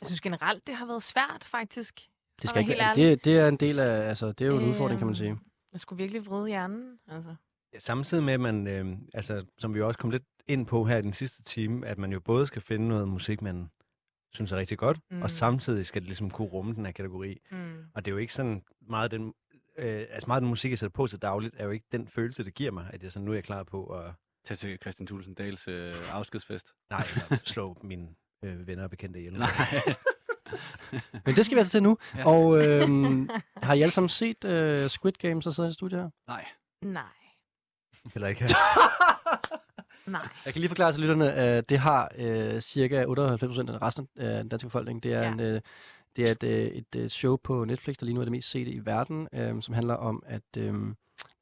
Jeg 0.00 0.06
synes 0.06 0.20
generelt, 0.20 0.66
det 0.66 0.74
har 0.74 0.86
været 0.86 1.02
svært, 1.02 1.44
faktisk. 1.44 2.08
Det, 2.42 2.50
skal 2.50 2.62
ikke, 2.62 2.74
det, 2.94 3.24
det 3.24 3.38
er 3.38 3.48
en 3.48 3.56
del 3.56 3.78
af, 3.78 4.08
altså, 4.08 4.32
det 4.32 4.40
er 4.40 4.46
jo 4.48 4.58
en 4.58 4.68
udfordring, 4.68 4.98
kan 4.98 5.06
man 5.06 5.16
sige. 5.16 5.38
Jeg 5.72 5.80
skulle 5.80 5.96
virkelig 6.02 6.26
vride 6.26 6.48
hjernen, 6.48 6.98
altså. 7.08 7.34
Ja, 7.74 7.78
Samtidig 7.78 8.24
med, 8.24 8.34
at 8.34 8.40
man, 8.40 8.66
øh, 8.66 8.96
altså, 9.14 9.44
som 9.58 9.74
vi 9.74 9.78
jo 9.78 9.86
også 9.86 9.98
kom 9.98 10.10
lidt 10.10 10.22
ind 10.48 10.66
på 10.66 10.84
her 10.84 10.96
i 10.96 11.02
den 11.02 11.12
sidste 11.12 11.42
time, 11.42 11.86
at 11.86 11.98
man 11.98 12.12
jo 12.12 12.20
både 12.20 12.46
skal 12.46 12.62
finde 12.62 12.88
noget 12.88 13.08
musik, 13.08 13.42
man 13.42 13.70
synes 14.32 14.52
er 14.52 14.56
rigtig 14.56 14.78
godt, 14.78 14.98
mm. 15.10 15.22
Og 15.22 15.30
samtidig 15.30 15.86
skal 15.86 16.02
det 16.02 16.08
ligesom 16.08 16.30
kunne 16.30 16.48
rumme 16.48 16.74
den 16.74 16.86
her 16.86 16.92
kategori. 16.92 17.38
Mm. 17.50 17.84
Og 17.94 18.04
det 18.04 18.10
er 18.10 18.12
jo 18.12 18.18
ikke 18.18 18.34
sådan 18.34 18.62
meget 18.88 19.10
den, 19.10 19.34
øh, 19.78 20.06
altså 20.10 20.26
meget 20.26 20.40
den 20.40 20.48
musik, 20.48 20.70
jeg 20.70 20.78
sætter 20.78 20.92
på 20.92 21.06
til 21.06 21.18
dagligt, 21.18 21.54
er 21.58 21.64
jo 21.64 21.70
ikke 21.70 21.86
den 21.92 22.08
følelse, 22.08 22.44
det 22.44 22.54
giver 22.54 22.70
mig, 22.70 22.90
at 22.92 23.02
jeg 23.02 23.12
sådan, 23.12 23.24
nu 23.24 23.30
er 23.30 23.36
jeg 23.36 23.44
klar 23.44 23.62
på 23.62 23.84
at 23.86 24.12
Tag 24.44 24.58
til 24.58 24.78
Christian 24.82 25.06
Thulesen 25.06 25.34
Dahls 25.34 25.68
øh, 25.68 25.94
afskedsfest. 26.12 26.72
nej, 26.90 27.04
eller 27.14 27.38
slå 27.54 27.76
mine 27.82 28.08
øh, 28.44 28.66
venner 28.66 28.84
og 28.84 28.90
bekendte 28.90 29.18
ihjel. 29.18 29.38
Nej. 29.38 29.48
Men 31.26 31.34
det 31.34 31.46
skal 31.46 31.54
vi 31.56 31.58
altså 31.58 31.70
til 31.70 31.82
nu. 31.82 31.98
Ja. 32.16 32.26
Og 32.28 32.66
øhm, 32.66 33.28
har 33.62 33.74
I 33.74 33.82
alle 33.82 33.92
sammen 33.92 34.08
set 34.08 34.44
øh, 34.44 34.90
Squid 34.90 35.12
Games, 35.12 35.44
der 35.44 35.50
sidder 35.50 35.70
i 35.70 35.72
studiet 35.72 36.00
her? 36.00 36.10
Nej. 36.28 36.44
Nej. 36.82 37.02
Eller 38.14 38.28
ikke. 38.28 38.48
Nej. 40.06 40.28
Jeg 40.44 40.52
kan 40.52 40.60
lige 40.60 40.68
forklare 40.68 40.92
til 40.92 41.00
lytterne, 41.00 41.32
at 41.32 41.68
det 41.68 41.78
har 41.78 42.10
øh, 42.18 42.60
cirka 42.60 43.04
98 43.04 43.48
procent 43.48 43.70
af 43.70 43.82
resten 43.82 44.08
af 44.16 44.38
den 44.38 44.48
danske 44.48 44.66
befolkning. 44.66 45.02
Det 45.02 45.12
er, 45.12 45.22
Ja. 45.22 45.32
en, 45.32 45.40
øh, 45.40 45.60
det 46.16 46.28
er 46.28 46.32
et, 46.32 46.42
øh, 46.42 46.66
et 46.66 46.96
øh, 46.96 47.08
show 47.08 47.36
på 47.36 47.64
Netflix, 47.64 47.96
der 47.96 48.06
lige 48.06 48.14
nu 48.14 48.20
er 48.20 48.24
det 48.24 48.32
mest 48.32 48.50
sete 48.50 48.70
i 48.70 48.80
verden, 48.86 49.28
øh, 49.34 49.62
som 49.62 49.74
handler 49.74 49.94
om, 49.94 50.22
at 50.26 50.42
øh, 50.58 50.74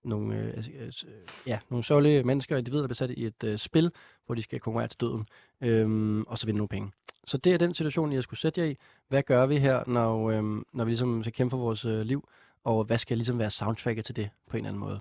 nogle, 0.05 0.37
øh, 0.37 0.65
øh, 0.81 0.93
s- 0.93 1.05
øh, 1.05 1.11
ja, 1.47 1.59
nogle 1.71 1.85
sørgelige 1.85 2.23
mennesker, 2.23 2.57
individer, 2.57 2.83
der 2.83 2.89
bliver 2.89 2.95
sat 2.95 3.11
i 3.11 3.27
et 3.27 3.45
øh, 3.45 3.59
spil, 3.59 3.93
hvor 4.27 4.35
de 4.35 4.43
skal 4.43 4.61
konkurrere 4.61 4.89
til 4.89 5.01
døden, 5.01 5.27
øh, 5.61 6.21
og 6.27 6.39
så 6.39 6.47
vinde 6.47 6.59
nogle 6.59 6.69
penge. 6.69 6.93
Så 7.27 7.37
det 7.39 7.53
er 7.55 7.59
den 7.59 7.75
situation, 7.75 8.13
jeg 8.13 8.23
skulle 8.23 8.41
sætte 8.41 8.61
jer 8.61 8.67
i. 8.67 8.77
Hvad 9.09 9.23
gør 9.23 9.47
vi 9.47 9.59
her, 9.59 9.85
når, 9.87 10.31
øh, 10.31 10.43
når 10.73 10.85
vi 10.85 10.91
ligesom 10.91 11.23
skal 11.23 11.33
kæmpe 11.33 11.51
for 11.51 11.59
vores 11.59 11.85
øh, 11.85 12.01
liv, 12.01 12.29
og 12.65 12.85
hvad 12.85 12.99
skal 12.99 13.17
ligesom 13.17 13.39
være 13.39 13.51
soundtracket 13.51 14.05
til 14.05 14.17
det 14.17 14.31
på 14.51 14.57
en 14.57 14.59
eller 14.65 14.69
anden 14.69 14.81
måde? 14.81 15.01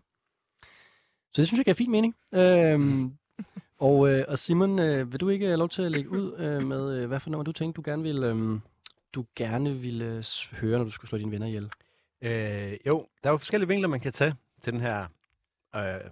Så 1.34 1.42
det 1.42 1.48
synes 1.48 1.58
jeg 1.58 1.66
giver 1.66 1.76
fin 1.76 1.92
mening. 1.92 2.16
Øhm, 2.34 3.14
og, 3.80 4.10
øh, 4.10 4.26
og 4.28 4.40
Simon, 4.40 4.80
øh, 4.80 5.12
vil 5.12 5.20
du 5.20 5.30
ikke 5.30 5.46
have 5.46 5.58
lov 5.58 5.70
til 5.70 5.82
at 5.82 5.92
lægge 5.92 6.10
ud 6.10 6.36
øh, 6.38 6.64
med, 6.64 6.98
øh, 7.00 7.08
hvad 7.08 7.20
for 7.20 7.30
nummer 7.30 7.44
du 7.44 7.52
tænkte, 7.52 7.78
du 7.78 7.82
gerne 7.92 8.04
ville, 8.04 8.28
øh, 8.28 8.60
du 9.14 9.26
gerne 9.36 9.76
ville 9.76 10.06
øh, 10.06 10.24
høre, 10.62 10.78
når 10.78 10.84
du 10.86 10.90
skulle 10.92 11.10
slå 11.10 11.18
dine 11.18 11.32
venner 11.32 11.48
ihjel? 11.48 11.72
Øh, 12.22 12.78
jo, 12.88 13.08
der 13.24 13.30
er 13.30 13.34
jo 13.34 13.38
forskellige 13.38 13.68
vinkler, 13.68 13.88
man 13.88 14.00
kan 14.00 14.12
tage 14.14 14.36
til 14.62 14.74
den 14.74 14.82
her 14.82 15.08
øh, 15.76 16.12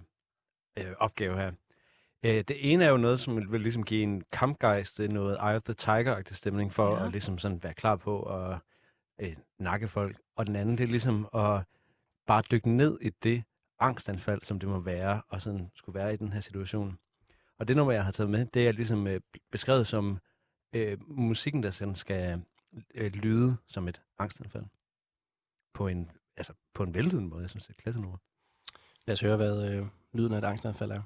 øh, 0.78 0.94
opgave 0.98 1.36
her. 1.36 1.52
Øh, 2.22 2.44
det 2.48 2.72
ene 2.72 2.84
er 2.84 2.88
jo 2.88 2.96
noget, 2.96 3.20
som 3.20 3.52
vil 3.52 3.60
ligesom 3.60 3.84
give 3.84 4.02
en 4.02 4.24
kampgejst, 4.32 4.98
noget 4.98 5.34
Eye 5.34 5.56
of 5.56 5.62
the 5.62 5.74
Tiger-agtig 5.74 6.34
stemning 6.36 6.72
for 6.72 6.96
Ja. 6.96 7.06
at 7.06 7.12
ligesom 7.12 7.38
sådan 7.38 7.62
være 7.62 7.74
klar 7.74 7.96
på 7.96 8.22
at 8.22 8.58
øh, 9.18 9.36
nakke 9.58 9.88
folk. 9.88 10.20
Og 10.36 10.46
den 10.46 10.56
anden, 10.56 10.78
det 10.78 10.84
er 10.84 10.88
ligesom 10.88 11.28
at 11.34 11.62
bare 12.26 12.42
dykke 12.50 12.70
ned 12.70 12.98
i 13.00 13.10
det 13.10 13.44
angstanfald, 13.80 14.42
som 14.42 14.58
det 14.60 14.68
må 14.68 14.80
være, 14.80 15.22
og 15.28 15.42
sådan 15.42 15.70
skulle 15.74 15.98
være 15.98 16.14
i 16.14 16.16
den 16.16 16.32
her 16.32 16.40
situation. 16.40 16.98
Og 17.58 17.68
det 17.68 17.76
nummer, 17.76 17.92
jeg 17.92 18.04
har 18.04 18.12
taget 18.12 18.30
med, 18.30 18.46
det 18.46 18.68
er 18.68 18.72
ligesom 18.72 19.06
øh, 19.06 19.20
beskrevet 19.50 19.86
som 19.86 20.18
øh, 20.72 20.98
musikken, 21.10 21.62
der 21.62 21.70
sådan 21.70 21.94
skal 21.94 22.42
øh, 22.94 23.12
lyde 23.12 23.56
som 23.66 23.88
et 23.88 24.02
angstanfald. 24.18 24.64
På 25.74 25.88
en, 25.88 26.10
altså, 26.36 26.52
på 26.74 26.82
en 26.82 26.94
væltende 26.94 27.24
måde. 27.24 27.42
Jeg 27.42 27.50
synes, 27.50 27.64
det 27.64 27.70
er 27.70 27.74
et 27.74 27.82
klasse 27.82 28.00
nummer. 28.00 28.18
Lad 29.08 29.12
os 29.12 29.20
høre, 29.20 29.36
hvad 29.36 29.70
øh, 29.70 29.86
lyden 30.12 30.32
af 30.32 30.38
et 30.38 30.44
angstanfald 30.44 30.90
er. 30.90 31.02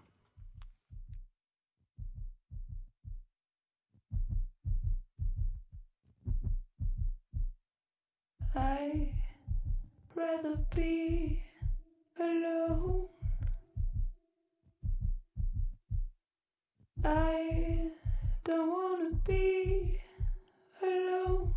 I 8.55 9.15
rather 10.17 10.57
be 10.71 11.39
alone. 12.19 13.09
I 17.05 17.91
don't 18.49 18.69
wanna 18.77 19.17
be 19.25 20.01
alone. 20.83 21.55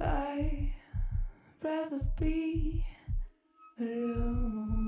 I 0.00 0.73
rather 1.64 2.00
be 2.18 2.84
alone. 3.78 4.84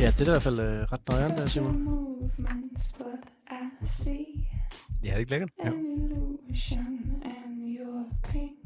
Ja, 0.00 0.06
det 0.06 0.20
er 0.20 0.26
i 0.26 0.30
hvert 0.30 0.42
fald 0.42 0.60
øh, 0.60 0.92
ret 0.92 1.08
nøjeren 1.08 1.38
der, 1.38 1.46
Simon. 1.46 2.00
Ja, 5.02 5.08
det 5.08 5.12
er 5.12 5.16
ikke 5.16 5.30
lækkert? 5.30 5.50
Ja. 5.64 5.68
an 5.68 5.74
illusion, 5.74 7.22
and 7.24 7.78
your 7.78 8.04
pink 8.22 8.60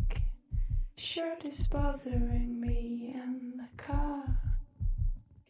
shirt 0.97 1.45
is 1.45 1.67
bothering 1.67 2.61
me, 2.61 3.15
and 3.15 3.59
the 3.59 3.83
car 3.83 4.25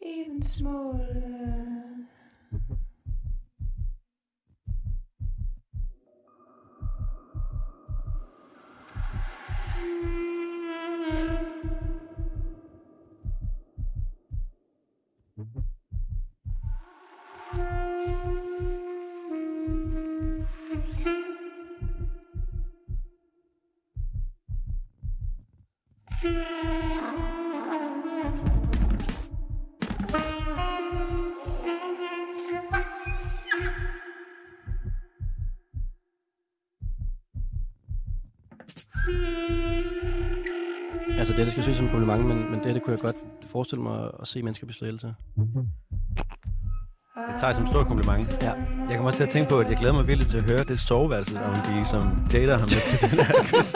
even 0.01 0.41
smaller. 0.41 1.94
Jeg 42.95 43.01
godt 43.13 43.15
forestille 43.51 43.83
mig 43.83 44.11
at 44.21 44.27
se 44.27 44.43
mennesker 44.43 44.65
blive 44.65 44.75
slået 44.75 44.89
ihjel 44.89 44.99
til. 44.99 45.13
Det 47.27 47.35
tager 47.39 47.47
jeg 47.47 47.55
som 47.55 47.63
et 47.63 47.69
stort 47.69 47.87
kompliment. 47.87 48.37
Ja. 48.41 48.51
Jeg 48.89 48.95
kommer 48.95 49.05
også 49.05 49.17
til 49.17 49.23
at 49.23 49.29
tænke 49.29 49.49
på, 49.49 49.59
at 49.59 49.69
jeg 49.69 49.77
glæder 49.77 49.93
mig 49.93 50.07
virkelig 50.07 50.29
til 50.29 50.37
at 50.37 50.43
høre 50.43 50.63
det 50.63 50.79
soveværelse 50.79 51.43
om 51.43 51.55
de, 51.55 51.85
som 51.85 52.27
Jada 52.33 52.55
har 52.55 52.65
med 52.65 52.99
til 52.99 53.11
den 53.11 53.25
her 53.25 53.43
quiz. 53.43 53.73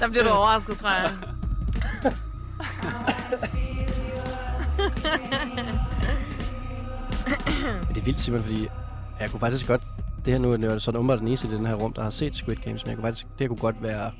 Der 0.00 0.08
bliver 0.08 0.24
du 0.24 0.30
overrasket, 0.30 0.76
tror 0.76 0.90
jeg. 0.90 1.10
Men 7.86 7.94
det 7.94 8.00
er 8.00 8.04
vildt, 8.04 8.20
Simon, 8.20 8.42
fordi 8.42 8.68
jeg 9.20 9.30
kunne 9.30 9.40
faktisk 9.40 9.66
godt... 9.66 9.82
Det 10.24 10.32
her 10.32 10.38
nu 10.40 10.52
er 10.52 10.56
det 10.56 10.82
sådan 10.82 10.98
umiddelbart 11.00 11.18
den 11.20 11.28
eneste 11.28 11.46
i 11.48 11.50
den 11.50 11.66
her 11.66 11.74
rum, 11.74 11.92
der 11.92 12.02
har 12.02 12.10
set 12.10 12.36
Squid 12.36 12.56
Games, 12.56 12.84
men 12.84 12.88
jeg 12.90 12.96
kunne 12.96 13.06
faktisk, 13.06 13.26
det 13.38 13.48
kunne 13.48 13.58
godt 13.58 13.82
være... 13.82 14.10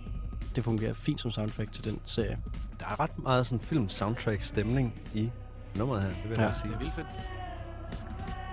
Det 0.57 0.65
fungerer 0.65 0.95
fint 0.95 1.21
som 1.21 1.31
soundtrack 1.31 1.73
til 1.73 1.85
den 1.85 1.99
serie. 2.05 2.39
Der 2.81 2.87
er 2.87 3.01
ret 3.01 3.19
meget 3.19 3.47
sådan 3.47 3.61
film 3.61 3.89
soundtrack 3.89 4.43
stemning 4.43 4.95
i 5.15 5.31
nummeret 5.77 6.03
her, 6.03 6.09
det 6.11 6.31
vil 6.31 6.31
jeg 6.31 6.39
Ja. 6.39 6.47
ja. 6.47 6.53
sige. 6.53 6.69
Det 6.69 6.75
er 6.75 6.79
vildt 6.79 6.95
fedt. 6.95 7.07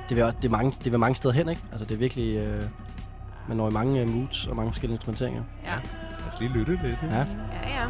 Det 0.10 0.16
vil, 0.18 0.24
også- 0.24 0.38
det 0.42 0.48
er 0.48 0.52
mange, 0.52 0.74
det 0.84 0.92
vil 0.92 1.00
mange 1.00 1.16
steder 1.16 1.34
hen, 1.34 1.50
ikke? 1.50 1.62
Altså, 1.72 1.86
det 1.86 1.94
er 1.94 1.98
virkelig... 2.00 2.38
Øh, 2.38 2.64
man 3.48 3.58
når 3.58 3.70
i 3.70 3.74
mange 3.74 4.02
øh, 4.02 4.10
moods 4.10 4.48
og 4.48 4.56
mange 4.56 4.72
forskellige 4.72 4.96
instrumenteringer. 4.96 5.44
Ja. 5.66 5.76
Lad 6.20 6.28
os 6.34 6.40
lige 6.40 6.52
lytte 6.54 6.80
lidt. 6.84 7.00
Ja. 7.04 7.18
Ja, 7.18 7.26
ja. 7.66 7.86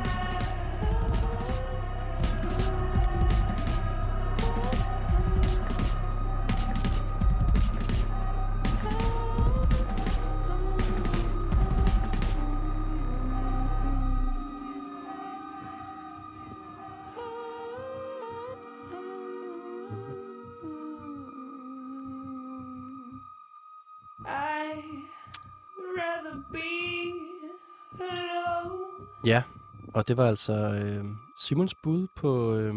Og 29.99 30.07
det 30.07 30.17
var 30.17 30.27
altså 30.27 30.53
øh, 30.53 31.05
Simons 31.39 31.75
bud 31.83 32.07
på 32.17 32.55
øh, 32.55 32.75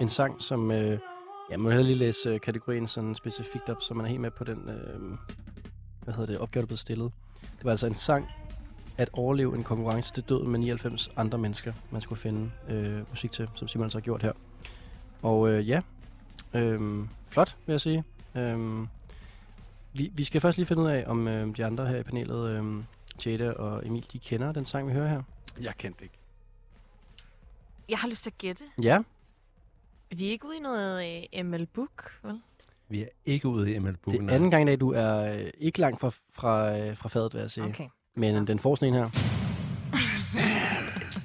en 0.00 0.08
sang, 0.08 0.42
som 0.42 0.70
øh, 0.70 0.98
Ja, 1.50 1.56
man 1.56 1.62
må 1.62 1.70
hellere 1.70 1.86
lige 1.86 1.98
læse 1.98 2.28
øh, 2.28 2.40
kategorien 2.40 2.88
sådan 2.88 3.14
specifikt 3.14 3.68
op, 3.68 3.82
så 3.82 3.94
man 3.94 4.06
er 4.06 4.10
helt 4.10 4.20
med 4.20 4.30
på 4.30 4.44
den, 4.44 4.68
øh, 4.68 5.18
hvad 6.04 6.14
hedder 6.14 6.26
det, 6.26 6.38
opgave, 6.38 6.60
der 6.60 6.66
blev 6.66 6.76
stillet. 6.76 7.12
Det 7.40 7.64
var 7.64 7.70
altså 7.70 7.86
en 7.86 7.94
sang 7.94 8.28
at 8.96 9.10
overleve 9.12 9.56
en 9.56 9.64
konkurrence 9.64 10.14
til 10.14 10.22
døden 10.22 10.48
med 10.48 10.58
99 10.58 11.10
andre 11.16 11.38
mennesker, 11.38 11.72
man 11.90 12.00
skulle 12.00 12.18
finde 12.18 12.50
øh, 12.68 13.10
musik 13.10 13.32
til, 13.32 13.48
som 13.54 13.68
Simon 13.68 13.84
altså 13.84 13.98
har 13.98 14.02
gjort 14.02 14.22
her. 14.22 14.32
Og 15.22 15.50
øh, 15.50 15.68
ja, 15.68 15.80
øh, 16.54 17.06
flot 17.28 17.56
vil 17.66 17.72
jeg 17.72 17.80
sige. 17.80 18.04
Øh, 18.34 18.86
vi, 19.92 20.12
vi 20.14 20.24
skal 20.24 20.40
først 20.40 20.56
lige 20.56 20.66
finde 20.66 20.82
ud 20.82 20.88
af, 20.88 21.04
om 21.06 21.28
øh, 21.28 21.56
de 21.56 21.64
andre 21.64 21.86
her 21.86 21.96
i 21.96 22.02
panelet, 22.02 22.50
øh, 22.50 22.82
Jada 23.26 23.50
og 23.52 23.86
Emil, 23.86 24.06
de 24.12 24.18
kender 24.18 24.52
den 24.52 24.64
sang, 24.64 24.88
vi 24.88 24.92
hører 24.92 25.08
her. 25.08 25.22
Jeg 25.60 25.74
kendte 25.78 26.04
ikke. 26.04 26.23
Jeg 27.88 27.98
har 27.98 28.08
lyst 28.08 28.22
til 28.22 28.30
at 28.30 28.38
gætte. 28.38 28.64
Ja, 28.82 28.98
Vi 30.10 30.26
er 30.26 30.30
ikke 30.30 30.46
ude 30.46 30.56
i 30.56 30.60
noget 30.60 31.26
øh, 31.34 31.44
ML 31.44 31.66
Book, 31.66 32.18
vel? 32.22 32.40
Vi 32.88 33.02
er 33.02 33.08
ikke 33.24 33.48
ude 33.48 33.74
i 33.74 33.78
ML 33.78 33.88
det 33.88 34.00
Bogen. 34.00 34.28
er 34.28 34.34
anden 34.34 34.50
gang 34.50 34.62
i 34.62 34.66
dag, 34.66 34.80
du 34.80 34.92
er 34.92 35.34
øh, 35.34 35.50
ikke 35.58 35.80
langt 35.80 36.00
fra, 36.00 36.10
fra, 36.32 36.78
øh, 36.78 36.96
fra 36.96 37.08
fadet, 37.08 37.34
vil 37.34 37.40
jeg 37.40 37.50
sige. 37.50 37.64
Okay. 37.64 37.88
Men 38.16 38.46
den 38.46 38.58
får 38.58 38.74
sådan 38.74 38.88
en 38.88 38.94
her. 38.94 39.04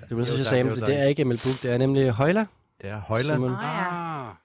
Det 0.10 0.18
vil 0.18 0.26
Det 0.26 0.32
er 0.32 0.32
jo 0.32 0.38
sige 0.38 0.38
sagt, 0.46 0.50
Sam, 0.58 0.68
det 0.70 0.82
er 0.82 0.86
det 0.86 1.00
er 1.00 1.04
ikke 1.04 1.22
Emil 1.22 1.40
Book, 1.44 1.64
det 1.64 1.72
er 1.72 1.78
nemlig 1.78 2.12
Højla. 2.12 2.46
Det 2.82 2.90
er. 2.90 3.22
Simon. 3.24 3.52
Ah, 3.52 3.60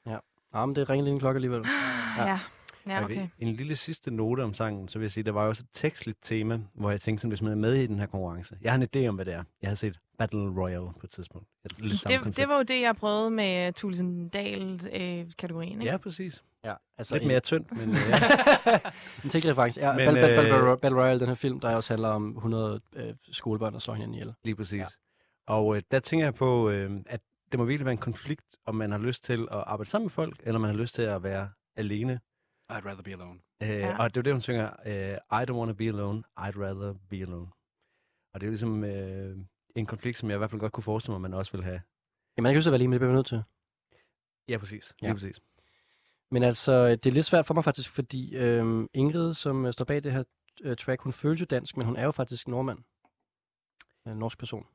ja. 0.07 0.13
Ah, 0.13 0.21
Ah, 0.53 0.69
men 0.69 0.77
det 0.77 0.89
ringer 0.91 1.05
lige 1.05 1.13
en 1.15 1.21
klokke 1.21 1.37
alligevel. 1.39 1.65
Ja. 2.19 2.27
ja. 2.27 2.39
Ja, 2.87 3.05
okay. 3.05 3.29
En 3.39 3.55
lille 3.57 3.77
sidste 3.77 4.11
note 4.11 4.41
om 4.41 4.55
sangen, 4.55 4.89
så 4.89 4.99
vil 4.99 5.05
jeg 5.05 5.13
sige, 5.13 5.25
der 5.25 5.33
var 5.33 5.43
jo 5.43 5.49
også 5.49 5.63
et 5.63 5.69
tekstligt 5.73 6.19
tema, 6.23 6.61
hvor 6.75 6.91
jeg 6.91 7.01
tænkte 7.01 7.21
sådan, 7.21 7.31
hvis 7.31 7.43
man 7.43 7.53
er 7.53 7.57
med 7.57 7.75
i 7.75 7.87
den 7.87 7.99
her 7.99 8.07
konkurrence. 8.07 8.57
Jeg 8.63 8.73
har 8.73 8.81
en 8.83 8.89
idé 8.97 9.09
om, 9.09 9.15
hvad 9.15 9.25
det 9.25 9.35
er. 9.35 9.43
Jeg 9.63 9.71
har 9.71 9.75
set 9.75 9.99
Battle 10.19 10.41
Royale 10.61 10.87
på 11.01 11.05
et 11.05 11.11
tidspunkt. 11.11 11.49
Et 11.65 11.71
Det, 11.71 11.79
koncept. 11.81 12.37
det 12.37 12.49
var 12.49 12.57
jo 12.57 12.63
det, 12.63 12.81
jeg 12.81 12.97
prøvede 12.97 13.31
med 13.31 13.73
Tulsendal-kategorien, 13.73 15.81
ikke? 15.81 15.93
Ja, 15.93 15.97
præcis. 15.97 16.43
Ja, 16.65 16.75
altså 16.99 17.15
Lidt 17.15 17.23
en, 17.23 17.29
mere 17.29 17.41
tyndt, 17.41 17.73
men 17.73 17.91
øh, 17.91 17.97
en 19.25 19.31
teknisk 19.31 19.47
reference. 19.47 19.81
Ja, 19.81 19.93
Men, 19.93 19.99
Battle, 20.07 20.21
Battle, 20.23 20.43
øh, 20.43 20.51
Battle, 20.55 20.77
Battle 20.77 21.01
Royale, 21.03 21.21
den 21.21 21.29
her 21.29 21.35
film, 21.35 21.61
der 21.61 21.77
også 21.77 21.93
handler 21.93 22.09
om 22.09 22.37
100 22.37 22.81
øh, 22.97 23.15
skolebørn, 23.33 23.73
der 23.73 23.79
slår 23.79 23.95
hinanden 23.95 24.15
ihjel. 24.15 24.33
lige 24.45 24.57
præcis. 24.57 24.79
Ja. 24.79 24.83
Ja. 25.49 25.55
Og 25.55 25.77
øh, 25.77 25.83
der 25.91 26.01
tænker 26.01 26.27
jeg 26.27 26.35
på, 26.35 26.71
øh, 26.71 26.91
at 27.07 27.21
det 27.53 27.59
må 27.61 27.65
virkelig 27.65 27.85
være 27.85 27.93
en 27.93 27.99
konflikt, 27.99 28.45
om 28.67 28.75
man 28.75 28.91
har 28.91 28.99
lyst 28.99 29.25
til 29.25 29.41
at 29.51 29.65
arbejde 29.67 29.91
sammen 29.91 30.05
med 30.05 30.11
folk, 30.11 30.41
eller 30.43 30.61
man 30.61 30.71
har 30.71 30.77
lyst 30.77 30.95
til 30.95 31.03
at 31.03 31.23
være 31.23 31.49
alene. 31.77 32.21
I'd 32.73 32.85
rather 32.87 33.03
be 33.03 33.13
alone. 33.13 33.41
Øh, 33.63 33.69
Ja. 33.69 33.75
ja. 33.79 34.03
Og 34.03 34.15
det 34.15 34.17
er 34.17 34.21
jo 34.21 34.25
det, 34.25 34.33
hun 34.33 34.41
synger, 34.41 34.71
øh, 34.87 35.43
I 35.43 35.45
don't 35.51 35.55
want 35.55 35.69
to 35.69 35.75
be 35.75 35.85
alone, 35.89 36.23
I'd 36.41 36.59
rather 36.65 36.95
be 37.11 37.17
alone. 37.17 37.51
Og 38.33 38.41
det 38.41 38.43
er 38.43 38.47
jo 38.47 38.51
ligesom 38.51 38.85
øh, 38.85 39.37
en 39.77 39.87
konflikt, 39.87 40.19
som 40.19 40.29
jeg 40.31 40.37
i 40.37 40.39
hvert 40.39 40.51
fald 40.51 40.61
godt 40.61 40.73
kunne 40.73 40.85
forestille 40.85 41.13
mig, 41.13 41.21
man 41.21 41.35
også 41.35 41.53
vil 41.53 41.65
have. 41.65 41.83
Jamen, 42.37 42.47
jeg 42.47 42.53
kan 42.53 42.59
huske 42.59 42.69
at 42.69 42.73
være 42.73 42.79
lige, 42.79 42.89
men 42.89 42.93
det 42.93 43.01
bliver 43.01 43.13
nødt 43.15 43.27
til. 43.27 43.43
Ja, 44.49 44.59
præcis. 44.59 44.95
Ja. 45.03 45.07
Lige 45.07 45.15
præcis. 45.15 45.41
Men 46.31 46.43
altså, 46.43 46.91
det 46.91 47.07
er 47.07 47.11
lidt 47.13 47.27
svært 47.27 47.47
for 47.47 47.55
mig 47.55 47.65
faktisk, 47.65 47.91
fordi 47.91 48.37
øh, 48.37 48.89
Ingrid, 48.95 49.35
som 49.35 49.67
øh, 49.67 49.73
står 49.73 49.85
bag 49.85 50.05
det 50.05 50.13
her 50.13 50.25
øh, 50.63 50.77
track, 50.77 51.03
hun 51.03 51.13
føles 51.13 51.41
jo 51.41 51.47
dansk, 51.51 51.77
men 51.77 51.87
hun 51.87 51.97
er 51.97 52.05
jo 52.05 52.11
faktisk 52.11 52.49
nordmand. 52.49 52.79
En 54.07 54.17
norsk 54.17 54.39
person. 54.39 54.67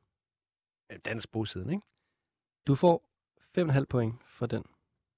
Øh, 0.92 0.98
Dansk 1.04 1.30
bosiden, 1.32 1.70
ikke? 1.70 1.82
Du 2.66 2.74
får 2.74 3.04
5,5 3.58 3.84
point 3.84 4.14
for 4.24 4.46
den. 4.46 4.64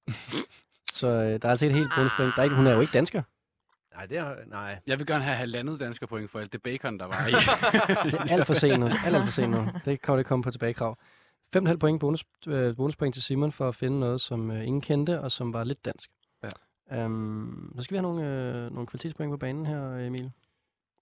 Så 0.93 1.07
øh, 1.07 1.43
der 1.43 1.49
er 1.49 1.51
altså 1.51 1.67
et 1.67 1.73
helt 1.73 1.93
bonuspoint. 1.97 2.33
Der 2.37 2.41
er 2.41 2.45
ikke, 2.45 2.57
hun 2.57 2.67
er 2.67 2.75
jo 2.75 2.81
ikke 2.81 2.93
dansker. 2.93 3.23
Nej, 3.95 4.07
det 4.07 4.19
er... 4.19 4.35
Nej. 4.47 4.79
Jeg 4.87 4.99
vil 4.99 5.07
gerne 5.07 5.25
have 5.25 5.37
halvandet 5.37 5.81
dansker 5.81 6.07
point 6.07 6.31
for 6.31 6.39
alt 6.39 6.53
det 6.53 6.63
bacon, 6.63 6.99
der 6.99 7.07
var 7.07 7.27
i. 7.27 7.33
Alt 8.35 8.47
for 8.47 8.55
sent 8.55 8.81
nu. 8.81 8.87
Alt, 8.87 9.15
alt 9.17 9.25
for 9.25 9.33
sent 9.33 9.51
nu. 9.51 9.69
Det 9.85 10.03
kommer 10.03 10.17
det 10.17 10.27
komme 10.27 10.43
på 10.43 10.51
tilbagekrav. 10.51 10.99
5,5 11.57 11.77
point 11.77 12.01
bonus, 12.01 12.25
øh, 12.49 12.77
bonuspoint 12.77 13.15
til 13.15 13.23
Simon 13.23 13.53
for 13.53 13.69
at 13.69 13.75
finde 13.75 14.01
noget, 14.01 14.21
som 14.21 14.51
øh, 14.51 14.67
ingen 14.67 14.81
kendte, 14.81 15.21
og 15.21 15.31
som 15.31 15.53
var 15.53 15.65
lidt 15.65 15.85
dansk. 15.85 16.11
Ja. 16.43 17.05
Um, 17.05 17.73
så 17.77 17.83
skal 17.83 17.95
vi 17.95 17.99
have 17.99 18.15
nogle, 18.15 18.27
øh, 18.27 18.73
nogle 18.73 18.87
kvalitetspoint 18.87 19.31
på 19.31 19.37
banen 19.37 19.67
her, 19.67 20.07
Emil. 20.07 20.33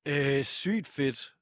Øh, 0.08 0.44
sygt 0.44 0.86
fedt. 0.86 1.34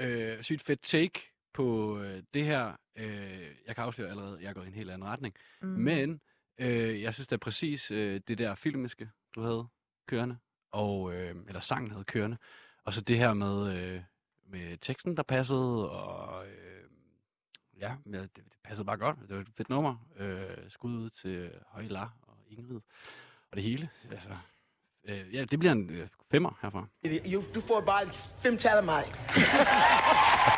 Øh, 0.00 0.42
sygt 0.42 0.62
fedt 0.62 0.82
take 0.82 1.20
på 1.54 1.98
øh, 1.98 2.22
det 2.34 2.44
her. 2.44 2.72
Øh, 2.98 3.46
jeg 3.66 3.74
kan 3.74 3.84
afsløre 3.84 4.10
allerede, 4.10 4.36
at 4.38 4.42
jeg 4.42 4.54
gået 4.54 4.64
i 4.64 4.68
en 4.68 4.74
helt 4.74 4.90
anden 4.90 5.08
retning. 5.08 5.34
Mm. 5.62 5.68
Men 5.68 6.20
øh, 6.58 7.02
jeg 7.02 7.14
synes, 7.14 7.26
det 7.28 7.40
præcis 7.40 7.90
øh, 7.90 8.20
det 8.28 8.38
der 8.38 8.54
filmiske, 8.54 9.10
du 9.34 9.42
havde 9.42 9.68
kørende. 10.06 10.36
Og, 10.72 11.14
øh, 11.14 11.36
eller 11.48 11.60
sangen 11.60 11.90
havde 11.90 12.04
kørende. 12.04 12.36
Og 12.84 12.94
så 12.94 13.00
det 13.00 13.18
her 13.18 13.34
med, 13.34 13.76
øh, 13.76 14.02
med 14.46 14.78
teksten, 14.78 15.16
der 15.16 15.22
passede. 15.22 15.90
Og 15.90 16.46
øh, 16.48 16.84
ja, 17.78 17.96
det, 18.04 18.36
det 18.36 18.44
passede 18.64 18.86
bare 18.86 18.96
godt. 18.96 19.16
Det 19.28 19.36
var 19.36 19.40
et 19.40 19.48
fedt 19.56 19.68
nummer. 19.68 20.08
Øh, 20.16 20.70
skud 20.70 20.92
ud 20.92 21.10
til 21.10 21.50
Højla 21.66 22.02
og 22.02 22.36
Ingrid. 22.48 22.80
Og 23.50 23.56
det 23.56 23.62
hele. 23.62 23.90
Altså, 24.10 24.36
øh, 25.08 25.34
ja, 25.34 25.44
det 25.44 25.58
bliver 25.58 25.72
en 25.72 25.90
øh, 25.90 26.08
femmer 26.30 26.58
herfra. 26.62 26.86
Jo, 27.24 27.42
du 27.54 27.60
får 27.60 27.80
bare 27.80 28.02
et 28.02 28.32
femtal 28.42 28.76
af 28.76 28.84
mig. 28.84 29.04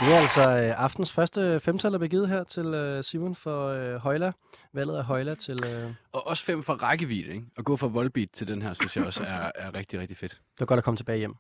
Det 0.01 0.15
er 0.15 0.19
altså 0.19 0.41
øh, 0.51 0.83
aftens 0.83 1.13
første 1.13 1.61
femtal, 1.61 1.93
der 1.93 1.99
bliver 1.99 2.11
givet 2.11 2.29
her 2.29 2.45
til 2.45 2.67
øh, 2.67 3.05
Simon 3.05 3.35
for 3.35 3.67
øh, 3.69 3.95
Højla. 3.97 4.33
Valget 4.73 4.97
af 4.97 5.05
Højla 5.05 5.35
til... 5.35 5.65
Øh, 5.65 5.71
det 5.71 5.97
Og 6.13 6.27
også 6.27 6.45
fem 6.45 6.63
for 6.63 6.75
rækkevidde, 6.75 7.33
ikke? 7.33 7.45
At 7.57 7.65
gå 7.65 7.77
fra 7.77 7.87
Volbeat 7.87 8.29
til 8.33 8.49
den 8.49 8.63
her, 8.63 8.73
synes 8.73 8.97
jeg 8.97 9.05
også 9.07 9.23
er, 9.25 9.53
er 9.55 9.75
rigtig, 9.75 10.01
rigtig 10.01 10.17
fedt. 10.17 10.41
var 10.59 10.67
godt 10.67 10.79
at 10.79 10.85
komme 10.85 10.97
tilbage 10.97 11.19
hjem 11.19 11.35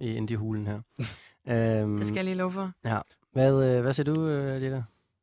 i 0.00 0.14
Indie-hulen 0.14 0.66
her. 0.66 0.80
um, 1.84 1.96
Det 1.98 2.06
skal 2.06 2.16
jeg 2.16 2.24
lige 2.24 2.34
love 2.34 2.52
for. 2.52 2.72
Hvad, 3.32 3.64
øh, 3.64 3.82
hvad 3.82 3.94
siger 3.94 4.14
du, 4.14 4.28
øh, 4.28 4.62
Jetta? 4.62 4.82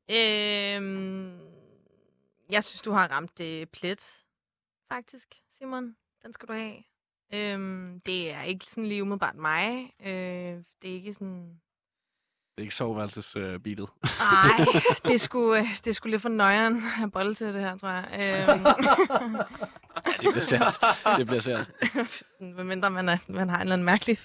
Øhm, 0.10 1.40
jeg 2.52 2.64
synes, 2.64 2.82
du 2.82 2.92
har 2.92 3.08
ramt 3.08 3.38
det 3.38 3.70
plet, 3.70 4.24
faktisk, 4.92 5.28
Simon. 5.58 5.96
Den 6.24 6.34
skal 6.34 6.48
du 6.48 6.54
have. 6.54 6.84
Øhm, 7.34 8.02
det 8.06 8.34
er 8.34 8.42
ikke 8.42 8.66
sådan 8.66 8.86
lige 8.86 9.02
umiddelbart 9.02 9.36
mig. 9.36 9.94
Øh, 10.06 10.64
det 10.82 10.90
er 10.90 10.94
ikke 10.94 11.14
sådan... 11.14 11.60
Det 12.56 12.58
er 12.58 12.62
ikke 12.62 12.76
soveværelsesbeatet. 12.76 13.90
Nej, 14.20 14.66
det 15.12 15.22
sgu, 15.22 15.56
øh, 15.56 15.66
det 15.86 15.96
sgu 15.96 16.10
lidt 16.10 16.22
for 16.22 16.30
nøjeren 16.30 16.84
at 17.04 17.12
bolle 17.12 17.34
til 17.34 17.48
det 17.48 17.62
her, 17.62 17.78
tror 17.78 17.90
jeg. 17.90 18.08
Øhm, 18.50 18.64
det 20.06 20.20
bliver 20.20 20.42
sært. 20.42 20.86
Det 21.18 21.28
bliver 21.28 21.42
sært. 21.42 21.72
sådan, 22.40 22.54
medmindre 22.54 22.90
man, 22.90 23.10
er, 23.10 23.18
man 23.28 23.50
har 23.50 23.56
en 23.56 23.62
eller 23.62 23.74
anden 23.74 23.86
mærkelig 23.86 24.18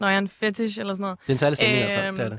nøjeren 0.00 0.28
fetish 0.28 0.80
eller 0.80 0.94
sådan 0.94 1.02
noget. 1.02 1.18
Det 1.20 1.28
er 1.28 1.32
en 1.32 1.38
særlig 1.38 1.56
stemning 1.56 1.82
i 1.82 1.86
hvert 1.86 1.98
fald, 1.98 2.08
Øhm, 2.08 2.16
det 2.16 2.24
er 2.24 2.28
det. 2.28 2.38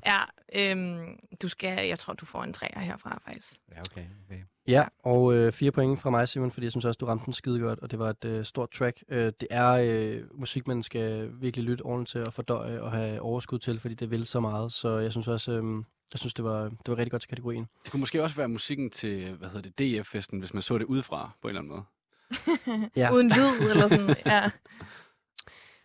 Ja, 0.56 0.72
øhm, 0.72 1.20
du 1.42 1.50
skal, 1.50 1.88
jeg 1.88 2.00
tror, 2.00 2.14
du 2.14 2.26
får 2.26 2.44
en 2.44 2.54
træer 2.54 2.80
herfra, 2.80 3.22
faktisk. 3.28 3.54
Ja, 3.72 3.80
okay. 3.80 4.06
okay. 4.26 4.42
Ja, 4.68 4.86
og 5.04 5.34
øh, 5.34 5.52
fire 5.54 5.72
point 5.72 6.00
fra 6.02 6.10
mig, 6.10 6.30
Simon, 6.30 6.52
fordi 6.52 6.64
jeg 6.66 6.72
synes 6.72 6.86
også, 6.86 6.98
du 6.98 7.06
ramte 7.06 7.26
den 7.26 7.34
skide 7.34 7.60
godt, 7.60 7.80
og 7.80 7.92
det 7.92 8.00
var 8.00 8.10
et 8.10 8.26
øh, 8.26 8.46
stort 8.46 8.70
track. 8.72 9.04
Øh, 9.10 9.26
det 9.26 9.48
er 9.50 9.72
øh, 9.72 10.22
musik, 10.34 10.68
man 10.68 10.84
skal 10.84 11.30
virkelig 11.34 11.66
lytte 11.66 11.82
ordentligt 11.82 12.10
til 12.12 12.20
at 12.20 12.34
fordøje 12.34 12.82
og 12.82 12.92
have 12.92 13.22
overskud 13.22 13.60
til, 13.60 13.80
fordi 13.80 13.94
det 13.96 14.12
vil 14.12 14.26
så 14.28 14.40
meget. 14.40 14.74
Så 14.74 14.98
jeg 14.98 15.12
synes 15.12 15.28
også, 15.28 15.52
øh, 15.52 15.84
jeg 16.14 16.20
synes, 16.20 16.34
det 16.34 16.46
var, 16.46 16.64
det 16.64 16.88
var 16.88 16.98
rigtig 16.98 17.12
godt 17.12 17.22
til 17.22 17.30
kategorien. 17.30 17.68
Det 17.84 17.92
kunne 17.92 18.00
måske 18.00 18.24
også 18.24 18.36
være 18.36 18.48
musikken 18.48 18.90
til, 18.90 19.36
hvad 19.36 19.50
hedder 19.50 19.72
det, 19.78 20.00
DF-festen, 20.00 20.40
hvis 20.40 20.54
man 20.54 20.64
så 20.64 20.78
det 20.78 20.86
udefra 20.86 21.32
på 21.42 21.48
en 21.48 21.56
eller 21.56 21.62
anden 21.62 21.74
måde. 21.74 21.84
Ja. 22.96 23.14
Uden 23.14 23.30
lyd 23.30 23.70
eller 23.70 23.88
sådan, 23.88 24.16
ja. 24.26 24.50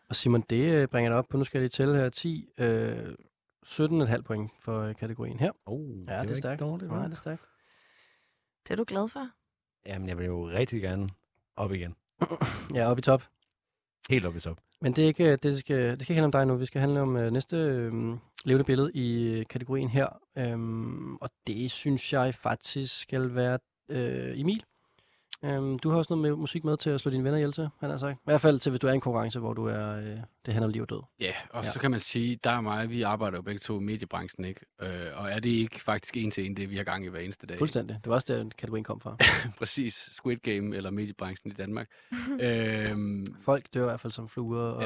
Og 0.09 0.17
Simon, 0.17 0.41
det 0.51 0.75
øh, 0.75 0.89
bringer 0.89 1.11
dig 1.11 1.19
op 1.19 1.29
på, 1.29 1.37
nu 1.37 1.45
skal 1.45 1.59
jeg 1.59 1.63
lige 1.63 1.69
tælle 1.71 1.97
her, 1.97 2.09
10, 2.09 2.49
øh, 2.59 3.15
17,5 3.67 4.23
point 4.23 4.51
for 4.61 4.81
øh, 4.81 4.95
kategorien 4.95 5.39
her. 5.41 5.53
Oh, 5.67 5.81
Ja, 6.09 6.21
det, 6.21 6.29
var 6.29 6.33
er 6.33 6.37
stærkt. 6.37 6.61
Dårligt, 6.61 6.91
Nej, 6.91 7.03
det 7.03 7.13
er 7.13 7.17
stærkt. 7.17 7.43
Det 8.65 8.71
er 8.71 8.77
du 8.77 8.85
glad 8.87 9.09
for? 9.09 9.29
Jamen, 9.87 10.09
jeg 10.09 10.19
vil 10.19 10.27
jo 10.27 10.49
rigtig 10.49 10.83
gerne 10.83 11.09
op 11.57 11.73
igen. 11.73 11.95
Ja, 12.75 12.91
op 12.91 12.99
i 12.99 13.03
top. 13.03 13.23
Helt 14.11 14.27
op 14.27 14.37
i 14.37 14.41
top. 14.41 14.59
Men 14.81 14.93
det 14.97 15.05
er 15.05 15.09
ikke 15.09 15.31
det, 15.31 15.43
det 15.43 15.59
skal, 15.59 15.77
det 15.91 16.03
skal 16.03 16.13
ikke 16.13 16.23
handle 16.23 16.25
om 16.25 16.33
dig 16.33 16.47
nu. 16.47 16.57
Vi 16.57 16.67
skal 16.67 16.81
handle 16.81 17.01
om 17.01 17.17
øh, 17.17 17.31
næste 17.31 17.57
øh, 17.57 17.93
levende 18.45 18.65
billede 18.65 18.91
i 18.95 19.39
øh, 19.39 19.47
kategorien 19.47 19.89
her. 19.89 20.21
Øhm, 20.39 21.17
og 21.17 21.31
det 21.47 21.71
synes 21.71 22.13
jeg 22.13 22.35
faktisk 22.35 23.01
skal 23.01 23.35
være 23.35 23.59
øh, 23.89 24.41
Emil. 24.41 24.65
Øhm, 25.47 25.79
du 25.79 25.91
har 25.91 25.97
også 25.97 26.15
noget 26.15 26.23
med 26.31 26.37
musik 26.37 26.65
med 26.65 26.77
til 26.77 26.91
at 26.91 27.01
slå 27.01 27.11
dine 27.11 27.25
venner 27.25 27.37
ihjel 27.39 27.53
til, 27.53 27.69
han 27.81 27.91
har 27.91 27.97
sagt. 27.97 28.17
I 28.19 28.21
hvert 28.25 28.41
fald 28.41 28.59
til, 28.59 28.71
hvis 28.71 28.81
du 28.81 28.87
er 28.87 28.91
i 28.93 28.95
en 28.95 29.01
konkurrence, 29.01 29.39
hvor 29.39 29.53
du 29.55 29.65
er, 29.67 29.97
øh, 29.99 30.05
det 30.47 30.55
handler 30.55 30.65
om 30.65 30.71
liv 30.73 30.83
og 30.83 30.91
død. 30.91 31.03
Ja, 31.21 31.33
og 31.51 31.65
Ja. 31.65 31.71
så 31.71 31.81
kan 31.81 31.91
man 31.91 32.01
sige, 32.01 32.37
der 32.45 32.51
er 32.51 32.61
mig, 32.61 32.91
vi 32.91 33.03
arbejder 33.03 33.39
jo 33.39 33.43
begge 33.43 33.59
to 33.59 33.81
i 33.81 33.83
mediebranchen, 33.83 34.45
ikke? 34.45 34.61
Øh, 34.83 35.07
og 35.15 35.31
er 35.31 35.39
det 35.41 35.49
ikke 35.51 35.81
faktisk 35.81 36.17
en 36.17 36.31
til 36.31 36.47
en, 36.47 36.57
det 36.57 36.71
vi 36.71 36.77
har 36.77 36.85
gang 36.85 37.05
i 37.05 37.09
hver 37.09 37.21
eneste 37.21 37.47
dag? 37.47 37.59
Fuldstændig. 37.59 37.97
Det 38.05 38.09
var 38.11 38.15
også 38.15 38.35
der, 38.35 38.45
kategorien 38.59 38.85
kom 38.85 39.01
fra. 39.01 39.17
Præcis. 39.59 39.95
Squid 40.13 40.37
Game 40.37 40.77
eller 40.77 40.91
mediebranchen 40.91 41.51
i 41.53 41.55
Danmark. 41.55 41.89
øhm, 42.41 43.27
Folk 43.45 43.65
dør 43.75 43.83
i 43.83 43.85
hvert 43.85 44.01
fald 44.01 44.13
som 44.13 44.29
fluer, 44.29 44.61
og 44.63 44.83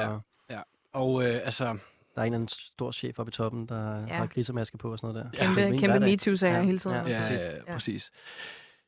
Ja. 0.50 0.60
og 0.92 1.22
øh, 1.24 1.40
altså, 1.44 1.64
der 1.64 1.70
er 2.16 2.22
en 2.22 2.26
eller 2.26 2.34
anden 2.36 2.48
stor 2.48 2.92
chef 2.92 3.18
oppe 3.18 3.30
i 3.30 3.32
toppen, 3.32 3.66
der 3.66 3.94
Ja. 3.94 4.00
ja. 4.00 4.14
har 4.14 4.26
grisermaske 4.26 4.78
på 4.78 4.92
og 4.92 4.98
sådan 4.98 5.14
noget 5.14 5.32
der. 5.34 5.44
Ja. 5.44 5.50
Er 5.50 5.54
Kæmpe, 5.54 5.78
kæmpe. 5.78 6.00
MeToo-sager 6.06 6.56
Ja. 6.56 6.62
hele 6.62 6.78
tiden. 6.78 6.96
Ja. 6.96 7.02
ja, 7.08 7.18
noget. 7.20 7.40
ja, 7.40 7.54
Ja. 7.66 7.72
præcis. 7.72 8.10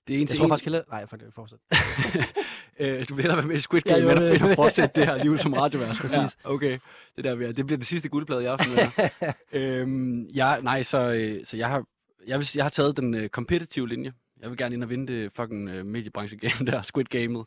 Det 0.08 0.16
er 0.16 0.20
en 0.20 0.28
Jeg 0.28 0.36
tror 0.36 0.44
en. 0.44 0.50
faktisk 0.50 0.64
heller... 0.64 0.82
Nej, 0.90 1.06
for 1.06 1.16
det 1.16 1.26
fortsæt. 1.34 1.58
Øh, 2.78 3.04
du 3.08 3.14
vil 3.14 3.22
hellere 3.22 3.38
være 3.38 3.46
med 3.46 3.56
i 3.56 3.60
Squid 3.60 3.80
Game, 3.90 3.96
ja, 4.10 4.14
fedt 4.14 4.42
at 4.42 4.56
fortsætte 4.56 5.00
det 5.00 5.04
her 5.10 5.24
liv 5.24 5.38
som 5.38 5.52
radiovært. 5.62 5.96
Præcis. 6.00 6.16
Ja, 6.16 6.26
okay, 6.44 6.78
det 7.16 7.24
der 7.24 7.30
er. 7.30 7.52
Det 7.52 7.66
bliver 7.66 7.78
det 7.78 7.86
sidste 7.86 8.08
guldplade 8.08 8.42
i 8.42 8.46
aften. 8.46 8.68
øhm, 9.52 10.26
jeg, 10.34 10.62
nej, 10.62 10.82
så, 10.82 11.10
øh, 11.12 11.46
så 11.46 11.56
jeg 11.56 11.68
har, 11.68 11.84
jeg, 12.26 12.38
vil, 12.38 12.48
jeg 12.54 12.64
har 12.64 12.70
taget 12.70 12.96
den 12.96 13.14
øh, 13.14 13.28
competitive 13.28 13.88
linje. 13.88 14.12
Jeg 14.40 14.50
vil 14.50 14.58
gerne 14.58 14.74
ind 14.74 14.82
og 14.84 14.90
vinde 14.90 15.12
det 15.12 15.32
fucking 15.36 15.68
øh, 15.68 15.86
mediebranche-game 15.86 16.66
der, 16.66 16.82
Squid 16.82 17.04
Game'et. 17.14 17.44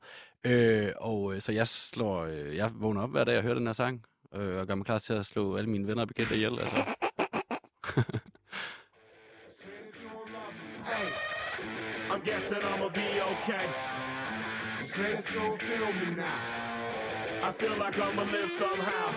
Øh, 0.51 0.91
og 0.97 1.35
så 1.39 1.51
jeg 1.51 1.67
slår, 1.67 2.23
øh, 2.25 2.55
jeg 2.55 2.71
vågner 2.75 3.01
op 3.01 3.11
hver 3.11 3.23
dag 3.23 3.37
og 3.37 3.43
hører 3.43 3.53
den 3.55 3.65
her 3.65 3.73
sang, 3.73 4.03
øh, 4.35 4.57
og 4.57 4.67
gør 4.67 4.75
mig 4.75 4.85
klar 4.85 4.99
til 4.99 5.13
at 5.13 5.25
slå 5.25 5.55
alle 5.57 5.69
mine 5.69 5.87
venner 5.87 6.01
og 6.01 6.07
bekendte 6.07 6.35
ihjel. 6.35 6.59
Altså. 6.59 6.75
I'm 12.25 12.31
guessing 12.31 12.63
I'ma 12.63 12.89
be 12.89 13.21
okay. 13.21 13.65
Saints 14.81 15.31
gon' 15.31 15.59
feel 15.59 15.93
me 15.93 16.15
now. 16.17 16.39
I 17.43 17.51
feel 17.51 17.77
like 17.77 17.99
I'ma 17.99 18.23
live 18.23 18.49
somehow. 18.49 19.13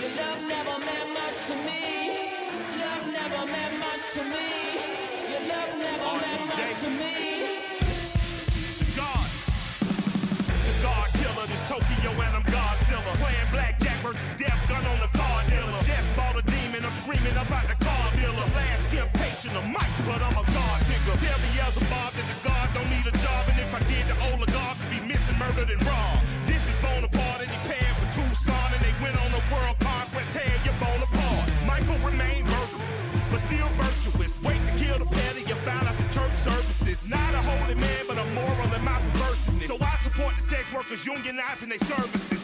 Your 0.00 0.08
love 0.16 0.40
never 0.48 0.78
meant 0.80 1.12
much 1.12 1.36
to 1.48 1.54
me. 1.68 2.32
Love 2.80 3.04
never 3.12 3.44
meant 3.52 3.78
much 3.78 4.00
to 4.14 4.22
me. 4.24 4.48
Your 5.28 5.44
love 5.44 5.72
never 5.76 6.10
meant 6.24 6.46
much 6.48 6.72
to 6.80 6.88
me. 6.88 7.14
God. 8.96 9.28
The 10.64 10.74
God 10.80 11.08
killer, 11.20 11.46
this 11.52 11.60
Tokyo 11.68 12.10
and 12.16 12.32
I'm 12.32 12.44
Godzilla. 12.48 13.12
Playing 13.20 13.50
blackjack 13.52 13.98
versus 14.00 14.30
death 14.38 14.64
gun 14.68 14.86
on 14.86 14.98
the 15.00 15.18
car 15.18 15.42
dealer. 15.50 15.82
Just 15.84 16.16
bought 16.16 16.38
a 16.38 16.42
demon, 16.48 16.80
I'm 16.80 16.96
screaming 16.96 17.36
about 17.36 17.68
the 17.68 17.76
car 17.84 18.08
dealer. 18.16 18.48
Last 18.56 18.88
temptation 18.88 19.54
of 19.54 19.64
Mike, 19.66 19.98
but 20.06 20.22
I'm 20.22 20.32
a 20.32 20.46
God 20.48 20.87
figure. 21.16 21.28
Tell 21.28 21.38
me 21.40 21.60
as 21.60 21.76
a 21.76 21.84
Bob 21.88 22.12
that 22.12 22.26
the 22.28 22.38
God 22.44 22.68
don't 22.74 22.90
need 22.90 23.06
a 23.06 23.16
job. 23.18 23.42
And 23.48 23.58
if 23.60 23.72
I 23.72 23.80
did, 23.88 24.04
the 24.08 24.16
oligarchs 24.32 24.80
would 24.84 24.92
be 24.92 25.00
missing, 25.06 25.38
murdered, 25.38 25.70
and 25.70 25.80
robbed. 25.86 26.24
This 26.46 26.62
is 26.68 26.76
Bonaparte 26.82 27.42
and 27.42 27.50
he 27.50 27.58
paired 27.68 27.96
with 28.00 28.12
Tucson. 28.12 28.68
And 28.74 28.82
they 28.84 28.94
went 29.00 29.16
on 29.16 29.30
a 29.32 29.42
world 29.52 29.76
conquest, 29.80 30.28
tearing 30.32 30.64
your 30.64 30.76
bone 30.76 31.02
apart. 31.02 31.48
Michael 31.64 31.98
remained 32.04 32.46
murderous, 32.46 33.00
but 33.30 33.40
still 33.40 33.68
virtuous. 33.80 34.40
Wait 34.42 34.60
to 34.68 34.72
kill 34.76 34.98
the 34.98 35.08
petty, 35.08 35.42
you 35.48 35.56
found 35.64 35.88
out 35.88 35.96
the 35.96 36.08
church 36.12 36.36
services. 36.36 37.08
Not 37.08 37.32
a 37.34 37.42
holy 37.42 37.74
man, 37.74 38.04
but 38.06 38.18
a 38.18 38.26
moral 38.36 38.68
in 38.74 38.82
my 38.84 38.98
perverseness. 39.12 39.68
So 39.68 39.76
I 39.80 39.94
support 40.04 40.36
the 40.36 40.42
sex 40.42 40.72
workers 40.72 41.04
unionizing 41.04 41.72
their 41.72 41.82
services. 41.82 42.42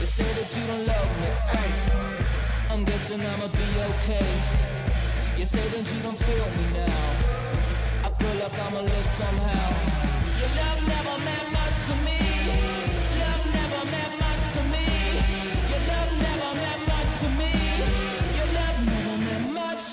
You 0.00 0.06
say 0.06 0.28
that 0.38 0.48
you 0.54 0.62
don't 0.66 0.86
love 0.86 1.10
me. 1.20 1.30
Hey, 1.54 1.70
I'm 2.70 2.84
guessing 2.84 3.20
I'ma 3.20 3.48
be 3.48 3.68
okay. 3.90 4.26
You 5.38 5.46
say 5.46 5.66
that 5.68 5.84
you 5.92 6.00
don't 6.02 6.18
feel 6.18 6.46
me 6.56 6.64
now. 6.78 7.33
Feel 8.24 8.40
like 8.40 8.56
I'ma 8.56 8.80
live 8.80 9.08
somehow. 9.20 9.68
Your 10.40 10.52
love 10.56 10.80
never 10.88 11.16
meant 11.28 11.48
much 11.52 11.76
to 11.88 11.94
me. 12.08 12.16
Love 13.20 13.44
never 13.52 13.82
meant 13.92 14.14
much 14.16 14.44
to 14.56 14.62
me. 14.72 14.86
Your 15.68 15.82
love 15.92 16.12
never 16.24 16.50
meant 16.56 16.82
much 16.88 17.10
to 17.20 17.28
me. 17.36 17.52
Your 18.40 18.48
love 18.56 18.78
never 18.88 19.16
meant 19.28 19.48
much. 19.52 19.84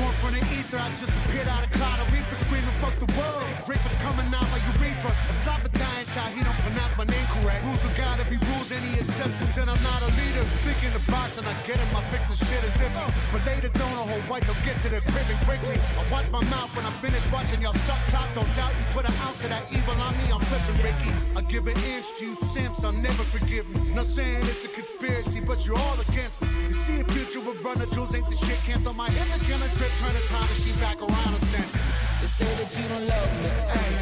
Born 0.00 0.14
from 0.24 0.32
the 0.32 0.42
ether, 0.56 0.80
I 0.80 0.88
just 0.96 1.12
appeared 1.12 1.48
out 1.52 1.62
of 1.68 1.70
cloud. 1.76 2.00
A 2.00 2.04
reaper 2.16 2.36
screaming, 2.48 2.76
fuck 2.80 2.96
the 2.96 3.10
world. 3.12 3.44
Reapers 3.68 3.96
coming 4.00 4.32
out 4.32 4.48
like 4.48 4.64
urethra. 4.72 5.12
A 5.12 5.34
Sabbatine 5.44 6.08
child, 6.16 6.32
he 6.32 6.40
don't 6.40 6.60
pronounce 6.64 6.96
my 6.96 7.04
name 7.04 7.28
correct. 7.36 7.60
Rules 7.68 7.82
will 7.84 7.92
gotta 7.92 8.24
be 8.24 8.40
rules, 8.40 8.51
any 8.82 8.98
exceptions, 8.98 9.56
and 9.56 9.70
I'm 9.70 9.82
not 9.82 10.02
a 10.02 10.10
leader. 10.18 10.44
Thinking 10.66 10.92
the 10.92 11.02
box 11.10 11.38
and 11.38 11.46
I 11.46 11.54
get 11.66 11.78
him, 11.78 11.90
I 11.94 12.02
fix 12.10 12.26
the 12.26 12.36
shit 12.44 12.62
as 12.64 12.74
if. 12.82 12.92
But 13.32 13.46
later, 13.46 13.70
don't 13.78 13.94
a 13.94 14.04
whole 14.10 14.24
white, 14.26 14.44
they'll 14.46 14.64
get 14.66 14.76
to 14.82 14.88
the 14.90 15.00
crib 15.10 15.26
and 15.30 15.40
quickly. 15.46 15.78
I 15.78 16.02
watch 16.10 16.26
my 16.30 16.42
mouth 16.50 16.74
when 16.74 16.84
I'm 16.86 16.96
finished 16.98 17.30
watching 17.32 17.62
y'all 17.62 17.78
suck 17.86 18.02
cock. 18.10 18.28
Don't 18.34 18.48
doubt 18.56 18.74
you 18.78 18.84
put 18.92 19.06
an 19.06 19.14
ounce 19.22 19.42
of 19.44 19.50
that 19.50 19.64
evil 19.70 19.94
on 20.02 20.12
me, 20.18 20.26
I'm 20.32 20.42
flipping 20.50 20.78
Ricky. 20.82 21.12
I 21.36 21.40
give 21.46 21.66
an 21.66 21.78
inch 21.94 22.08
to 22.18 22.24
you 22.26 22.34
simps, 22.34 22.84
I'll 22.84 22.92
never 22.92 23.24
forgive 23.24 23.68
me. 23.70 23.80
Not 23.94 24.06
saying 24.06 24.42
it's 24.50 24.64
a 24.64 24.68
conspiracy, 24.68 25.40
but 25.40 25.64
you're 25.66 25.78
all 25.78 25.98
against 26.00 26.40
me. 26.42 26.48
You 26.68 26.74
see 26.74 27.00
a 27.00 27.04
future 27.14 27.40
with 27.40 27.62
brother 27.62 27.86
Jules 27.94 28.14
ain't 28.14 28.28
the 28.28 28.36
shit. 28.36 28.58
Cancel 28.66 28.92
my 28.92 29.06
and 29.06 29.42
killing 29.46 29.72
trip, 29.78 29.92
turn 30.00 30.14
the 30.14 30.24
time 30.28 30.48
machine 30.50 30.78
back 30.80 30.98
around 31.00 31.34
a 31.34 31.40
sense. 31.54 31.74
You 32.20 32.28
say 32.28 32.50
that 32.58 32.70
you 32.78 32.84
don't 32.88 33.06
love 33.06 33.30
me. 33.42 33.48
Hey, 33.74 33.92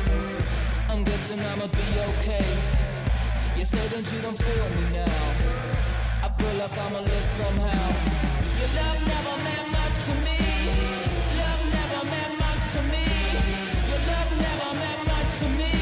I'm 0.89 1.05
guessing 1.05 1.41
I'ma 1.41 1.67
be 1.67 1.87
okay. 2.13 2.90
You 3.61 3.67
say 3.67 3.87
that 3.89 4.11
you 4.11 4.23
don't 4.23 4.39
feel 4.39 4.69
me 4.77 4.85
now. 4.97 5.21
I 6.25 6.29
feel 6.39 6.55
like 6.63 6.77
I'ma 6.85 7.01
live 7.01 7.27
somehow. 7.41 7.89
Your 8.59 8.71
love 8.81 9.01
never 9.13 9.35
meant 9.47 9.69
much 9.79 9.97
to 10.07 10.15
me. 10.27 10.41
Love 11.41 11.63
never 11.77 12.03
meant 12.13 12.35
much 12.45 12.63
to 12.75 12.81
me. 12.93 13.05
Your 13.91 14.03
love 14.13 14.31
never 14.47 14.71
meant 14.83 15.03
much 15.13 15.31
to 15.41 15.47
me. 15.61 15.73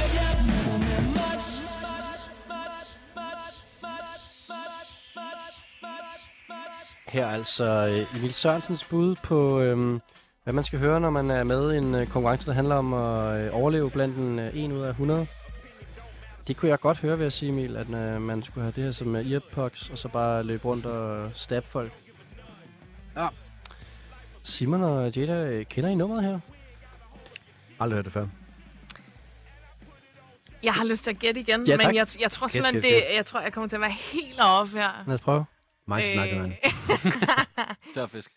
Your 0.00 0.10
love 0.20 0.40
never 0.52 0.76
meant 0.86 1.08
much. 1.22 1.46
Much, 1.90 2.18
much, 2.52 2.78
much, 3.18 4.14
much, 4.52 4.86
much, 5.18 6.14
much. 6.48 6.78
Her 7.06 7.24
er 7.26 7.30
altså 7.30 7.64
øh, 7.64 8.20
Emil 8.20 8.34
Sørensens 8.34 8.84
bud 8.84 9.16
på, 9.22 9.60
øhm, 9.60 10.00
hvad 10.44 10.52
man 10.52 10.64
skal 10.64 10.78
høre, 10.78 11.00
når 11.00 11.10
man 11.10 11.30
er 11.30 11.44
med 11.44 11.72
i 11.72 11.78
en 11.78 11.94
øh, 11.94 12.06
konkurrence, 12.06 12.46
der 12.46 12.52
handler 12.52 12.74
om 12.74 12.94
at 12.94 13.40
øh, 13.40 13.56
overleve 13.60 13.90
blandt 13.90 14.16
en 14.16 14.38
1 14.38 14.72
ud 14.72 14.82
af 14.82 14.90
100. 14.90 15.26
Det 16.46 16.56
kunne 16.56 16.68
jeg 16.70 16.80
godt 16.80 16.98
høre, 16.98 17.16
vil 17.18 17.22
jeg 17.24 17.32
sige, 17.32 17.48
Emil, 17.48 17.76
at 17.76 17.88
øh, 17.88 18.22
man 18.22 18.42
skulle 18.42 18.62
have 18.62 18.72
det 18.76 18.84
her 18.84 18.92
som 18.92 19.16
earpods, 19.16 19.90
og 19.90 19.98
så 19.98 20.08
bare 20.08 20.42
løbe 20.42 20.64
rundt 20.64 20.86
og 20.86 21.30
stab 21.34 21.64
folk. 21.64 21.92
Ja. 23.16 23.28
Simon 24.42 24.82
og 24.82 25.10
Jada, 25.16 25.46
øh, 25.46 25.66
kender 25.66 25.90
I 25.90 25.94
nummeret 25.94 26.24
her? 26.24 26.40
Aldrig 27.80 27.96
hørt 27.96 28.04
det 28.04 28.12
før. 28.12 28.26
Jeg 30.62 30.74
har 30.74 30.84
lyst 30.84 31.04
til 31.04 31.10
at 31.10 31.18
gætte 31.18 31.40
igen, 31.40 31.66
Ja, 31.66 31.76
tak. 31.76 31.86
men 31.86 31.94
jeg, 31.96 32.06
jeg 32.20 32.30
tror 32.30 32.46
Gæt, 32.46 32.50
simpelthen, 32.52 32.82
gæt, 32.82 32.90
det, 32.92 33.02
gæt. 33.08 33.16
jeg 33.16 33.26
tror, 33.26 33.40
jeg 33.40 33.52
kommer 33.52 33.68
til 33.68 33.76
at 33.76 33.80
være 33.80 33.92
helt 34.12 34.40
off 34.60 34.72
her. 34.72 35.04
Lad 35.06 35.14
os 35.14 35.20
prøve. 35.20 35.44
Minds 35.86 36.06
Øh. 36.06 36.12
99. 36.16 36.54
Tørfisk. 37.94 38.30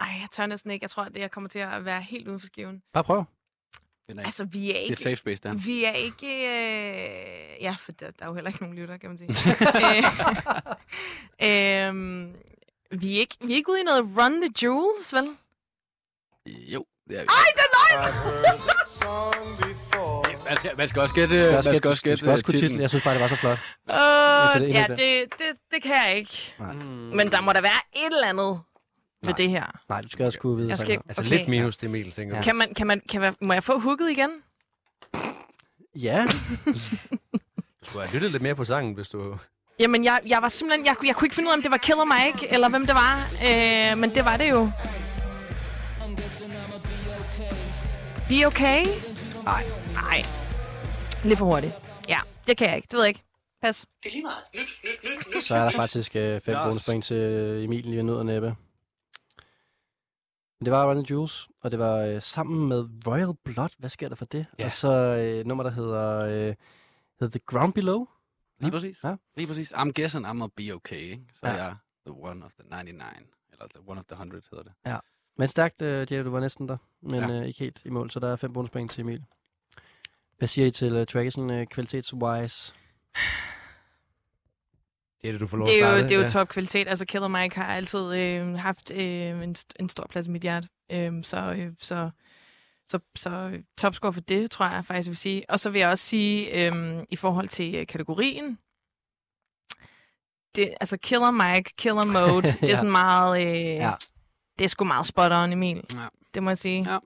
Ej, 0.00 0.06
jeg 0.20 0.28
tør 0.32 0.46
næsten 0.46 0.70
ikke. 0.70 0.84
Jeg 0.84 0.90
tror, 0.90 1.02
at 1.02 1.16
jeg 1.16 1.30
kommer 1.30 1.48
til 1.48 1.58
at 1.58 1.84
være 1.84 2.02
helt 2.02 2.28
uden 2.28 2.40
for 2.40 2.46
skiven. 2.46 2.82
Bare 2.92 3.04
prøv. 3.04 3.24
Den 4.08 4.18
er 4.18 4.24
Altså, 4.24 4.44
vi 4.44 4.70
er 4.70 4.72
det 4.72 4.76
er 4.76 4.80
ikke... 4.80 4.92
et 4.92 5.00
safe 5.00 5.16
space, 5.16 5.42
der. 5.42 5.54
Vi 5.54 5.84
er 5.84 5.92
ikke... 5.92 6.26
Øh... 6.26 7.62
Ja, 7.62 7.76
for 7.80 7.92
der, 7.92 8.10
der 8.10 8.24
er 8.24 8.28
jo 8.28 8.34
heller 8.34 8.48
ikke 8.48 8.62
nogen 8.62 8.76
lytter, 8.76 8.96
kan 8.96 9.10
man 9.10 9.18
sige. 9.18 9.30
øh, 11.44 11.88
øhm, 11.88 12.34
vi, 12.90 13.16
er 13.16 13.20
ikke, 13.20 13.36
vi 13.40 13.52
er 13.52 13.56
ikke 13.56 13.70
ude 13.70 13.80
i 13.80 13.84
noget 13.84 14.02
Run 14.18 14.40
the 14.40 14.50
Jewels, 14.62 15.12
vel? 15.12 15.28
Jo, 16.46 16.86
det 17.08 17.16
er 17.18 17.22
vi. 17.22 17.28
Ej, 17.28 17.46
det 17.56 17.62
er 17.66 17.70
løgn! 17.74 18.74
Man 20.44 20.56
skal, 20.56 20.76
man 20.76 20.88
skal 20.88 21.02
også 21.02 21.14
gætte, 21.14 21.52
man 21.52 21.62
skal, 21.62 21.76
skal 21.76 21.90
også 21.90 22.02
du 22.04 22.08
gætte 22.08 22.18
skal 22.18 22.30
også 22.30 22.44
kunne 22.44 22.52
titlen. 22.52 22.68
titlen. 22.68 22.80
Jeg 22.80 22.90
synes 22.90 23.04
bare, 23.04 23.14
det 23.14 23.22
var 23.22 23.28
så 23.28 23.36
flot. 23.36 23.58
Uh, 23.88 23.94
det 24.60 24.70
er 24.70 24.80
ja, 24.80 24.86
det. 24.88 24.98
det, 24.98 25.38
det, 25.38 25.50
det 25.72 25.82
kan 25.82 25.92
jeg 26.06 26.16
ikke. 26.16 26.54
Nej. 26.58 26.72
Men 27.18 27.32
der 27.32 27.40
må 27.40 27.52
der 27.52 27.60
være 27.60 27.80
et 27.96 28.12
eller 28.12 28.28
andet 28.28 28.60
ved 29.26 29.32
Nej. 29.32 29.36
det 29.36 29.50
her. 29.50 29.80
Nej, 29.88 30.00
du 30.00 30.08
skal 30.08 30.26
også 30.26 30.38
kunne 30.38 30.56
vide 30.56 30.68
Jeg 30.68 30.78
skal-. 30.78 31.00
Altså 31.08 31.22
Okay. 31.22 31.30
lidt 31.38 31.48
minus 31.48 31.76
til 31.76 31.88
Emil, 31.88 32.12
tænker 32.12 32.36
Ja. 32.36 32.42
Kan 32.42 32.56
man, 32.56 32.74
kan 32.74 32.86
man, 32.86 33.00
kan 33.08 33.20
man, 33.20 33.34
må 33.40 33.52
jeg 33.52 33.64
få 33.64 33.78
hooket 33.78 34.10
igen? 34.10 34.30
Ja, 35.96 36.24
Du 37.80 37.88
skulle 37.90 38.06
have 38.06 38.14
lyttet 38.14 38.30
lidt 38.30 38.42
mere 38.42 38.54
på 38.54 38.64
sangen, 38.64 38.94
hvis 38.94 39.08
du... 39.08 39.36
Jamen, 39.80 40.04
jeg, 40.04 40.20
jeg 40.26 40.42
var 40.42 40.48
simpelthen... 40.48 40.86
Jeg, 40.86 40.96
kunne- 40.96 41.08
jeg 41.08 41.16
kunne 41.16 41.26
ikke 41.26 41.34
finde 41.34 41.48
ud 41.48 41.52
af, 41.52 41.56
om 41.56 41.62
det 41.62 41.70
var 41.70 41.76
Killer 41.76 42.04
Mike, 42.04 42.52
eller 42.54 42.68
hvem 42.68 42.86
det 42.86 42.94
var. 42.94 43.30
Øh, 43.46 43.98
men 43.98 44.10
det 44.14 44.24
var 44.24 44.36
det 44.36 44.50
jo. 44.50 44.70
Be 48.28 48.46
okay? 48.46 48.86
Nej, 49.44 49.64
nej. 49.94 50.22
Lidt 51.24 51.38
for 51.38 51.46
hurtigt. 51.46 51.72
Ja, 52.08 52.18
det 52.46 52.56
kan 52.56 52.66
jeg 52.68 52.76
ikke. 52.76 52.86
Det 52.90 52.96
ved 52.96 53.02
jeg 53.02 53.08
ikke. 53.08 53.22
Pas. 53.62 53.86
så 55.46 55.54
er 55.56 55.64
der 55.64 55.70
faktisk 55.70 56.16
øh, 56.16 56.40
fem 56.40 56.54
Yes. 56.54 56.60
bonuspoint 56.64 57.04
til 57.04 57.16
øh, 57.16 57.64
Emil 57.64 57.82
lige 57.84 57.96
ved 57.96 58.02
nød 58.02 58.16
og 58.16 58.26
næppe. 58.26 58.56
Det 60.64 60.72
var 60.72 60.90
Run 60.94 61.06
Jewels, 61.10 61.48
og 61.60 61.70
det 61.70 61.78
var 61.78 61.96
øh, 61.98 62.22
sammen 62.22 62.68
med 62.68 62.88
Royal 63.06 63.34
Blood. 63.44 63.68
Hvad 63.78 63.90
sker 63.90 64.08
der 64.08 64.16
for 64.16 64.24
det? 64.24 64.46
Ja. 64.58 64.64
Og 64.64 64.70
så 64.72 64.88
øh, 64.90 65.46
nummer, 65.46 65.64
der 65.64 65.70
hedder, 65.70 66.18
øh, 66.20 66.54
hedder 67.20 67.38
The 67.38 67.40
Ground 67.46 67.72
Below. 67.72 68.06
Lige 68.60 68.70
præcis. 68.70 69.04
Ja. 69.04 69.16
Lige 69.36 69.46
præcis. 69.46 69.72
I'm 69.72 69.92
guessing 69.92 70.26
I'm 70.26 70.44
a 70.44 70.46
be 70.56 70.72
okay, 70.74 70.96
ikke? 71.00 71.24
Så 71.34 71.46
Ja. 71.46 71.52
ja. 71.54 71.62
jeg 71.62 71.70
er 71.70 71.74
the 72.06 72.14
one 72.22 72.44
of 72.44 72.52
the 72.60 72.68
99. 72.82 73.28
Eller 73.52 73.66
the 73.74 73.80
one 73.88 74.00
of 74.00 74.04
the 74.06 74.14
100 74.14 74.42
hedder 74.50 74.64
det. 74.64 75.00
Men 75.38 75.48
stærkt, 75.48 75.82
øh, 75.82 76.12
Jada, 76.12 76.22
du 76.22 76.30
var 76.30 76.40
næsten 76.40 76.68
der, 76.68 76.76
men 77.02 77.20
Ja. 77.30 77.40
øh, 77.40 77.46
ikke 77.46 77.58
helt 77.58 77.80
i 77.84 77.88
mål, 77.90 78.10
så 78.10 78.20
der 78.20 78.28
er 78.28 78.36
fem 78.36 78.52
bonuspoint 78.52 78.90
til 78.92 79.00
Emil. 79.00 79.24
Hvad 80.38 80.48
siger 80.48 80.66
I 80.66 80.70
til 80.70 81.00
uh, 81.00 81.06
tracket 81.06 81.32
sådan 81.32 81.50
uh, 81.50 81.66
kvalitets-wise? 81.74 82.74
Det 85.24 85.28
er 85.28 85.32
det, 85.32 85.40
du 85.40 85.46
får 85.46 85.56
lov 85.56 85.66
Det 85.66 85.82
er 85.82 85.86
at 85.86 85.90
jo, 85.92 85.96
starte. 85.96 86.02
det 86.08 86.10
er 86.14 86.16
jo 86.16 86.22
ja. 86.22 86.28
top 86.28 86.48
kvalitet. 86.48 86.88
Altså, 86.88 87.04
Killer 87.06 87.28
Mike 87.28 87.56
har 87.56 87.64
altid 87.74 88.14
øh, 88.14 88.54
haft 88.54 88.90
øh, 88.90 89.42
en, 89.42 89.56
st- 89.58 89.72
en 89.80 89.88
stor 89.88 90.06
plads 90.10 90.26
i 90.26 90.30
mit 90.30 90.42
hjerte. 90.42 90.68
Øh, 90.92 91.12
så, 91.24 91.36
øh, 91.56 91.72
så, 91.80 92.10
så, 92.86 92.98
så 93.16 93.60
topscore 93.78 94.12
for 94.12 94.20
det, 94.20 94.50
tror 94.50 94.66
jeg 94.66 94.84
faktisk, 94.84 95.06
jeg 95.06 95.10
vil 95.10 95.16
sige. 95.16 95.44
Og 95.50 95.60
så 95.60 95.70
vil 95.70 95.78
jeg 95.78 95.90
også 95.90 96.04
sige, 96.04 96.66
øh, 96.66 97.02
i 97.10 97.16
forhold 97.16 97.48
til 97.48 97.74
øh, 97.74 97.86
kategorien, 97.86 98.58
det, 100.56 100.74
altså 100.80 100.96
Killer 100.96 101.30
Mike, 101.30 101.70
Killer 101.78 102.04
Mode, 102.04 102.42
det 102.46 102.62
er 102.62 102.66
Ja. 102.68 102.76
sådan 102.76 102.90
meget, 102.90 103.40
øh, 103.46 103.54
Ja. 103.56 103.92
det 104.58 104.64
er 104.64 104.68
sgu 104.68 104.84
meget 104.84 105.06
spot 105.06 105.32
on, 105.32 105.52
Emil. 105.52 105.76
Ja. 105.94 106.06
Det 106.34 106.42
må 106.42 106.50
jeg 106.50 106.58
sige. 106.58 106.90
Ja. 106.92 106.98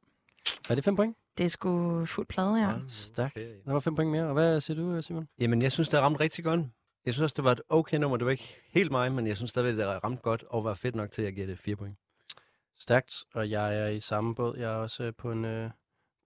Er 0.70 0.74
det 0.74 0.84
fem 0.84 0.96
point? 0.96 1.16
Det 1.38 1.44
er 1.44 1.48
sgu 1.48 2.04
fuld 2.06 2.26
plade, 2.26 2.54
ja. 2.54 2.72
Stærkt. 2.88 3.36
Okay. 3.36 3.46
Der 3.64 3.72
var 3.72 3.80
fem 3.80 3.94
point 3.94 4.10
mere. 4.10 4.24
Og 4.24 4.32
hvad 4.32 4.60
siger 4.60 4.76
du, 4.76 5.02
Simon? 5.02 5.28
Jamen, 5.38 5.62
jeg 5.62 5.72
synes, 5.72 5.88
det 5.88 6.00
ramte 6.00 6.20
rigtig 6.20 6.44
godt. 6.44 6.60
Jeg 7.08 7.14
synes 7.14 7.22
også, 7.22 7.34
det 7.36 7.44
var 7.44 7.52
et 7.52 7.60
okay 7.68 7.96
nummer. 7.96 8.16
Det 8.16 8.24
var 8.24 8.30
ikke 8.30 8.56
helt 8.70 8.90
mig, 8.90 9.12
men 9.12 9.26
jeg 9.26 9.36
synes 9.36 9.50
stadigvæk, 9.50 9.76
det 9.76 10.04
ramte 10.04 10.22
godt 10.22 10.44
og 10.48 10.64
var 10.64 10.74
fedt 10.74 10.94
nok 10.94 11.10
til, 11.10 11.22
at 11.22 11.26
jeg 11.26 11.34
giver 11.34 11.46
det 11.46 11.58
fire 11.58 11.76
point. 11.76 11.96
Stærkt, 12.78 13.14
og 13.34 13.50
jeg 13.50 13.78
er 13.78 13.88
i 13.88 14.00
samme 14.00 14.34
båd. 14.34 14.56
Jeg 14.58 14.72
er 14.72 14.76
også 14.76 15.04
øh, 15.04 15.12
på 15.18 15.32
en, 15.32 15.44
øh, 15.44 15.70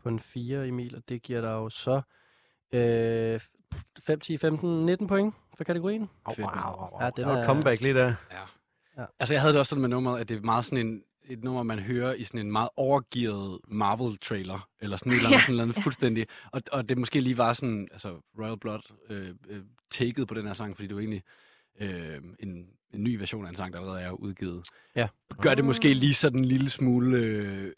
på 0.03 0.09
en 0.09 0.21
4, 0.21 0.69
Emil, 0.69 0.97
og 0.97 1.03
det 1.09 1.23
giver 1.23 1.41
dig 1.41 1.51
jo 1.51 1.69
så 1.69 2.03
øh, 2.73 3.41
5, 4.01 4.21
10, 4.21 4.37
15, 4.39 4.87
19 4.87 5.07
point 5.07 5.35
for 5.57 5.65
kategorien. 5.65 6.11
Fedt, 6.29 6.39
mand. 6.39 6.59
Ja, 7.01 7.11
den 7.17 7.29
er, 7.29 7.45
comeback 7.45 7.81
lige 7.81 7.95
der. 7.95 8.15
Altså, 9.19 9.35
jeg 9.35 9.41
havde 9.41 9.53
det 9.53 9.61
også 9.61 9.71
sådan 9.71 9.81
med 9.81 9.89
nummeret, 9.89 10.21
at 10.21 10.29
det 10.29 10.37
er 10.37 10.41
meget 10.41 10.65
sådan 10.65 10.87
en, 10.87 11.03
et 11.29 11.45
nummer, 11.45 11.63
man 11.63 11.79
hører 11.79 12.15
i 12.15 12.25
sådan 12.25 12.41
en 12.41 12.53
meget 12.53 12.69
overgearet 12.77 13.59
Marvel-trailer, 13.69 14.69
eller 14.81 14.97
sådan 14.97 15.13
et 15.13 15.17
eller 15.17 15.29
andet, 15.29 15.41
sådan 15.41 15.55
et 15.55 15.61
eller 15.61 15.63
andet 15.63 15.83
fuldstændig. 15.83 16.27
Og, 16.53 16.63
og 16.73 16.89
det 16.89 16.99
måske 16.99 17.21
lige 17.21 17.39
var 17.39 17.53
sådan, 17.53 17.89
altså 17.93 18.21
Royal 18.39 18.59
Blood 18.59 18.81
øh, 19.11 19.29
øh, 19.49 19.63
taket 19.91 20.29
på 20.29 20.35
den 20.35 20.47
her 20.47 20.53
sang, 20.53 20.77
fordi 20.77 20.87
det 20.87 20.95
var 20.95 21.01
egentlig 21.01 21.23
øh, 21.81 22.23
en, 22.39 22.67
en 22.95 23.05
ny 23.05 23.19
version 23.19 23.45
af 23.45 23.51
en 23.51 23.57
sang, 23.57 23.73
der 23.73 23.79
allerede 23.79 24.01
er 24.01 24.11
udgivet. 24.11 24.67
Ja. 24.97 25.09
Gør 25.41 25.51
det 25.51 25.65
måske 25.65 25.95
lige 25.95 26.15
sådan 26.15 26.39
en 26.39 26.45
lille 26.45 26.71
smule 26.71 27.17
øh, 27.17 27.73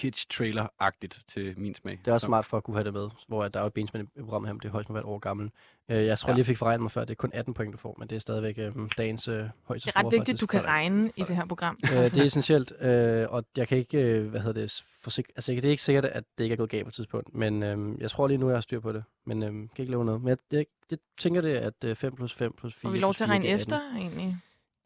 kitsch-trailer-agtigt 0.00 1.20
til 1.28 1.54
min 1.60 1.74
smag. 1.74 1.98
det 2.04 2.08
er 2.10 2.12
også 2.14 2.24
Så- 2.24 2.28
smart 2.28 2.44
for 2.44 2.56
at 2.56 2.62
kunne 2.64 2.76
have 2.76 2.84
det 2.84 2.92
med, 2.92 3.08
hvor 3.28 3.42
at 3.44 3.54
der 3.54 3.60
er 3.60 3.64
jo 3.64 3.66
et 3.66 3.72
benspænd 3.72 4.08
i 4.16 4.20
programmet 4.20 4.48
her, 4.48 4.52
men 4.52 4.60
det 4.60 4.68
er 4.68 4.72
højst 4.72 4.88
må 4.88 4.92
være 4.92 5.00
et 5.02 5.06
år 5.08 5.18
gammel. 5.18 5.50
Øh, 5.88 6.06
jeg 6.06 6.18
tror 6.18 6.28
Ja. 6.28 6.32
lige, 6.34 6.38
jeg 6.38 6.46
fik 6.46 6.58
forregnet 6.58 6.82
mig 6.82 6.90
før, 6.90 7.00
det 7.00 7.10
er 7.10 7.14
kun 7.14 7.30
18 7.34 7.54
point, 7.54 7.72
du 7.72 7.78
får, 7.78 7.96
men 7.98 8.08
det 8.08 8.16
er 8.16 8.20
stadigvæk 8.20 8.58
øh, 8.58 8.72
dagens 8.98 9.28
øh, 9.28 9.44
højeste 9.64 9.86
Det 9.86 9.96
er 9.96 10.04
ret 10.06 10.12
vigtigt, 10.12 10.40
du 10.40 10.46
faktisk. 10.46 10.62
kan 10.62 10.68
regne 10.68 11.12
i 11.16 11.22
det 11.22 11.36
her 11.36 11.46
program. 11.46 11.78
øh, 11.84 11.98
det 12.04 12.16
er 12.18 12.22
essentielt, 12.24 12.72
øh, 12.80 13.26
og 13.30 13.44
jeg 13.56 13.68
kan 13.68 13.78
ikke, 13.78 13.98
øh, 13.98 14.28
hvad 14.30 14.40
hedder 14.40 14.60
det, 14.60 14.84
forsik- 15.06 15.30
altså 15.36 15.52
det 15.52 15.64
er 15.64 15.70
ikke 15.70 15.82
sikkert, 15.82 16.04
at 16.04 16.24
det 16.38 16.44
ikke 16.44 16.52
er 16.52 16.56
gået 16.56 16.70
galt 16.70 16.84
på 16.84 16.88
et 16.88 16.94
tidspunkt, 16.94 17.34
men 17.34 17.62
øh, 17.62 18.00
jeg 18.00 18.10
tror 18.10 18.28
lige 18.28 18.38
nu, 18.38 18.48
jeg 18.48 18.56
har 18.56 18.60
styr 18.60 18.80
på 18.80 18.92
det, 18.92 19.04
men 19.26 19.42
øh, 19.42 19.48
kan 19.50 19.68
ikke 19.78 19.90
lave 19.92 20.04
noget. 20.04 20.20
Men 20.22 20.28
jeg, 20.28 20.38
jeg, 20.52 20.66
jeg 20.90 20.98
tænker 21.18 21.40
det, 21.40 21.54
at 21.56 21.74
øh, 21.84 21.96
5 21.96 22.16
plus 22.16 22.32
5 22.34 22.52
plus 22.58 22.74
4 22.74 22.88
Får 22.88 22.92
vi 22.92 22.98
lov 22.98 23.14
til 23.14 23.24
at 23.24 23.28
4 23.28 23.32
regne 23.32 23.44
giver 23.44 23.54
18. 23.58 23.74
efter, 23.74 23.96
egentlig? 23.96 24.36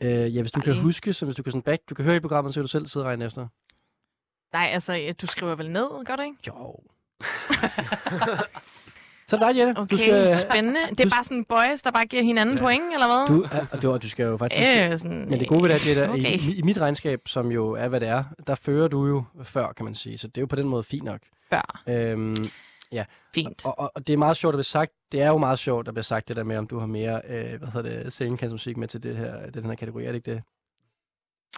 Øh, 0.00 0.36
ja, 0.36 0.40
hvis 0.40 0.52
du 0.52 0.58
Bare 0.58 0.64
kan 0.64 0.72
lige. 0.72 0.82
huske, 0.82 1.12
så 1.12 1.24
hvis 1.24 1.36
du 1.36 1.42
kan 1.42 1.52
sådan 1.52 1.62
back, 1.62 1.82
du 1.90 1.94
kan 1.94 2.04
høre 2.04 2.16
i 2.16 2.20
programmet, 2.20 2.54
så 2.54 2.60
kan 2.60 2.64
du 2.64 2.68
selv 2.68 2.86
sidde 2.86 3.04
og 3.04 3.08
regne 3.08 3.24
efter. 3.24 3.46
Nej, 4.52 4.68
altså, 4.72 5.14
du 5.20 5.26
skriver 5.26 5.54
vel 5.54 5.70
ned, 5.70 6.04
gør 6.04 6.16
du 6.16 6.22
ikke? 6.22 6.36
Jo. 6.46 6.80
så 9.28 9.36
er 9.36 9.38
det 9.38 9.40
dig, 9.40 9.56
Jette. 9.56 9.80
Okay, 9.80 9.96
du 9.96 9.98
skal, 9.98 10.30
spændende. 10.50 10.80
Det 10.90 11.00
er 11.00 11.10
bare 11.10 11.24
sådan 11.24 11.44
boys, 11.44 11.82
der 11.82 11.90
bare 11.90 12.06
giver 12.06 12.22
hinanden 12.22 12.58
point, 12.58 12.92
eller 12.92 13.06
hvad? 13.06 13.36
Du, 13.36 13.48
ja, 13.72 13.78
du, 13.78 13.96
du 13.96 14.08
skal 14.08 14.24
jo 14.24 14.36
faktisk... 14.36 14.62
Øh, 14.62 14.98
sådan, 14.98 15.28
Men 15.28 15.40
det 15.40 15.48
gode 15.48 15.62
ved 15.62 15.70
det, 15.70 15.98
er, 15.98 16.04
er, 16.04 16.08
okay. 16.08 16.38
i, 16.38 16.58
i 16.58 16.62
mit 16.62 16.78
regnskab, 16.78 17.20
som 17.26 17.52
jo 17.52 17.72
er, 17.72 17.88
hvad 17.88 18.00
det 18.00 18.08
er, 18.08 18.24
der 18.46 18.54
fører 18.54 18.88
du 18.88 19.06
jo 19.06 19.24
før, 19.42 19.72
kan 19.72 19.84
man 19.84 19.94
sige. 19.94 20.18
Så 20.18 20.28
det 20.28 20.38
er 20.38 20.42
jo 20.42 20.46
på 20.46 20.56
den 20.56 20.68
måde 20.68 20.84
fint 20.84 21.04
nok. 21.04 21.20
Før. 21.52 21.82
Øhm, 21.88 22.50
Fint. 23.36 23.66
og, 23.66 23.78
og, 23.78 23.92
og, 23.94 24.06
det 24.06 24.12
er 24.12 24.16
meget 24.16 24.36
sjovt 24.36 24.54
at 24.54 24.56
blive 24.56 24.64
sagt. 24.64 24.92
Det 25.12 25.22
er 25.22 25.28
jo 25.28 25.38
meget 25.38 25.58
sjovt 25.58 25.88
at 25.88 25.94
blive 25.94 26.04
sagt 26.04 26.28
det 26.28 26.36
der 26.36 26.42
med, 26.42 26.56
om 26.56 26.66
du 26.66 26.78
har 26.78 26.86
mere, 26.86 27.20
øh, 27.28 27.58
hvad 27.58 27.68
hedder 27.68 28.02
det, 28.02 28.12
scenekantsmusik 28.12 28.76
med 28.76 28.88
til 28.88 29.02
det 29.02 29.16
her, 29.16 29.50
den 29.50 29.64
her 29.64 29.74
kategori. 29.74 30.04
Er 30.04 30.08
det 30.08 30.14
ikke 30.14 30.30
det? 30.30 30.42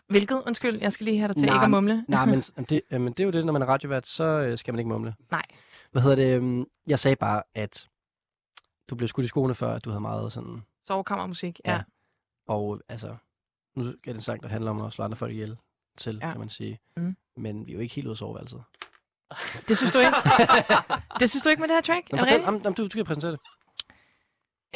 Hvilket? 0.09 0.43
Undskyld, 0.47 0.79
jeg 0.81 0.93
skal 0.93 1.05
lige 1.05 1.19
have 1.19 1.29
dig 1.29 1.37
til 1.37 1.47
Nej, 1.47 1.55
ikke 1.55 1.65
at 1.65 1.71
mumle. 1.71 2.05
Nej, 2.09 2.25
men 2.27 2.41
det, 2.71 2.81
jamen, 2.91 3.13
det 3.13 3.21
er 3.21 3.25
jo 3.25 3.31
det, 3.31 3.47
når 3.47 3.53
man 3.53 3.63
er 3.63 3.67
radiovært, 3.67 4.07
så 4.07 4.25
øh, 4.25 4.59
skal 4.59 4.75
man 4.75 4.79
ikke 4.79 4.89
mumle. 4.89 5.15
Nej. 5.31 5.43
Hvad 5.93 6.03
hedder 6.03 6.17
det? 6.17 6.35
øhm, 6.37 6.65
Jeg 6.87 6.99
sagde 6.99 7.17
bare, 7.17 7.43
at 7.55 7.89
du 8.91 8.95
blev 8.97 9.09
skudt 9.09 9.25
i 9.25 9.29
skoene 9.29 9.55
før, 9.55 9.75
at 9.75 9.85
du 9.85 9.91
havde 9.91 10.01
meget 10.01 10.33
sådan... 10.33 10.63
Sovekammermusik, 10.87 11.61
ja. 11.65 11.73
Ja. 11.73 11.81
Og 12.49 12.81
altså, 12.89 13.17
nu 13.77 13.85
er 13.85 13.93
det 14.05 14.15
en 14.15 14.21
sang, 14.21 14.43
der 14.43 14.49
handler 14.49 14.71
om 14.71 14.81
at 14.81 14.93
slå 14.93 15.05
andre 15.05 15.17
folk 15.17 15.33
ihjel 15.33 15.57
til, 15.99 16.19
Ja. 16.23 16.31
kan 16.31 16.39
man 16.41 16.49
sige. 16.49 16.81
Mm. 16.97 17.17
Men 17.37 17.67
vi 17.67 17.73
er 17.73 17.75
jo 17.75 17.81
ikke 17.81 17.95
helt 17.95 18.07
ude 18.07 18.13
af 18.13 18.17
soveværelset. 18.17 18.63
Det 19.69 19.77
synes 19.77 19.93
du 19.93 19.99
ikke? 19.99 20.13
det 21.21 21.31
synes 21.31 21.43
du 21.43 21.49
ikke 21.49 21.61
med 21.61 21.69
det 21.69 21.77
her 21.77 21.81
track? 21.83 22.13
Nå, 22.13 22.19
fortæl, 22.19 22.45
om, 22.45 22.63
om, 22.67 22.75
du, 22.75 22.83
du 22.85 22.91
skal 22.91 23.05
præsentere 23.05 23.31
det. 23.33 23.41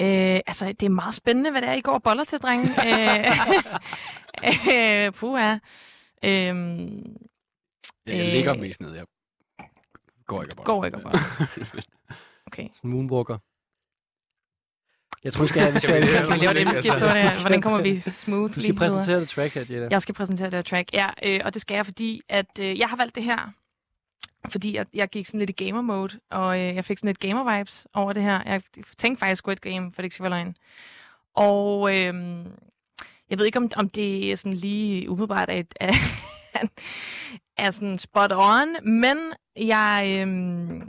Øh, 0.00 0.40
altså, 0.46 0.66
det 0.80 0.82
er 0.82 0.90
meget 0.90 1.14
spændende, 1.14 1.50
hvad 1.50 1.60
det 1.60 1.68
er, 1.68 1.72
I 1.74 1.80
går 1.80 1.98
boller 1.98 2.24
til, 2.24 2.38
drenge. 2.38 2.64
øh, 2.64 3.24
øh, 4.44 5.12
puha. 5.18 5.59
Øhm, 6.24 7.16
Jeg 8.06 8.14
Øh, 8.26 8.32
ligger 8.32 8.54
mest 8.54 8.80
ned, 8.80 8.94
jeg 8.94 9.04
går 10.26 10.42
ikke 10.42 10.54
og 10.59 10.64
går 10.64 10.84
ikke 10.84 10.98
boller. 11.02 11.18
Okay. 12.46 12.68
Moonwalker. 12.82 13.38
Jeg 15.24 15.32
tror, 15.32 15.42
vi 15.42 15.48
skal. 15.48 15.72
Vi 15.74 15.78
skal, 15.80 15.80
Skal 15.80 16.02
vi- 16.02 16.06
vi 16.06 16.46
Skal 16.46 16.66
vi 16.66 16.76
skift 16.76 17.02
over 17.02 17.12
det 17.12 17.22
her? 17.22 17.40
Hvordan 17.40 17.60
kommer 17.60 17.82
vi 17.82 18.00
Du 18.00 18.10
smoothly 18.10 18.60
skal 18.62 18.74
præsentere 18.76 19.20
det 19.20 19.28
track 19.28 19.54
her, 19.54 19.60
Jetta. 19.60 19.88
Jeg 19.90 20.02
skal 20.02 20.14
præsentere 20.14 20.46
det 20.46 20.54
her 20.54 20.62
track, 20.62 20.92
ja, 20.92 21.06
øh, 21.22 21.40
og 21.44 21.54
det 21.54 21.62
skal 21.62 21.74
jeg, 21.74 21.84
fordi 21.86 22.20
at 22.28 22.59
øh, 22.60 22.78
jeg 22.78 22.88
har 22.88 22.96
valgt 22.96 23.14
det 23.14 23.24
her, 23.24 23.52
fordi 24.50 24.76
jeg, 24.76 24.86
jeg 24.94 25.09
gik 25.09 25.26
sådan 25.26 25.38
lidt 25.38 25.50
i 25.50 25.64
gamer 25.64 25.80
mode, 25.82 26.20
og 26.30 26.59
øh, 26.60 26.74
jeg 26.74 26.84
fik 26.84 26.98
sådan 26.98 27.09
lidt 27.09 27.18
gamer 27.20 27.59
vibes 27.59 27.86
over 27.94 28.12
det 28.12 28.22
her. 28.22 28.42
Jeg 28.46 28.62
tænkte 28.98 29.20
faktisk 29.20 29.42
Squid 29.42 29.56
Game, 29.56 29.92
for 29.92 30.02
det 30.02 30.04
ikke 30.04 30.14
skal 30.14 30.22
være 30.24 30.30
løgn. 30.30 30.54
Og 31.34 31.96
øh, 31.96 32.46
jeg 33.32 33.38
ved 33.38 33.46
ikke, 33.46 33.59
om, 33.59 33.70
om 33.76 33.88
det 33.88 34.32
er 34.32 34.36
sådan 34.36 34.54
lige 34.59 35.10
umiddelbart 35.10 35.48
er, 35.50 35.62
er, 35.80 35.92
er 37.56 37.70
sådan 37.70 37.98
spot 37.98 38.32
on, 38.32 38.88
men 39.00 39.18
jeg, 39.56 40.02
øh, 40.28 40.82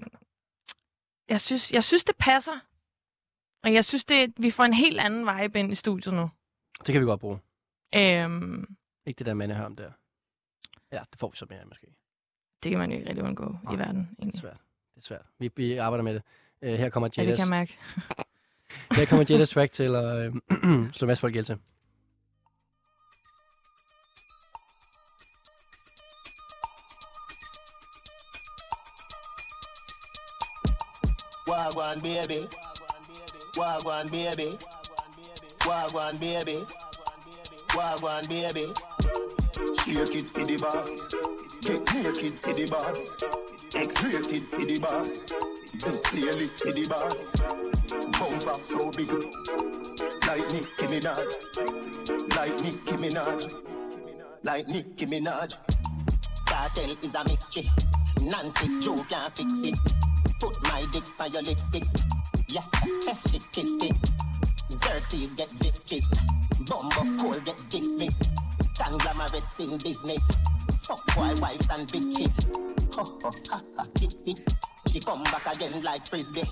jeg, 1.30 1.42
synes, 1.42 1.72
jeg 1.72 1.84
synes, 1.84 2.04
det 2.04 2.16
passer. 2.20 2.60
Og 3.64 3.74
jeg 3.74 3.86
synes, 3.86 4.06
det, 4.06 4.34
vi 4.38 4.52
får 4.52 4.64
en 4.64 4.74
helt 4.74 5.00
anden 5.06 5.28
vibe 5.28 5.60
ind 5.60 5.72
i 5.72 5.76
studiet 5.76 6.14
nu. 6.16 6.30
Det 6.86 6.92
kan 6.94 7.02
vi 7.02 7.06
godt 7.06 7.20
bruge. 7.20 7.40
Øhm, 7.98 8.76
Ikke 9.06 9.18
det 9.18 9.26
der 9.26 9.34
mandehørm 9.34 9.76
der. 9.76 9.92
Ja, 10.92 11.00
det 11.12 11.20
får 11.20 11.30
vi 11.30 11.38
så 11.38 11.46
mere 11.50 11.66
måske. 11.66 11.88
det 12.64 12.70
kan 12.72 12.80
man 12.80 12.92
jo 12.92 12.98
ikke 12.98 13.10
rigtig 13.10 13.24
undgå 13.24 13.58
Nej, 13.64 13.74
i 13.74 13.78
verden. 13.78 13.98
Det 13.98 14.08
er 14.10 14.22
Egentlig. 14.22 14.40
svært. 14.42 14.58
Det 14.96 15.02
er 15.02 15.06
svært. 15.06 15.26
Vi, 15.40 15.50
vi 15.56 15.78
arbejder 15.78 16.04
med 16.04 16.14
det. 16.14 16.24
Uh, 16.62 16.68
her 16.70 16.90
kommer 16.90 17.10
Ja, 17.18 17.22
det 17.22 17.28
Jettas, 17.30 17.46
kan 17.48 17.54
jeg 17.54 17.60
mærke. 17.60 17.78
her 19.02 19.06
kommer 19.06 19.26
Jettas 19.30 19.50
track 19.50 19.72
til 19.72 19.96
at 19.96 20.30
uh, 20.30 20.92
slå 20.98 21.08
masse 21.08 21.22
folk 21.22 21.34
ihjel 21.34 21.46
til. 21.46 21.58
Wagwan 31.54 32.02
baby. 32.02 32.48
Wagwan 33.54 34.12
baby. 34.12 34.58
Wagwan 35.60 36.20
baby. 36.20 36.66
Wagwan 37.76 38.28
baby. 38.28 38.74
Shake 39.78 40.16
it 40.16 40.30
for 40.32 40.46
the 40.46 40.58
boss. 40.58 41.08
Get 41.62 41.94
naked 41.94 42.40
for 42.40 42.54
the 42.54 42.66
boss. 42.72 43.18
X-rated 43.76 44.50
for 44.50 44.66
the 44.66 44.80
boss. 44.80 45.26
Best 45.80 46.04
playlist 46.06 46.60
for 46.60 46.72
the 46.72 46.88
boss. 46.90 47.32
Bumper 48.18 48.64
so 48.64 48.90
big. 48.90 49.12
Like 50.26 50.52
Nicki 50.52 50.86
Minaj. 50.92 52.36
Like 52.36 52.60
Nicki 52.64 52.96
Minaj. 52.98 53.54
Like 54.42 54.68
Nicki 54.68 55.06
Minaj. 55.06 55.54
Cartel 56.48 56.98
is 57.04 57.14
a 57.14 57.24
mystery. 57.26 57.70
Nancy 58.22 58.80
Joe 58.80 59.06
can't 59.08 59.38
fix 59.38 59.54
it. 59.62 60.13
Put 60.44 60.62
my 60.64 60.86
dick 60.92 61.06
by 61.18 61.28
your 61.28 61.42
lipstick. 61.42 61.84
Yeah, 62.50 62.66
she 63.30 63.40
kissed 63.54 63.82
it. 63.82 63.96
Xerxes 64.70 65.36
get 65.36 65.48
bitches. 65.52 66.04
Bumbo 66.68 67.18
Cole 67.18 67.40
get 67.40 67.56
dismissed. 67.70 68.30
Conglomerates 68.78 69.60
in 69.62 69.78
business. 69.78 70.28
Fuck 70.80 71.16
boy 71.16 71.34
wives 71.40 71.70
and 71.72 71.88
bitches. 71.88 72.34
Ho 72.94 73.06
ho 73.24 73.32
ha 73.50 73.62
ha 73.78 73.86
hit 73.98 74.16
hit. 74.26 74.54
She 74.92 75.00
come 75.00 75.24
back 75.24 75.56
again 75.56 75.82
like 75.82 76.06
frisbee. 76.06 76.44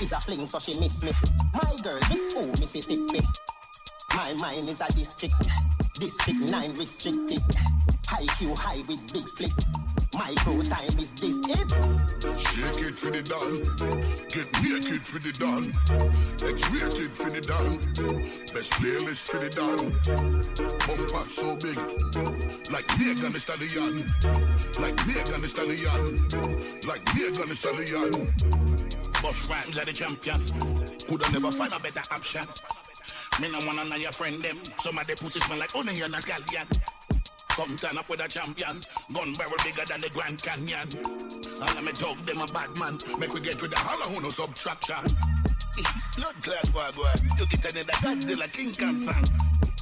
It's 0.00 0.12
a 0.12 0.20
fling 0.20 0.46
so 0.46 0.60
she 0.60 0.78
miss 0.78 1.02
me. 1.02 1.10
My 1.54 1.74
girl, 1.82 1.98
Miss 2.08 2.34
O, 2.36 2.46
Mississippi. 2.46 3.26
My 4.14 4.32
mind 4.34 4.68
is 4.68 4.80
a 4.80 4.86
district. 4.92 5.48
District 5.98 6.38
9 6.38 6.74
restricted. 6.74 7.42
High 8.06 8.26
Q 8.38 8.54
high 8.54 8.84
with 8.86 9.12
big 9.12 9.28
split. 9.28 9.50
Micro 10.14 10.60
time 10.62 10.98
is 10.98 11.12
this 11.14 11.40
it? 11.48 11.70
Shake 12.38 12.84
it 12.86 12.98
for 12.98 13.10
the 13.10 13.22
done. 13.22 13.64
Get 14.28 14.52
naked 14.62 15.06
for 15.06 15.18
the 15.18 15.32
done. 15.32 15.72
X-rated 16.46 17.16
for 17.16 17.30
the 17.30 17.40
done. 17.40 17.78
Best 18.52 18.72
playlist 18.72 19.30
for 19.30 19.38
the 19.38 19.48
done. 19.48 19.92
Bumper 20.86 21.28
so 21.30 21.56
big. 21.56 21.78
Like 22.70 22.86
Megan 22.98 23.32
Thee 23.32 23.38
Stallion. 23.38 24.06
Like 24.78 25.06
Megan 25.06 25.40
Thee 25.40 25.48
Stallion. 25.48 26.28
Like 26.86 27.04
Megan 27.14 27.48
Thee 27.48 27.54
Stallion. 27.54 28.32
Bush 29.22 29.48
rhymes 29.48 29.78
are 29.78 29.84
the 29.86 29.92
champion. 29.92 30.44
Coulda 31.08 31.32
never 31.32 31.52
find 31.52 31.72
a 31.72 31.78
better 31.78 32.02
option. 32.10 32.46
Me 33.40 33.50
no 33.50 33.58
wanna 33.66 33.84
know 33.84 33.96
your 33.96 34.12
friend 34.12 34.42
them. 34.42 34.58
Some 34.80 34.98
of 34.98 35.06
the 35.06 35.14
pussy 35.14 35.40
smell 35.40 35.58
like 35.58 35.74
onion 35.74 36.12
and 36.12 36.22
scallion. 36.22 36.66
Come 37.52 37.76
turn 37.76 37.98
up 37.98 38.08
with 38.08 38.20
a 38.20 38.28
champion. 38.28 38.80
Gun 39.12 39.32
barrel 39.34 39.52
bigger 39.62 39.84
than 39.86 40.00
the 40.00 40.08
Grand 40.08 40.42
Canyon. 40.42 40.88
All 41.60 41.78
of 41.78 41.84
me 41.84 41.92
dog 41.92 42.24
them 42.24 42.40
a 42.40 42.46
bad 42.46 42.74
man. 42.78 42.98
Make 43.18 43.34
we 43.34 43.40
get 43.42 43.60
with 43.60 43.70
the 43.70 43.76
hollow 43.76 44.18
no 44.20 44.30
subtraction. 44.30 44.96
Blood 46.16 46.72
boy 46.72 46.90
boy. 46.96 47.12
You 47.38 47.46
get 47.46 47.72
another 47.72 47.92
Godzilla 48.00 48.50
King 48.50 48.72
Kong 48.72 48.98
song. 48.98 49.24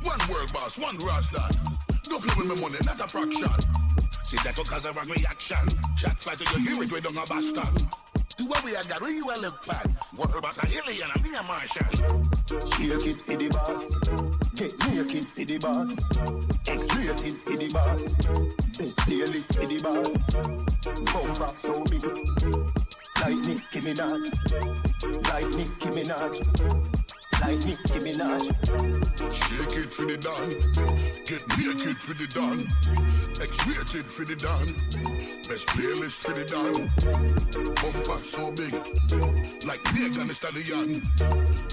One 0.02 0.20
world 0.28 0.52
boss, 0.52 0.78
one 0.78 0.98
Rasta. 0.98 1.48
Don't 2.04 2.22
play 2.22 2.34
with 2.42 2.48
my 2.48 2.60
money, 2.60 2.78
not 2.84 3.00
a 3.00 3.06
fraction. 3.06 3.48
See 4.24 4.36
that 4.42 4.56
will 4.56 4.64
cause 4.64 4.84
a 4.84 4.92
wrong 4.92 5.08
reaction. 5.08 5.68
Shot 5.96 6.18
fly 6.18 6.34
to 6.34 6.44
your 6.44 6.74
hear 6.74 6.82
it, 6.82 6.90
we 6.90 7.00
don't 7.00 7.16
a 7.16 7.24
Boston. 7.24 8.09
The 8.40 8.60
we 8.64 8.74
are 8.74 8.82
got, 8.84 9.02
you 9.02 9.30
a 9.30 9.36
look 9.38 9.66
bad. 9.66 9.94
What 10.16 10.34
about 10.34 10.56
a 10.56 10.66
alien 10.66 11.10
and 11.14 11.22
me 11.22 11.34
a 11.36 11.42
Martian? 11.42 11.84
Shake 12.48 13.04
it 13.04 13.20
for 13.20 13.36
the 13.36 13.50
boss. 13.52 13.98
Get 14.54 14.72
naked 14.88 15.28
for 15.28 15.44
the 15.44 15.58
boss. 15.58 15.92
X-rated 16.66 17.42
for 17.42 17.56
the 17.58 17.68
boss. 17.70 18.16
Best 18.78 18.96
playlist 19.04 19.52
for 19.54 19.66
the 19.66 19.78
boss. 19.84 20.34
Bump 21.12 21.40
up 21.42 21.58
so 21.58 21.84
big. 21.84 22.02
Like 23.20 23.44
Nicki 23.44 23.80
Minaj. 23.82 24.32
Like 25.28 25.48
Nicki 25.54 25.88
Minaj. 25.90 26.99
Like 27.40 27.64
Nicki 27.66 27.98
Minaj. 28.04 28.42
Shake 29.40 29.76
it 29.82 29.92
for 29.92 30.04
the 30.10 30.16
Don. 30.26 30.48
Get 31.28 31.42
naked 31.58 31.98
for 32.06 32.14
the 32.14 32.26
Don. 32.36 32.58
X-rated 33.48 34.06
for 34.16 34.24
the 34.24 34.36
Don. 34.44 34.66
Best 35.48 35.66
playlist 35.68 36.18
for 36.24 36.34
the 36.38 36.44
Don. 36.52 36.74
Bumper 37.80 38.18
so 38.24 38.50
big. 38.60 38.74
Like 39.70 39.82
Megan 39.94 40.26
Thee 40.28 40.34
Stallion. 40.34 40.88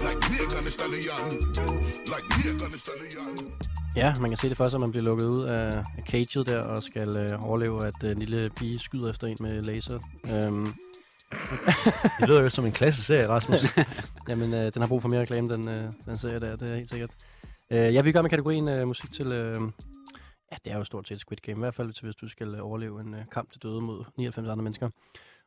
Like 0.06 0.20
Megan 0.30 0.62
Thee 0.64 0.70
Stallion. 0.70 1.30
Like 2.12 2.26
Megan 2.38 2.70
Thee 2.70 2.78
Stallion. 2.78 3.52
Ja, 3.96 4.14
man 4.20 4.30
kan 4.30 4.36
se 4.36 4.48
det 4.48 4.56
først, 4.56 4.74
at 4.74 4.80
man 4.80 4.90
bliver 4.90 5.04
lukket 5.04 5.26
ud 5.26 5.44
af, 5.44 5.68
af 5.98 6.02
caget 6.08 6.46
der, 6.46 6.60
og 6.60 6.82
skal 6.82 7.16
øh, 7.16 7.44
overleve, 7.44 7.86
at 7.86 7.94
øh, 8.04 8.10
en 8.10 8.18
lille 8.18 8.50
pige 8.56 8.78
skyder 8.78 9.10
efter 9.10 9.26
en 9.26 9.36
med 9.40 9.62
laser. 9.62 9.98
Øhm, 10.24 10.74
Det 12.20 12.28
lyder 12.28 12.42
jo 12.42 12.48
som 12.48 12.66
en 12.66 12.72
klasseserie, 12.72 13.28
Rasmus. 13.28 13.60
Jamen, 14.28 14.54
øh, 14.54 14.60
den 14.74 14.82
har 14.82 14.88
brug 14.88 15.02
for 15.02 15.08
mere 15.08 15.20
reklame, 15.20 15.52
den, 15.54 15.68
øh, 15.68 15.92
den 16.06 16.16
serie 16.16 16.40
der, 16.40 16.56
det 16.56 16.70
er 16.70 16.76
helt 16.76 16.90
sikkert. 16.90 17.10
Øh, 17.72 17.94
jeg 17.94 18.04
vil 18.04 18.12
gøre 18.12 18.22
med 18.22 18.30
kategorien 18.30 18.68
øh, 18.68 18.86
musik 18.86 19.12
til... 19.12 19.32
Øh, 19.32 19.60
ja, 20.52 20.56
det 20.64 20.72
er 20.72 20.78
jo 20.78 20.84
stort 20.84 21.08
set 21.08 21.20
Squid 21.20 21.38
Game, 21.42 21.58
i 21.58 21.60
hvert 21.60 21.74
fald 21.74 21.92
til, 21.92 22.04
hvis 22.04 22.16
du 22.16 22.28
skal 22.28 22.54
øh, 22.54 22.66
overleve 22.66 23.00
en 23.00 23.14
øh, 23.14 23.20
kamp 23.32 23.50
til 23.50 23.62
døde 23.62 23.80
mod 23.80 24.04
99 24.16 24.48
andre 24.48 24.62
mennesker. 24.62 24.90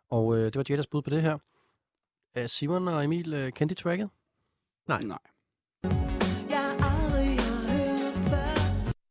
Og 0.10 0.38
øh, 0.38 0.46
det 0.46 0.56
var 0.56 0.66
Jadas 0.70 0.88
bud 0.88 1.02
på 1.02 1.10
det 1.10 1.22
her. 1.22 1.38
Øh, 2.38 2.50
Simon 2.50 2.88
og 2.88 3.04
Emil, 3.04 3.34
øh, 3.34 3.52
kendte 3.52 3.76
tracket? 3.76 4.10
Nej. 4.88 5.02
Nej. 5.02 5.18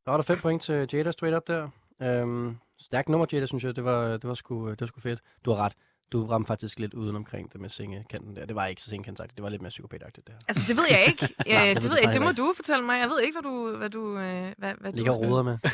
Der 0.05 0.11
var 0.11 0.17
der 0.17 0.23
fem 0.23 0.39
point 0.39 0.63
til 0.63 0.89
Jada 0.93 1.11
straight 1.11 1.37
up 1.37 1.47
der. 1.47 1.69
Øhm, 2.03 2.57
stærkt 2.79 3.09
nummer, 3.09 3.27
Jada, 3.33 3.47
synes 3.47 3.65
jeg. 3.65 3.77
Det 3.77 3.85
var, 3.85 4.11
det 4.11 4.29
var, 4.29 4.35
sgu, 4.35 4.71
det 4.71 4.81
var 4.81 4.87
sgu 4.87 5.01
fedt. 5.01 5.21
Du 5.45 5.51
har 5.51 5.65
ret. 5.65 5.73
Du 6.13 6.27
ramte 6.27 6.47
faktisk 6.47 6.79
lidt 6.79 6.95
uden 6.95 7.17
omkring 7.17 7.53
det 7.53 7.61
med 7.61 7.69
sengekanten 7.71 8.37
der. 8.37 8.47
Det 8.47 8.57
var 8.57 8.67
ikke 8.67 8.83
så 8.83 8.91
sengekantsagtigt. 8.91 9.37
Det 9.37 9.43
var 9.43 9.49
lidt 9.49 9.63
mere 9.63 9.69
psykopatagtigt 9.69 10.27
det 10.27 10.35
her. 10.35 10.41
Altså, 10.49 10.63
det 10.69 10.77
ved 10.77 10.85
jeg 10.91 11.05
ikke. 11.09 11.29
Nej, 11.47 11.69
øh, 11.69 11.75
det 11.75 11.83
det, 11.83 11.83
ved 11.91 11.91
jeg 11.91 12.03
ikke. 12.03 12.13
Det 12.13 12.23
må 12.23 12.33
du 12.33 12.53
fortælle 12.57 12.85
mig. 12.85 13.01
Jeg 13.01 13.09
ved 13.09 13.21
ikke, 13.21 13.41
hvad 13.41 13.51
du... 13.51 13.77
Hvad 13.77 13.91
du 13.91 14.19
øh, 14.19 14.53
hvad, 14.59 14.75
hvad 14.81 14.93
Ligger 14.93 15.13
du 15.13 15.19
roder 15.19 15.43
med. 15.43 15.59
Ja, 15.65 15.71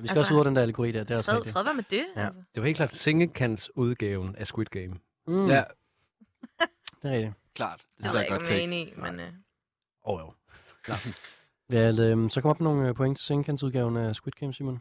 vi 0.00 0.08
skal 0.08 0.08
Altså, 0.08 0.20
også 0.20 0.32
ud 0.32 0.36
over 0.36 0.44
den 0.44 0.56
der 0.56 0.62
allegori 0.62 0.92
der. 0.92 1.04
Det 1.04 1.10
er 1.14 1.18
også 1.18 1.30
Fred, 1.30 1.36
rigtigt. 1.38 1.52
fred, 1.52 1.62
hvad 1.62 1.74
med 1.74 1.84
det? 1.90 2.04
Ja. 2.16 2.26
Altså. 2.26 2.40
Det 2.54 2.60
var 2.62 2.66
helt 2.66 2.76
klart 2.76 2.92
sengekants 2.94 3.76
udgaven 3.76 4.36
af 4.36 4.46
Squid 4.46 4.66
Game. 4.66 4.94
Mm. 5.26 5.46
Ja, 5.46 5.62
Det 6.60 6.68
er 7.02 7.10
rigtigt. 7.12 7.34
klart. 7.54 7.80
Det 7.98 8.02
Jeg 8.04 8.08
er 8.08 8.12
ved 8.12 8.18
jeg 8.20 8.26
ikke, 8.26 8.34
godt 8.36 8.46
om 8.46 8.52
jeg 8.52 8.58
er 8.58 8.64
enig 8.64 8.80
i, 8.88 8.92
men... 8.96 9.20
Øh, 9.20 9.26
Åh 10.06 10.14
oh, 10.14 10.20
jo. 10.20 10.32
Vel, 11.70 12.00
øhm, 12.00 12.28
så 12.28 12.40
kom 12.40 12.50
op 12.50 12.60
med 12.60 12.70
nogle 12.70 12.88
øh, 12.88 12.94
point 12.94 13.18
til 13.18 13.26
sengekantsudgaven 13.26 13.96
af 13.96 14.14
Squid 14.14 14.32
Game, 14.32 14.54
Simon. 14.54 14.80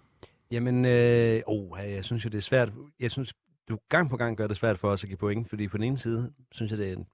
Jamen, 0.52 0.86
øh, 0.86 1.42
oh, 1.48 1.80
jeg 1.80 2.06
synes 2.06 2.26
jo, 2.26 2.30
det 2.30 2.38
er 2.38 2.42
svært. 2.42 2.70
Jeg 3.00 3.12
synes, 3.12 3.34
du 3.70 3.80
gang 3.90 4.10
på 4.10 4.18
gang 4.18 4.38
gør 4.38 4.48
det 4.48 4.58
svært 4.58 4.80
for 4.80 4.92
os 4.92 5.04
at 5.04 5.08
give 5.08 5.18
point, 5.18 5.50
fordi 5.50 5.68
på 5.68 5.78
den 5.78 5.84
ene 5.84 5.98
side, 5.98 6.34
synes 6.52 6.72
jeg, 6.72 6.80
det 6.80 6.90
er 6.90 6.94
en 6.94 7.08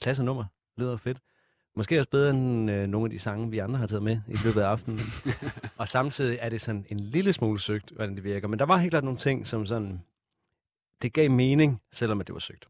klasse 0.00 0.24
nummer. 0.24 0.44
Lyder 0.76 0.96
fedt. 0.96 1.18
Måske 1.74 1.98
også 1.98 2.10
bedre 2.10 2.30
end 2.30 2.70
øh, 2.70 2.86
nogle 2.86 3.06
af 3.06 3.10
de 3.10 3.18
sange, 3.18 3.50
vi 3.50 3.58
andre 3.58 3.78
har 3.78 3.86
taget 3.86 4.02
med 4.02 4.20
i 4.28 4.36
løbet 4.44 4.60
af 4.60 4.66
aftenen. 4.66 5.00
og 5.78 5.88
samtidig 5.88 6.38
er 6.40 6.48
det 6.48 6.60
sådan 6.60 6.86
en 6.88 7.00
lille 7.00 7.32
smule 7.32 7.60
søgt, 7.60 7.90
hvordan 7.90 8.14
det 8.14 8.24
virker. 8.24 8.48
Men 8.48 8.58
der 8.58 8.64
var 8.64 8.76
helt 8.76 8.92
klart 8.92 9.04
nogle 9.04 9.18
ting, 9.18 9.46
som 9.46 9.66
sådan... 9.66 10.02
Det 11.02 11.12
gav 11.12 11.30
mening, 11.30 11.82
selvom 11.92 12.20
at 12.20 12.26
det 12.26 12.32
var 12.32 12.38
søgt. 12.38 12.68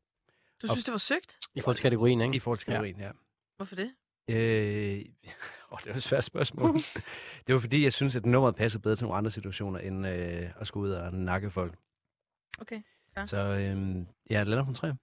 du 0.62 0.66
synes, 0.66 0.84
det 0.84 0.92
var 0.92 0.98
søgt? 0.98 1.38
I 1.54 1.60
forhold 1.60 1.76
til 1.76 1.82
kategorien, 1.82 2.20
ikke? 2.20 2.36
I 2.36 2.38
forhold 2.38 2.58
til 2.58 2.66
kategorien, 2.66 3.00
ja. 3.00 3.10
Hvorfor 3.56 3.76
det? 3.76 3.90
Øh, 4.28 5.04
åh, 5.72 5.78
det 5.78 5.88
var 5.88 5.94
et 5.94 6.02
svært 6.02 6.24
spørgsmål. 6.24 6.74
det 7.46 7.54
var 7.54 7.58
fordi, 7.58 7.84
jeg 7.84 7.92
synes, 7.92 8.16
at 8.16 8.26
nummeret 8.26 8.56
passer 8.56 8.78
bedre 8.78 8.96
til 8.96 9.04
nogle 9.04 9.18
andre 9.18 9.30
situationer, 9.30 9.78
end 9.78 10.06
øh, 10.06 10.50
at 10.60 10.66
skulle 10.66 10.88
ud 10.90 10.94
og 10.94 11.14
nakke 11.14 11.50
folk. 11.50 11.74
Okay. 12.58 12.82
Ja. 13.16 13.26
Så 13.26 13.38
øh, 13.38 14.06
ja, 14.30 14.40
det 14.40 14.48
lander 14.48 14.64
på 14.64 14.68
en 14.68 14.74
tre. 14.74 14.94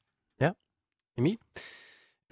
Emil? 1.19 1.38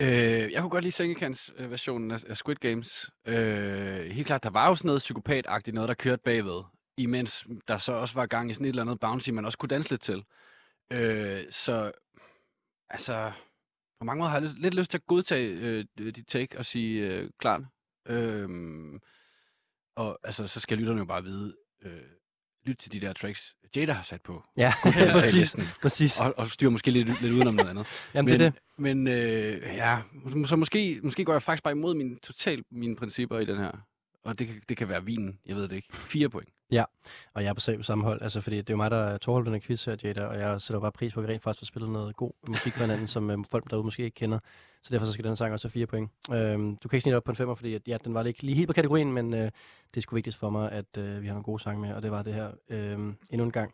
Øh, 0.02 0.52
jeg 0.52 0.62
kunne 0.62 0.70
godt 0.70 0.84
lide 0.84 0.92
Sengekants 0.92 1.52
øh, 1.58 1.72
versionen 1.72 2.12
af, 2.12 2.24
af 2.28 2.38
Squid 2.38 2.56
Games. 2.56 3.12
Øh, 3.26 4.06
helt 4.06 4.28
klart, 4.28 4.44
der 4.44 4.50
var 4.50 4.70
jo 4.70 4.76
sådan 4.76 4.88
noget 4.88 5.00
psykopatagtigt 5.00 5.76
noget, 5.76 5.88
der 5.88 5.94
kørte 5.94 6.22
bagved. 6.26 6.64
Imens 6.98 7.48
der 7.68 7.78
så 7.78 7.94
også 7.94 8.16
var 8.16 8.26
gang 8.26 8.52
i 8.52 8.54
sådan 8.54 8.66
et 8.66 8.70
eller 8.70 8.82
andet 8.82 9.00
bouncy, 9.00 9.30
man 9.30 9.46
også 9.46 9.58
kunne 9.58 9.70
danse 9.70 9.90
lidt 9.90 10.02
til. 10.02 10.24
Øh, 10.94 11.44
så 11.52 11.92
altså, 12.90 13.32
på 14.00 14.06
mange 14.06 14.20
måder 14.20 14.30
har 14.30 14.40
jeg 14.40 14.50
lidt, 14.50 14.62
lidt 14.62 14.74
lyst 14.74 14.92
til 14.92 14.98
at 14.98 15.06
godtage 15.06 15.50
øh, 15.50 15.86
dit 15.98 16.28
take 16.28 16.58
og 16.58 16.66
sige 16.66 17.08
øh, 17.08 17.30
klart. 17.40 17.62
Øh, 18.08 18.50
og 19.96 20.20
altså, 20.24 20.48
så 20.48 20.60
skal 20.60 20.78
lytterne 20.78 21.00
jo 21.00 21.06
bare 21.06 21.24
vide, 21.24 21.56
øh, 21.82 22.02
lyt 22.68 22.78
til 22.78 22.92
de 22.92 23.00
der 23.00 23.14
tracks, 23.14 23.56
Jada 23.76 23.92
har 23.94 24.04
sat 24.04 24.22
på. 24.22 24.44
Ja, 24.58 24.74
præcis. 25.14 25.56
præcis. 25.82 26.20
Og, 26.20 26.34
og 26.38 26.52
styrer 26.52 26.72
måske 26.72 26.92
lidt, 26.92 27.22
lidt 27.22 27.34
udenom 27.34 27.54
noget 27.54 27.70
andet. 27.70 27.88
Jamen, 28.14 28.32
men, 28.32 28.40
det 28.40 28.46
er 28.46 28.50
det. 28.50 28.60
Men 28.78 29.08
øh, 29.08 29.62
ja, 29.76 29.98
så 30.46 30.56
måske, 30.56 31.00
måske 31.04 31.26
går 31.26 31.34
jeg 31.34 31.42
faktisk 31.42 31.64
bare 31.64 31.72
imod 31.72 31.96
min, 31.96 32.20
totalt 32.20 32.66
mine 32.72 32.96
principper 32.96 33.40
i 33.40 33.46
den 33.46 33.58
her. 33.58 33.72
Og 34.24 34.40
det, 34.40 34.48
kan- 34.48 34.62
det 34.70 34.78
kan 34.78 34.90
være 34.90 35.06
vinen, 35.06 35.40
jeg 35.46 35.56
ved 35.56 35.68
det 35.68 35.76
ikke. 35.76 35.88
Fire 35.94 36.30
point. 36.30 36.50
Ja, 36.72 36.84
og 37.34 37.44
jeg 37.44 37.50
er 37.50 37.54
på 37.54 37.60
sa- 37.60 37.82
samme 37.84 38.04
hold, 38.04 38.22
altså 38.22 38.42
fordi 38.42 38.58
det 38.58 38.70
er 38.70 38.74
jo 38.74 38.78
mig, 38.78 38.92
der 38.92 38.98
er 38.98 39.18
tårholdt 39.18 39.46
den 39.46 39.54
her 39.54 39.60
quiz 39.62 39.84
her, 39.86 39.96
Jada, 40.04 40.26
og 40.26 40.38
jeg 40.40 40.62
sætter 40.62 40.82
bare 40.82 40.92
pris 40.92 41.14
på, 41.14 41.20
at 41.20 41.28
vi 41.28 41.34
rent 41.34 41.44
faktisk 41.44 41.60
får 41.62 41.66
spillet 41.66 41.92
noget 41.92 42.16
god 42.16 42.32
musik 42.50 42.74
for 42.74 42.80
hinanden, 42.82 43.08
som 43.16 43.30
øh, 43.30 43.38
folk 43.50 43.70
derude 43.70 43.84
måske 43.84 44.04
ikke 44.04 44.16
kender. 44.16 44.40
Så 44.84 44.94
derfor 44.94 45.06
så 45.06 45.12
skal 45.12 45.26
den 45.26 45.36
sang 45.36 45.54
også 45.54 45.68
have 45.68 45.72
fire 45.72 45.88
point. 45.88 46.12
Øhm, 46.32 46.78
du 46.78 46.88
kan 46.90 46.98
ikke 46.98 47.02
snitte 47.04 47.16
op 47.18 47.24
på 47.24 47.32
en 47.32 47.36
femmer, 47.36 47.56
fordi 47.56 47.78
ja, 47.88 47.98
den 48.04 48.14
var 48.14 48.24
ikke 48.24 48.44
lige 48.44 48.56
helt 48.56 48.68
på 48.68 48.74
kategorien, 48.74 49.14
men 49.14 49.34
øh, 49.34 49.40
det 49.94 49.98
er 49.98 50.02
sgu 50.02 50.16
vigtigt 50.16 50.36
for 50.36 50.50
mig, 50.50 50.72
at 50.72 50.98
øh, 50.98 51.22
vi 51.22 51.28
har 51.28 51.34
nogle 51.34 51.44
gode 51.44 51.60
sange 51.64 51.82
med, 51.82 51.94
og 51.94 52.02
det 52.04 52.12
var 52.12 52.24
det 52.24 52.34
her 52.34 52.52
øh, 52.70 53.00
endnu 53.30 53.44
en 53.46 53.52
gang. 53.52 53.74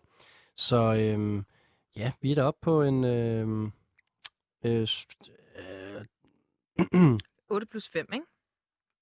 Så 0.57 0.75
øh, 0.95 1.43
ja, 1.95 2.11
vi 2.21 2.31
er 2.31 2.35
deroppe 2.35 2.59
på 2.61 2.83
en... 2.83 3.03
Øh, 3.03 3.69
øh, 4.65 4.87
s- 4.87 5.07
øh, 5.55 6.05
8 7.49 7.65
plus 7.65 7.87
5, 7.89 8.07
ikke? 8.13 8.25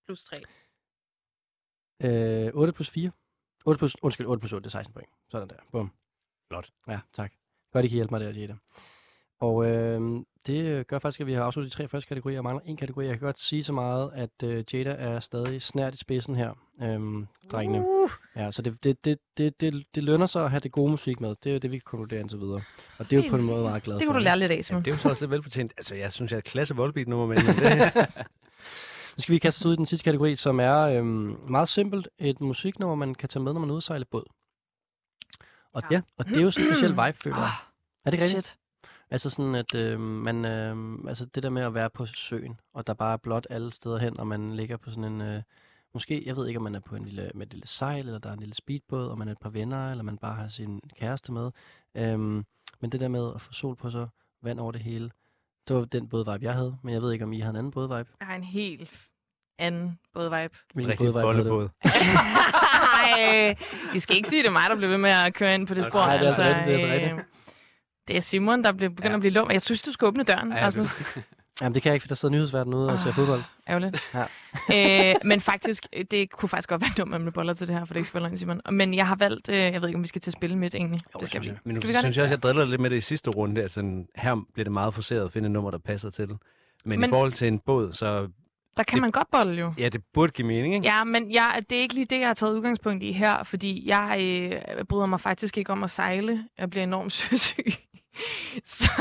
Plus 0.05 0.23
3. 0.23 0.37
Øh, 2.47 2.51
8 2.53 2.73
plus 2.73 2.89
4. 2.89 3.11
8 3.65 3.77
plus, 3.77 3.95
undskyld, 4.01 4.27
8 4.27 4.39
plus 4.39 4.53
8, 4.53 4.63
det 4.63 4.67
er 4.67 4.77
16 4.77 4.93
point. 4.93 5.09
Sådan 5.31 5.47
der. 5.47 5.55
Bum. 5.71 5.91
Flot. 6.49 6.69
Ja, 6.87 6.99
tak. 7.13 7.31
Godt, 7.73 7.85
I 7.85 7.87
kan 7.87 7.95
hjælpe 7.95 8.11
mig 8.13 8.21
der, 8.21 8.31
Jada. 8.39 8.53
Og 9.39 9.65
øh, 9.71 10.01
det 10.47 10.87
gør 10.87 10.99
faktisk, 10.99 11.21
at 11.21 11.27
vi 11.27 11.33
har 11.33 11.43
afsluttet 11.43 11.71
de 11.71 11.77
tre 11.77 11.87
første 11.87 12.07
kategorier, 12.07 12.37
og 12.37 12.43
mangler 12.43 12.61
en 12.65 12.77
kategori. 12.77 13.05
Jeg 13.05 13.13
kan 13.19 13.25
godt 13.25 13.39
sige 13.39 13.63
så 13.63 13.73
meget, 13.73 14.11
at 14.13 14.43
øh, 14.43 14.63
Jada 14.73 14.89
er 14.91 15.19
stadig 15.19 15.61
snært 15.61 15.93
i 15.93 15.97
spidsen 15.97 16.35
her, 16.35 16.53
øh, 16.81 17.25
drengene. 17.51 17.79
Uh. 17.79 18.09
Ja, 18.35 18.51
så 18.51 18.61
det, 18.61 18.83
det, 18.83 19.05
det, 19.05 19.17
det, 19.37 19.61
det, 19.61 19.83
det 19.95 20.03
lønner 20.03 20.25
sig 20.25 20.43
at 20.43 20.49
have 20.49 20.59
det 20.59 20.71
gode 20.71 20.91
musik 20.91 21.19
med. 21.21 21.29
Det 21.43 21.49
er 21.49 21.53
jo 21.53 21.59
det, 21.59 21.71
vi 21.71 21.77
kan 21.77 21.83
konkludere 21.85 22.19
indtil 22.19 22.39
videre. 22.39 22.61
Og 22.97 23.09
det 23.09 23.19
er 23.19 23.23
jo 23.23 23.29
på 23.29 23.35
en 23.35 23.43
måde 23.45 23.63
meget 23.63 23.83
glad 23.83 23.95
Det 23.95 24.03
for. 24.05 24.11
kunne 24.11 24.19
du 24.19 24.23
lære 24.23 24.39
lidt 24.39 24.51
af, 24.51 24.63
Simon. 24.65 24.77
Jamen, 24.77 24.85
det 24.85 24.91
er 24.91 24.95
jo 24.95 25.01
så 25.01 25.09
også 25.09 25.21
lidt 25.21 25.31
velfortjent. 25.31 25.73
Altså, 25.77 25.95
jeg 25.95 26.11
synes, 26.13 26.31
jeg 26.31 26.35
er 26.37 26.39
et 26.39 26.45
klasse 26.45 26.75
voldbeat 26.75 27.07
nummer, 27.07 27.25
men 27.25 27.37
det, 27.63 27.93
Nu 29.21 29.23
skal 29.23 29.33
vi 29.33 29.39
kaste 29.39 29.61
os 29.61 29.65
ud 29.65 29.73
i 29.73 29.75
den 29.75 29.85
sidste 29.85 30.03
kategori, 30.03 30.35
som 30.35 30.59
er 30.59 30.79
øhm, 30.79 31.37
meget 31.49 31.69
simpelt. 31.69 32.09
Et 32.19 32.41
musiknummer, 32.41 32.95
man 32.95 33.15
kan 33.15 33.29
tage 33.29 33.43
med, 33.43 33.53
når 33.53 33.59
man 33.59 33.69
er 33.69 33.73
ude 33.73 33.81
sejle 33.81 34.05
båd. 34.05 34.23
Og, 35.73 35.83
ja. 35.91 36.01
og 36.17 36.25
det 36.25 36.37
er 36.37 36.41
jo 36.41 36.51
sådan 36.51 36.69
en 36.69 36.75
speciel 36.75 36.91
vibe, 36.91 37.17
føler 37.23 37.37
jeg. 37.37 37.51
Er 38.05 38.11
det 38.11 38.21
rigtigt? 38.21 38.45
Shit. 38.45 38.57
Altså 39.09 39.29
sådan, 39.29 39.55
at 39.55 39.75
øh, 39.75 39.99
man, 39.99 40.45
øh, 40.45 40.97
altså 41.07 41.25
det 41.25 41.43
der 41.43 41.49
med 41.49 41.61
at 41.61 41.73
være 41.73 41.89
på 41.89 42.05
søen, 42.05 42.59
og 42.73 42.87
der 42.87 42.93
bare 42.93 43.13
er 43.13 43.17
blåt 43.17 43.47
alle 43.49 43.71
steder 43.71 43.97
hen, 43.97 44.19
og 44.19 44.27
man 44.27 44.55
ligger 44.55 44.77
på 44.77 44.89
sådan 44.89 45.03
en, 45.03 45.21
øh, 45.21 45.41
måske, 45.93 46.23
jeg 46.25 46.35
ved 46.35 46.47
ikke, 46.47 46.57
om 46.57 46.63
man 46.63 46.75
er 46.75 46.79
på 46.79 46.95
en 46.95 47.05
lille, 47.05 47.31
med 47.35 47.47
et 47.47 47.53
lille 47.53 47.67
sejl, 47.67 48.05
eller 48.05 48.19
der 48.19 48.29
er 48.29 48.33
en 48.33 48.39
lille 48.39 48.55
speedbåd, 48.55 49.07
og 49.07 49.17
man 49.17 49.27
er 49.27 49.31
et 49.31 49.39
par 49.39 49.49
venner, 49.49 49.91
eller 49.91 50.03
man 50.03 50.17
bare 50.17 50.35
har 50.35 50.47
sin 50.47 50.81
kæreste 50.99 51.31
med. 51.31 51.51
Øhm, 51.95 52.45
men 52.79 52.91
det 52.91 52.99
der 52.99 53.07
med 53.07 53.31
at 53.35 53.41
få 53.41 53.53
sol 53.53 53.75
på 53.75 53.91
sig, 53.91 54.07
vand 54.41 54.59
over 54.59 54.71
det 54.71 54.81
hele, 54.81 55.11
det 55.67 55.75
var 55.75 55.85
den 55.85 56.09
bådvibe, 56.09 56.45
jeg 56.45 56.53
havde, 56.53 56.77
men 56.83 56.93
jeg 56.93 57.01
ved 57.01 57.11
ikke, 57.11 57.25
om 57.25 57.33
I 57.33 57.39
har 57.39 57.49
en 57.49 57.55
anden 57.55 57.71
bådvibe. 57.71 58.09
Jeg 58.19 58.27
har 58.27 58.35
en 58.35 58.43
helt 58.43 59.10
anden 59.61 59.99
bådvibe. 60.13 60.53
Hvilken 60.73 60.91
rigtig 60.91 61.13
bollebåd. 61.13 61.69
Ej, 61.83 63.55
I 63.95 63.99
skal 63.99 64.15
ikke 64.17 64.29
sige, 64.29 64.41
det 64.41 64.47
er 64.47 64.51
mig, 64.51 64.61
der 64.69 64.75
bliver 64.75 64.89
ved 64.89 64.97
med 64.97 65.09
at 65.27 65.33
køre 65.33 65.53
ind 65.55 65.67
på 65.67 65.73
det 65.73 65.83
spor. 65.85 65.99
Nej, 65.99 66.13
det 66.17 66.23
er 66.23 66.27
altså 66.27 66.41
altså, 66.41 66.57
rigtigt, 66.59 66.77
det 66.81 66.89
er 66.89 66.93
altså 66.93 67.15
øh, 67.15 67.21
Det 68.07 68.15
er 68.15 68.19
Simon, 68.21 68.63
der 68.63 68.71
bliver, 68.71 68.89
begynder 68.89 69.09
ja. 69.11 69.15
at 69.15 69.19
blive 69.19 69.33
lum. 69.33 69.49
Jeg 69.51 69.61
synes, 69.61 69.81
du 69.81 69.91
skal 69.91 70.05
åbne 70.07 70.23
døren, 70.23 70.51
Ja, 70.51 70.65
Rasmus. 70.65 70.89
Jamen, 71.61 71.73
det 71.75 71.81
kan 71.83 71.89
jeg 71.89 71.93
ikke, 71.93 72.03
for 72.03 72.07
der 72.07 72.15
sidder 72.15 72.35
nyhedsverden 72.35 72.73
ude 72.73 72.89
og 72.89 72.99
ser 72.99 73.07
Ah. 73.09 73.15
fodbold. 73.15 73.43
Ærgerligt. 73.69 74.03
Ja. 74.13 75.09
øh, 75.11 75.15
men 75.25 75.41
faktisk, 75.41 75.85
det 76.11 76.31
kunne 76.31 76.49
faktisk 76.49 76.69
godt 76.69 76.81
være 76.81 76.91
dumt 76.97 77.21
med 77.21 77.31
boller 77.31 77.53
til 77.53 77.67
det 77.67 77.75
her, 77.75 77.85
for 77.85 77.93
det 77.93 77.99
ikke 77.99 78.07
spiller 78.07 78.29
ind, 78.29 78.37
Simon. 78.37 78.61
Men 78.71 78.93
jeg 78.93 79.07
har 79.07 79.15
valgt, 79.15 79.49
øh, 79.49 79.57
jeg 79.57 79.81
ved 79.81 79.87
ikke, 79.89 79.97
om 79.97 80.03
vi 80.03 80.07
skal 80.07 80.21
til 80.21 80.29
at 80.29 80.33
spille 80.33 80.57
midt 80.57 80.75
egentlig. 80.75 81.01
Jo, 81.15 81.19
det 81.19 81.27
skal 81.27 81.43
synes 81.43 81.45
vi. 81.45 81.49
jeg. 81.49 81.59
Men 81.63 81.75
nu 81.75 81.81
Skal 81.81 81.89
vi 81.93 81.99
synes 81.99 82.17
jeg 82.17 82.23
også, 82.23 82.33
jeg 82.33 82.43
driller 82.43 82.65
lidt 82.65 82.81
med 82.81 82.89
det 82.89 82.95
i 82.97 83.01
sidste 83.01 83.29
runde. 83.29 83.61
Altså, 83.61 84.03
her 84.15 84.45
bliver 84.53 84.63
det 84.63 84.71
meget 84.73 84.93
forseret 84.93 85.25
at 85.25 85.31
finde 85.31 85.45
et 85.45 85.51
nummer, 85.51 85.71
der 85.71 85.77
passer 85.77 86.09
til. 86.09 86.27
Men, 86.27 86.37
Men 86.85 86.99
Men- 86.99 87.09
i 87.09 87.11
forhold 87.11 87.31
til 87.31 87.47
en 87.47 87.59
båd, 87.59 87.93
så 87.93 88.27
Der 88.77 88.83
kan 88.83 88.95
det- 88.95 89.01
man 89.01 89.11
godt 89.11 89.31
bolle 89.31 89.59
jo. 89.59 89.73
ja, 89.77 89.89
det 89.89 90.01
burde 90.13 90.31
give 90.31 90.47
mening, 90.47 90.73
ikke? 90.75 90.87
Ja, 90.87 91.03
men 91.03 91.31
jeg, 91.31 91.61
det 91.69 91.77
er 91.77 91.81
ikke 91.81 91.93
lige 91.95 92.05
det, 92.05 92.19
jeg 92.19 92.27
har 92.27 92.33
taget 92.33 92.53
udgangspunkt 92.55 93.03
i 93.03 93.11
her, 93.11 93.43
fordi 93.43 93.87
jeg 93.89 94.17
øh, 94.77 94.85
bryder 94.85 95.05
mig 95.05 95.21
faktisk 95.21 95.57
ikke 95.57 95.71
om 95.71 95.83
at 95.83 95.91
sejle. 95.91 96.47
Jeg 96.57 96.69
bliver 96.69 96.83
enormt 96.83 97.13
søsyg. 97.29 97.65
så, 98.65 98.91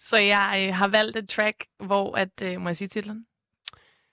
så 0.00 0.16
jeg 0.16 0.66
øh, 0.68 0.74
har 0.74 0.88
valgt 0.88 1.16
et 1.16 1.28
track, 1.28 1.64
hvor 1.84 2.16
at... 2.16 2.28
Øh, 2.42 2.60
må 2.60 2.68
jeg 2.68 2.76
sige 2.76 2.88
titlen? 2.88 3.24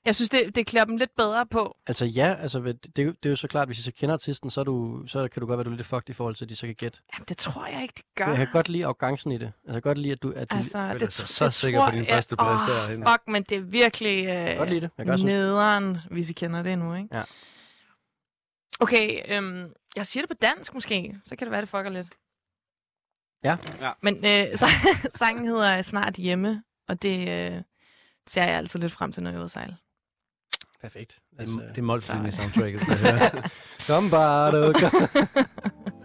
Jeg 0.08 0.16
synes, 0.16 0.30
det, 0.30 0.56
det 0.56 0.68
klæder 0.68 0.86
dem 0.86 0.98
lidt 0.98 1.16
bedre 1.16 1.46
på. 1.46 1.78
Altså 1.88 2.06
ja, 2.06 2.34
altså, 2.40 2.60
det, 2.60 2.84
det, 2.96 3.00
er 3.00 3.04
jo- 3.06 3.12
det 3.24 3.26
er 3.26 3.30
jo 3.30 3.36
så 3.36 3.48
klart, 3.48 3.68
hvis 3.68 3.80
I 3.80 3.84
så 3.84 3.92
kender 3.92 4.14
artisten, 4.14 4.50
så, 4.50 4.60
er 4.60 4.64
du, 4.64 5.04
så 5.08 5.28
kan 5.28 5.40
du 5.42 5.46
godt 5.48 5.58
være, 5.58 5.64
du 5.64 5.72
er 5.72 5.76
lidt 5.76 5.88
fucked 5.88 6.10
i 6.10 6.14
forhold 6.14 6.36
til, 6.36 6.46
at 6.46 6.50
de 6.50 6.56
så 6.56 6.66
kan 6.66 6.76
gætte. 6.76 7.00
Jamen, 7.14 7.26
det 7.30 7.38
tror 7.38 7.66
jeg 7.66 7.82
ikke, 7.82 7.94
det 7.98 8.06
gør. 8.16 8.28
Jeg 8.28 8.38
kan 8.38 8.48
godt 8.52 8.70
lide 8.70 8.86
arrogancen 8.86 9.32
i 9.32 9.38
det. 9.38 9.46
Altså, 9.46 9.54
jeg 9.66 9.74
kan 9.74 9.82
godt 9.82 9.98
lide, 9.98 10.12
at 10.14 10.24
du... 10.24 10.34
At 10.36 10.52
du 10.52 10.56
Altså, 10.56 10.78
er 10.78 10.94
det, 10.94 11.02
altså 11.02 11.26
så 11.26 11.46
det 11.46 11.54
sikker 11.54 11.86
på 11.86 11.92
din 11.92 12.04
jeg- 12.06 12.14
første 12.14 12.36
plads 12.36 12.62
Åh, 12.62 12.68
derinde. 12.68 13.06
Fuck, 13.12 13.22
men 13.28 13.44
det 13.44 13.58
er 13.58 13.62
virkelig 13.62 14.26
øh, 14.26 14.58
godt 14.58 14.70
lide 14.70 14.82
det. 14.82 14.90
Jeg 14.98 15.06
kan 15.06 15.14
også 15.14 15.22
synes- 15.22 15.34
nederen, 15.34 15.98
hvis 16.12 16.30
I 16.30 16.34
kender 16.34 16.64
det 16.64 16.80
nu, 16.80 16.94
ikke? 16.96 17.16
Ja. 17.16 17.24
Okay, 18.80 19.22
øhm, 19.38 19.74
jeg 19.96 20.06
siger 20.06 20.24
det 20.24 20.30
på 20.30 20.38
dansk 20.42 20.74
måske, 20.74 21.16
så 21.26 21.36
kan 21.36 21.46
det 21.48 21.52
være, 21.52 21.62
det 21.62 21.70
fucker 21.70 21.90
lidt. 21.90 22.08
Ja. 23.44 23.58
Ja. 23.82 23.92
Men 24.02 24.16
øh, 24.16 24.58
så, 24.58 24.66
sangen 25.20 25.48
hedder 25.48 25.82
Snart 25.82 26.16
Hjemme, 26.16 26.64
og 26.88 27.02
det 27.02 27.20
øh, 27.30 27.62
ser 28.28 28.44
jeg 28.44 28.56
altid 28.58 28.80
lidt 28.80 28.92
frem 28.92 29.12
til, 29.12 29.24
når 29.24 29.30
jeg 29.30 29.36
er 29.36 29.40
ude 29.40 29.44
at 29.46 29.52
sejle. 29.52 29.78
Perfekt. 30.82 31.18
Det, 31.40 31.50
er- 31.50 31.68
det 31.70 31.78
er 31.78 31.82
måltiden 31.82 32.26
i 32.26 32.32
soundtracket. 32.32 32.82
det 32.88 32.96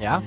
Ja. 0.00 0.20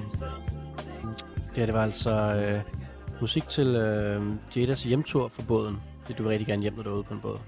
Det 1.49 1.57
her, 1.57 1.65
det 1.65 1.73
var 1.73 1.83
altså 1.83 2.11
øh, 2.11 2.73
musik 3.21 3.43
til 3.43 3.67
øh, 3.67 4.35
Jadas 4.55 4.83
hjemtur 4.83 5.27
for 5.27 5.41
båden. 5.47 5.77
Det 6.07 6.17
du 6.17 6.23
vil 6.23 6.29
rigtig 6.29 6.47
gerne 6.47 6.61
hjem, 6.61 6.73
når 6.73 6.83
du 6.83 6.89
er 6.89 6.93
ude 6.93 7.03
på 7.03 7.13
en 7.13 7.21
båd. 7.21 7.39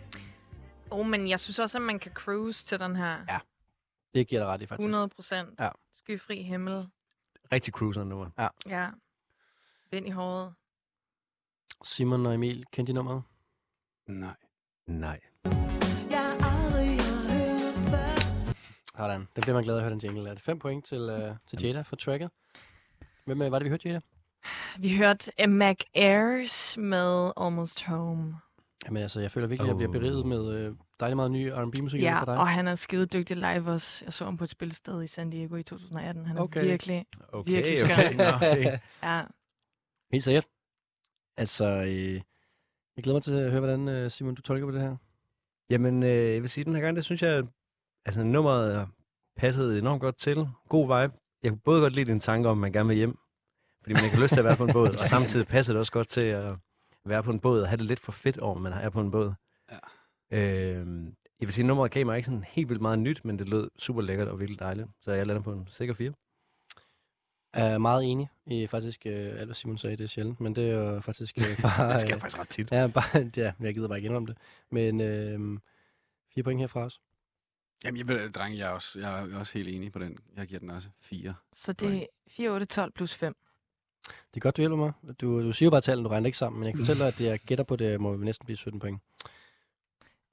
Oh, 0.92 1.06
men 1.06 1.30
jeg 1.30 1.40
synes 1.40 1.60
også, 1.60 1.78
at 1.78 1.82
man 1.82 2.00
kan 2.00 2.12
cruise 2.12 2.66
til 2.66 2.80
den 2.80 2.96
her. 2.96 3.18
Ja. 3.30 3.40
Det 4.14 4.28
giver 4.28 4.42
dig 4.42 4.48
ret 4.48 4.62
i, 4.62 4.66
faktisk. 4.66 4.80
100 4.86 5.10
procent. 5.10 5.60
Ja. 5.60 5.70
Skyfri 5.94 6.44
himmel. 6.44 6.88
Rigtig 7.52 7.74
cruiser 7.74 8.04
nummer. 8.04 8.30
Ja. 8.38 8.48
Ja. 8.66 8.88
Vind 9.92 10.08
i 10.08 10.10
håret. 10.10 10.54
Simon 11.84 12.26
og 12.26 12.34
Emil, 12.34 12.66
kendte 12.72 12.92
de 12.92 12.96
nummeret? 12.96 13.24
Nej. 14.08 14.36
Nej. 14.88 15.20
Sådan. 19.00 19.28
Det 19.36 19.42
bliver 19.44 19.54
man 19.54 19.64
glad 19.64 19.76
at 19.76 19.82
høre 19.82 19.92
den 19.92 20.00
jingle. 20.00 20.30
Er 20.30 20.34
det 20.34 20.44
fem 20.44 20.60
point 20.60 20.86
til, 20.86 21.02
øh, 21.02 21.36
til 21.48 21.62
Jada 21.64 21.82
for 21.82 21.96
tracket? 21.96 22.30
Hvem 23.26 23.42
øh, 23.42 23.52
var 23.52 23.60
det, 23.60 23.66
vi 23.66 23.70
hørte, 23.70 23.88
Jada? 23.88 24.00
Vi 24.80 24.98
hørte 24.98 25.32
uh, 25.46 25.50
Mac 25.50 25.78
Ayers 25.96 26.78
med 26.78 27.32
Almost 27.38 27.84
Home. 27.86 28.36
Jamen 28.86 29.02
altså, 29.04 29.20
jeg 29.20 29.32
føler 29.32 29.48
virkelig, 29.48 29.66
at 29.66 29.70
jeg 29.70 29.78
bliver 29.78 29.92
beriget 29.92 30.26
med 30.26 30.52
øh, 30.54 30.76
dejligt 31.00 31.16
meget 31.16 31.32
ny 31.32 31.52
R&B-musik 31.52 32.02
Ja, 32.02 32.20
for 32.20 32.26
dig. 32.26 32.38
og 32.38 32.48
han 32.48 32.68
er 32.68 32.76
skide 32.76 33.06
dygtig 33.06 33.38
live 33.38 33.72
også. 33.72 34.06
Jeg 34.06 34.14
så 34.14 34.26
ham 34.26 34.38
på 34.38 34.44
et 34.44 34.50
spilsted 34.50 35.04
i 35.04 35.08
San 35.08 35.30
Diego 35.30 35.56
i 35.56 35.64
2018. 35.64 36.26
Han 36.26 36.38
er 36.38 36.42
Okay. 36.42 36.64
virkelig, 36.64 37.06
Okay, 37.32 37.52
virkelig 37.52 37.78
skøn. 37.78 37.92
okay. 37.92 38.14
Nå, 38.16 38.24
okay. 38.36 38.78
ja. 39.04 39.22
Helt 40.12 40.24
sikkert. 40.24 40.46
Altså, 41.38 41.66
øh, 41.66 42.22
jeg 42.96 43.04
glæder 43.04 43.16
mig 43.16 43.24
til 43.24 43.34
at 43.34 43.52
høre, 43.52 43.60
hvordan 43.60 43.88
øh, 43.88 44.12
Simon, 44.12 44.36
du 44.36 44.42
tolker 44.42 44.66
på 44.66 44.72
det 44.72 44.82
her. 44.82 44.96
Jamen, 45.70 46.04
øh, 46.04 46.34
jeg 46.34 46.42
vil 46.42 46.50
sige, 46.50 46.66
den 46.66 46.76
her 46.76 46.82
gang, 46.82 46.96
det 46.96 47.06
synes 47.06 47.22
jeg, 47.22 47.44
altså 48.06 48.24
nummeret 48.24 48.88
passede 49.38 49.80
enormt 49.80 50.02
godt 50.02 50.18
til. 50.18 50.48
God 50.70 50.84
vibe. 50.84 51.14
Jeg 51.44 51.52
kunne 51.52 51.60
både 51.60 51.82
godt 51.82 51.96
lide 51.96 52.12
din 52.12 52.20
tanke 52.20 52.50
om, 52.50 52.58
at 52.58 52.62
man 52.62 52.72
gerne 52.72 52.88
vil 52.88 52.98
hjem, 52.98 53.18
fordi 53.82 53.94
man 53.94 54.04
ikke 54.04 54.16
har 54.16 54.24
lyst 54.24 54.34
til 54.34 54.40
at 54.40 54.46
være 54.46 54.58
på 54.58 54.66
en 54.66 54.74
båd, 54.74 54.96
og 54.96 55.08
samtidig 55.16 55.48
passer 55.48 55.74
det 55.74 55.80
også 55.80 55.92
godt 55.92 56.08
til 56.08 56.22
at 56.22 56.56
være 57.06 57.24
på 57.24 57.32
en 57.32 57.40
båd 57.40 57.62
og 57.62 57.68
have 57.68 57.78
det 57.78 57.86
lidt 57.86 58.00
for 58.00 58.12
fedt 58.12 58.38
over, 58.38 58.60
man 58.60 58.74
er 58.74 58.90
på 58.90 59.02
en 59.02 59.12
båd. 59.12 59.34
Ja. 59.72 59.78
Øh, 60.38 60.88
jeg 61.40 61.48
vil 61.48 61.54
sige, 61.54 61.68
nummeret 61.68 61.92
gav 61.92 62.06
mig 62.06 62.18
ikke 62.18 62.26
sådan 62.26 62.46
helt 62.48 62.70
vildt 62.70 62.82
meget 62.82 63.00
nyt, 63.00 63.26
men 63.26 63.40
det 63.40 63.50
lød 63.50 63.70
super 63.78 64.02
lækkert 64.02 64.28
og 64.28 64.40
virkelig 64.40 64.60
dejligt. 64.60 64.88
Så 65.02 65.12
jeg 65.12 65.28
lander 65.28 65.42
på 65.42 65.52
en 65.52 65.68
sikker 65.72 65.94
4. 65.94 66.14
Jeg 67.56 67.74
er 67.74 67.78
meget 67.78 68.04
enig 68.04 68.30
i 68.46 68.68
faktisk 68.68 69.06
øh, 69.06 69.14
alt, 69.14 69.46
hvad 69.46 69.56
Simon 69.56 69.78
sagde. 69.78 69.98
Det 69.98 70.04
er 70.04 70.08
sjældent, 70.08 70.42
men 70.42 70.56
det 70.56 70.70
er 70.70 70.94
jo 70.94 71.00
faktisk 71.00 71.38
øh, 71.38 71.44
bare... 71.62 71.94
Det 71.94 72.02
sker 72.02 72.16
øh, 72.16 72.22
faktisk 72.22 72.40
ret 72.40 72.48
tit. 72.48 72.72
Ja, 72.72 72.88
bare, 72.88 73.32
ja, 73.38 73.54
jeg 73.60 73.74
gider 73.74 73.88
bare 73.88 73.98
ikke 73.98 74.08
indrømme 74.08 74.28
det. 74.28 74.38
Men 74.72 75.02
øh, 75.02 75.60
fire 76.34 76.44
point 76.44 76.60
herfra 76.60 76.84
også. 76.84 77.00
Jamen, 77.84 77.98
jeg, 77.98 78.08
ved, 78.08 78.30
drenge, 78.30 78.58
jeg 78.58 78.66
er, 78.70 78.74
også, 78.74 79.00
jeg 79.00 79.20
er 79.32 79.38
også 79.40 79.54
helt 79.54 79.70
enig 79.70 79.92
på 79.92 80.00
den. 80.00 80.18
Jeg 80.36 80.48
giver 80.48 80.60
den 80.60 80.70
også 80.70 80.88
4. 81.02 81.34
Så 81.54 81.74
det 81.74 81.98
er 81.98 82.06
4, 82.28 82.50
8, 82.50 82.66
12 82.66 82.92
plus 82.92 83.16
5. 83.16 83.36
Det 84.08 84.14
er 84.36 84.40
godt, 84.40 84.58
du 84.58 84.62
hjælper 84.62 84.78
mig. 84.78 84.92
Du, 85.22 85.44
du 85.44 85.54
siger 85.54 85.68
jo 85.68 85.72
bare 85.72 85.82
tallene, 85.82 86.10
du 86.10 86.10
regner 86.14 86.26
ikke 86.26 86.38
sammen, 86.38 86.60
men 86.60 86.66
jeg 86.68 86.74
kan 86.74 86.80
fortælle 86.86 87.00
dig, 87.00 87.08
at 87.08 87.18
det, 87.18 87.26
jeg 87.26 87.40
gætter 87.40 87.64
på, 87.64 87.76
det 87.76 88.02
må 88.02 88.16
næsten 88.16 88.46
blive 88.46 88.58
17 88.58 88.80
point. 88.80 89.02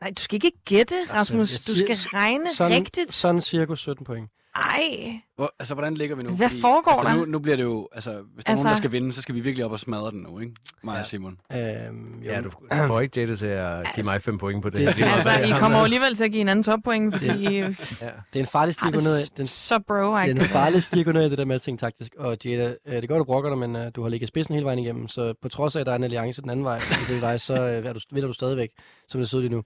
Nej, 0.00 0.10
du 0.10 0.22
skal 0.22 0.34
ikke 0.44 0.52
gætte, 0.64 0.94
Rasmus. 1.12 1.52
jeg 1.52 1.58
Du 1.66 1.72
siger- 1.78 1.94
skal 1.96 2.08
regne 2.18 2.54
sådan, 2.54 2.80
rigtigt. 2.82 3.12
Sådan 3.12 3.42
cirka 3.42 3.74
17 3.74 4.04
point. 4.04 4.30
Ej, 4.56 5.20
Hvor, 5.36 5.54
altså, 5.58 5.74
hvordan 5.74 5.94
ligger 5.94 6.16
vi 6.16 6.22
nu? 6.22 6.30
Hvad 6.30 6.50
foregår 6.60 6.90
altså, 7.00 7.14
der? 7.14 7.14
Nu, 7.16 7.24
nu 7.24 7.38
bliver 7.38 7.56
det 7.56 7.62
jo... 7.64 7.88
Altså, 7.94 8.10
hvis 8.34 8.44
der 8.44 8.52
er 8.52 8.54
nogen, 8.56 8.66
Altså- 8.66 8.68
der 8.68 8.74
skal 8.76 8.92
vinde, 8.92 9.12
så 9.12 9.22
skal 9.22 9.34
vi 9.34 9.40
virkelig 9.40 9.64
op 9.64 9.72
og 9.72 9.80
smadre 9.80 10.10
den 10.10 10.20
nu, 10.28 10.38
ikke? 10.38 10.52
Mig 10.84 10.92
ja. 10.94 11.00
og 11.00 11.06
Simon. 11.06 11.38
Øhm, 11.52 12.22
Ja, 12.24 12.40
du, 12.40 12.50
du 12.82 12.86
får 12.86 13.00
ikke 13.00 13.20
Jette 13.20 13.36
til 13.36 13.46
at 13.46 13.86
give 13.94 14.04
mig 14.04 14.22
5 14.22 14.38
point 14.38 14.62
på 14.62 14.70
det. 14.70 14.78
Det- 14.88 14.98
meget, 14.98 15.26
altså, 15.26 15.54
I 15.56 15.58
kommer 15.58 15.78
jo 15.78 15.84
alligevel 15.84 16.14
til 16.14 16.24
at 16.24 16.30
give 16.30 16.40
en 16.40 16.48
anden 16.48 16.62
toppoint, 16.62 17.14
fordi... 17.16 17.54
Ja. 17.60 17.66
Det 17.66 18.06
er 18.34 18.40
en 18.40 18.46
farlig 18.46 18.74
stig 18.74 18.82
Ej, 18.84 18.88
at 18.88 18.94
gå 18.94 19.00
det 19.00 19.06
er 19.06 19.10
ned. 19.10 19.36
Den, 19.36 19.46
så 19.46 19.78
bro 19.88 19.94
det 19.94 20.04
er 20.04 20.22
en 20.30 20.38
farlig 20.38 20.82
stig 20.82 20.98
at 21.00 21.06
gå 21.06 21.12
ned 21.12 21.30
det 21.30 21.38
der 21.38 21.44
med 21.44 21.54
at 21.54 21.62
tænke 21.62 21.80
taktisk. 21.80 22.14
Og 22.18 22.36
Jada, 22.44 22.74
øh, 22.86 23.00
det 23.00 23.08
gør 23.08 23.18
du 23.18 23.24
brokker 23.24 23.50
dig, 23.50 23.58
men 23.58 23.76
øh, 23.76 23.90
du 23.96 24.02
har 24.02 24.08
ligget 24.08 24.28
spidsen 24.28 24.54
hele 24.54 24.64
vejen 24.64 24.78
igennem. 24.78 25.08
Så 25.08 25.34
på 25.42 25.48
trods 25.48 25.76
af, 25.76 25.80
at 25.80 25.86
der 25.86 25.92
er 25.92 25.96
en 25.96 26.04
alliance 26.04 26.42
den 26.42 26.50
anden 26.50 26.64
vej, 26.64 26.80
det 27.08 27.22
dig, 27.22 27.40
så 27.40 27.54
øh, 27.54 27.84
er 27.86 27.92
du, 27.92 28.00
vinder 28.12 28.26
du 28.26 28.32
stadigvæk, 28.32 28.70
som 29.08 29.20
det 29.20 29.30
ser 29.30 29.36
ud 29.38 29.42
lige 29.42 29.52
nu. 29.54 29.62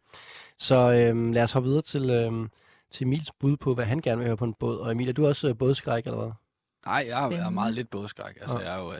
Så 0.58 0.74
øh, 0.92 1.32
lad 1.32 1.42
os 1.42 1.52
hoppe 1.52 1.68
videre 1.68 1.82
til, 1.82 2.10
øh, 2.10 2.32
til 2.90 3.04
Emils 3.06 3.32
bud 3.40 3.56
på, 3.56 3.74
hvad 3.74 3.84
han 3.84 4.00
gerne 4.00 4.18
vil 4.18 4.26
høre 4.26 4.36
på 4.36 4.44
en 4.44 4.54
båd. 4.54 4.78
Og 4.78 4.92
Emil, 4.92 5.08
er 5.08 5.12
du 5.12 5.26
også 5.26 5.48
øh, 5.48 5.58
bådskræk, 5.58 6.04
eller 6.04 6.18
hvad? 6.18 6.32
Nej, 6.86 7.04
jeg 7.08 7.24
er, 7.24 7.30
jeg 7.30 7.46
er 7.46 7.50
meget 7.50 7.74
lidt 7.74 7.90
bådskræk. 7.90 8.36
Altså, 8.40 8.58
Ja. 8.58 8.64
jeg 8.70 8.74
er 8.74 8.82
jo... 8.82 8.92
Øh, 8.92 8.98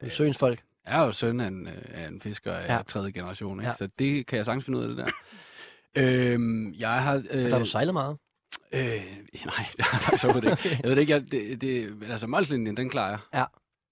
Øh, 0.00 0.10
Søens 0.10 0.38
folk. 0.38 0.62
Jeg 0.86 1.02
er 1.02 1.06
jo 1.06 1.12
søn 1.12 1.40
af 1.40 1.46
en, 1.48 1.66
øh, 1.68 1.74
af 1.88 2.08
en 2.08 2.20
fisker 2.20 2.52
af 2.52 2.76
Ja. 2.76 2.82
tredje 2.82 3.10
generation, 3.10 3.60
ikke? 3.60 3.68
Ja. 3.68 3.74
Så 3.74 3.88
det 3.98 4.26
kan 4.26 4.36
jeg 4.36 4.44
sagtens 4.44 4.64
finde 4.64 4.78
ud 4.78 4.82
af 4.84 4.88
det 4.88 4.96
der. 4.96 5.06
øhm, 6.02 6.72
jeg 6.74 7.02
har... 7.02 7.14
Øh, 7.14 7.22
Altså, 7.30 7.56
har 7.56 7.64
du 7.64 7.70
sejlet 7.70 7.92
meget? 7.92 8.16
Øh, 8.72 8.80
nej, 8.86 9.66
det 9.76 9.84
har 9.84 9.98
jeg 9.98 10.00
faktisk 10.02 10.24
overhovedet 10.24 10.50
ikke. 10.64 10.76
Jeg 10.82 10.88
ved 10.88 10.90
det 10.96 11.00
ikke, 11.00 11.12
jeg, 11.12 11.32
det, 11.32 11.60
det, 11.60 11.96
men 11.96 12.10
altså 12.10 12.26
Molslinjen, 12.26 12.76
den 12.76 12.90
klarer 12.90 13.10
jeg. 13.10 13.18
Ja. 13.34 13.44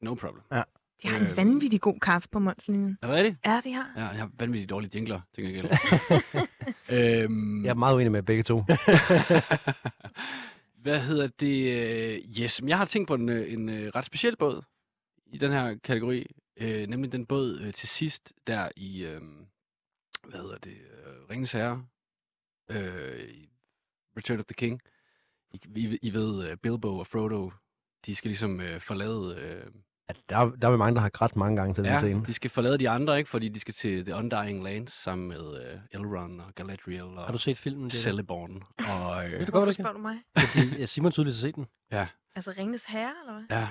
No 0.02 0.14
problem. 0.14 0.42
Ja. 0.52 0.62
De 1.02 1.08
har 1.08 1.16
en 1.16 1.22
Øh, 1.26 1.36
vanvittig 1.36 1.80
god 1.80 2.00
kaffe 2.00 2.28
på 2.28 2.38
Månslinjen. 2.38 2.98
Er 3.02 3.06
det 3.06 3.16
rigtigt? 3.16 3.36
Ja, 3.44 3.60
de 3.64 3.72
har. 3.72 3.92
Ja, 3.96 4.06
jeg 4.06 4.18
har 4.18 4.30
vanvittigt 4.38 4.70
dårlige 4.70 4.90
jingler, 4.94 5.20
tænker 5.34 5.50
jeg 5.62 5.78
øhm, 7.24 7.64
Jeg 7.64 7.70
er 7.70 7.74
meget 7.74 7.94
uenig 7.96 8.12
med 8.12 8.22
begge 8.22 8.42
to. 8.42 8.64
Hvad 10.82 11.00
hedder 11.00 11.26
det? 11.40 11.72
øh, 11.76 12.40
Yes, 12.40 12.62
men 12.62 12.68
jeg 12.68 12.78
har 12.78 12.84
tænkt 12.84 13.08
på 13.08 13.14
en, 13.14 13.28
øh, 13.28 13.52
en 13.52 13.68
øh, 13.68 13.88
ret 13.94 14.04
speciel 14.04 14.36
båd 14.36 14.62
i 15.26 15.38
den 15.38 15.52
her 15.52 15.78
kategori. 15.84 16.26
Øh, 16.56 16.86
nemlig 16.86 17.12
den 17.12 17.26
båd 17.26 17.60
øh, 17.60 17.72
til 17.74 17.88
sidst 17.88 18.32
der 18.46 18.68
i, 18.76 19.04
øh, 19.04 19.20
hvad 20.28 20.40
hedder 20.40 20.58
det, 20.58 20.72
øh, 20.72 21.30
Ringens 21.30 21.52
Herre, 21.52 21.84
øh, 22.70 23.24
i 23.28 23.48
Return 24.16 24.38
of 24.38 24.44
the 24.44 24.54
King. 24.54 24.80
I, 25.54 25.60
I, 25.76 25.98
I 26.02 26.12
ved, 26.12 26.48
øh, 26.50 26.56
Bilbo 26.56 26.98
og 26.98 27.06
Frodo, 27.06 27.50
de 28.06 28.14
skal 28.14 28.28
ligesom 28.28 28.60
øh, 28.60 28.80
forlade... 28.80 29.36
Øh, 29.40 29.70
Ja, 30.08 30.14
der, 30.28 30.36
er, 30.36 30.50
der 30.50 30.68
er 30.68 30.72
vi 30.72 30.76
mange, 30.78 30.94
der 30.94 31.00
har 31.00 31.08
grædt 31.08 31.36
mange 31.36 31.56
gange 31.56 31.74
til 31.74 31.84
den 31.84 31.92
ja, 31.92 31.98
scene. 31.98 32.24
de 32.26 32.34
skal 32.34 32.50
forlade 32.50 32.78
de 32.78 32.88
andre, 32.90 33.18
ikke? 33.18 33.30
Fordi 33.30 33.48
de 33.48 33.60
skal 33.60 33.74
til 33.74 34.04
The 34.04 34.14
Undying 34.14 34.64
Lands 34.64 34.92
sammen 35.02 35.28
med 35.28 35.64
øh, 35.64 35.78
Elrond 36.00 36.40
og 36.40 36.54
Galadriel 36.54 37.02
og 37.02 37.24
Har 37.24 37.32
du 37.32 37.38
set 37.38 37.58
filmen? 37.58 37.82
Jada? 37.88 38.02
Celeborn. 38.02 38.62
Og, 38.78 39.26
øh, 39.26 39.32
Ved 39.32 39.46
du 39.46 39.52
godt, 39.52 39.64
Hvorfor 39.64 39.64
det 39.66 39.74
spørger 39.74 39.92
du 39.92 39.98
mig? 39.98 40.16
Fordi 40.38 40.78
ja, 40.78 40.86
Simon 40.86 41.12
tydeligvis 41.12 41.40
har 41.42 41.48
set 41.48 41.54
den. 41.54 41.66
ja, 41.92 42.06
Altså 42.36 42.54
Ringnes 42.58 42.84
Herre, 42.84 43.12
eller 43.22 43.32
hvad? 43.48 43.58
ja. 43.58 43.68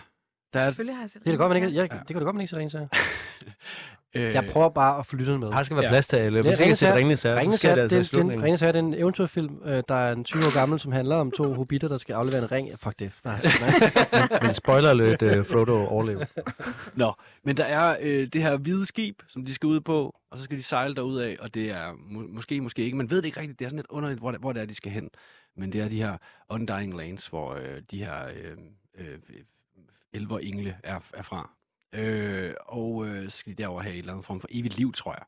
Der 0.53 0.59
er, 0.59 0.65
Selvfølgelig 0.65 0.95
har 0.95 1.01
jeg 1.03 1.09
set 1.09 1.23
Det, 1.23 1.31
det, 1.31 1.37
godt, 1.39 1.49
man 1.53 1.63
ikke, 1.63 1.75
jeg, 1.77 1.89
det 1.91 2.07
kan 2.07 2.15
du 2.19 2.23
godt, 2.23 2.35
man 2.35 2.41
ikke 2.41 2.49
se 2.49 2.57
Ringens 2.57 2.73
Herre. 2.73 2.87
øh, 4.13 4.33
Jeg 4.33 4.45
prøver 4.51 4.69
bare 4.69 4.99
at 4.99 5.05
få 5.05 5.15
lytterne 5.15 5.39
med. 5.39 5.47
Der 5.47 5.63
skal 5.63 5.75
være 5.75 5.83
Ja. 5.85 5.89
plads 5.91 6.07
til 6.07 6.17
alle. 6.17 6.39
Er 6.39 6.43
Hvis 6.43 6.59
ikke 6.59 6.85
jeg 6.85 6.95
Ringnes 6.95 7.23
Herre, 7.23 7.57
ser 7.57 7.69
Herre, 7.75 7.87
det 7.87 7.97
altså 7.97 8.17
den, 8.17 8.29
Herre, 8.29 8.57
det 8.57 8.75
er 8.75 8.79
en 8.79 8.93
eventyrfilm, 8.93 9.61
øh, 9.65 9.83
der 9.87 9.95
er 9.95 10.11
en 10.11 10.23
20 10.23 10.43
år 10.43 10.53
gammel, 10.53 10.79
som 10.79 10.91
handler 10.91 11.15
om 11.15 11.31
to 11.31 11.53
hobitter, 11.53 11.87
der 11.87 11.97
skal 11.97 12.13
aflevere 12.13 12.41
en 12.43 12.51
ring. 12.51 12.69
Fuck 12.79 12.99
det. 12.99 13.11
Nej, 13.23 13.39
nej. 14.11 14.39
Men 14.41 14.53
spoiler 14.53 14.89
alert, 14.89 15.21
uh, 15.21 15.45
Frodo 15.45 15.85
overlever. 15.85 16.25
Nå, 16.95 17.13
men 17.43 17.57
der 17.57 17.63
er 17.65 17.97
øh, 18.01 18.27
det 18.33 18.41
her 18.41 18.57
hvide 18.57 18.85
skib, 18.85 19.21
som 19.27 19.45
de 19.45 19.53
skal 19.53 19.67
ud 19.67 19.79
på, 19.79 20.15
og 20.31 20.37
så 20.37 20.43
skal 20.43 20.57
de 20.57 20.63
sejle 20.63 20.95
derud 20.95 21.19
af, 21.19 21.37
og 21.39 21.53
det 21.53 21.69
er 21.71 21.93
må, 22.11 22.23
måske, 22.29 22.61
måske 22.61 22.81
ikke, 22.83 22.97
man 22.97 23.09
ved 23.09 23.17
det 23.17 23.25
ikke 23.25 23.39
rigtigt, 23.39 23.59
det 23.59 23.65
er 23.65 23.69
sådan 23.69 23.77
lidt 23.79 23.87
underligt, 23.89 24.19
hvor, 24.19 24.31
det- 24.31 24.39
hvor 24.39 24.53
det 24.53 24.61
er, 24.61 24.65
de 24.65 24.75
skal 24.75 24.91
hen. 24.91 25.09
Men 25.57 25.73
det 25.73 25.81
er 25.81 25.87
de 25.89 25.97
her 26.03 26.17
Undying 26.49 26.97
Lands, 26.97 27.27
hvor 27.27 27.53
øh, 27.53 27.81
de 27.91 27.97
her 28.05 28.13
øh, 28.25 28.57
øh, 29.07 29.17
elver 30.13 30.39
engle 30.39 30.75
er, 30.83 30.99
er 31.13 31.23
fra. 31.23 31.49
Øh, 31.93 32.53
og 32.59 33.07
øh, 33.07 33.29
så 33.29 33.37
skal 33.37 33.57
de 33.57 33.63
derover 33.63 33.81
have 33.81 33.93
en 33.93 33.99
eller 33.99 34.13
anden 34.13 34.23
form 34.23 34.41
for 34.41 34.47
evigt 34.51 34.77
liv, 34.77 34.93
tror 34.93 35.11
jeg. 35.13 35.25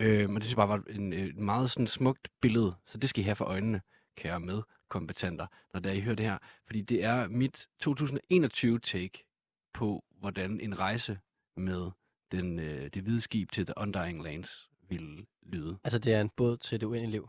Øh, 0.00 0.28
men 0.28 0.36
det 0.36 0.44
synes 0.44 0.50
jeg 0.50 0.56
bare 0.56 0.68
var 0.68 0.82
en, 0.88 1.12
øh, 1.12 1.26
et 1.26 1.36
meget 1.36 1.70
sådan 1.70 1.86
smukt 1.86 2.28
billede, 2.40 2.74
så 2.86 2.98
det 2.98 3.08
skal 3.08 3.20
I 3.20 3.24
have 3.24 3.36
for 3.36 3.44
øjnene, 3.44 3.80
kære 4.16 4.40
medkompetenter, 4.40 5.46
når 5.74 5.80
der 5.80 5.92
I 5.92 6.00
hører 6.00 6.14
det 6.14 6.26
her. 6.26 6.38
Fordi 6.66 6.80
det 6.80 7.04
er 7.04 7.28
mit 7.28 7.68
2021-take 7.86 9.24
på, 9.72 10.04
hvordan 10.20 10.60
en 10.60 10.78
rejse 10.78 11.18
med 11.56 11.90
den, 12.32 12.58
øh, 12.58 12.90
det 12.94 13.02
hvide 13.02 13.20
skib 13.20 13.52
til 13.52 13.66
The 13.66 13.74
Undying 13.76 14.22
Lands 14.22 14.70
ville 14.88 15.26
lyde. 15.42 15.78
Altså, 15.84 15.98
det 15.98 16.14
er 16.14 16.20
en 16.20 16.30
båd 16.36 16.56
til 16.56 16.80
det 16.80 16.86
uendelige 16.86 17.12
liv. 17.12 17.28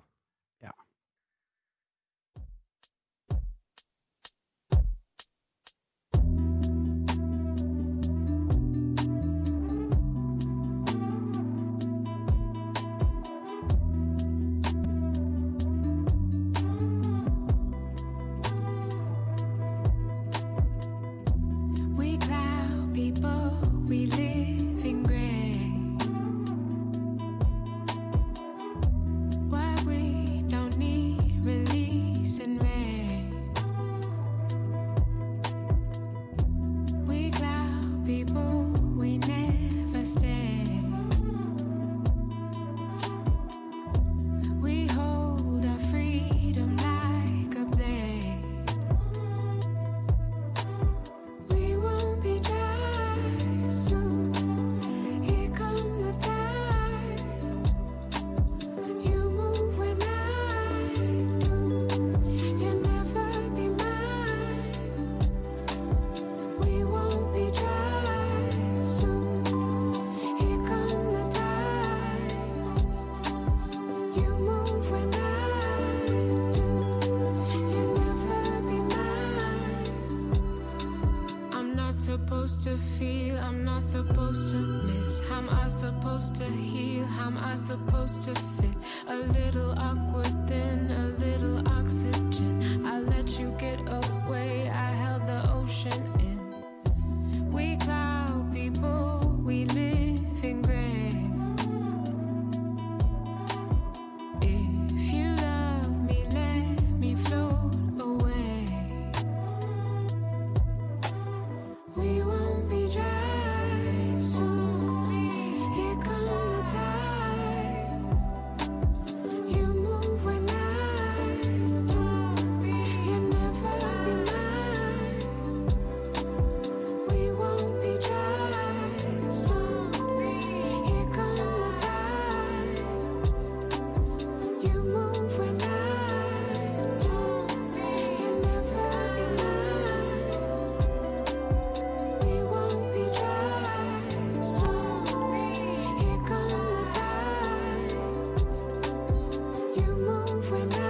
when 150.49 150.71
I 150.73 150.86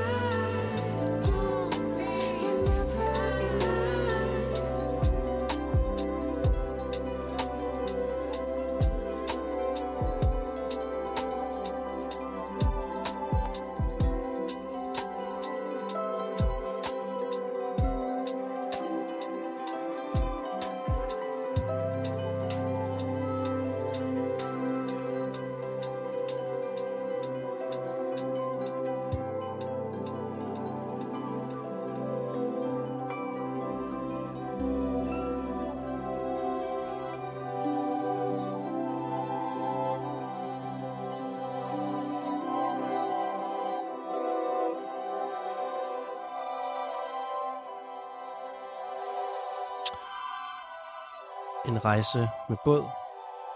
en 51.78 51.86
rejse 51.86 52.30
med 52.50 52.58
båd 52.66 52.84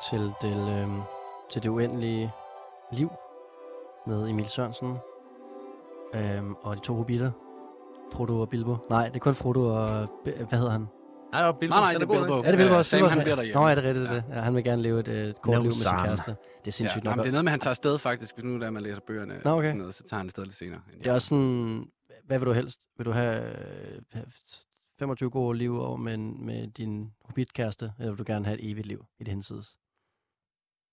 til 0.09 0.19
det, 0.41 0.83
øh, 0.83 0.89
til 1.51 1.63
det 1.63 1.69
uendelige 1.69 2.31
liv 2.91 3.11
med 4.07 4.29
Emil 4.29 4.49
Sørensen 4.49 4.97
øh, 6.15 6.43
og 6.63 6.75
de 6.75 6.81
to 6.81 6.93
hobitter, 6.95 7.31
Frodo 8.13 8.39
og 8.39 8.49
Bilbo. 8.49 8.75
Nej, 8.89 9.07
det 9.07 9.15
er 9.15 9.19
kun 9.19 9.35
Frodo 9.35 9.65
og... 9.65 10.09
Be- 10.25 10.45
Hvad 10.49 10.59
hedder 10.59 10.71
han? 10.71 10.87
Nej, 11.31 11.43
og 11.43 11.57
Bilbo, 11.57 11.75
Nej, 11.75 11.79
nej, 11.81 11.93
det 11.93 12.01
er 12.03 12.07
Bilbo. 12.07 12.33
Er 12.37 12.41
det 12.51 12.57
Bilbo 12.57 12.71
Ja, 12.73 12.77
også? 12.77 12.89
Sam, 12.89 12.97
Det 12.97 13.03
var 13.05 13.09
han 13.11 13.19
bliver 13.23 13.35
derhjemme. 13.35 13.61
Nå, 13.61 13.67
er 13.67 13.75
det 13.75 13.83
rigtigt, 13.83 14.09
det? 14.09 14.23
Ja. 14.29 14.33
han 14.41 14.55
vil 14.55 14.63
gerne 14.63 14.81
leve 14.81 14.99
et, 14.99 15.07
et 15.07 15.41
kort 15.41 15.53
No 15.53 15.61
liv 15.61 15.67
med 15.69 15.73
sin 15.73 15.91
kæreste. 15.91 16.31
Det 16.31 16.67
er 16.67 16.71
sindssygt 16.71 17.03
ja, 17.03 17.09
nok. 17.09 17.11
jamen, 17.11 17.23
det 17.23 17.27
er 17.27 17.31
noget 17.31 17.43
med, 17.45 17.49
at 17.49 17.53
han 17.53 17.59
tager 17.59 17.69
afsted 17.71 17.97
faktisk, 17.99 18.33
hvis 18.35 18.43
nu 18.45 18.59
der 18.59 18.69
man 18.69 18.83
læser 18.83 19.01
bøgerne. 19.07 19.41
Nå, 19.45 19.51
okay. 19.51 19.67
Sådan 19.67 19.77
noget, 19.77 19.95
så 19.95 20.03
tager 20.03 20.17
han 20.17 20.27
afsted 20.27 20.43
lidt 20.43 20.55
senere. 20.55 20.79
Det 20.97 21.07
er 21.07 21.13
også 21.13 21.27
sådan, 21.27 21.85
hvad 22.25 22.39
vil 22.39 22.45
du 22.47 22.53
helst? 22.53 22.79
Vil 22.97 23.05
du 23.05 23.11
have, 23.11 23.43
øh, 23.45 24.01
have 24.11 24.25
25 24.99 25.29
gode 25.29 25.57
liv 25.57 25.79
over 25.81 25.97
med, 25.97 26.17
med 26.17 26.67
din 26.67 27.11
hobbitkæreste, 27.31 27.93
eller 27.99 28.11
vil 28.11 28.19
du 28.19 28.23
gerne 28.27 28.45
have 28.45 28.59
et 28.59 28.71
evigt 28.71 28.87
liv 28.87 29.05
i 29.19 29.23
det 29.23 29.33
hensides? 29.33 29.77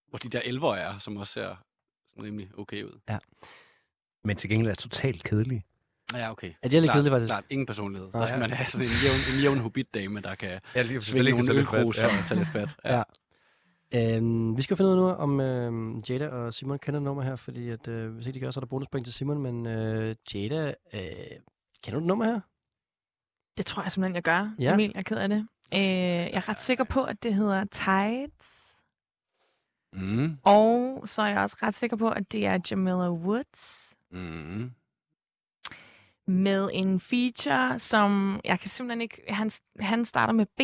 Hvor 0.09 0.19
de 0.19 0.29
der 0.29 0.41
elver 0.45 0.75
er, 0.75 0.99
som 0.99 1.17
også 1.17 1.33
ser 1.33 1.57
sådan 2.09 2.25
rimelig 2.25 2.51
okay 2.59 2.85
ud. 2.85 3.01
Ja. 3.09 3.19
Men 4.25 4.37
til 4.37 4.51
gengæld 4.51 4.71
er 4.71 4.75
totalt 4.75 5.25
kedelig. 5.25 5.65
Ja, 6.15 6.31
okay. 6.31 6.53
Er 6.63 6.69
de 6.69 6.77
er 6.77 6.81
lidt 6.81 6.85
klart, 6.85 6.95
kedelige, 6.97 7.13
faktisk? 7.13 7.29
Klart, 7.29 7.45
ingen 7.51 7.67
personlighed. 7.67 8.09
Nej, 8.13 8.21
der 8.21 8.27
skal 8.27 8.37
ja. 8.37 8.41
man 8.41 8.51
have 8.51 8.67
sådan 8.67 8.87
en 8.87 8.93
jævn, 9.05 9.35
en 9.35 9.43
jævn 9.43 9.59
hobbit-dame, 9.59 10.21
der 10.21 10.35
kan 10.35 10.61
Ja, 10.75 10.83
lige 10.83 11.03
svinge 11.03 11.31
nogle 11.31 11.55
ølkruser 11.55 12.05
og 12.05 12.25
tage 12.29 12.39
lidt 12.39 12.49
fat. 12.49 12.77
Ja. 12.85 13.03
Øhm, 13.95 14.57
vi 14.57 14.63
skal 14.63 14.77
finde 14.77 14.91
ud 14.91 14.97
af 14.97 15.01
nu, 15.01 15.09
om 15.09 15.41
øhm, 15.41 15.99
Jada 16.09 16.29
og 16.29 16.55
Simon 16.55 16.79
kender 16.79 17.01
nummer 17.01 17.23
her, 17.23 17.37
fordi 17.37 17.69
at, 17.69 17.89
øh, 17.89 18.15
hvis 18.15 18.27
ikke 18.27 18.37
de 18.37 18.45
gør, 18.45 18.51
så 18.51 18.61
er 18.61 18.63
der 18.63 18.67
bonuspoint 18.67 19.07
til 19.07 19.15
Simon, 19.15 19.39
men 19.39 19.67
øh, 19.67 20.17
Jada, 20.35 20.75
øh, 20.93 21.01
kender 21.83 22.01
du 22.01 22.07
nummer 22.07 22.25
her? 22.25 22.41
Det 23.57 23.67
tror 23.67 23.83
jeg 23.83 23.93
simpelthen, 23.93 24.15
jeg 24.15 24.23
gør. 24.23 24.55
Ja. 24.59 24.65
Ja. 24.65 24.75
Emil, 24.75 24.93
jeg 24.95 24.99
er 24.99 25.03
ked 25.03 25.17
af 25.17 25.29
det. 25.29 25.49
Øh, 25.75 25.81
jeg 25.81 26.31
er 26.35 26.49
ret 26.49 26.61
sikker 26.61 26.85
på, 26.85 27.05
at 27.05 27.23
det 27.23 27.35
hedder 27.35 27.65
Tides. 27.65 28.55
Mm. 29.93 30.39
Og 30.45 31.03
så 31.07 31.23
er 31.23 31.27
jeg 31.27 31.39
også 31.39 31.57
ret 31.63 31.75
sikker 31.75 31.97
på, 31.97 32.11
at 32.11 32.33
det 32.33 32.47
er 32.47 32.59
Jamila 32.71 33.11
Woods 33.11 33.95
Mm. 34.13 34.71
med 36.27 36.71
en 36.73 37.01
feature, 37.01 37.79
som 37.79 38.41
jeg 38.45 38.61
kan 38.61 38.69
simpelthen 38.71 39.01
ikke... 39.01 39.23
Han, 39.29 39.51
han 39.81 40.05
starter 40.05 40.33
med 40.33 40.47
B. 40.47 40.61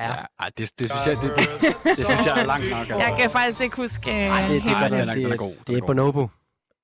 Ja, 0.00 0.06
ej, 0.38 0.50
det, 0.58 0.78
det, 0.78 0.90
synes 0.90 1.06
jeg, 1.06 1.16
det, 1.16 1.22
det, 1.36 1.76
det, 1.84 1.94
synes 2.06 2.26
jeg 2.26 2.40
er 2.40 2.44
langt 2.52 2.70
nok. 2.70 2.78
Altså. 2.78 2.94
Jeg 2.96 3.16
kan 3.20 3.30
faktisk 3.30 3.60
ikke 3.60 3.76
huske... 3.76 4.10
Ej, 4.10 4.40
det, 4.40 4.48
det, 4.50 4.62
helt 4.62 4.76
det, 4.78 4.90
det, 4.90 5.00
er- 5.00 5.04
det, 5.04 5.14
den 5.16 5.24
er 5.26 5.28
det, 5.30 5.38
god, 5.38 5.54
det, 5.66 5.76
er. 5.78 5.86
Bonobo. 5.86 6.28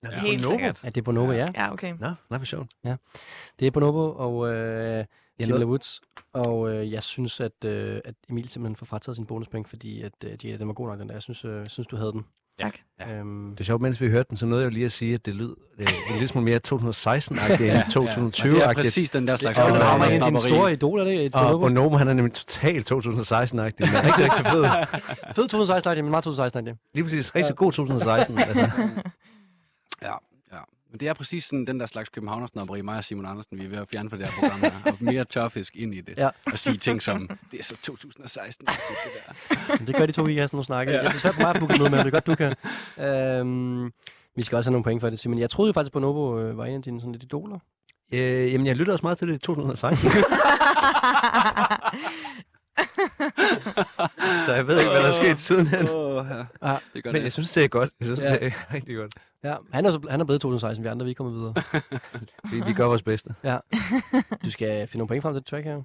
Ja, 0.02 0.10
Helt 0.20 0.42
Bonobo. 0.42 0.58
sikkert. 0.58 0.84
Ja, 0.84 0.88
det 0.88 0.96
er 0.96 1.02
Bonobo, 1.02 1.32
ja. 1.32 1.46
Ja, 1.54 1.72
okay. 1.72 1.94
Nå, 2.00 2.14
nej, 2.30 2.38
for 2.38 2.44
sjovt. 2.44 2.70
Det 3.60 3.66
er 3.66 3.70
Bonobo 3.70 4.12
og 4.16 4.54
øh, 4.54 5.04
Noget- 5.38 5.64
Woods. 5.66 6.00
Og 6.32 6.72
øh, 6.74 6.92
jeg 6.92 7.02
synes, 7.02 7.40
at, 7.40 7.64
øh, 7.64 8.00
at 8.04 8.14
Emil 8.30 8.48
simpelthen 8.48 8.76
får 8.76 8.86
frataget 8.86 9.16
sin 9.16 9.26
bonuspenge, 9.26 9.68
fordi 9.68 10.02
at 10.02 10.12
øh, 10.24 10.46
Jada, 10.46 10.56
den 10.58 10.66
var 10.68 10.74
god 10.74 10.88
nok, 10.88 10.98
den 10.98 11.08
der. 11.08 11.14
Jeg 11.14 11.22
synes, 11.22 11.44
øh, 11.44 11.64
synes 11.68 11.86
du 11.86 11.96
havde 11.96 12.12
den. 12.12 12.24
Tak. 12.60 12.74
Ja. 13.00 13.18
Øhm, 13.18 13.50
Det 13.50 13.60
er 13.60 13.64
sjovt, 13.64 13.82
mens 13.82 14.00
vi 14.00 14.08
hørte 14.08 14.26
den, 14.30 14.36
så 14.36 14.46
nåede 14.46 14.62
jeg 14.62 14.70
jo 14.70 14.74
lige 14.74 14.84
at 14.84 14.92
sige, 14.92 15.14
at 15.14 15.26
det 15.26 15.34
lød 15.34 15.56
øh, 15.78 15.86
en 15.86 16.12
lille 16.12 16.28
smule 16.28 16.44
mere 16.44 16.60
2016-agtigt 16.68 17.30
end 17.30 17.38
Og 17.52 17.58
det 17.58 17.70
er 17.70 17.82
2020-agtigt. 17.82 18.74
præcis 18.74 19.10
den 19.10 19.26
der 19.28 19.36
slags 19.36 19.58
og 19.58 19.64
Og, 19.64 19.76
af 20.04 20.10
dine 20.10 20.20
snobberi. 20.22 20.40
store 20.50 20.72
idoler, 20.72 21.04
det 21.04 21.14
er 21.22 21.26
et 21.26 21.34
Og. 21.34 21.60
Bonomo, 21.60 21.96
han 21.96 22.08
er 22.08 22.12
nemlig 22.12 22.32
totalt 22.34 22.92
2016-agtig, 22.92 23.52
men 23.80 24.04
rigtig, 24.04 24.24
rigtig 24.24 24.46
fed. 24.46 24.64
Fed 25.36 25.48
2016 25.48 26.04
men 26.04 26.10
meget 26.10 26.24
2016 26.24 26.78
Lige 26.94 27.04
præcis, 27.04 27.34
rigtig 27.34 27.56
god 27.56 27.72
2016. 27.72 28.38
Altså. 28.38 28.70
Men 30.96 31.00
det 31.00 31.08
er 31.08 31.14
præcis 31.14 31.44
sådan 31.44 31.64
den 31.66 31.80
der 31.80 31.86
slags 31.86 32.08
københavnersnobberi, 32.08 32.80
mig 32.82 32.96
og 32.96 33.04
Simon 33.04 33.26
Andersen, 33.26 33.58
vi 33.58 33.64
er 33.64 33.68
ved 33.68 33.78
at 33.78 33.88
fjerne 33.88 34.10
fra 34.10 34.16
det 34.16 34.26
her 34.26 34.32
program 34.32 34.60
her, 34.60 34.70
og 34.86 34.96
mere 35.00 35.24
tørfisk 35.24 35.76
ind 35.76 35.94
i 35.94 36.00
det. 36.00 36.18
Ja. 36.18 36.28
Og 36.52 36.58
sige 36.58 36.76
ting 36.76 37.02
som, 37.02 37.30
det 37.52 37.60
er 37.60 37.64
så 37.64 37.76
2016, 37.82 38.66
det 38.66 38.74
der. 39.68 39.76
Det 39.76 39.96
gør 39.96 40.06
de 40.06 40.12
to, 40.12 40.22
vi 40.22 40.36
har 40.36 40.46
sådan 40.46 40.56
nogle 40.56 40.64
snakke. 40.64 40.92
Ja. 40.92 40.98
Det 41.00 41.08
er 41.08 41.12
svært 41.12 41.34
for 41.34 41.40
mig 41.42 41.50
at 41.50 41.56
booke 41.58 41.76
noget 41.78 41.90
med, 41.90 41.98
men 41.98 42.06
det 42.06 42.14
er 42.14 42.20
godt, 42.20 42.26
du 42.26 42.34
kan. 42.34 42.54
Øhm, 43.38 43.92
vi 44.36 44.42
skal 44.42 44.56
også 44.56 44.68
have 44.70 44.72
nogle 44.72 44.84
point 44.84 45.00
for 45.00 45.10
det, 45.10 45.18
Simon. 45.18 45.38
Jeg 45.38 45.50
troede 45.50 45.68
jo 45.68 45.72
faktisk, 45.72 45.92
Bonobo 45.92 46.38
øh, 46.40 46.58
var 46.58 46.64
en 46.64 46.76
af 46.76 46.82
dine 46.82 47.00
sådan 47.00 47.12
lidt 47.12 47.22
idoler. 47.22 47.58
Øh, 48.12 48.52
jamen, 48.52 48.66
jeg 48.66 48.76
lytter 48.76 48.92
også 48.92 49.02
meget 49.06 49.18
til 49.18 49.28
det 49.28 49.34
i 49.34 49.38
2016. 49.38 50.10
så 54.46 54.52
jeg 54.54 54.66
ved 54.66 54.78
ikke, 54.78 54.90
hvad 54.90 55.00
der 55.02 55.08
er 55.08 55.12
sket 55.12 55.38
siden 55.38 55.66
hen. 55.66 55.88
Åh, 55.88 56.26
ja. 56.62 56.76
Det 56.94 57.04
gør 57.04 57.12
Men 57.12 57.14
det. 57.14 57.22
jeg 57.22 57.32
synes, 57.32 57.52
det 57.52 57.64
er 57.64 57.68
godt. 57.68 57.90
Jeg 58.00 58.06
synes, 58.06 58.20
Ja. 58.20 58.32
det 58.34 58.42
er 58.46 58.74
rigtig 58.74 58.96
godt. 58.96 59.14
Ja, 59.44 59.56
han 59.72 59.86
er, 59.86 59.90
så, 59.90 60.00
han 60.10 60.20
er 60.20 60.24
blevet 60.24 60.40
2016, 60.40 60.84
vi 60.84 60.88
andre 60.88 61.04
vi 61.04 61.10
er 61.10 61.14
kommet 61.14 61.34
videre. 61.34 61.54
Vi, 62.52 62.60
vi 62.66 62.72
gør 62.72 62.86
vores 62.86 63.02
bedste. 63.02 63.34
Ja. 63.44 63.58
Du 64.44 64.50
skal 64.50 64.88
finde 64.88 64.98
nogle 64.98 65.08
point 65.08 65.22
frem 65.22 65.34
til 65.34 65.40
det 65.40 65.46
track 65.46 65.64
her. 65.64 65.82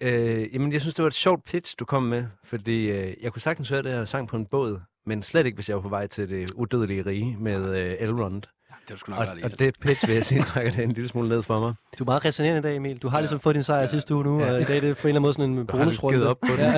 Øh, 0.00 0.54
jamen, 0.54 0.72
jeg 0.72 0.80
synes, 0.80 0.94
det 0.94 1.02
var 1.02 1.06
et 1.06 1.14
sjovt 1.14 1.44
pitch, 1.44 1.74
du 1.78 1.84
kom 1.84 2.02
med, 2.02 2.24
fordi 2.44 2.90
øh, 2.90 3.14
jeg 3.22 3.32
kunne 3.32 3.42
sagtens 3.42 3.68
høre 3.68 3.82
det 3.82 3.92
her 3.92 4.04
sang 4.04 4.28
på 4.28 4.36
en 4.36 4.46
båd, 4.46 4.80
men 5.06 5.22
slet 5.22 5.46
ikke, 5.46 5.56
hvis 5.56 5.68
jeg 5.68 5.76
var 5.76 5.82
på 5.82 5.88
vej 5.88 6.06
til 6.06 6.28
det 6.28 6.50
udødelige 6.50 7.06
rige 7.06 7.36
med 7.36 7.78
øh, 7.78 7.96
Elrond. 7.98 8.42
Det 8.90 8.96
er 8.96 8.98
sgu 8.98 9.10
nok 9.12 9.18
Og, 9.28 9.36
og 9.42 9.58
det 9.58 9.74
pitch, 9.80 10.06
vil 10.08 10.14
jeg 10.14 10.24
sige, 10.26 10.42
trækker 10.50 10.72
det 10.72 10.84
en 10.84 10.92
lille 10.92 11.08
smule 11.08 11.28
ned 11.28 11.42
for 11.42 11.60
mig. 11.60 11.74
Du 11.98 12.04
er 12.04 12.06
meget 12.06 12.24
resonerende 12.24 12.58
i 12.58 12.62
dag, 12.62 12.76
Emil. 12.76 12.98
Du 12.98 13.08
har 13.08 13.18
Ja. 13.18 13.20
ligesom 13.20 13.40
fået 13.40 13.54
din 13.54 13.62
sejr 13.62 13.80
Ja. 13.80 13.86
sidste 13.86 14.14
uge 14.14 14.24
nu, 14.24 14.40
Ja. 14.40 14.52
og 14.52 14.60
i 14.60 14.64
dag 14.64 14.76
er 14.76 14.80
det 14.80 14.96
på 14.96 15.08
en 15.08 15.08
eller 15.08 15.10
anden 15.10 15.22
måde 15.22 15.32
sådan 15.34 15.50
en 15.50 15.66
Du 15.66 15.76
har 15.76 15.84
bonusrunde. 15.84 16.16
givet 16.16 16.28
op 16.28 16.38
på 16.40 16.52
den. 16.56 16.74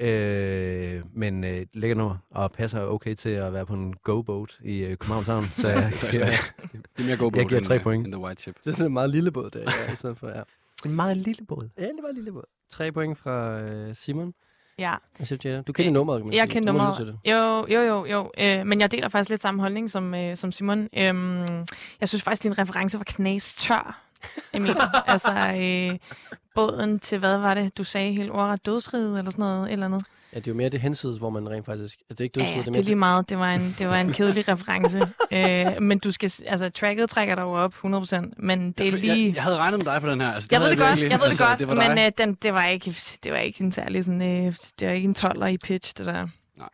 Ja. 0.00 0.96
øh, 0.96 1.02
men 1.14 1.44
øh, 1.44 1.66
lækker 1.74 1.96
nummer, 1.96 2.16
og 2.30 2.52
passer 2.52 2.80
okay 2.82 3.14
til 3.14 3.28
at 3.28 3.52
være 3.52 3.66
på 3.66 3.74
en 3.74 3.94
go-boat 4.04 4.58
i 4.64 4.78
øh, 4.78 4.88
Københavns 4.96 5.26
Havn, 5.26 5.44
så 5.56 5.68
jeg, 5.68 5.92
Det 6.00 6.04
er 6.04 6.10
giver, 6.10 6.26
Det 6.26 7.02
er 7.02 7.02
mere 7.06 7.16
go 7.16 7.30
Jeg 7.34 7.46
giver 7.46 7.60
tre 7.60 7.78
point. 7.78 8.04
end 8.06 8.12
the 8.12 8.22
white 8.22 8.42
chip. 8.42 8.56
Det 8.64 8.70
er 8.70 8.74
sådan 8.74 8.86
en 8.86 8.92
meget 8.92 9.10
lille 9.10 9.30
båd, 9.30 9.50
der 9.50 9.58
ja, 9.60 9.92
i 9.92 9.96
stedet 9.96 10.18
for, 10.18 10.28
ja. 10.28 10.42
en 10.84 10.94
meget 10.94 11.16
lille 11.16 11.44
båd. 11.48 11.68
Ja, 11.78 11.82
det 11.82 11.98
var 12.02 12.08
en 12.08 12.14
lille 12.14 12.32
båd. 12.32 12.44
Tre 12.70 12.92
point 12.92 13.18
fra 13.18 13.60
øh, 13.60 13.94
Simon. 13.94 14.34
Ja. 14.78 14.92
Du, 15.66 15.72
kender 15.72 15.92
nummeret, 15.92 16.20
kan 16.20 16.26
man 16.26 16.36
Jeg 16.36 16.48
kender 16.48 16.72
nummeret. 16.72 17.18
Jo, 17.24 17.66
jo, 17.68 17.80
jo, 17.80 18.06
jo. 18.06 18.30
Øh, 18.38 18.66
men 18.66 18.80
jeg 18.80 18.92
deler 18.92 19.08
faktisk 19.08 19.30
lidt 19.30 19.42
samme 19.42 19.60
holdning 19.60 19.90
som, 19.90 20.14
øh, 20.14 20.36
som 20.36 20.52
Simon. 20.52 20.88
Øhm, 20.98 21.64
jeg 22.00 22.08
synes 22.08 22.22
faktisk, 22.22 22.42
din 22.42 22.58
reference 22.58 22.98
var 22.98 23.04
knastør, 23.04 24.00
Emil. 24.54 24.76
altså, 25.06 25.32
øh, 25.56 25.98
båden 26.54 26.98
til, 26.98 27.18
hvad 27.18 27.38
var 27.38 27.54
det, 27.54 27.78
du 27.78 27.84
sagde 27.84 28.12
helt 28.12 28.30
ordret, 28.30 28.66
dødsriget 28.66 29.18
eller 29.18 29.30
sådan 29.30 29.42
noget, 29.42 29.72
eller 29.72 29.86
andet. 29.86 30.04
Ja, 30.36 30.40
det 30.40 30.46
er 30.46 30.50
jo 30.52 30.56
mere 30.56 30.68
det 30.68 30.80
hensides, 30.80 31.18
hvor 31.18 31.30
man 31.30 31.50
rent 31.50 31.66
faktisk... 31.66 31.98
Altså, 32.00 32.14
det 32.14 32.20
er 32.20 32.24
ikke 32.24 32.34
dødsfod, 32.34 32.54
ja, 32.54 32.60
det 32.60 32.66
er 32.68 32.72
det 32.72 32.78
er 32.80 32.84
lige 32.84 32.96
meget. 32.96 33.28
Det 33.28 33.38
var 33.38 33.54
en, 33.54 33.74
det 33.78 33.88
var 33.88 33.96
en 33.96 34.12
kedelig 34.12 34.48
reference. 34.52 34.98
øh, 35.32 35.82
men 35.82 35.98
du 35.98 36.10
skal, 36.12 36.32
altså, 36.46 36.70
tracket 36.70 37.10
trækker 37.10 37.34
dig 37.34 37.42
jo 37.42 37.52
op 37.52 37.74
100%, 37.74 37.80
men 38.36 38.72
det 38.72 38.80
er 38.86 38.90
Jeg, 38.90 38.92
lige... 39.00 39.26
jeg, 39.26 39.34
jeg 39.34 39.42
havde 39.42 39.56
regnet 39.56 39.84
med 39.84 39.92
dig 39.92 40.00
på 40.02 40.10
den 40.10 40.20
her. 40.20 40.32
Altså, 40.32 40.48
Jeg 40.52 40.60
ved 40.60 40.70
det 40.70 40.78
godt, 40.78 40.88
virkelig. 40.90 41.10
jeg 41.10 41.18
ved 41.18 41.24
det 41.24 41.30
altså, 41.30 41.44
godt, 41.48 41.58
det 41.58 41.68
var 41.68 41.74
men 41.74 41.90
øh, 41.98 42.12
den, 42.18 42.34
det, 42.34 42.52
var 42.54 42.66
ikke, 42.66 42.96
det 43.24 43.32
var 43.32 43.38
ikke 43.38 43.64
en 43.64 43.72
særlig 43.72 44.04
sådan, 44.04 44.22
øh, 44.22 44.54
det 44.80 44.88
var 44.88 44.94
ikke 44.94 45.08
en 45.08 45.16
12'er 45.18 45.46
i 45.46 45.58
pitch, 45.58 45.94
det 45.98 46.06
der. 46.06 46.28
Nej. 46.56 46.68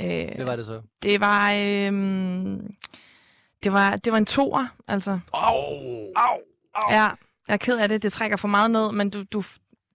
Øh, 0.00 0.34
Hvad 0.36 0.44
var 0.46 0.56
det 0.56 0.66
så? 0.66 0.80
det 1.02 1.20
var, 1.20 1.52
øh, 1.52 1.92
det 3.62 3.72
var, 3.72 3.90
det 3.96 4.12
var 4.12 4.18
en 4.18 4.26
toer, 4.26 4.66
altså. 4.88 5.10
Au! 5.32 5.54
Au! 6.16 6.38
Au! 6.74 6.90
Ja, 6.92 7.02
jeg 7.48 7.54
er 7.54 7.56
ked 7.56 7.78
af 7.78 7.88
det, 7.88 8.02
det 8.02 8.12
trækker 8.12 8.36
for 8.36 8.48
meget 8.48 8.70
ned, 8.70 8.92
men 8.92 9.10
du, 9.10 9.22
du 9.32 9.42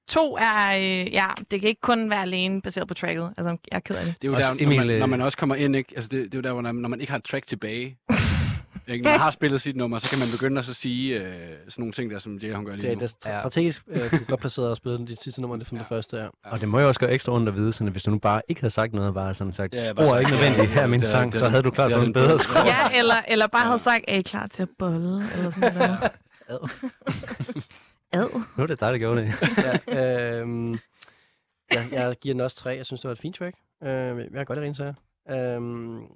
to 0.08 0.38
er, 0.38 0.78
øh, 0.78 1.14
ja, 1.14 1.26
det 1.52 1.60
kan 1.62 1.70
ikke 1.70 1.82
kun 1.82 2.10
være 2.10 2.22
alene 2.22 2.62
baseret 2.62 2.88
på 2.88 2.94
tracket. 2.94 3.34
Altså, 3.38 3.50
jeg 3.72 3.76
er 3.76 3.80
ked 3.80 3.96
af 3.96 4.06
det. 4.06 4.16
Det 4.22 4.28
er 4.28 4.32
jo 4.32 4.36
Også 4.36 4.54
der, 4.54 4.66
når 4.70 4.76
man, 4.78 4.90
øh, 4.90 5.00
når 5.00 5.06
man 5.06 5.22
også 5.22 5.38
kommer 5.38 5.56
ind, 5.56 5.76
ikke? 5.76 5.94
Altså, 5.96 6.10
det, 6.12 6.26
det 6.26 6.34
er 6.34 6.38
jo 6.38 6.42
der, 6.42 6.52
hvor, 6.54 6.62
når 6.62 6.90
man 6.90 7.00
ikke 7.02 7.12
har 7.12 7.18
et 7.18 7.24
track 7.26 7.46
tilbage. 7.48 7.98
ikke? 8.88 9.04
Man 9.04 9.20
har 9.20 9.32
spillet 9.32 9.62
sit 9.62 9.76
nummer, 9.76 9.98
så 9.98 10.10
kan 10.10 10.20
man 10.20 10.28
begynde 10.32 10.60
at 10.60 10.66
så 10.66 10.74
sige 10.74 11.20
øh, 11.20 11.24
sådan 11.24 11.54
nogle 11.78 11.92
ting 11.94 12.12
der, 12.12 12.20
som 12.20 12.38
Jada 12.38 12.56
hun 12.56 12.66
gør 12.66 12.72
lige 12.76 12.82
Det 12.82 12.92
er, 12.92 12.96
nu. 12.96 13.02
det 13.02 13.16
er 13.26 13.40
strategisk 13.40 13.82
øh, 13.88 14.02
er 14.02 14.18
godt 14.28 14.40
placeret 14.40 14.72
at 14.72 14.78
spille 14.78 14.98
den 14.98 15.08
de 15.08 15.16
sidste 15.16 15.42
nummer, 15.42 15.58
det 15.58 15.66
er 15.66 15.70
ja. 15.72 15.78
det 15.80 15.86
første, 15.90 16.18
ja. 16.18 16.28
Og 16.44 16.62
det 16.62 16.68
må 16.70 16.80
jo 16.80 16.88
også 16.88 17.00
gøre 17.00 17.12
ekstra 17.12 17.34
ondt 17.34 17.50
at 17.50 17.56
vide, 17.56 17.74
sådan, 17.74 17.88
at 17.88 17.92
hvis 17.94 18.04
du 18.04 18.12
nu 18.12 18.18
bare 18.20 18.42
ikke 18.48 18.62
havde 18.62 18.74
sagt 18.74 18.94
noget, 18.94 19.14
bare 19.14 19.34
sådan 19.34 19.54
sagt, 19.54 19.74
Ja, 19.74 19.86
ja, 19.86 19.94
bare 19.94 20.06
ord 20.08 20.16
er 20.16 20.20
ikke 20.20 20.32
nødvendigt, 20.32 20.60
ja, 20.70 20.74
her 20.74 20.82
er 20.82 20.88
min 20.88 21.00
det 21.00 21.08
er- 21.08 21.12
sang, 21.12 21.32
det 21.32 21.40
så 21.40 21.46
er- 21.46 21.50
havde 21.50 21.64
du 21.64 21.72
klart 21.72 21.90
det 21.90 21.96
er 21.96 22.00
fået 22.00 22.04
en 22.06 22.10
en 22.10 22.14
bedre 22.14 22.40
score. 22.40 22.66
Ja, 22.66 23.00
eller, 23.00 23.16
eller 23.28 23.48
bare 23.48 23.66
havde 23.66 23.80
sagt, 23.80 24.04
er 24.08 24.16
I 24.16 24.22
klar 24.22 24.48
til 24.48 24.62
at 24.64 24.70
bolle? 24.80 25.24
Eller 25.36 25.50
sådan 25.50 25.74
noget. 25.76 26.00
Ad. 28.12 28.42
Nu 28.58 28.64
er 28.64 28.68
det 28.68 28.80
dig, 28.80 28.92
der 28.92 28.98
gjorde 28.98 29.22
det. 29.22 29.34
ja 29.90 30.40
øhm, 30.40 30.72
jeg, 31.72 31.90
jeg 31.92 32.16
giver 32.22 32.34
den 32.34 32.42
også 32.42 32.58
tre. 32.58 32.70
Jeg 32.70 32.86
synes, 32.86 33.02
det 33.02 33.08
var 33.08 33.12
et 33.14 33.20
fint 33.20 33.36
track. 33.36 33.58
Øh, 33.84 33.90
jeg 34.18 34.32
kan 34.32 34.46
godt 34.46 34.58
lide 34.60 34.66
rene 34.66 34.76
sager. 34.76 34.94
Øhm, 35.30 36.08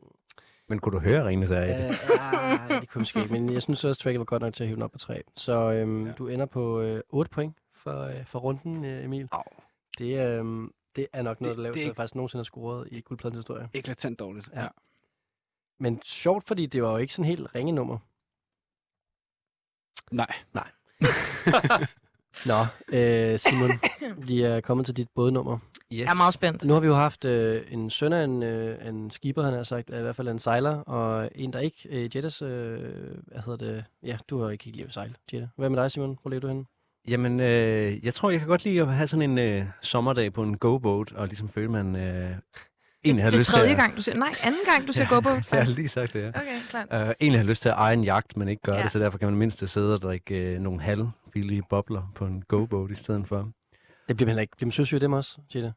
Men 0.69 0.79
kunne 0.79 0.93
du 0.93 0.99
høre 0.99 1.25
Rene 1.27 1.47
sig 1.47 1.57
af 1.65 1.77
det? 1.77 1.89
øh, 1.89 2.33
ah, 2.69 2.81
det 2.81 2.89
kunne 2.89 2.99
måske 2.99 3.19
ikke, 3.21 3.33
men 3.33 3.53
jeg 3.53 3.61
synes 3.61 3.83
også, 3.83 4.01
tracket 4.01 4.19
var 4.19 4.25
godt 4.25 4.41
nok 4.41 4.53
til 4.53 4.63
at 4.63 4.67
hive 4.67 4.75
den 4.75 4.83
op 4.83 4.91
på 4.91 4.97
tre. 4.97 5.23
Så 5.35 5.71
øhm, 5.71 6.05
ja. 6.07 6.11
du 6.11 6.27
ender 6.27 6.45
på 6.45 6.81
øh, 6.81 7.01
8 7.09 7.29
point 7.31 7.55
for, 7.73 8.01
øh, 8.01 8.25
for 8.25 8.39
runden, 8.39 8.85
øh, 8.85 9.03
Emil. 9.05 9.27
Au. 9.31 9.43
Det, 9.97 10.19
øh, 10.39 10.69
det 10.95 11.07
er 11.13 11.21
nok 11.21 11.41
noget, 11.41 11.51
Det- 11.51 11.57
der 11.57 11.63
laveste, 11.63 11.79
er 11.81 11.83
ikke- 11.85 11.95
faktisk 11.95 12.15
nogensinde 12.15 12.39
har 12.39 12.43
scoret 12.43 12.87
i 12.91 13.01
guldpladens 13.01 13.37
historie. 13.37 13.69
Eklatant 13.73 14.19
dårligt. 14.19 14.49
Ja. 14.53 14.61
Ja. 14.61 14.67
Men 15.79 16.01
sjovt, 16.03 16.43
fordi 16.47 16.65
det 16.65 16.83
var 16.83 16.91
jo 16.91 16.97
ikke 16.97 17.13
sådan 17.13 17.29
helt 17.29 17.55
ringe 17.55 17.71
nummer. 17.71 17.97
Nej. 20.11 20.33
Nej. 20.53 20.71
Nå, 22.51 22.65
øh, 22.93 23.39
Simon, 23.39 23.71
vi 24.27 24.41
er 24.41 24.61
kommet 24.61 24.85
til 24.85 24.97
dit 24.97 25.07
bådnummer. 25.15 25.57
Yes. 25.93 25.99
Jeg 25.99 26.11
er 26.11 26.15
meget 26.15 26.33
spændt. 26.33 26.63
Nu 26.63 26.73
har 26.73 26.79
vi 26.79 26.87
jo 26.87 26.95
haft 26.95 27.25
øh, 27.25 27.61
en 27.71 27.89
søn 27.89 28.13
af 28.13 28.23
en, 28.23 28.43
øh, 28.43 28.87
en 28.87 29.11
skipper, 29.11 29.43
han 29.43 29.53
har 29.53 29.63
sagt, 29.63 29.89
i 29.89 30.01
hvert 30.01 30.15
fald 30.15 30.27
en 30.27 30.39
sejler, 30.39 30.77
og 30.77 31.29
en, 31.35 31.53
der 31.53 31.59
ikke, 31.59 31.89
øh, 31.89 32.15
Jettas, 32.15 32.41
øh, 32.41 32.47
hvad 33.27 33.41
hedder 33.45 33.65
det, 33.65 33.85
ja, 34.03 34.17
du 34.29 34.41
har 34.41 34.49
ikke 34.49 34.71
levet 34.71 34.93
sejl, 34.93 35.17
Jetta. 35.33 35.47
Hvad 35.57 35.69
med 35.69 35.81
dig, 35.81 35.91
Simon? 35.91 36.17
Hvor 36.21 36.29
lever 36.29 36.41
du 36.41 36.47
henne? 36.47 36.65
Jamen, 37.07 37.39
øh, 37.39 38.05
jeg 38.05 38.13
tror, 38.13 38.29
jeg 38.29 38.39
kan 38.39 38.49
godt 38.49 38.65
lide 38.65 38.81
at 38.81 38.93
have 38.93 39.07
sådan 39.07 39.29
en 39.31 39.37
øh, 39.37 39.65
sommerdag 39.81 40.33
på 40.33 40.43
en 40.43 40.57
go-boat, 40.57 41.11
og 41.11 41.27
ligesom 41.27 41.49
føle, 41.49 41.71
man 41.71 41.95
øh, 41.95 42.35
egentlig 43.05 43.23
har 43.23 43.29
det 43.29 43.37
er 43.37 43.39
lyst 43.39 43.49
tredje 43.49 43.67
til 43.67 43.71
at... 43.73 43.77
gang, 43.77 43.97
du 43.97 44.01
siger... 44.01 44.17
Nej, 44.17 44.35
anden 44.43 44.59
gang, 44.65 44.87
du 44.87 44.93
siger 44.93 45.07
go 45.15 45.19
boat. 45.21 45.43
Jeg 45.51 45.59
har 45.59 45.75
lige 45.75 45.89
sagt 45.89 46.13
det, 46.13 46.21
ja. 46.21 46.27
Okay, 46.29 46.59
klart. 46.69 47.07
Uh, 47.07 47.13
egentlig 47.21 47.39
har 47.39 47.47
lyst 47.47 47.61
til 47.61 47.69
at 47.69 47.75
eje 47.75 47.93
en 47.93 48.03
jagt, 48.03 48.37
men 48.37 48.47
ikke 48.47 48.61
gøre 48.61 48.75
Ja. 48.75 48.79
ja. 48.79 48.83
det, 48.83 48.91
så 48.91 48.99
derfor 48.99 49.17
kan 49.17 49.27
man 49.27 49.37
mindst 49.37 49.69
sidde 49.69 49.93
og 49.93 50.01
drikke 50.01 50.35
øh, 50.35 50.59
nogle 50.59 50.81
halvbillige 50.81 51.63
bobler 51.69 52.11
på 52.15 52.25
en 52.25 52.43
go-boat 52.47 52.91
i 52.91 52.95
stedet 52.95 53.27
for. 53.27 53.51
Det 54.07 54.15
bliver 54.17 54.25
man 54.25 54.29
heller 54.31 54.41
ikke. 54.41 54.55
Bliver 54.57 54.67
man 54.67 54.71
søsyg 54.71 55.01
dem 55.01 55.13
også, 55.13 55.37
Chita? 55.49 55.71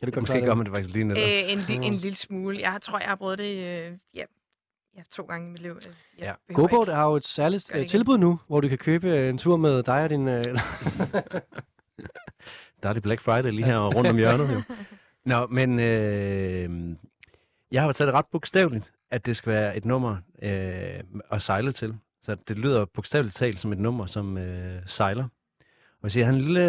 Kan 0.00 0.08
du 0.08 0.14
godt 0.14 0.22
Måske 0.22 0.40
gør 0.40 0.54
man 0.54 0.66
det 0.66 0.74
faktisk 0.74 0.94
lige 0.94 1.04
netop. 1.04 1.22
Øh, 1.22 1.52
en, 1.52 1.58
li- 1.58 1.84
en 1.86 1.94
lille 1.94 2.16
smule. 2.16 2.58
Jeg 2.60 2.70
har- 2.70 2.78
tror, 2.78 2.98
jeg 2.98 3.08
har 3.08 3.16
prøvet 3.16 3.38
det 3.38 3.56
øh, 3.56 3.92
ja, 4.14 4.24
ja, 4.96 5.02
to 5.12 5.22
gange 5.22 5.48
i 5.48 5.52
mit 5.52 5.62
liv. 5.62 5.78
Jeg 6.18 6.34
Ja. 6.48 6.54
GoBoat 6.54 6.88
har 6.88 7.06
jo 7.06 7.16
et 7.16 7.26
særligt 7.26 7.70
det 7.72 7.80
øh, 7.80 7.86
tilbud 7.88 8.18
nu, 8.18 8.40
hvor 8.46 8.60
du 8.60 8.68
kan 8.68 8.78
købe 8.78 9.28
en 9.28 9.38
tur 9.38 9.56
med 9.56 9.82
dig 9.82 10.02
og 10.02 10.10
din... 10.10 10.28
Øh, 10.28 10.44
Der 12.82 12.88
er 12.88 12.92
det 12.92 13.02
Black 13.02 13.20
Friday 13.20 13.50
lige 13.50 13.64
her 13.64 13.78
rundt 13.78 14.10
om 14.10 14.16
hjørnet. 14.16 14.50
Jo. 14.54 14.62
Nå, 15.24 15.46
men 15.46 15.80
øh, 15.80 16.96
jeg 17.72 17.82
har 17.82 17.92
taget 17.92 18.06
det 18.06 18.14
ret 18.14 18.26
bogstaveligt, 18.32 18.92
at 19.10 19.26
det 19.26 19.36
skal 19.36 19.52
være 19.52 19.76
et 19.76 19.84
nummer 19.84 20.16
øh, 20.42 21.00
at 21.30 21.42
sejle 21.42 21.72
til. 21.72 21.94
Så 22.22 22.36
det 22.48 22.58
lyder 22.58 22.84
bogstaveligt 22.84 23.34
talt 23.34 23.60
som 23.60 23.72
et 23.72 23.78
nummer, 23.78 24.06
som 24.06 24.38
øh, 24.38 24.82
sejler. 24.86 25.28
Og 26.02 26.10
så 26.10 26.18
jeg 26.18 26.26
har 26.26 26.34
en 26.34 26.40
lille, 26.40 26.60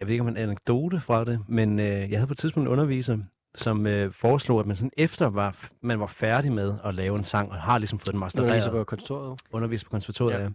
jeg 0.00 0.06
ved 0.06 0.10
ikke 0.10 0.22
om 0.22 0.28
en 0.28 0.36
anekdote 0.36 1.00
fra 1.00 1.24
det, 1.24 1.44
men 1.48 1.78
øh, 1.80 2.10
jeg 2.10 2.18
havde 2.18 2.26
på 2.26 2.32
et 2.32 2.38
tidspunkt 2.38 2.66
en 2.66 2.72
underviser, 2.72 3.18
som 3.54 3.86
øh, 3.86 4.12
foreslog, 4.12 4.60
at 4.60 4.66
man 4.66 4.76
sådan 4.76 4.90
efter 4.96 5.26
var, 5.26 5.68
man 5.80 6.00
var 6.00 6.06
færdig 6.06 6.52
med 6.52 6.74
at 6.84 6.94
lave 6.94 7.18
en 7.18 7.24
sang, 7.24 7.50
og 7.50 7.56
har 7.56 7.78
ligesom 7.78 7.98
fået 7.98 8.12
den 8.12 8.20
mastereret. 8.20 8.48
Underviser 8.48 8.70
på 8.70 8.84
konservatoriet. 8.84 9.40
Underviser 9.52 9.84
på 9.84 9.90
konservatoriet, 9.90 10.38
ja. 10.38 10.42
ja. 10.42 10.50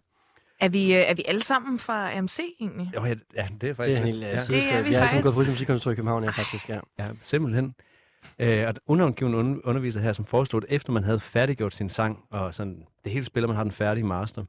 Er 0.62 0.70
vi, 0.70 0.94
øh, 0.96 1.00
er 1.00 1.14
vi 1.14 1.24
alle 1.28 1.44
sammen 1.44 1.80
fra 1.80 2.18
AMC 2.18 2.40
egentlig? 2.60 2.92
Jo, 2.96 3.04
ja, 3.06 3.10
ja, 3.10 3.14
det 3.14 3.38
er 3.38 3.48
det 3.62 3.76
faktisk 3.76 4.02
er 4.02 4.06
en 4.06 4.14
lidt- 4.14 4.26
helt 4.26 4.48
Det 4.50 4.72
er 4.72 4.76
ja. 4.78 4.82
vi 4.82 4.90
Vi 4.90 4.94
har 4.94 5.02
altid 5.02 5.16
faktisk. 5.18 5.24
gået 5.36 5.46
på 5.46 5.52
musikkonservatoriet 5.52 5.96
i 5.96 5.98
København, 5.98 6.24
ja, 6.24 6.30
faktisk, 6.30 6.70
ja. 6.70 6.80
Ja, 7.00 7.08
simpelthen. 7.22 7.76
Øh, 8.40 8.68
og 8.68 8.74
undergiven 8.86 9.34
un- 9.34 9.62
underviser 9.64 10.00
her, 10.00 10.14
som 10.14 10.26
foreslog, 10.26 10.64
at 10.70 10.76
efter 10.76 10.92
man 10.94 11.04
havde 11.04 11.20
færdiggjort 11.20 11.74
sin 11.76 11.90
sang, 11.90 12.20
og 12.30 12.56
sådan 12.56 12.84
det 13.04 13.12
hele 13.12 13.26
spiller, 13.26 13.48
man 13.48 13.56
har 13.56 13.64
den 13.64 13.72
færdige 13.72 14.04
master, 14.04 14.44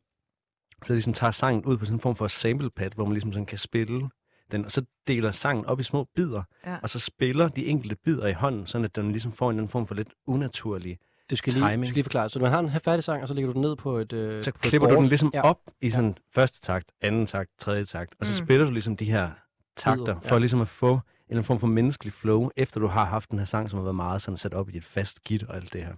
så 0.87 0.93
ligesom 0.93 1.13
tager 1.13 1.31
sangen 1.31 1.65
ud 1.65 1.77
på 1.77 1.85
sådan 1.85 1.97
en 1.97 2.01
form 2.01 2.17
for 2.17 2.29
sample 2.29 2.71
pad, 2.71 2.91
hvor 2.95 3.05
man 3.05 3.13
ligesom 3.13 3.33
sådan 3.33 3.47
kan 3.47 3.59
spille 3.59 4.09
den, 4.53 4.65
og 4.65 4.73
så 4.73 4.83
deler 5.07 5.33
sangen 5.33 5.67
op 5.67 5.81
i 5.81 5.83
små 5.83 6.05
bidder, 6.17 6.43
Ja. 6.67 6.77
og 6.83 6.91
så 6.91 6.99
spiller 6.99 7.49
de 7.49 7.67
enkelte 7.67 7.97
bidder 8.05 8.27
i 8.27 8.33
hånden, 8.33 8.67
sådan 8.67 8.85
at 8.85 8.97
den 8.97 9.13
ligesom 9.13 9.33
får 9.33 9.51
en 9.51 9.55
eller 9.55 9.63
anden 9.63 9.71
form 9.73 9.87
for 9.87 9.95
lidt 9.95 10.09
unaturlig 10.27 10.99
Du 11.33 11.37
skal 11.37 11.53
lige, 11.53 11.77
du 11.77 11.85
skal 11.85 11.95
lige 11.95 12.05
forklare. 12.05 12.29
Så 12.31 12.39
man 12.39 12.51
har 12.51 12.59
en 12.61 12.71
færdig 12.85 13.05
sang, 13.05 13.23
og 13.23 13.29
så 13.29 13.35
lægger 13.35 13.49
du 13.49 13.53
den 13.53 13.61
ned 13.63 13.77
på 13.77 13.97
et 13.99 14.13
øh, 14.13 14.43
så 14.43 14.51
på 14.51 14.57
et 14.57 14.61
klipper 14.61 14.89
du 14.89 14.93
board. 14.95 15.01
den 15.03 15.09
ligesom 15.09 15.31
Ja. 15.35 15.39
ja. 15.39 15.51
op 15.51 15.59
i 15.81 15.91
sådan 15.91 16.17
første 16.35 16.61
takt, 16.61 16.93
anden 17.01 17.27
takt, 17.27 17.51
tredje 17.59 17.85
takt, 17.85 18.15
og 18.21 18.27
så 18.27 18.33
Mm. 18.43 18.47
spiller 18.47 18.65
du 18.67 18.73
ligesom 18.73 18.97
de 18.97 19.05
her 19.05 19.31
takter, 19.77 20.21
for 20.21 20.35
ja. 20.35 20.39
ligesom 20.39 20.61
at 20.61 20.69
få 20.69 20.93
en 20.95 21.01
eller 21.29 21.43
form 21.43 21.59
for 21.61 21.67
menneskelig 21.67 22.13
flow, 22.13 22.51
efter 22.57 22.81
du 22.81 22.87
har 22.87 23.05
haft 23.05 23.31
den 23.31 23.39
her 23.39 23.47
sang, 23.47 23.71
som 23.71 23.77
har 23.79 23.85
været 23.85 23.95
meget 23.97 24.23
sådan 24.23 24.37
sat 24.37 24.55
op 24.55 24.69
i 24.71 24.77
et 24.77 24.85
fast 24.85 25.25
git 25.25 25.43
og 25.43 25.57
alt 25.57 25.73
det 25.73 25.83
her. 25.85 25.95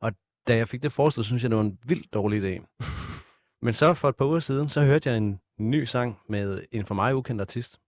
Og 0.00 0.12
da 0.46 0.56
jeg 0.56 0.68
fik 0.68 0.82
det 0.82 0.92
foreslået, 0.92 1.26
synes 1.26 1.42
jeg, 1.42 1.50
det 1.50 1.56
var 1.56 1.64
en 1.64 1.78
vildt 1.84 2.12
dårlig 2.14 2.42
idé. 2.44 2.76
Men 3.64 3.74
så 3.74 3.94
for 3.94 4.08
et 4.08 4.16
par 4.16 4.24
uger 4.24 4.38
siden, 4.38 4.68
så 4.68 4.80
hørte 4.84 5.08
jeg 5.10 5.16
en 5.18 5.40
ny 5.58 5.84
sang 5.84 6.18
med 6.28 6.62
en 6.72 6.86
for 6.86 6.94
mig 6.94 7.16
ukendt 7.16 7.40
artist, 7.40 7.78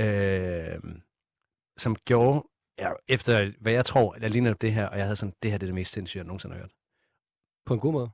øh, 0.00 0.78
som 1.76 1.96
gjorde, 1.96 2.44
ja, 2.78 2.92
efter 3.08 3.52
hvad 3.60 3.72
jeg 3.72 3.84
tror, 3.84 4.12
der 4.12 4.28
ligner 4.28 4.54
det 4.54 4.72
her, 4.72 4.86
og 4.86 4.98
jeg 4.98 5.04
havde 5.04 5.16
sådan, 5.16 5.34
det 5.42 5.50
her 5.50 5.58
det 5.58 5.66
er 5.66 5.68
det 5.68 5.74
mest 5.74 5.92
sindssyge, 5.92 6.20
jeg 6.20 6.26
nogensinde 6.26 6.54
har 6.54 6.60
hørt. 6.60 6.72
På 7.66 7.74
en 7.74 7.80
god 7.80 7.92
måde. 7.92 8.10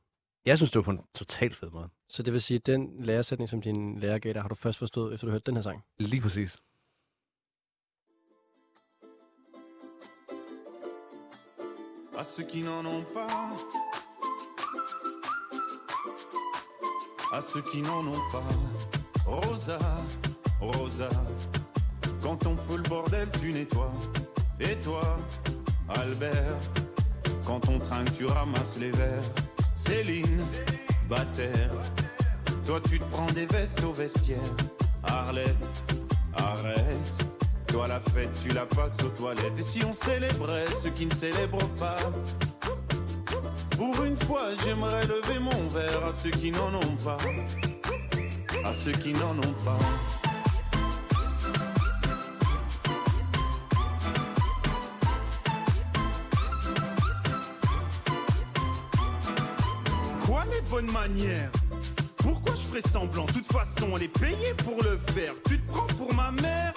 Jeg 0.46 0.56
synes, 0.58 0.70
det 0.70 0.76
var 0.76 0.82
på 0.82 0.90
en 0.90 1.00
totalt 1.14 1.56
fed 1.56 1.70
måde. 1.70 1.88
Så 2.08 2.22
det 2.22 2.32
vil 2.32 2.40
sige, 2.40 2.56
at 2.56 2.66
den 2.66 3.04
læresætning, 3.04 3.48
som 3.48 3.62
din 3.62 3.98
lærer 4.00 4.18
gav 4.18 4.32
dig, 4.32 4.42
har 4.42 4.48
du 4.48 4.54
først 4.54 4.78
forstået, 4.78 5.14
efter 5.14 5.26
du 5.26 5.30
hørte 5.30 5.46
den 5.46 5.56
her 5.56 5.62
sang? 5.62 5.84
Lige 5.98 6.22
præcis. 6.22 6.58
à 12.16 12.22
ceux 12.22 12.44
qui 12.44 12.62
n'en 12.62 12.86
ont 12.86 13.04
pas, 13.12 13.56
à 17.32 17.40
ceux 17.40 17.60
qui 17.62 17.82
n'en 17.82 18.06
ont 18.06 18.22
pas. 18.30 18.48
Rosa, 19.26 19.78
Rosa, 20.60 21.10
quand 22.22 22.46
on 22.46 22.56
fout 22.56 22.78
le 22.78 22.88
bordel, 22.88 23.28
tu 23.32 23.52
nettoies. 23.52 23.92
Et 24.60 24.76
toi, 24.76 25.02
Albert, 25.88 26.58
quand 27.44 27.68
on 27.68 27.78
trinque, 27.78 28.14
tu 28.14 28.26
ramasses 28.26 28.78
les 28.78 28.90
verres. 28.92 29.30
Céline, 29.74 30.42
Bataire, 31.08 31.70
toi 32.64 32.80
tu 32.88 32.98
te 32.98 33.04
prends 33.10 33.26
des 33.26 33.46
vestes 33.46 33.82
au 33.84 33.92
vestiaire. 33.92 34.38
Arlette, 35.02 35.84
arrête. 36.36 37.28
Toi 37.66 37.88
la 37.88 38.00
fête, 38.00 38.30
tu 38.42 38.50
la 38.50 38.64
passes 38.64 39.02
aux 39.02 39.08
toilettes. 39.08 39.58
Et 39.58 39.62
si 39.62 39.84
on 39.84 39.92
célébrait 39.92 40.66
ceux 40.80 40.90
qui 40.90 41.06
ne 41.06 41.14
célèbrent 41.14 41.68
pas? 41.78 41.96
Pour 43.76 44.04
une 44.04 44.16
fois, 44.16 44.54
j'aimerais 44.64 45.04
lever 45.06 45.40
mon 45.40 45.68
verre 45.68 46.06
à 46.08 46.12
ceux 46.12 46.30
qui 46.30 46.52
n'en 46.52 46.72
ont 46.74 46.96
pas. 47.04 47.16
À 48.64 48.72
ceux 48.72 48.92
qui 48.92 49.12
n'en 49.12 49.36
ont 49.36 49.54
pas. 49.64 49.78
Pourquoi 62.16 62.54
je 62.54 62.62
ferais 62.62 62.88
semblant? 62.90 63.26
De 63.26 63.32
toute 63.32 63.52
façon, 63.52 63.92
elle 63.96 64.04
est 64.04 64.18
payée 64.18 64.54
pour 64.64 64.82
le 64.82 64.98
faire. 65.12 65.34
Tu 65.46 65.60
te 65.60 65.72
prends 65.72 65.86
pour 65.98 66.14
ma 66.14 66.30
mère? 66.30 66.72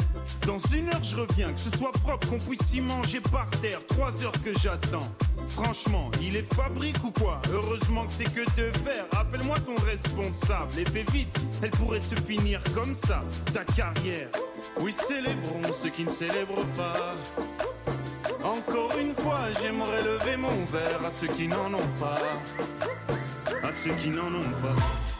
Dans 0.45 0.59
une 0.73 0.89
heure, 0.89 1.03
je 1.03 1.15
reviens. 1.15 1.53
Que 1.53 1.59
ce 1.59 1.77
soit 1.77 1.93
propre, 1.93 2.27
qu'on 2.27 2.37
puisse 2.37 2.73
y 2.73 2.81
manger 2.81 3.21
par 3.21 3.49
terre. 3.61 3.79
Trois 3.87 4.11
heures 4.25 4.41
que 4.43 4.51
j'attends. 4.59 5.07
Franchement, 5.47 6.11
il 6.21 6.35
est 6.35 6.53
fabrique 6.53 7.01
ou 7.05 7.11
quoi? 7.11 7.41
Heureusement 7.53 8.05
que 8.05 8.13
c'est 8.13 8.25
que 8.25 8.41
de 8.41 8.77
faire. 8.79 9.05
Appelle-moi 9.17 9.57
ton 9.61 9.75
responsable 9.85 10.77
et 10.77 10.85
fais 10.85 11.05
vite. 11.11 11.33
Elle 11.61 11.69
pourrait 11.71 12.01
se 12.01 12.15
finir 12.15 12.61
comme 12.75 12.95
ça, 12.95 13.21
ta 13.53 13.63
carrière. 13.63 14.27
Oui, 14.81 14.91
célébrons 14.91 15.73
ceux 15.73 15.89
qui 15.89 16.03
ne 16.03 16.09
célèbrent 16.09 16.65
pas. 16.75 17.15
Encore 18.43 18.91
une 18.99 19.15
fois, 19.15 19.39
j'aimerais 19.61 20.03
lever 20.03 20.35
mon 20.35 20.65
verre 20.65 21.05
à 21.05 21.11
ceux 21.11 21.27
qui 21.27 21.47
n'en 21.47 21.73
ont 21.73 21.93
pas. 21.97 22.19
À 23.63 23.71
ceux 23.71 23.91
qui 23.95 24.09
n'en 24.09 24.27
ont 24.27 24.51
pas. 24.61 25.16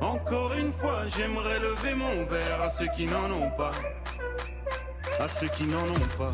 Encore 0.00 0.52
une 0.54 0.72
fois, 0.72 1.08
j'aimerais 1.08 1.58
lever 1.58 1.94
mon 1.94 2.24
verre 2.26 2.62
à 2.62 2.70
ceux 2.70 2.88
qui 2.96 3.06
n'en 3.06 3.30
ont 3.30 3.50
pas. 3.50 3.70
À 5.18 5.28
ceux 5.28 5.48
qui 5.48 5.64
n'en 5.64 5.78
ont 5.78 6.08
pas. 6.18 6.32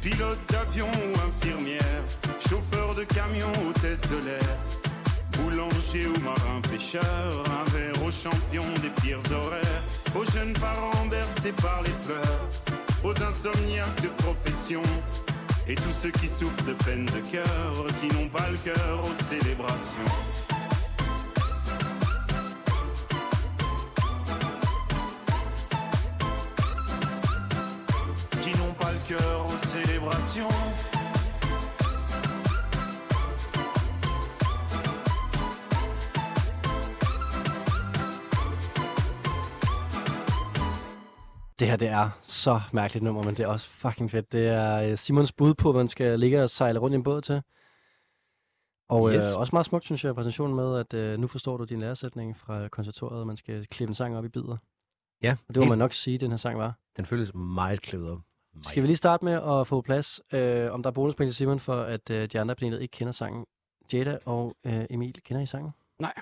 Pilote 0.00 0.38
d'avion 0.48 0.86
ou 0.86 1.28
infirmière, 1.28 1.82
chauffeur 2.48 2.94
de 2.94 3.04
camion, 3.04 3.52
hôtesse 3.68 4.00
de 4.02 4.16
l'air, 4.24 4.56
boulanger 5.36 6.06
ou 6.06 6.20
marin 6.20 6.60
pêcheur, 6.70 7.02
un 7.02 7.70
verre 7.70 8.02
aux 8.04 8.10
champions 8.10 8.72
des 8.80 8.90
pires 9.02 9.20
horaires, 9.32 9.82
aux 10.14 10.24
jeunes 10.32 10.52
parents 10.54 11.06
bercés 11.06 11.52
par 11.52 11.82
les 11.82 11.92
pleurs, 12.06 12.48
aux 13.04 13.22
insomniaques 13.22 14.02
de 14.02 14.08
profession, 14.22 14.82
et 15.66 15.74
tous 15.74 15.92
ceux 15.92 16.10
qui 16.10 16.28
souffrent 16.28 16.64
de 16.64 16.72
peine 16.72 17.06
de 17.06 17.20
cœur, 17.30 17.86
qui 18.00 18.08
n'ont 18.14 18.28
pas 18.28 18.48
le 18.50 18.56
cœur 18.58 19.00
aux 19.04 19.22
célébrations. 19.22 19.98
Qui 28.42 28.58
n'ont 28.58 28.74
pas 28.74 28.92
le 28.92 29.16
cœur 29.16 29.46
aux 29.46 29.58
passion. 30.28 30.87
Det 41.58 41.68
her, 41.68 41.76
det 41.76 41.88
er 41.88 42.10
så 42.22 42.60
mærkeligt 42.72 43.02
nummer, 43.04 43.22
men 43.22 43.36
det 43.36 43.42
er 43.42 43.46
også 43.46 43.68
fucking 43.68 44.10
fedt. 44.10 44.32
Det 44.32 44.48
er 44.48 44.90
øh, 44.90 44.98
Simons 44.98 45.32
bud 45.32 45.54
på, 45.54 45.72
hvad 45.72 45.80
man 45.82 45.88
skal 45.88 46.20
ligge 46.20 46.42
og 46.42 46.50
sejle 46.50 46.78
rundt 46.78 46.94
i 46.94 46.96
en 46.96 47.02
båd 47.02 47.20
til. 47.20 47.42
Og 48.88 49.12
Yes. 49.12 49.24
øh, 49.34 49.38
også 49.40 49.50
meget 49.54 49.66
smukt, 49.66 49.84
synes 49.84 50.04
jeg, 50.04 50.14
præsentationen 50.14 50.56
med, 50.56 50.78
at 50.78 50.94
øh, 50.94 51.18
nu 51.18 51.26
forstår 51.26 51.56
du 51.56 51.64
din 51.64 51.80
læresætning 51.80 52.36
fra 52.36 52.68
konservatoriet, 52.68 53.20
at 53.20 53.26
man 53.26 53.36
skal 53.36 53.66
klippe 53.66 53.90
en 53.90 53.94
sang 53.94 54.16
op 54.16 54.24
i 54.24 54.28
bidder. 54.28 54.56
Ja, 55.22 55.36
Og 55.48 55.54
det 55.54 55.62
må 55.62 55.68
man 55.68 55.78
nok 55.78 55.92
sige, 55.92 56.18
den 56.18 56.30
her 56.30 56.36
sang 56.36 56.58
var. 56.58 56.74
Den 56.96 57.06
føles 57.06 57.34
meget 57.34 57.80
klippet 57.82 58.10
op. 58.10 58.18
Skal 58.62 58.82
vi 58.82 58.86
lige 58.88 58.96
starte 58.96 59.24
med 59.24 59.32
at 59.32 59.66
få 59.66 59.80
plads, 59.80 60.20
øh, 60.32 60.72
om 60.72 60.82
der 60.82 60.90
er 60.90 60.94
bonuspoint 60.94 61.28
til 61.28 61.34
Simon, 61.36 61.60
for 61.60 61.80
at 61.82 62.10
øh, 62.10 62.28
de 62.32 62.40
andre 62.40 62.54
panelet 62.54 62.82
ikke 62.82 62.92
kender 62.92 63.12
sangen. 63.12 63.44
Jada 63.92 64.18
og 64.24 64.56
øh, 64.64 64.84
Emil, 64.90 65.22
kender 65.22 65.42
I 65.42 65.46
sangen? 65.46 65.70
Nej. 65.98 66.14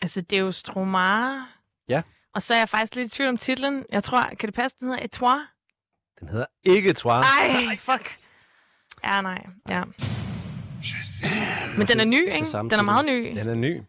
Altså, 0.00 0.20
det 0.20 0.38
er 0.38 0.42
jo 0.42 0.52
Stromare. 0.52 1.46
Ja. 1.88 2.02
Og 2.34 2.42
så 2.42 2.54
er 2.54 2.58
jeg 2.58 2.68
faktisk 2.68 2.94
lidt 2.94 3.12
i 3.12 3.16
tvivl 3.16 3.28
om 3.28 3.36
titlen. 3.36 3.84
Jeg 3.92 4.04
tror, 4.04 4.20
kan 4.38 4.46
det 4.46 4.54
passe, 4.54 4.76
den 4.80 4.88
hedder 4.88 5.04
Etoile? 5.04 5.46
Den 6.20 6.28
hedder 6.28 6.46
ikke 6.62 6.92
Trois. 6.92 7.26
Ej, 7.26 7.76
fuck. 7.76 8.16
Ja, 9.04 9.20
nej. 9.20 9.46
Ja. 9.68 9.82
Men 11.78 11.86
den 11.86 12.00
er 12.00 12.04
ny, 12.04 12.32
ikke? 12.32 12.46
Den 12.52 12.72
er 12.72 12.82
meget 12.82 13.06
ny. 13.06 13.38
Den 13.38 13.48
er 13.48 13.54
ny. 13.54 13.80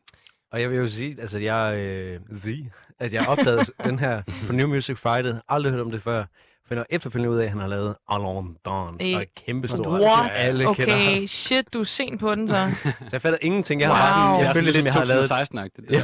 Og 0.51 0.61
jeg 0.61 0.69
vil 0.69 0.77
jo 0.77 0.87
sige, 0.87 1.21
altså 1.21 1.39
jeg, 1.39 1.77
øh, 1.77 2.19
sige, 2.43 2.71
at 2.99 3.13
jeg 3.13 3.27
opdagede 3.27 3.65
den 3.89 3.99
her 3.99 4.21
på 4.47 4.53
New 4.53 4.67
Music 4.67 4.97
Friday. 4.97 5.33
Aldrig 5.49 5.71
hørt 5.73 5.81
om 5.81 5.91
det 5.91 6.03
før. 6.03 6.25
Finder 6.71 6.83
efterfølgende 6.89 7.29
ud 7.35 7.37
af, 7.37 7.43
at 7.43 7.49
han 7.49 7.59
har 7.59 7.67
lavet 7.67 7.95
Alone 8.09 8.47
Dance. 8.65 9.15
Og 9.15 9.21
er 9.21 9.25
kæmpe 9.45 9.67
stor. 9.67 9.89
What? 9.99 10.31
Alle 10.35 10.67
okay, 10.67 10.85
kender. 10.85 11.27
shit, 11.27 11.73
du 11.73 11.79
er 11.79 11.83
sent 11.83 12.19
på 12.19 12.35
den, 12.35 12.47
så. 12.47 12.71
Så 12.83 12.93
jeg 13.11 13.21
fatter 13.21 13.39
ingenting. 13.41 13.81
Jeg 13.81 13.89
har 13.89 13.95
Wow. 13.95 14.01
bare 14.01 14.09
sådan, 14.11 14.39
Jeg 14.39 14.45
jeg 14.45 14.55
følte 14.55 14.73
sådan 14.73 14.83
ligesom, 14.83 15.09
jeg 15.09 15.17
lidt 15.17 15.31
har 15.31 15.39
lavet... 15.55 15.67
2016-agtigt, 15.67 15.87
det 15.87 15.95
Ja, 15.95 15.99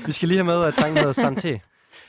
der. 0.00 0.06
Vi 0.06 0.12
skal 0.12 0.28
lige 0.28 0.38
have 0.38 0.44
med, 0.44 0.64
at 0.64 0.74
sangen 0.74 0.98
hedder 0.98 1.12
Santé. 1.30 1.58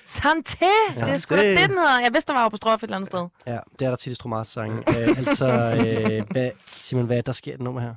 Santé! 0.05 0.99
Det 1.05 1.09
er 1.13 1.17
sgu 1.17 1.35
da 1.35 1.49
det, 1.49 1.57
den 1.57 1.69
hedder. 1.69 1.99
Jeg 2.03 2.09
vidste, 2.13 2.31
der 2.33 2.39
var 2.39 2.45
apostrof 2.45 2.75
et 2.77 2.83
eller 2.83 2.95
andet 2.95 3.07
sted. 3.07 3.27
Ja, 3.47 3.57
det 3.79 3.85
er 3.85 3.89
der 3.89 3.95
tit 3.95 4.11
i 4.11 4.15
Stromars 4.15 4.47
sange. 4.47 4.77
øh, 4.77 5.17
altså, 5.17 5.45
øh, 5.47 6.23
hvad, 6.31 6.49
Simon, 6.67 7.05
hvad 7.05 7.17
er 7.17 7.21
der 7.21 7.31
sker 7.31 7.51
i 7.51 7.55
det 7.55 7.61
nummer 7.63 7.81
her? 7.81 7.93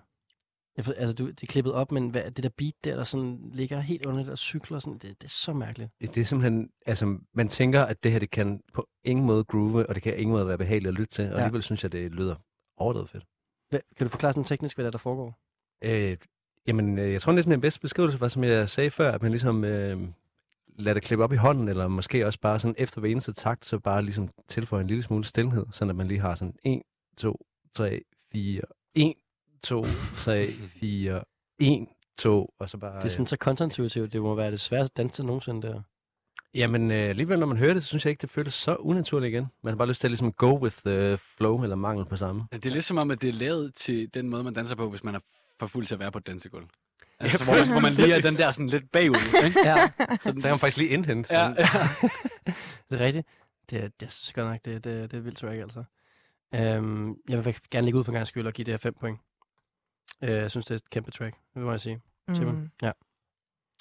Jeg, 0.77 0.85
for, 0.85 0.93
altså, 0.93 1.15
du, 1.15 1.27
det 1.27 1.43
er 1.43 1.47
klippet 1.47 1.73
op, 1.73 1.93
men 1.93 2.09
hvad, 2.09 2.31
det 2.31 2.43
der 2.45 2.49
beat 2.57 2.75
der, 2.85 2.97
der 2.97 3.03
sådan 3.05 3.51
ligger 3.53 3.81
helt 3.81 4.07
under 4.07 4.31
og 4.31 4.39
cykler, 4.39 4.79
sådan, 4.79 4.93
det, 4.99 5.03
det 5.03 5.25
er 5.25 5.29
så 5.29 5.53
mærkeligt. 5.53 5.91
Det 6.01 6.17
er 6.19 6.25
simpelthen, 6.25 6.71
altså 6.87 7.19
man 7.35 7.49
tænker, 7.49 7.83
at 7.83 8.05
det 8.05 8.13
her, 8.13 8.19
det 8.19 8.31
kan 8.31 8.61
på 8.73 8.89
ingen 9.05 9.27
måde 9.27 9.45
groove, 9.45 9.87
og 9.89 9.95
det 9.95 10.03
kan 10.03 10.19
ingen 10.19 10.33
måde 10.33 10.47
være 10.49 10.59
behageligt 10.59 10.89
at 10.89 10.95
lytte 10.95 11.15
til, 11.15 11.25
og 11.25 11.31
Ja. 11.31 11.37
alligevel 11.37 11.63
synes 11.63 11.83
jeg, 11.83 11.93
det 11.93 12.13
lyder 12.13 12.35
overdrevet 12.77 13.11
fedt. 13.11 13.25
Hvad, 13.71 13.81
kan 13.97 14.07
du 14.07 14.09
forklare 14.11 14.33
sådan 14.33 14.45
teknisk, 14.45 14.77
hvad 14.77 14.85
der, 14.85 14.91
der 14.91 14.99
foregår? 14.99 15.39
Øh, 15.85 16.17
jamen, 16.67 16.99
øh, 16.99 17.13
jeg 17.13 17.21
tror 17.21 17.33
næsten, 17.33 17.53
den 17.53 17.61
bedste 17.61 17.81
beskrivelse 17.81 18.21
var, 18.21 18.29
som 18.29 18.45
jeg 18.45 18.71
sagde 18.71 18.91
før, 18.91 19.13
at 19.13 19.23
man 19.23 19.31
ligesom 19.31 19.65
øh, 19.65 20.09
lader 20.79 20.95
det 20.95 21.03
klippe 21.03 21.25
op 21.25 21.33
i 21.33 21.37
hånden, 21.37 21.69
eller 21.69 21.89
måske 21.89 22.27
også 22.27 22.41
bare 22.41 22.59
sådan 22.59 22.75
efter 22.79 23.01
hver 23.01 23.11
eneste 23.11 23.33
takt, 23.33 23.65
så 23.67 23.79
bare 23.79 24.03
ligesom 24.03 24.29
tilføje 24.49 24.81
en 24.83 24.87
lille 24.87 25.03
smule 25.03 25.25
stillhed, 25.25 25.67
sådan 25.73 25.91
at 25.91 25.97
man 25.97 26.09
lige 26.09 26.21
har 26.21 26.35
sådan 26.35 26.57
1, 26.65 26.83
2, 27.17 27.47
3, 27.75 28.03
4, 28.33 28.61
1, 28.95 29.15
2, 29.65 29.85
3, 30.17 30.53
4, 30.81 31.23
1, 31.59 31.87
2, 32.19 32.55
og 32.59 32.71
så 32.71 32.77
bare... 32.79 32.97
Det 32.99 33.05
er 33.05 33.09
sådan 33.09 33.27
så 33.27 33.37
kontraintuitivt, 33.37 34.13
det 34.13 34.23
må 34.23 34.35
være 34.35 34.51
det 34.51 34.61
sværeste 34.61 34.95
dans 35.03 35.13
til 35.13 35.25
nogensinde 35.25 35.63
der. 35.69 35.81
Jamen, 36.55 36.91
øh, 36.91 37.09
alligevel 37.09 37.39
når 37.39 37.47
man 37.47 37.57
hører 37.57 37.75
det, 37.75 37.83
så 37.83 37.89
synes 37.89 38.05
jeg 38.05 38.11
ikke, 38.11 38.21
det 38.23 38.31
føles 38.31 38.55
så 38.55 38.75
unaturligt 38.75 39.33
igen. 39.33 39.47
Man 39.63 39.73
har 39.73 39.77
bare 39.77 39.89
lyst 39.89 40.01
til 40.01 40.07
at 40.07 40.11
ligesom 40.11 40.33
go 40.33 40.59
with 40.63 40.77
the 40.87 41.19
flow, 41.37 41.63
eller 41.63 41.77
mangel 41.77 42.07
på 42.07 42.17
samme. 42.17 42.45
Ja, 42.53 42.57
Det 42.57 42.67
er 42.67 42.71
lidt 42.71 42.85
som 42.85 42.99
om, 42.99 43.11
at 43.11 43.21
det 43.23 43.29
er 43.29 43.33
lavet 43.33 43.75
til 43.75 44.15
den 44.15 44.29
måde, 44.31 44.45
man 44.45 44.55
danser 44.55 44.77
på, 44.77 44.91
hvis 44.91 45.05
man 45.05 45.15
er 45.15 45.21
for 45.61 45.67
fuld 45.67 45.87
til 45.87 45.95
at 45.95 45.99
være 46.01 46.13
på 46.13 46.19
et 46.19 46.27
dansegulv. 46.27 46.67
Altså, 47.21 47.45
hvor, 47.45 47.73
hvor 47.73 47.81
man 47.81 47.93
lige 47.93 48.15
er 48.15 48.21
den 48.21 48.37
der 48.37 48.53
sådan 48.53 48.67
lidt 48.69 48.91
bagud, 48.93 49.45
ikke? 49.45 49.61
Ja. 49.65 49.77
Så 50.25 50.33
kan 50.33 50.43
man 50.51 50.59
faktisk 50.59 50.77
lige 50.77 50.91
indhente. 50.91 51.35
Ja, 51.35 51.49
ja. 51.49 51.55
Det 52.91 53.01
er 53.01 53.05
rigtigt. 53.07 53.27
Det, 53.71 53.85
er- 53.85 53.89
det 54.01 54.13
synes 54.13 54.29
jeg 54.37 54.43
godt 54.45 54.53
nok, 54.53 54.65
det, 54.65 54.85
det, 54.85 55.11
det 55.11 55.17
er 55.17 55.21
vildt 55.21 55.39
track, 55.39 55.61
altså. 55.61 55.85
Øhm, 56.55 57.15
jeg 57.29 57.45
vil 57.45 57.57
gerne 57.71 57.85
lægge 57.85 57.99
ud 57.99 58.05
for 58.05 58.13
en 58.13 58.15
gang 58.15 58.27
skyld 58.27 58.47
og 58.47 58.53
give 58.53 58.65
det 58.65 58.73
her 58.73 58.79
5 58.79 58.95
point. 59.01 59.19
Øh, 60.23 60.31
jeg 60.31 60.51
synes, 60.51 60.67
det 60.67 60.71
er 60.71 60.77
et 60.77 60.91
kæmpe 60.91 61.11
track, 61.11 61.37
det 61.55 61.63
må 61.63 61.71
jeg 61.71 61.81
sige. 61.81 62.01
Simon? 62.35 62.55
Mm. 62.55 62.71
Ja. 62.83 62.91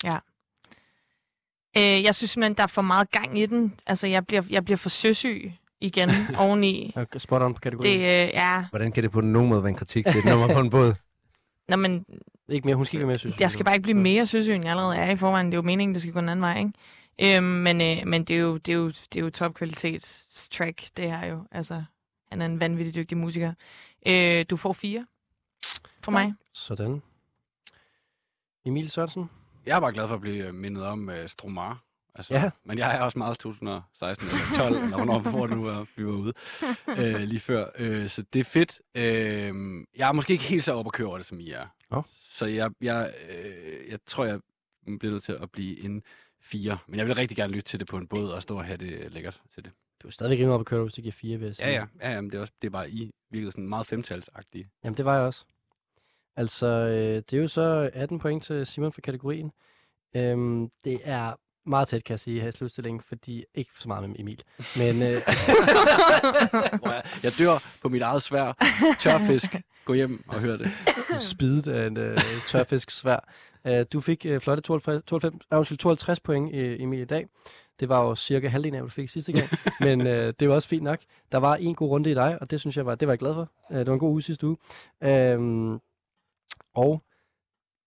Ja. 0.04 0.18
Øh, 1.78 2.04
jeg 2.04 2.16
synes 2.16 2.32
simpelthen, 2.32 2.58
der 2.58 2.64
er 2.64 2.68
for 2.68 2.82
meget 2.82 3.12
gang 3.12 3.40
i 3.40 3.46
den. 3.46 3.74
Altså, 3.86 4.08
jeg 4.08 4.26
bliver, 4.28 4.44
jeg 4.50 4.66
bliver 4.66 4.78
for 4.78 4.90
søsyg 4.90 5.52
igen 5.82 6.10
oveni. 6.40 6.94
Okay, 6.96 7.20
spot 7.20 7.42
on 7.42 7.54
på 7.54 7.60
kategorien. 7.60 8.00
Det, 8.00 8.06
øh, 8.06 8.30
ja. 8.34 8.66
Hvordan 8.70 8.92
kan 8.92 9.04
det 9.04 9.12
på 9.12 9.22
nogen 9.22 9.50
måde 9.50 9.64
være 9.64 9.70
en 9.70 9.76
kritik 9.76 10.06
til 10.06 10.18
et 10.20 10.26
nummer 10.26 10.54
på 10.54 10.60
en 10.60 10.70
båd? 10.70 10.94
Nå, 11.70 11.76
men 11.78 12.06
Ikke 12.50 12.66
mere, 12.68 12.76
hun 12.76 12.86
skal 12.86 12.96
ikke 12.98 13.08
være 13.08 13.12
mere 13.12 13.18
søsyg. 13.18 13.42
jeg 13.42 13.52
skal 13.52 13.66
bare 13.66 13.76
ikke 13.76 13.84
blive 13.84 13.98
mere 13.98 14.26
søsyg, 14.26 14.54
end 14.56 14.64
jeg 14.64 14.72
allerede 14.72 14.96
er 14.98 15.12
i 15.12 15.16
forvejen. 15.16 15.46
Det 15.46 15.54
er 15.54 15.58
jo 15.58 15.62
meningen, 15.62 15.94
det 15.94 16.02
skal 16.02 16.14
gå 16.14 16.20
den 16.20 16.30
anden 16.30 16.42
vej, 16.42 16.60
ikke? 16.60 17.38
Øhm, 17.38 17.44
men 17.46 17.82
øh, 17.82 18.08
men 18.08 18.24
det, 18.24 18.36
er 18.36 18.40
jo, 18.40 18.58
det, 18.58 18.70
er 18.72 18.78
jo, 18.78 18.88
det 18.88 19.16
er 19.16 19.22
jo 19.22 19.30
topkvalitets 19.30 20.50
track, 20.50 20.88
det 20.98 21.12
her 21.12 21.26
jo. 21.26 21.44
Altså, 21.52 21.84
han 22.32 22.42
er 22.42 22.46
en 22.46 22.60
vanvittig 22.60 22.96
dygtig 22.96 23.18
musiker. 23.18 23.54
Øh, 24.08 24.46
du 24.50 24.58
får 24.58 24.74
fire 24.74 25.06
for 26.04 26.12
mig. 26.12 26.34
Sådan. 26.54 27.02
Emil 28.66 28.90
Sørensen? 28.90 29.30
Jeg 29.66 29.76
er 29.76 29.80
bare 29.80 29.94
glad 29.94 30.08
for 30.08 30.16
at 30.16 30.22
blive 30.22 30.48
øh, 30.48 30.54
mindet 30.54 30.84
om 30.84 31.10
uh, 31.10 31.28
Stromar. 31.28 31.84
Altså, 32.16 32.34
Ja. 32.34 32.52
Men 32.64 32.78
jeg 32.78 32.96
er 32.96 33.02
også 33.02 33.18
meget 33.18 33.38
2016 33.38 34.28
eller 34.28 34.70
12, 34.70 34.84
eller 34.84 34.98
hvornår 34.98 35.20
hvor 35.30 35.48
det 35.48 35.58
nu 35.58 35.64
var, 35.64 35.88
vi 35.96 36.06
var 36.06 36.12
ude 36.12 36.34
øh, 36.88 37.22
lige 37.22 37.40
før. 37.40 37.68
Øh, 37.78 38.10
så 38.10 38.22
det 38.34 38.40
er 38.40 38.44
fedt. 38.44 38.82
Øh, 38.96 39.54
jeg 39.96 40.08
er 40.08 40.12
måske 40.14 40.34
ikke 40.34 40.46
helt 40.46 40.64
så 40.64 40.74
op 40.74 40.86
at 40.86 40.94
køre 40.94 41.08
over 41.08 41.18
det, 41.18 41.26
som 41.26 41.40
I 41.40 41.52
er. 41.52 41.68
Oh. 41.90 42.04
Så 42.10 42.46
jeg, 42.46 42.72
jeg, 42.82 43.14
øh, 43.30 43.92
jeg 43.92 44.00
tror, 44.06 44.26
jeg 44.26 44.40
bliver 45.00 45.12
nødt 45.12 45.24
til 45.24 45.32
at 45.42 45.52
blive 45.52 45.80
en 45.80 46.04
fire. 46.42 46.78
Men 46.88 47.00
jeg 47.00 47.08
vil 47.08 47.16
rigtig 47.16 47.38
gerne 47.38 47.54
lytte 47.54 47.70
til 47.70 47.80
det 47.80 47.88
på 47.88 47.98
en 47.98 48.08
båd 48.08 48.32
og 48.32 48.42
stå 48.42 48.58
og 48.58 48.66
have 48.66 48.78
det 48.78 49.12
lækkert 49.12 49.42
til 49.54 49.64
det. 49.66 49.72
Du 50.04 50.08
er 50.08 50.12
stadigvæk 50.12 50.40
rimelig 50.40 50.54
op 50.54 50.60
at 50.60 50.66
køre, 50.66 50.84
hvis 50.84 50.94
du 50.94 51.02
giver 51.02 51.12
4, 51.12 51.38
vil 51.38 51.46
jeg 51.46 51.56
sige. 51.56 51.68
Ja, 51.68 51.74
ja. 51.74 51.86
ja, 52.02 52.12
ja 52.12 52.22
men 52.22 52.32
det 52.32 52.38
er, 52.38 52.42
også, 52.42 52.54
det 52.62 52.68
er 52.68 52.72
bare 52.72 52.90
I 52.90 53.12
virkede 53.30 53.52
sådan 53.52 53.68
meget 53.70 53.88
femtalsagtige. 53.88 54.70
Jamen, 54.84 54.98
det 54.98 55.06
var 55.06 55.16
jeg 55.16 55.24
også. 55.24 55.46
Altså, 56.36 56.68
øh, 56.68 57.16
det 57.16 57.34
er 57.34 57.42
jo 57.42 57.48
så 57.48 57.90
18 57.94 58.20
point 58.20 58.44
til 58.44 58.66
Simon 58.66 58.94
for 58.94 59.02
kategorien. 59.02 59.52
Øhm, 60.16 60.70
det 60.84 61.02
er 61.04 61.34
meget 61.66 61.88
tæt, 61.88 62.04
kan 62.04 62.14
jeg 62.14 62.20
sige, 62.20 62.42
her 62.42 62.48
i 62.48 62.52
slutstillingen, 62.52 63.02
fordi 63.08 63.46
ikke 63.56 63.72
så 63.80 63.88
meget 63.88 64.10
med 64.10 64.20
Emil. 64.20 64.44
Men 64.78 65.02
øh, 65.02 65.10
jeg, 66.84 67.04
jeg 67.24 67.32
dør 67.40 67.64
på 67.82 67.90
mit 67.90 68.02
eget 68.02 68.22
svær. 68.22 68.54
Tørfisk. 69.00 69.56
Gå 69.86 69.94
hjem 69.94 70.24
og 70.28 70.40
hør 70.40 70.58
det. 70.58 70.72
spidet 71.20 71.68
af 71.68 71.88
en 71.88 71.98
øh, 71.98 72.18
tørfisk 72.48 72.92
svær. 72.92 73.30
Uh, 73.70 73.82
du 73.94 74.02
fik 74.02 74.26
øh, 74.26 74.42
flotte 74.42 74.64
92, 74.64 75.04
92, 75.06 75.46
ah, 75.52 75.58
undskyld, 75.58 75.78
52 75.78 76.20
point, 76.20 76.56
øh, 76.56 76.78
Emil, 76.80 77.00
i 77.00 77.06
dag. 77.06 77.28
Det 77.80 77.90
var 77.90 78.04
jo 78.04 78.16
cirka 78.16 78.48
halvdelen 78.48 78.76
af, 78.76 78.82
hvad 78.82 78.90
du 78.90 78.94
fik 78.94 79.10
sidste 79.10 79.32
gang. 79.32 79.50
Men 79.80 80.08
øh, 80.08 80.34
det 80.40 80.50
var 80.50 80.56
også 80.56 80.68
fint 80.68 80.84
nok. 80.84 81.00
Der 81.32 81.38
var 81.38 81.56
en 81.56 81.76
god 81.76 81.90
runde 81.90 82.12
i 82.12 82.14
dig, 82.14 82.38
og 82.42 82.52
det 82.52 82.60
synes 82.60 82.78
jeg 82.78 82.86
var, 82.86 82.96
det 82.96 83.08
var 83.08 83.12
jeg 83.12 83.20
glad 83.20 83.34
for. 83.34 83.50
Uh, 83.70 83.78
det 83.78 83.88
var 83.88 83.94
en 83.94 84.00
god 84.00 84.12
uge 84.12 84.22
sidste 84.22 84.48
uge. 84.48 84.58
Øhm, 85.04 85.80
og 86.74 87.04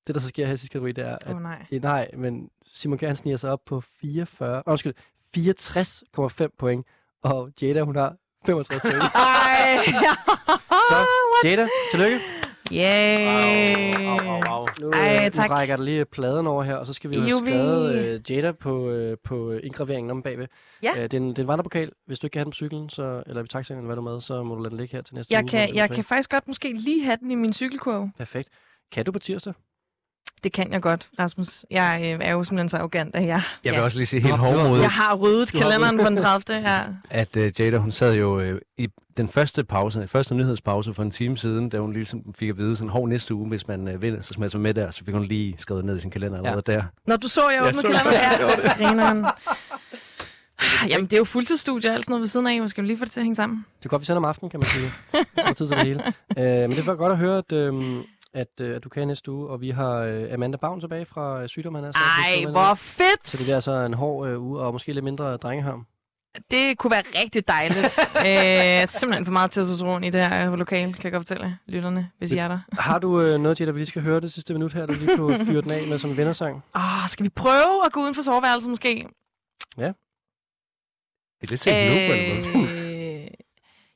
det, 0.07 0.15
der 0.15 0.21
så 0.21 0.29
sker 0.29 0.47
her 0.47 0.55
i 0.55 0.57
sidste 0.57 0.73
kategori, 0.73 0.93
det 0.93 1.05
er, 1.05 1.19
at... 1.21 1.35
Åh, 1.35 1.43
nej. 1.43 1.67
Eh, 1.71 1.83
nej, 1.83 2.11
men 2.17 2.51
Simon 2.75 2.99
Kjær, 2.99 3.15
sniger 3.15 3.37
sig 3.37 3.51
op 3.51 3.61
på 3.67 3.81
44... 3.81 4.57
Oh, 4.57 4.63
undskyld, 4.67 4.95
64,5 5.37 6.47
point. 6.59 6.87
Og 7.23 7.51
Jada, 7.63 7.83
hun 7.83 7.97
har 7.97 8.17
65 8.47 8.81
point. 8.81 9.03
Ej! 9.15 9.85
så, 10.91 11.07
Jada, 11.45 11.69
tillykke. 11.91 12.21
Yay! 12.73 13.93
Nu, 14.81 14.91
Ej, 14.91 15.25
øh, 15.25 15.31
tak. 15.31 15.51
nu 15.51 15.55
rækker 15.55 15.77
der 15.77 15.85
lige 15.85 16.05
pladen 16.05 16.47
over 16.47 16.63
her, 16.63 16.75
og 16.75 16.87
så 16.87 16.93
skal 16.93 17.11
vi 17.11 17.17
jo 17.17 17.21
have 17.21 17.39
skrevet 17.39 17.95
øh, 17.95 18.31
Jada 18.31 18.53
på, 18.53 18.91
øh, 18.91 19.17
på 19.25 19.53
indgraveringen 19.53 20.11
om 20.11 20.23
bagved. 20.23 20.47
Ja. 20.83 20.91
Øh, 20.97 21.03
det, 21.03 21.15
er 21.15 21.19
en, 21.19 21.29
det 21.29 21.39
er 21.39 21.43
en 21.43 21.49
vandrepokal. 21.49 21.93
Hvis 22.07 22.19
du 22.19 22.27
ikke 22.27 22.33
kan 22.33 22.39
have 22.41 22.45
den 22.45 22.51
på 22.51 22.55
cyklen, 22.55 22.91
så, 22.91 23.23
eller 23.27 23.45
i 23.45 23.47
taxaen, 23.47 23.79
eller 23.79 23.87
hvad 23.87 23.97
du 23.97 24.03
med, 24.03 24.21
så 24.21 24.43
må 24.43 24.55
du 24.55 24.61
lade 24.61 24.71
den 24.71 24.79
ligge 24.79 24.97
her 24.97 25.03
til 25.03 25.15
næste 25.15 25.35
Jeg 25.35 25.43
uge. 25.43 25.49
kan, 25.49 25.75
jeg 25.75 25.91
kan 25.91 26.05
faktisk 26.05 26.31
godt 26.31 26.49
måske 26.49 26.73
lige 26.73 27.05
have 27.05 27.17
den 27.17 27.31
i 27.31 27.35
min 27.35 27.53
cykelkurv. 27.53 28.09
Perfekt. 28.19 28.49
Kan 28.93 29.05
du 29.05 29.13
på 29.13 29.19
tirsdag? 29.19 29.53
Det 30.45 30.53
kan 30.53 30.73
jeg 30.73 30.83
godt, 30.83 31.09
Rasmus. 31.19 31.65
Jeg 31.71 32.01
øh, 32.03 32.27
er 32.29 32.33
jo 32.33 32.45
simpelthen 32.45 32.69
så 32.69 32.77
arrogant, 32.77 33.17
at 33.17 33.27
jeg... 33.27 33.43
Jeg 33.65 33.73
vil 33.73 33.79
ja. 33.79 33.85
også 33.85 33.99
lige 33.99 34.07
sige 34.07 34.23
helt 34.23 34.39
hovmodigt, 34.39 34.83
Jeg 34.83 34.91
har 34.91 35.15
ryddet 35.15 35.53
kalenderen 35.53 35.99
på 35.99 36.05
den 36.05 36.17
30. 36.17 36.59
Ja. 36.69 36.81
at 37.11 37.37
uh, 37.37 37.61
Jada, 37.61 37.77
hun 37.77 37.91
sad 37.91 38.15
jo 38.17 38.53
uh, 38.53 38.59
i 38.79 38.89
den 39.17 39.29
første 39.29 39.65
pause, 39.65 40.01
den 40.01 40.09
første 40.09 40.35
nyhedspause 40.35 40.95
for 40.95 41.03
en 41.03 41.11
time 41.11 41.37
siden, 41.37 41.69
da 41.69 41.79
hun 41.79 41.93
ligesom 41.93 42.35
fik 42.39 42.49
at 42.49 42.59
vide, 42.59 42.77
sådan, 42.77 42.89
hov, 42.89 43.07
næste 43.07 43.35
uge, 43.35 43.49
hvis 43.49 43.69
man 43.69 43.89
uh, 43.89 44.03
vinder, 44.03 44.21
så 44.21 44.35
smager 44.35 44.59
med 44.59 44.75
der, 44.75 44.91
så 44.91 45.05
fik 45.05 45.15
hun 45.15 45.25
lige 45.25 45.55
skrevet 45.59 45.85
ned 45.85 45.97
i 45.97 46.01
sin 46.01 46.11
kalender 46.11 46.39
allerede 46.39 46.63
der. 46.67 46.83
Når 47.07 47.17
du 47.17 47.29
så, 47.29 47.41
jeg 47.51 47.63
åbnede 47.63 47.83
kalenderen, 47.83 48.41
ja. 48.41 48.63
det. 48.63 48.73
Grineren. 48.77 49.27
Jamen, 50.91 51.07
det 51.07 51.13
er 51.13 51.19
jo 51.19 51.25
fuldtidsstudie 51.25 51.91
og 51.91 51.95
alt 51.95 52.05
sådan 52.05 52.13
noget 52.13 52.21
ved 52.21 52.29
siden 52.29 52.47
af. 52.47 52.61
Man 52.61 52.69
skal 52.69 52.83
jo 52.83 52.87
lige 52.87 52.99
få 52.99 53.05
det 53.05 53.13
til 53.13 53.21
at 53.21 53.25
hænge 53.25 53.37
sammen. 53.37 53.65
Det 53.79 53.85
er 53.85 53.89
godt, 53.89 54.01
vi 54.01 54.07
sender 54.07 54.17
om 54.17 54.25
aftenen, 54.25 54.51
kan 54.51 54.61
man 54.61 54.69
sige. 54.69 54.93
så 55.13 55.49
er 55.49 55.53
tid 55.53 55.67
til 55.67 55.77
det 55.77 55.87
hele. 55.87 56.03
Øh, 56.39 56.69
men 56.69 56.71
det 56.71 56.87
var 56.87 56.95
godt 56.95 57.13
at 57.13 57.19
høre, 57.19 57.39
at, 57.39 57.53
øh, 57.53 57.75
at, 58.37 58.61
øh, 58.61 58.77
at 58.77 58.85
du 58.85 58.89
kan 58.89 59.09
næste 59.09 59.33
uge, 59.33 59.49
og 59.49 59.61
vi 59.61 59.71
har 59.71 59.95
øh, 59.95 60.33
Amanda 60.33 60.57
Bavn 60.57 60.81
tilbage 60.81 61.07
fra 61.07 61.43
øh, 61.43 61.49
sygdom. 61.49 61.75
Han 61.75 61.85
er 61.85 61.93
så 61.93 61.99
Ej, 61.99 62.51
hvor 62.51 62.75
fedt! 62.75 63.29
Så 63.29 63.37
det 63.37 63.47
bliver 63.47 63.55
altså 63.55 63.73
en 63.73 63.95
hård 63.95 64.29
øh, 64.29 64.43
uge, 64.43 64.61
og 64.61 64.73
måske 64.73 64.93
lidt 64.93 65.05
mindre 65.05 65.37
drengeharm. 65.37 65.87
Det 66.51 66.79
kunne 66.79 66.91
være 66.91 67.03
rigtig 67.23 67.49
dejligt. 67.49 67.99
øh, 68.29 68.89
simpelthen 68.89 69.25
for 69.25 69.33
meget 69.33 69.51
testosteron 69.51 70.05
i 70.05 70.11
det 70.11 70.21
her 70.21 70.57
lokale, 70.57 70.93
kan 70.93 71.05
jeg 71.05 71.13
godt 71.13 71.29
fortælle 71.29 71.59
lytterne, 71.67 72.11
hvis 72.19 72.33
I 72.33 72.37
er 72.37 72.49
der. 72.49 72.59
Har 72.73 72.99
du 72.99 73.21
øh, 73.21 73.41
noget, 73.41 73.61
Jada, 73.61 73.71
vi 73.71 73.79
lige 73.79 73.87
skal 73.87 74.03
høre 74.03 74.21
det 74.21 74.33
sidste 74.33 74.53
minut 74.53 74.73
her, 74.73 74.87
der 74.87 74.95
lige 74.95 75.17
kunne 75.17 75.47
fyre 75.47 75.63
den 75.63 75.71
af 75.71 75.87
med 75.89 75.99
som 75.99 76.11
en 76.11 76.17
vennersang? 76.17 76.55
Åh, 76.77 77.09
skal 77.09 77.25
vi 77.25 77.29
prøve 77.29 77.87
at 77.87 77.93
gå 77.93 78.01
uden 78.01 78.15
for 78.15 78.23
soveværelset 78.23 78.71
måske? 78.71 79.09
Ja. 79.79 79.93
Det 81.41 81.43
er 81.43 81.51
lidt 81.51 81.61
sent 81.61 82.55
nu? 82.55 82.63
Øh, 82.63 83.27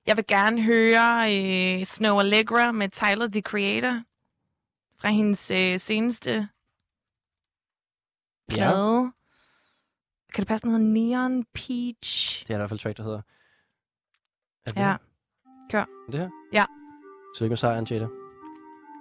jeg 0.06 0.16
vil 0.16 0.24
gerne 0.28 0.62
høre 0.62 1.36
øh, 1.36 1.84
Snow 1.84 2.18
Allegra 2.18 2.72
med 2.72 2.88
Tyler, 2.88 3.28
the 3.28 3.40
Creator. 3.40 4.02
Fra 5.01 5.09
hendes 5.09 5.51
øh, 5.51 5.81
seneste 5.81 6.48
Ja. 8.51 8.55
plade. 8.55 9.12
Kan 10.35 10.43
det 10.43 10.48
passe, 10.48 10.62
den 10.64 10.70
hedder 10.72 10.86
Neon 10.86 11.44
Peach? 11.55 12.43
Det 12.47 12.51
er 12.51 12.55
i 12.55 12.59
hvert 12.59 12.68
fald 12.68 12.81
track, 12.81 12.97
der 12.97 13.02
hedder... 13.02 13.20
Er 14.66 14.72
det 14.72 14.77
Ja. 14.81 14.97
Kør. 15.70 15.81
Er 15.81 16.10
det 16.10 16.20
her? 16.20 16.28
Ja. 16.52 16.64
Tillykke 17.36 17.51
med 17.51 17.56
sejren, 17.56 17.86
Jada. 17.90 18.06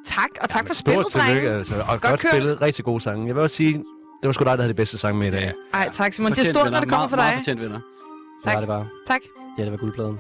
Tak, 0.06 0.30
og 0.42 0.50
tak 0.50 0.68
for 0.68 0.74
Stort 0.74 0.86
spillet, 1.12 1.12
tillykke, 1.12 1.48
drenge. 1.48 1.58
altså. 1.60 1.76
Og 1.82 1.88
Godt 1.88 2.02
godt, 2.02 2.20
spillet. 2.32 2.62
Rigtig 2.62 2.86
gode 2.86 3.02
sange. 3.02 3.28
Jeg 3.28 3.36
vil 3.36 3.44
også 3.44 3.56
sige, 3.56 3.74
det 4.22 4.28
var 4.28 4.32
sgu 4.32 4.44
dig, 4.44 4.52
der 4.52 4.58
havde 4.58 4.68
det 4.68 4.76
bedste 4.76 4.98
sang 4.98 5.18
med 5.18 5.28
i 5.28 5.32
dag. 5.32 5.54
Ej, 5.74 5.90
tak 5.94 6.14
Simon. 6.14 6.32
Det 6.32 6.38
er 6.38 6.42
Fortjent 6.42 6.56
stort, 6.56 6.66
vinder. 6.66 6.72
når 6.78 6.82
det 6.82 6.90
kommer 6.90 7.08
Meget- 7.08 7.10
fra 7.10 7.16
meget 7.18 7.32
dig. 7.34 7.40
fortjent 7.40 7.62
vinder. 7.62 7.80
Det 8.46 8.54
var 8.54 8.60
det 8.60 8.68
bare. 8.68 8.90
Tak. 9.08 9.22
Ja, 9.58 9.64
det 9.64 9.72
var 9.72 9.78
guldpladen. 9.78 10.20